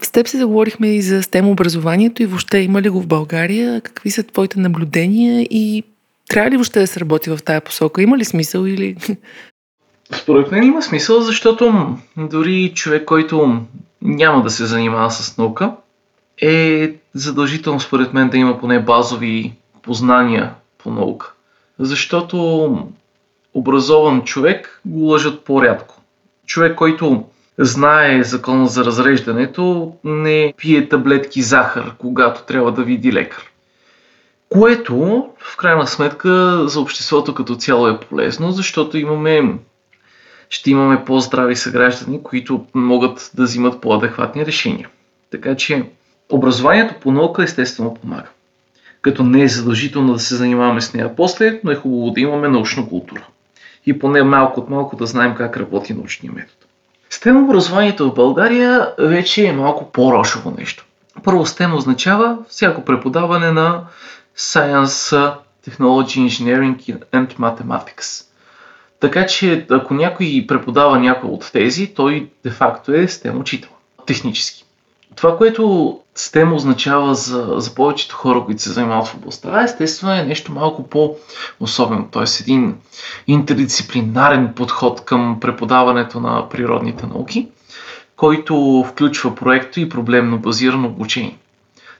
С 0.00 0.10
теб 0.10 0.28
се 0.28 0.38
заговорихме 0.38 0.88
и 0.88 1.02
за 1.02 1.22
STEM 1.22 1.50
образованието 1.50 2.22
и 2.22 2.26
въобще 2.26 2.58
има 2.58 2.82
ли 2.82 2.88
го 2.88 3.00
в 3.00 3.06
България? 3.06 3.80
Какви 3.80 4.10
са 4.10 4.22
твоите 4.22 4.60
наблюдения 4.60 5.42
и 5.42 5.82
трябва 6.28 6.50
ли 6.50 6.56
въобще 6.56 6.80
да 6.80 6.86
се 6.86 7.00
работи 7.00 7.30
в 7.30 7.38
тая 7.44 7.60
посока? 7.60 8.02
Има 8.02 8.18
ли 8.18 8.24
смисъл 8.24 8.64
или... 8.64 8.96
Според 10.14 10.52
мен 10.52 10.64
има 10.64 10.82
смисъл, 10.82 11.20
защото 11.20 11.96
дори 12.16 12.72
човек, 12.74 13.04
който 13.04 13.60
няма 14.02 14.42
да 14.42 14.50
се 14.50 14.66
занимава 14.66 15.10
с 15.10 15.38
наука, 15.38 15.72
е 16.42 16.92
задължително 17.14 17.80
според 17.80 18.12
мен 18.12 18.28
да 18.28 18.36
има 18.36 18.60
поне 18.60 18.80
базови 18.80 19.52
познания 19.82 20.54
по 20.78 20.90
наука. 20.90 21.32
Защото 21.78 22.78
образован 23.54 24.22
човек 24.24 24.80
го 24.84 25.00
лъжат 25.00 25.44
по-рядко. 25.44 26.02
Човек, 26.46 26.74
който 26.74 27.24
знае 27.58 28.22
закона 28.22 28.66
за 28.66 28.84
разреждането, 28.84 29.92
не 30.04 30.54
пие 30.56 30.88
таблетки 30.88 31.42
захар, 31.42 31.92
когато 31.98 32.42
трябва 32.42 32.72
да 32.72 32.82
види 32.82 33.12
лекар. 33.12 33.52
Което, 34.48 35.26
в 35.38 35.56
крайна 35.56 35.86
сметка, 35.86 36.62
за 36.68 36.80
обществото 36.80 37.34
като 37.34 37.54
цяло 37.54 37.88
е 37.88 38.00
полезно, 38.00 38.50
защото 38.50 38.98
имаме, 38.98 39.58
ще 40.50 40.70
имаме 40.70 41.04
по-здрави 41.04 41.56
съграждани, 41.56 42.22
които 42.22 42.66
могат 42.74 43.30
да 43.34 43.42
взимат 43.42 43.80
по-адекватни 43.80 44.46
решения. 44.46 44.88
Така 45.30 45.56
че 45.56 45.84
образованието 46.30 46.94
по 47.00 47.12
наука 47.12 47.42
естествено 47.42 47.94
помага. 47.94 48.28
Като 49.02 49.22
не 49.22 49.42
е 49.42 49.48
задължително 49.48 50.12
да 50.12 50.18
се 50.18 50.34
занимаваме 50.34 50.80
с 50.80 50.94
нея 50.94 51.16
после, 51.16 51.60
но 51.64 51.70
е 51.70 51.76
хубаво 51.76 52.10
да 52.10 52.20
имаме 52.20 52.48
научна 52.48 52.88
култура. 52.88 53.26
И 53.86 53.98
поне 53.98 54.22
малко 54.22 54.60
от 54.60 54.70
малко 54.70 54.96
да 54.96 55.06
знаем 55.06 55.34
как 55.34 55.56
работи 55.56 55.94
научния 55.94 56.32
метод. 56.32 56.56
STEM 57.10 57.44
образованието 57.44 58.10
в 58.10 58.14
България 58.14 58.94
вече 58.98 59.46
е 59.46 59.52
малко 59.52 59.92
по-рошово 59.92 60.54
нещо. 60.58 60.86
Първо 61.24 61.46
STEM 61.46 61.74
означава 61.74 62.38
всяко 62.48 62.84
преподаване 62.84 63.52
на 63.52 63.84
Science, 64.38 65.34
Technology, 65.68 66.28
Engineering 66.28 66.98
and 67.12 67.34
Mathematics. 67.36 68.26
Така 69.00 69.26
че 69.26 69.66
ако 69.70 69.94
някой 69.94 70.44
преподава 70.48 70.98
някой 70.98 71.30
от 71.30 71.50
тези, 71.52 71.94
той 71.94 72.30
де-факто 72.44 72.92
е 72.92 73.06
STEM 73.06 73.40
учител. 73.40 73.70
Технически. 74.06 74.61
Това, 75.16 75.36
което 75.36 75.62
STEM 76.16 76.54
означава 76.54 77.14
за, 77.14 77.54
за 77.56 77.74
повечето 77.74 78.16
хора, 78.16 78.42
които 78.44 78.62
се 78.62 78.72
занимават 78.72 79.06
в 79.06 79.14
областта, 79.14 79.62
естествено 79.62 80.12
е 80.12 80.22
нещо 80.22 80.52
малко 80.52 80.88
по-особено. 80.88 82.08
Т.е. 82.08 82.42
един 82.42 82.76
интердисциплинарен 83.26 84.52
подход 84.56 85.04
към 85.04 85.40
преподаването 85.40 86.20
на 86.20 86.48
природните 86.48 87.06
науки, 87.06 87.48
който 88.16 88.84
включва 88.88 89.34
проекто 89.34 89.80
и 89.80 89.88
проблемно 89.88 90.38
базирано 90.38 90.88
обучение. 90.88 91.38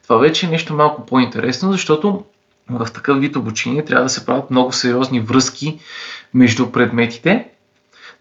Това 0.03 0.17
вече 0.17 0.47
е 0.47 0.51
нещо 0.51 0.75
малко 0.75 1.07
по-интересно, 1.07 1.73
защото 1.73 2.25
в 2.71 2.87
такъв 2.93 3.21
вид 3.21 3.37
обучение 3.37 3.85
трябва 3.85 4.05
да 4.05 4.11
се 4.11 4.27
правят 4.27 4.51
много 4.51 4.73
сериозни 4.73 5.21
връзки 5.21 5.79
между 6.35 6.73
предметите, 6.73 7.49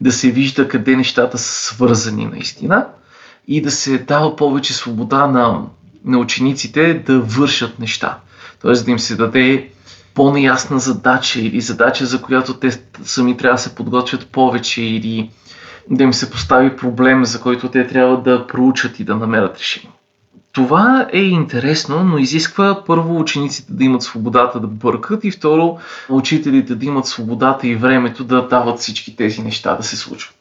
да 0.01 0.11
се 0.11 0.31
вижда 0.31 0.67
къде 0.67 0.95
нещата 0.95 1.37
са 1.37 1.63
свързани 1.63 2.25
наистина 2.25 2.87
и 3.47 3.61
да 3.61 3.71
се 3.71 3.97
дава 3.97 4.35
повече 4.35 4.73
свобода 4.73 5.27
на, 5.27 5.61
на 6.05 6.17
учениците 6.17 6.93
да 6.95 7.19
вършат 7.19 7.79
неща. 7.79 8.17
Тоест 8.61 8.85
да 8.85 8.91
им 8.91 8.99
се 8.99 9.15
даде 9.15 9.69
по-неясна 10.13 10.79
задача 10.79 11.39
или 11.39 11.61
задача, 11.61 12.05
за 12.05 12.21
която 12.21 12.53
те 12.53 12.69
сами 13.03 13.37
трябва 13.37 13.55
да 13.55 13.61
се 13.61 13.75
подготвят 13.75 14.27
повече 14.27 14.81
или 14.81 15.29
да 15.89 16.03
им 16.03 16.13
се 16.13 16.29
постави 16.31 16.75
проблем, 16.75 17.25
за 17.25 17.41
който 17.41 17.67
те 17.69 17.87
трябва 17.87 18.21
да 18.21 18.47
проучат 18.47 18.99
и 18.99 19.03
да 19.03 19.15
намерят 19.15 19.57
решение. 19.57 19.91
Това 20.51 21.07
е 21.13 21.19
интересно, 21.19 22.03
но 22.03 22.17
изисква 22.17 22.83
първо 22.85 23.19
учениците 23.19 23.73
да 23.73 23.83
имат 23.83 24.01
свободата 24.01 24.59
да 24.59 24.67
бъркат 24.67 25.23
и 25.23 25.31
второ 25.31 25.77
учителите 26.09 26.75
да 26.75 26.85
имат 26.85 27.05
свободата 27.05 27.67
и 27.67 27.75
времето 27.75 28.23
да 28.23 28.47
дават 28.47 28.79
всички 28.79 29.15
тези 29.15 29.41
неща 29.41 29.75
да 29.75 29.83
се 29.83 29.97
случват. 29.97 30.40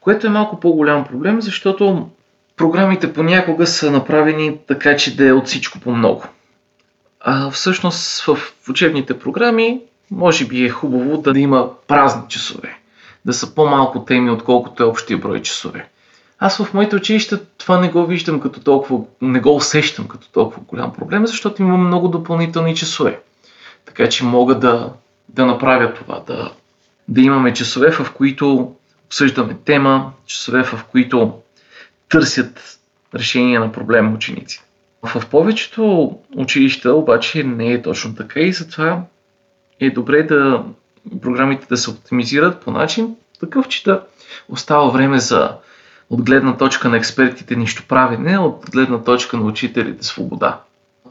Което 0.00 0.26
е 0.26 0.30
малко 0.30 0.60
по-голям 0.60 1.04
проблем, 1.04 1.42
защото 1.42 2.08
програмите 2.56 3.12
понякога 3.12 3.66
са 3.66 3.90
направени 3.90 4.58
така, 4.68 4.96
че 4.96 5.16
да 5.16 5.28
е 5.28 5.32
от 5.32 5.46
всичко 5.46 5.80
по 5.80 5.90
много. 5.90 6.24
А 7.20 7.50
всъщност 7.50 8.22
в 8.24 8.38
учебните 8.70 9.18
програми 9.18 9.80
може 10.10 10.46
би 10.46 10.64
е 10.64 10.68
хубаво 10.68 11.16
да 11.16 11.38
има 11.38 11.70
празни 11.86 12.22
часове, 12.28 12.78
да 13.24 13.32
са 13.32 13.54
по-малко 13.54 14.04
теми, 14.04 14.30
отколкото 14.30 14.82
е 14.82 14.86
общия 14.86 15.18
брой 15.18 15.42
часове. 15.42 15.88
Аз 16.38 16.56
в 16.56 16.74
моите 16.74 16.96
училища 16.96 17.44
това 17.58 17.80
не 17.80 17.88
го 17.88 18.06
виждам 18.06 18.40
като 18.40 18.60
толкова, 18.60 19.04
не 19.20 19.40
го 19.40 19.56
усещам 19.56 20.08
като 20.08 20.28
толкова 20.28 20.62
голям 20.68 20.92
проблем, 20.92 21.26
защото 21.26 21.62
имам 21.62 21.86
много 21.86 22.08
допълнителни 22.08 22.76
часове. 22.76 23.20
Така 23.84 24.08
че 24.08 24.24
мога 24.24 24.58
да, 24.58 24.92
да 25.28 25.46
направя 25.46 25.94
това, 25.94 26.20
да, 26.26 26.52
да 27.08 27.20
имаме 27.20 27.52
часове, 27.52 27.90
в 27.90 28.12
които 28.12 28.74
обсъждаме 29.10 29.56
тема, 29.64 30.12
часове, 30.26 30.64
в 30.64 30.84
които 30.90 31.38
търсят 32.08 32.78
решение 33.14 33.58
на 33.58 33.72
проблема 33.72 34.14
ученици. 34.14 34.62
В 35.02 35.26
повечето 35.30 36.16
училища 36.36 36.94
обаче 36.94 37.44
не 37.44 37.72
е 37.72 37.82
точно 37.82 38.14
така 38.14 38.40
и 38.40 38.52
затова 38.52 39.02
е 39.80 39.90
добре 39.90 40.22
да 40.22 40.64
програмите 41.22 41.66
да 41.66 41.76
се 41.76 41.90
оптимизират 41.90 42.60
по 42.60 42.70
начин 42.70 43.16
такъв, 43.40 43.68
че 43.68 43.84
да 43.84 44.02
остава 44.48 44.88
време 44.88 45.18
за 45.18 45.56
от 46.10 46.22
гледна 46.22 46.56
точка 46.56 46.88
на 46.88 46.96
експертите 46.96 47.56
нищо 47.56 47.84
правене, 47.88 48.38
от 48.38 48.70
гледна 48.70 49.02
точка 49.02 49.36
на 49.36 49.44
учителите 49.44 50.04
свобода, 50.04 50.60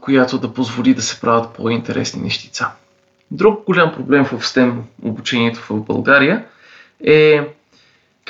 която 0.00 0.38
да 0.38 0.54
позволи 0.54 0.94
да 0.94 1.02
се 1.02 1.20
правят 1.20 1.54
по-интересни 1.54 2.22
нещица. 2.22 2.70
Друг 3.30 3.64
голям 3.64 3.92
проблем 3.92 4.24
в 4.24 4.30
STEM 4.30 4.72
обучението 5.02 5.60
в 5.60 5.80
България 5.80 6.44
е 7.04 7.48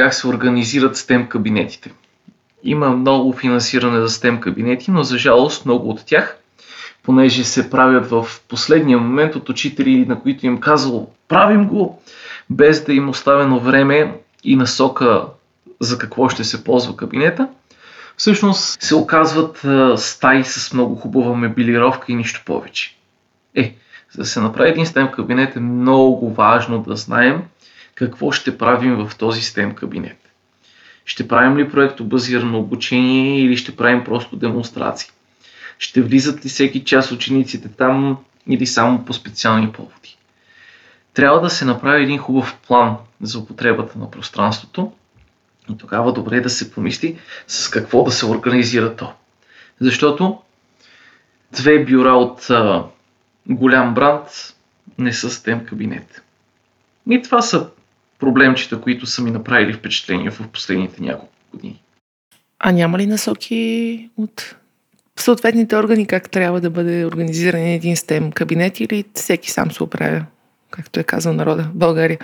как 0.01 0.15
се 0.15 0.29
организират 0.29 0.97
STEM 0.97 1.29
кабинетите. 1.29 1.93
Има 2.63 2.91
много 2.91 3.33
финансиране 3.33 4.01
за 4.01 4.09
STEM 4.09 4.41
кабинети, 4.41 4.91
но 4.91 5.03
за 5.03 5.19
жалост 5.19 5.65
много 5.65 5.91
от 5.91 6.05
тях, 6.07 6.37
понеже 7.03 7.45
се 7.45 7.71
правят 7.71 8.11
в 8.11 8.27
последния 8.49 8.99
момент 8.99 9.37
от 9.37 9.49
учители, 9.49 10.07
на 10.09 10.21
които 10.21 10.47
им 10.47 10.61
казало 10.61 11.11
правим 11.29 11.69
го, 11.69 12.03
без 12.51 12.85
да 12.85 12.93
им 12.93 13.09
оставено 13.09 13.61
време 13.61 14.15
и 14.45 14.57
насока 14.57 15.25
за 15.81 15.99
какво 15.99 16.29
ще 16.29 16.45
се 16.45 16.65
ползва 16.65 16.97
кабинета, 16.97 17.49
всъщност 18.17 18.83
се 18.83 18.95
оказват 18.95 19.67
стаи 20.01 20.45
с 20.45 20.73
много 20.73 20.97
хубава 20.97 21.37
мебилировка 21.37 22.13
и 22.13 22.15
нищо 22.15 22.43
повече. 22.47 22.97
Е, 23.55 23.75
за 24.13 24.23
да 24.23 24.27
се 24.27 24.41
направи 24.41 24.71
един 24.71 24.85
STEM 24.85 25.11
кабинет 25.11 25.57
е 25.57 25.61
много 25.61 26.33
важно 26.35 26.79
да 26.79 26.97
знаем 26.97 27.43
какво 28.01 28.33
ще 28.33 28.59
правим 28.59 28.97
в 28.97 29.17
този 29.17 29.43
STEM 29.43 29.75
кабинет. 29.75 30.17
Ще 31.05 31.29
правим 31.29 31.59
ли 31.59 31.71
проекто 31.71 32.05
базирано 32.05 32.59
обучение 32.59 33.41
или 33.41 33.57
ще 33.57 33.77
правим 33.77 34.05
просто 34.05 34.37
демонстрации? 34.37 35.11
Ще 35.79 36.03
влизат 36.03 36.45
ли 36.45 36.49
всеки 36.49 36.85
час 36.85 37.13
учениците 37.13 37.69
там 37.69 38.19
или 38.49 38.67
само 38.67 39.05
по 39.05 39.13
специални 39.13 39.73
поводи? 39.73 40.17
Трябва 41.15 41.41
да 41.41 41.51
се 41.51 41.65
направи 41.65 42.03
един 42.03 42.19
хубав 42.19 42.59
план 42.67 42.97
за 43.21 43.39
употребата 43.39 43.99
на 43.99 44.11
пространството 44.11 44.93
и 45.71 45.79
тогава 45.79 46.13
добре 46.13 46.41
да 46.41 46.51
се 46.51 46.73
помисли 46.73 47.19
с 47.47 47.69
какво 47.69 48.05
да 48.05 48.11
се 48.11 48.27
организира 48.27 48.97
то. 48.97 49.13
Защото 49.81 50.39
две 51.53 51.85
бюра 51.85 52.13
от 52.13 52.51
а, 52.51 52.85
голям 53.47 53.95
бранд 53.95 54.23
не 54.99 55.13
са 55.13 55.31
STEM 55.31 55.65
кабинет. 55.65 56.23
И 57.11 57.23
това 57.23 57.43
са 57.43 57.71
проблемчета, 58.21 58.81
които 58.81 59.07
са 59.07 59.23
ми 59.23 59.31
направили 59.31 59.73
впечатление 59.73 60.31
в 60.31 60.49
последните 60.53 61.03
няколко 61.03 61.33
години. 61.53 61.83
А 62.59 62.73
няма 62.73 62.99
ли 62.99 63.07
насоки 63.07 64.09
от 64.17 64.57
съответните 65.19 65.77
органи 65.77 66.07
как 66.07 66.31
трябва 66.31 66.61
да 66.61 66.71
бъде 66.71 67.07
организиран 67.07 67.61
един 67.61 67.97
STEM 67.97 68.33
кабинет 68.33 68.81
или 68.81 69.05
всеки 69.15 69.51
сам 69.51 69.71
се 69.71 69.83
оправя, 69.83 70.25
както 70.71 71.01
е 71.01 71.05
казал 71.05 71.33
народа 71.33 71.63
в 71.63 71.75
България? 71.75 72.19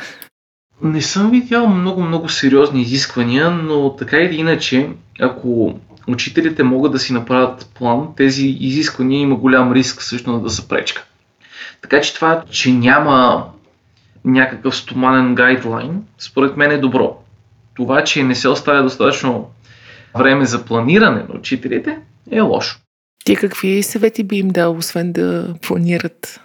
Не 0.83 1.03
съм 1.03 1.31
видял 1.31 1.69
много-много 1.69 2.29
сериозни 2.29 2.83
изисквания, 2.83 3.51
но 3.51 3.97
така 3.97 4.17
или 4.17 4.37
иначе, 4.37 4.89
ако 5.21 5.79
учителите 6.09 6.63
могат 6.63 6.93
да 6.93 6.99
си 6.99 7.13
направят 7.13 7.71
план, 7.75 8.09
тези 8.17 8.47
изисквания 8.47 9.21
има 9.21 9.37
голям 9.37 9.73
риск 9.73 10.01
всъщност 10.01 10.43
да 10.43 10.51
са 10.51 10.69
пречка. 10.69 11.05
Така 11.83 12.01
че 12.01 12.15
това, 12.15 12.43
че 12.51 12.73
няма 12.73 13.47
някакъв 14.27 14.77
стоманен 14.77 15.35
гайдлайн, 15.35 16.03
според 16.19 16.57
мен 16.57 16.71
е 16.71 16.79
добро. 16.79 17.23
Това, 17.75 18.05
че 18.05 18.23
не 18.23 18.35
се 18.35 18.49
оставя 18.49 18.83
достатъчно 18.83 19.51
време 20.19 20.45
за 20.45 20.65
планиране 20.65 21.25
на 21.29 21.35
учителите, 21.35 21.99
е 22.31 22.41
лошо. 22.41 22.79
Ти 23.25 23.37
какви 23.37 23.83
съвети 23.83 24.25
би 24.25 24.37
им 24.37 24.49
дал, 24.49 24.77
освен 24.77 25.13
да 25.13 25.55
планират 25.63 26.41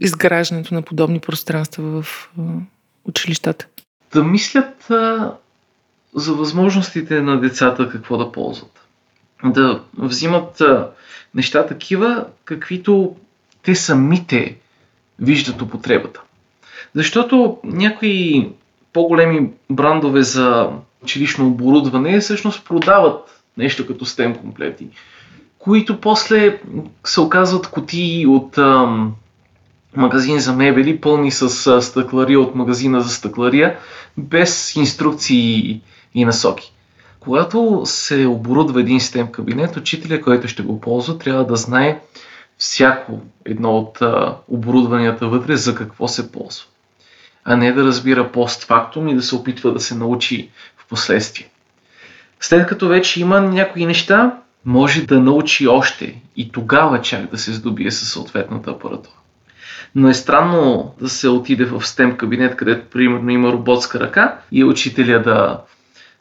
изграждането 0.00 0.74
на 0.74 0.82
подобни 0.82 1.20
пространства 1.20 2.02
в 2.02 2.30
училищата? 3.04 3.66
Да 4.14 4.24
мислят 4.24 4.90
а, 4.90 5.32
за 6.14 6.34
възможностите 6.34 7.20
на 7.20 7.40
децата 7.40 7.88
какво 7.88 8.16
да 8.16 8.32
ползват. 8.32 8.80
Да 9.44 9.82
взимат 9.98 10.60
а, 10.60 10.90
неща 11.34 11.66
такива, 11.66 12.26
каквито 12.44 13.16
те 13.62 13.74
самите 13.74 14.56
виждат 15.18 15.62
употребата. 15.62 16.20
Защото 16.94 17.58
някои 17.64 18.48
по-големи 18.92 19.50
брандове 19.70 20.22
за 20.22 20.70
училищно 21.02 21.46
оборудване 21.46 22.20
всъщност 22.20 22.64
продават 22.64 23.42
нещо 23.56 23.86
като 23.86 24.06
STEM 24.06 24.40
комплети, 24.40 24.88
които 25.58 26.00
после 26.00 26.60
се 27.04 27.20
оказват 27.20 27.66
кутии 27.66 28.26
от 28.26 28.58
ам, 28.58 29.14
магазин 29.96 30.38
за 30.38 30.52
мебели, 30.52 31.00
пълни 31.00 31.30
с 31.30 31.82
стъклария 31.82 32.40
от 32.40 32.54
магазина 32.54 33.00
за 33.00 33.08
стъклария, 33.08 33.78
без 34.16 34.76
инструкции 34.76 35.80
и 36.14 36.24
насоки. 36.24 36.72
Когато 37.20 37.82
се 37.84 38.26
оборудва 38.26 38.80
един 38.80 39.00
STEM 39.00 39.30
кабинет, 39.30 39.76
учителя, 39.76 40.20
който 40.20 40.48
ще 40.48 40.62
го 40.62 40.80
ползва, 40.80 41.18
трябва 41.18 41.46
да 41.46 41.56
знае 41.56 42.00
всяко 42.58 43.20
едно 43.44 43.78
от 43.78 43.98
оборудванията 44.48 45.28
вътре 45.28 45.56
за 45.56 45.74
какво 45.74 46.08
се 46.08 46.32
ползва 46.32 46.69
а 47.44 47.56
не 47.56 47.72
да 47.72 47.84
разбира 47.84 48.32
постфактум 48.32 49.08
и 49.08 49.14
да 49.14 49.22
се 49.22 49.34
опитва 49.34 49.72
да 49.72 49.80
се 49.80 49.94
научи 49.94 50.50
в 50.76 50.88
последствие. 50.88 51.48
След 52.40 52.66
като 52.66 52.88
вече 52.88 53.20
има 53.20 53.40
някои 53.40 53.86
неща, 53.86 54.36
може 54.64 55.02
да 55.02 55.20
научи 55.20 55.68
още 55.68 56.20
и 56.36 56.52
тогава 56.52 57.00
чак 57.00 57.30
да 57.30 57.38
се 57.38 57.52
здобие 57.52 57.90
със 57.90 58.12
съответната 58.12 58.70
апаратура. 58.70 59.14
Но 59.94 60.08
е 60.08 60.14
странно 60.14 60.94
да 61.00 61.08
се 61.08 61.28
отиде 61.28 61.64
в 61.64 61.80
STEM 61.80 62.16
кабинет, 62.16 62.56
където 62.56 62.90
примерно 62.90 63.30
има 63.30 63.52
роботска 63.52 64.00
ръка 64.00 64.38
и 64.52 64.64
учителя 64.64 65.22
да, 65.22 65.60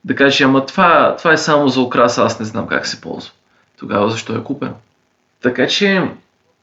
да 0.06 0.16
каже, 0.16 0.44
ама 0.44 0.66
това, 0.66 1.16
това 1.18 1.34
е 1.34 1.38
само 1.38 1.68
за 1.68 1.82
украса, 1.82 2.24
аз 2.24 2.40
не 2.40 2.46
знам 2.46 2.68
как 2.68 2.88
се 2.88 3.02
ползва. 3.02 3.32
Тогава 3.80 4.10
защо 4.10 4.36
е 4.36 4.44
купено? 4.44 4.76
Така 5.42 5.68
че 5.68 6.12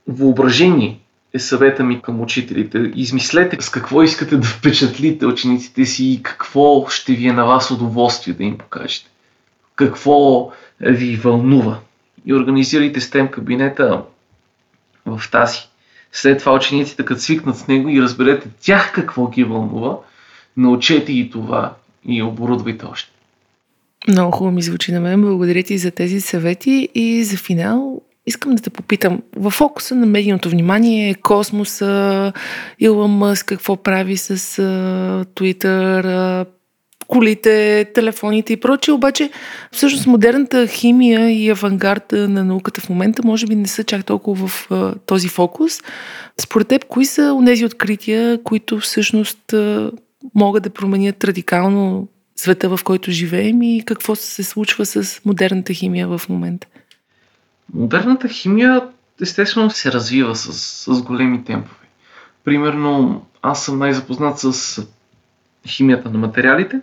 въображение 0.09 1.01
е 1.37 1.39
съвета 1.39 1.85
ми 1.85 2.03
към 2.03 2.21
учителите. 2.21 2.93
Измислете 2.95 3.57
с 3.61 3.71
какво 3.71 4.03
искате 4.03 4.37
да 4.37 4.47
впечатлите 4.47 5.27
учениците 5.27 5.85
си 5.85 6.13
и 6.13 6.23
какво 6.23 6.89
ще 6.89 7.13
ви 7.13 7.29
е 7.29 7.33
на 7.33 7.45
вас 7.45 7.71
удоволствие 7.71 8.35
да 8.35 8.45
им 8.45 8.59
покажете. 8.59 9.11
Какво 9.77 10.51
ви 10.81 11.17
вълнува. 11.17 11.79
И 12.27 12.35
организирайте 12.35 13.01
STEM 13.01 13.31
кабинета 13.31 14.03
в 15.07 15.23
тази. 15.33 15.59
След 16.13 16.39
това 16.39 16.55
учениците, 16.55 17.05
като 17.05 17.21
свикнат 17.21 17.57
с 17.57 17.69
него 17.69 17.89
и 17.89 18.03
разберете 18.03 18.49
тях 18.61 18.93
какво 18.93 19.29
ги 19.29 19.45
вълнува, 19.45 19.97
научете 20.57 21.13
и 21.13 21.31
това 21.31 21.75
и 22.05 22.23
оборудвайте 22.23 22.87
още. 22.87 23.11
Много 24.09 24.33
хубаво 24.33 24.55
ми 24.55 24.63
звучи 24.63 24.93
на 24.93 25.01
мен. 25.01 25.21
Благодаря 25.21 25.63
ти 25.63 25.79
за 25.79 25.91
тези 25.91 26.21
съвети 26.21 26.89
и 26.95 27.25
за 27.25 27.37
финал 27.37 28.03
Искам 28.27 28.55
да 28.55 28.63
те 28.63 28.71
попитам, 28.71 29.23
в 29.37 29.51
фокуса 29.51 29.95
на 29.95 30.07
медийното 30.07 30.51
внимание 30.51 31.11
е 31.11 31.15
космоса, 31.15 32.33
Илон 32.79 33.11
Мъск, 33.11 33.47
какво 33.47 33.77
прави 33.77 34.17
с 34.17 34.37
Twitter, 35.25 36.47
колите, 37.07 37.87
телефоните 37.95 38.53
и 38.53 38.57
прочие, 38.57 38.95
обаче 38.95 39.31
всъщност 39.73 40.07
модерната 40.07 40.67
химия 40.67 41.31
и 41.31 41.51
авангарда 41.51 42.29
на 42.29 42.45
науката 42.45 42.81
в 42.81 42.89
момента 42.89 43.23
може 43.25 43.47
би 43.47 43.55
не 43.55 43.67
са 43.69 43.85
чак 43.85 44.05
толкова 44.05 44.49
в 44.49 44.69
uh, 44.71 44.95
този 45.07 45.29
фокус. 45.29 45.81
Според 46.41 46.69
теб, 46.69 46.85
кои 46.85 47.05
са 47.05 47.39
тези 47.47 47.65
открития, 47.65 48.43
които 48.43 48.79
всъщност 48.79 49.39
uh, 49.53 49.93
могат 50.35 50.63
да 50.63 50.71
променят 50.71 51.25
радикално 51.25 52.09
света, 52.37 52.77
в 52.77 52.81
който 52.85 53.11
живеем 53.11 53.63
и 53.63 53.83
какво 53.87 54.15
се 54.15 54.43
случва 54.43 54.87
с 54.87 55.21
модерната 55.25 55.73
химия 55.73 56.09
в 56.09 56.21
момента? 56.29 56.67
Модерната 57.75 58.29
химия 58.29 58.89
естествено 59.23 59.71
се 59.71 59.93
развива 59.93 60.37
с, 60.37 60.53
с 60.95 61.03
големи 61.03 61.45
темпове. 61.45 61.87
Примерно, 62.45 63.25
аз 63.43 63.65
съм 63.65 63.79
най-запознат 63.79 64.39
с 64.39 64.83
химията 65.67 66.11
на 66.11 66.19
материалите 66.19 66.81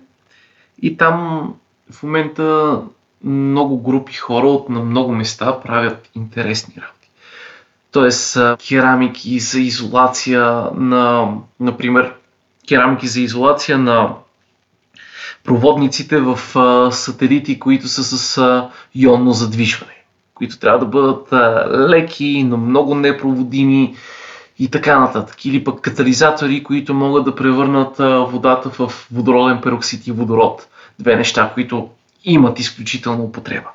и 0.81 0.97
там 0.97 1.47
в 1.91 2.03
момента 2.03 2.77
много 3.23 3.81
групи 3.81 4.13
хора 4.13 4.47
от 4.47 4.69
на 4.69 4.79
много 4.79 5.11
места 5.11 5.61
правят 5.61 6.09
интересни 6.15 6.73
работи. 6.77 7.09
Тоест, 7.91 8.37
керамики 8.67 9.39
за 9.39 9.59
изолация 9.59 10.41
на, 10.75 11.33
например, 11.59 12.13
керамики 12.69 13.07
за 13.07 13.21
изолация 13.21 13.77
на 13.77 14.15
проводниците 15.43 16.19
в 16.19 16.39
сателити, 16.91 17.59
които 17.59 17.87
са 17.87 18.03
с 18.03 18.41
ионно 18.95 19.31
задвижване, 19.31 20.02
които 20.35 20.59
трябва 20.59 20.79
да 20.79 20.85
бъдат 20.85 21.27
леки, 21.89 22.43
но 22.47 22.57
много 22.57 22.95
непроводими 22.95 23.95
и 24.59 24.71
така 24.71 24.99
нататък. 24.99 25.45
Или 25.45 25.63
пък 25.63 25.81
катализатори, 25.81 26.63
които 26.63 26.93
могат 26.93 27.25
да 27.25 27.35
превърнат 27.35 27.97
водата 28.31 28.69
в 28.69 29.07
водороден 29.11 29.61
пероксид 29.61 30.07
и 30.07 30.11
водород. 30.11 30.67
Две 30.99 31.15
неща, 31.15 31.51
които 31.53 31.89
имат 32.23 32.59
изключителна 32.59 33.23
употреба. 33.23 33.69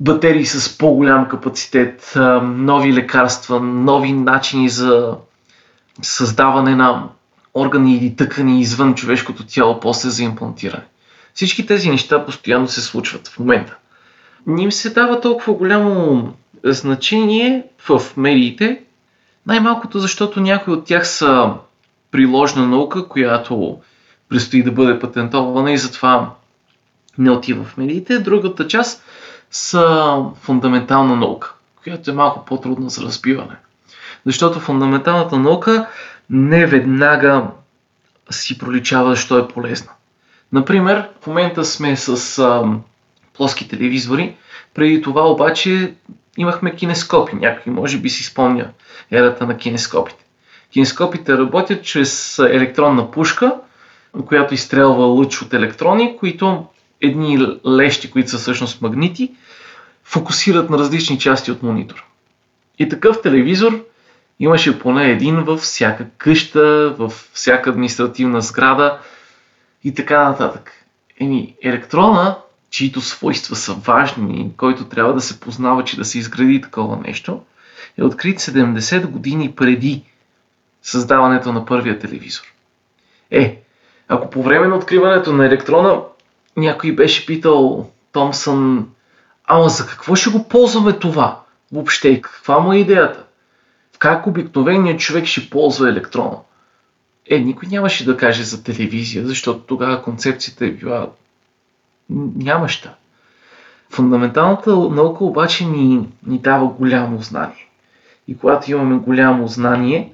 Батерии 0.00 0.46
с 0.46 0.78
по-голям 0.78 1.28
капацитет, 1.28 2.12
нови 2.42 2.92
лекарства, 2.92 3.60
нови 3.60 4.12
начини 4.12 4.68
за 4.68 5.16
създаване 6.02 6.76
на 6.76 7.08
органи 7.54 7.96
или 7.96 8.16
тъкани 8.16 8.60
извън 8.60 8.94
човешкото 8.94 9.46
тяло 9.46 9.80
после 9.80 10.10
за 10.10 10.22
имплантиране. 10.22 10.84
Всички 11.34 11.66
тези 11.66 11.90
неща 11.90 12.24
постоянно 12.24 12.68
се 12.68 12.82
случват 12.82 13.28
в 13.28 13.38
момента. 13.38 13.76
Не 14.46 14.62
им 14.62 14.72
се 14.72 14.90
дава 14.90 15.20
толкова 15.20 15.54
голямо 15.54 16.28
значение 16.64 17.64
в 17.88 18.02
медиите, 18.16 18.82
най-малкото 19.46 19.98
защото 19.98 20.40
някои 20.40 20.74
от 20.74 20.84
тях 20.84 21.08
са 21.08 21.52
приложна 22.10 22.66
наука, 22.66 23.08
която 23.08 23.78
предстои 24.28 24.62
да 24.62 24.72
бъде 24.72 24.98
патентована 24.98 25.72
и 25.72 25.78
затова 25.78 26.30
не 27.18 27.30
отива 27.30 27.64
в 27.64 27.76
медиите. 27.76 28.18
Другата 28.18 28.66
част 28.66 29.04
са 29.50 30.16
фундаментална 30.40 31.16
наука, 31.16 31.54
която 31.82 32.10
е 32.10 32.14
малко 32.14 32.44
по-трудна 32.44 32.90
за 32.90 33.02
разбиване. 33.02 33.56
Защото 34.26 34.60
фундаменталната 34.60 35.38
наука 35.38 35.88
не 36.30 36.66
веднага 36.66 37.46
си 38.30 38.58
проличава 38.58 39.10
защо 39.10 39.38
е 39.38 39.48
полезна. 39.48 39.92
Например, 40.52 41.08
в 41.20 41.26
момента 41.26 41.64
сме 41.64 41.96
с 41.96 42.38
а, 42.38 42.62
плоски 43.34 43.68
телевизори, 43.68 44.36
преди 44.74 45.02
това 45.02 45.30
обаче 45.30 45.94
имахме 46.38 46.76
кинескопи. 46.76 47.36
Някой 47.36 47.72
може 47.72 47.98
би 47.98 48.10
си 48.10 48.24
спомня 48.24 48.70
ерата 49.10 49.46
на 49.46 49.56
кинескопите. 49.56 50.24
Кинескопите 50.72 51.38
работят 51.38 51.84
чрез 51.84 52.38
електронна 52.38 53.10
пушка, 53.10 53.54
която 54.26 54.54
изстрелва 54.54 55.06
лъч 55.06 55.42
от 55.42 55.54
електрони, 55.54 56.16
които 56.16 56.66
едни 57.00 57.46
лещи, 57.66 58.10
които 58.10 58.30
са 58.30 58.38
всъщност 58.38 58.82
магнити, 58.82 59.32
фокусират 60.04 60.70
на 60.70 60.78
различни 60.78 61.18
части 61.18 61.50
от 61.50 61.62
монитора. 61.62 62.04
И 62.78 62.88
такъв 62.88 63.22
телевизор 63.22 63.84
имаше 64.40 64.78
поне 64.78 65.10
един 65.10 65.36
във 65.36 65.60
всяка 65.60 66.06
къща, 66.18 66.94
във 66.98 67.30
всяка 67.32 67.70
административна 67.70 68.40
сграда 68.40 68.98
и 69.84 69.94
така 69.94 70.28
нататък. 70.28 70.72
Еми, 71.20 71.54
електрона, 71.62 72.36
чието 72.74 73.00
свойства 73.00 73.56
са 73.56 73.74
важни, 73.74 74.50
който 74.56 74.84
трябва 74.84 75.14
да 75.14 75.20
се 75.20 75.40
познава, 75.40 75.84
че 75.84 75.96
да 75.96 76.04
се 76.04 76.18
изгради 76.18 76.60
такова 76.60 76.96
нещо, 76.96 77.42
е 77.98 78.04
открит 78.04 78.40
70 78.40 79.06
години 79.06 79.52
преди 79.52 80.02
създаването 80.82 81.52
на 81.52 81.66
първия 81.66 81.98
телевизор. 81.98 82.42
Е, 83.30 83.62
ако 84.08 84.30
по 84.30 84.42
време 84.42 84.66
на 84.66 84.76
откриването 84.76 85.32
на 85.32 85.46
електрона 85.46 86.00
някой 86.56 86.92
беше 86.92 87.26
питал 87.26 87.90
Томсън, 88.12 88.88
ама 89.44 89.68
за 89.68 89.86
какво 89.86 90.16
ще 90.16 90.30
го 90.30 90.48
ползваме 90.48 90.92
това? 90.92 91.40
Въобще, 91.72 92.20
каква 92.20 92.58
му 92.58 92.72
е 92.72 92.78
идеята? 92.78 93.24
Как 93.98 94.26
обикновеният 94.26 95.00
човек 95.00 95.26
ще 95.26 95.50
ползва 95.50 95.88
електрона? 95.88 96.36
Е, 97.30 97.38
никой 97.38 97.68
нямаше 97.68 98.04
да 98.04 98.16
каже 98.16 98.42
за 98.44 98.64
телевизия, 98.64 99.26
защото 99.26 99.60
тогава 99.60 100.02
концепцията 100.02 100.66
е 100.66 100.70
била 100.70 101.08
нямаща. 102.10 102.94
Фундаменталната 103.90 104.70
наука 104.70 105.24
обаче 105.24 105.66
ни, 105.66 106.08
ни 106.26 106.38
дава 106.38 106.66
голямо 106.66 107.22
знание. 107.22 107.68
И 108.28 108.38
когато 108.38 108.70
имаме 108.70 108.96
голямо 108.96 109.48
знание, 109.48 110.12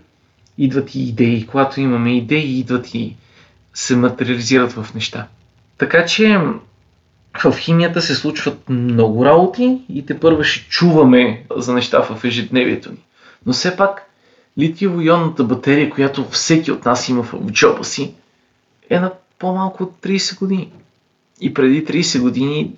идват 0.58 0.94
и 0.94 1.08
идеи. 1.08 1.46
Когато 1.46 1.80
имаме 1.80 2.16
идеи, 2.16 2.58
идват 2.58 2.94
и 2.94 3.16
се 3.74 3.96
материализират 3.96 4.72
в 4.72 4.94
неща. 4.94 5.26
Така 5.78 6.06
че 6.06 6.40
в 7.44 7.56
химията 7.58 8.02
се 8.02 8.14
случват 8.14 8.68
много 8.68 9.24
работи 9.24 9.80
и 9.88 10.06
те 10.06 10.20
първо 10.20 10.44
ще 10.44 10.68
чуваме 10.68 11.44
за 11.56 11.74
неща 11.74 12.02
в 12.02 12.24
ежедневието 12.24 12.90
ни. 12.90 12.98
Но 13.46 13.52
все 13.52 13.76
пак 13.76 14.06
литиево-ионната 14.58 15.42
батерия, 15.42 15.90
която 15.90 16.28
всеки 16.30 16.72
от 16.72 16.84
нас 16.84 17.08
има 17.08 17.22
в 17.22 17.34
джоба 17.50 17.84
си, 17.84 18.14
е 18.90 19.00
на 19.00 19.12
по-малко 19.38 19.82
от 19.82 19.92
30 20.02 20.38
години. 20.38 20.72
И 21.40 21.54
преди 21.54 21.86
30 21.86 22.20
години 22.20 22.72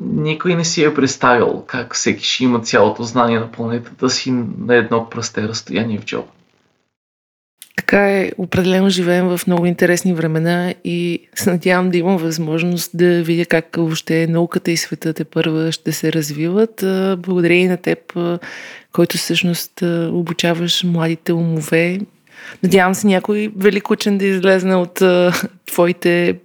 никой 0.00 0.54
не 0.54 0.64
си 0.64 0.84
е 0.84 0.94
представил 0.94 1.64
как 1.66 1.94
всеки 1.94 2.24
ще 2.24 2.44
има 2.44 2.60
цялото 2.60 3.02
знание 3.02 3.38
на 3.38 3.52
планетата 3.52 4.10
си 4.10 4.30
на 4.58 4.76
едно 4.76 5.10
пръсте 5.10 5.42
разстояние 5.42 5.98
в 5.98 6.04
джоба. 6.04 6.28
Така 7.76 8.10
е, 8.10 8.32
определено 8.38 8.90
живеем 8.90 9.26
в 9.26 9.40
много 9.46 9.66
интересни 9.66 10.14
времена 10.14 10.74
и 10.84 11.28
се 11.34 11.50
надявам 11.50 11.90
да 11.90 11.98
имам 11.98 12.16
възможност 12.16 12.90
да 12.94 13.22
видя 13.22 13.46
как 13.46 13.76
въобще 13.76 14.26
науката 14.26 14.70
и 14.70 14.76
света 14.76 15.12
те 15.12 15.24
първа 15.24 15.72
ще 15.72 15.92
се 15.92 16.12
развиват. 16.12 16.74
Благодаря 17.18 17.54
и 17.54 17.68
на 17.68 17.76
теб, 17.76 17.98
който 18.92 19.16
всъщност 19.18 19.82
обучаваш 20.10 20.84
младите 20.84 21.32
умове. 21.32 22.00
Надявам 22.62 22.94
се 22.94 23.06
някой 23.06 23.52
велик 23.56 23.90
учен 23.90 24.18
да 24.18 24.26
излезне 24.26 24.74
от 24.74 25.02
твоите 25.66 26.36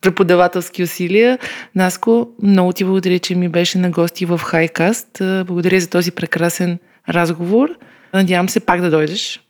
преподавателски 0.00 0.82
усилия. 0.82 1.38
Наско, 1.74 2.28
много 2.42 2.72
ти 2.72 2.84
благодаря, 2.84 3.18
че 3.18 3.34
ми 3.34 3.48
беше 3.48 3.78
на 3.78 3.90
гости 3.90 4.26
в 4.26 4.38
Хайкаст. 4.38 5.08
Благодаря 5.20 5.80
за 5.80 5.90
този 5.90 6.10
прекрасен 6.10 6.78
разговор. 7.08 7.68
Надявам 8.14 8.48
се 8.48 8.60
пак 8.60 8.80
да 8.80 8.90
дойдеш. 8.90 9.40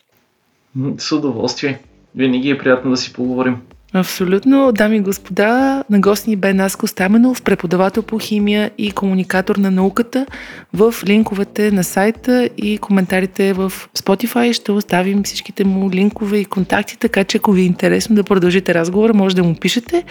С 0.98 1.12
удоволствие. 1.12 1.80
Винаги 2.14 2.50
е 2.50 2.58
приятно 2.58 2.90
да 2.90 2.96
си 2.96 3.12
поговорим. 3.12 3.56
Абсолютно, 3.94 4.72
дами 4.72 4.96
и 4.96 5.00
господа, 5.00 5.84
на 5.90 6.00
гости 6.00 6.30
ни 6.30 6.36
бе 6.36 6.54
Наско 6.54 6.86
Стаменов, 6.86 7.42
преподавател 7.42 8.02
по 8.02 8.18
химия 8.18 8.70
и 8.78 8.90
комуникатор 8.90 9.56
на 9.56 9.70
науката. 9.70 10.26
В 10.72 10.94
линковете 11.06 11.70
на 11.70 11.84
сайта 11.84 12.50
и 12.56 12.78
коментарите 12.78 13.52
в 13.52 13.72
Spotify 13.98 14.52
ще 14.52 14.72
оставим 14.72 15.22
всичките 15.22 15.64
му 15.64 15.90
линкове 15.90 16.38
и 16.38 16.44
контакти, 16.44 16.98
така 16.98 17.24
че 17.24 17.38
ако 17.38 17.52
ви 17.52 17.60
е 17.60 17.64
интересно 17.64 18.16
да 18.16 18.24
продължите 18.24 18.74
разговора, 18.74 19.14
може 19.14 19.36
да 19.36 19.44
му 19.44 19.54
пишете. 19.54 20.04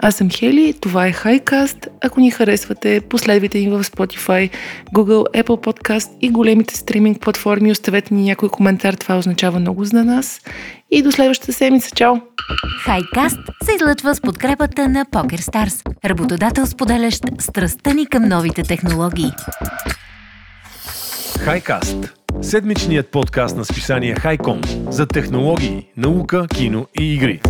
Аз 0.00 0.14
съм 0.14 0.30
Хели, 0.30 0.74
това 0.80 1.06
е 1.06 1.12
Highcast. 1.12 1.86
Ако 2.04 2.20
ни 2.20 2.30
харесвате, 2.30 3.00
последвайте 3.00 3.58
ни 3.58 3.68
в 3.68 3.84
Spotify, 3.84 4.50
Google, 4.94 5.42
Apple 5.42 5.64
Podcast 5.66 6.10
и 6.20 6.28
големите 6.28 6.76
стриминг 6.76 7.20
платформи. 7.20 7.72
Оставете 7.72 8.14
ни 8.14 8.22
някой 8.22 8.48
коментар, 8.48 8.94
това 8.94 9.18
означава 9.18 9.58
много 9.58 9.84
за 9.84 10.04
нас. 10.04 10.40
И 10.90 11.02
до 11.02 11.12
следващата 11.12 11.52
седмица. 11.52 11.90
Чао! 11.90 12.14
Хайкаст 12.84 13.38
се 13.62 13.72
излъчва 13.74 14.14
с 14.14 14.20
подкрепата 14.20 14.88
на 14.88 15.04
PokerStars, 15.04 15.82
работодател 16.04 16.66
споделящ 16.66 17.22
страстта 17.40 17.94
ни 17.94 18.06
към 18.06 18.28
новите 18.28 18.62
технологии. 18.62 19.30
Хайкаст– 21.38 21.96
седмичният 22.42 23.08
подкаст 23.08 23.56
на 23.56 23.64
списание 23.64 24.14
Хайком 24.14 24.60
за 24.90 25.06
технологии, 25.06 25.88
наука, 25.96 26.46
кино 26.54 26.86
и 27.00 27.14
игри. 27.14 27.40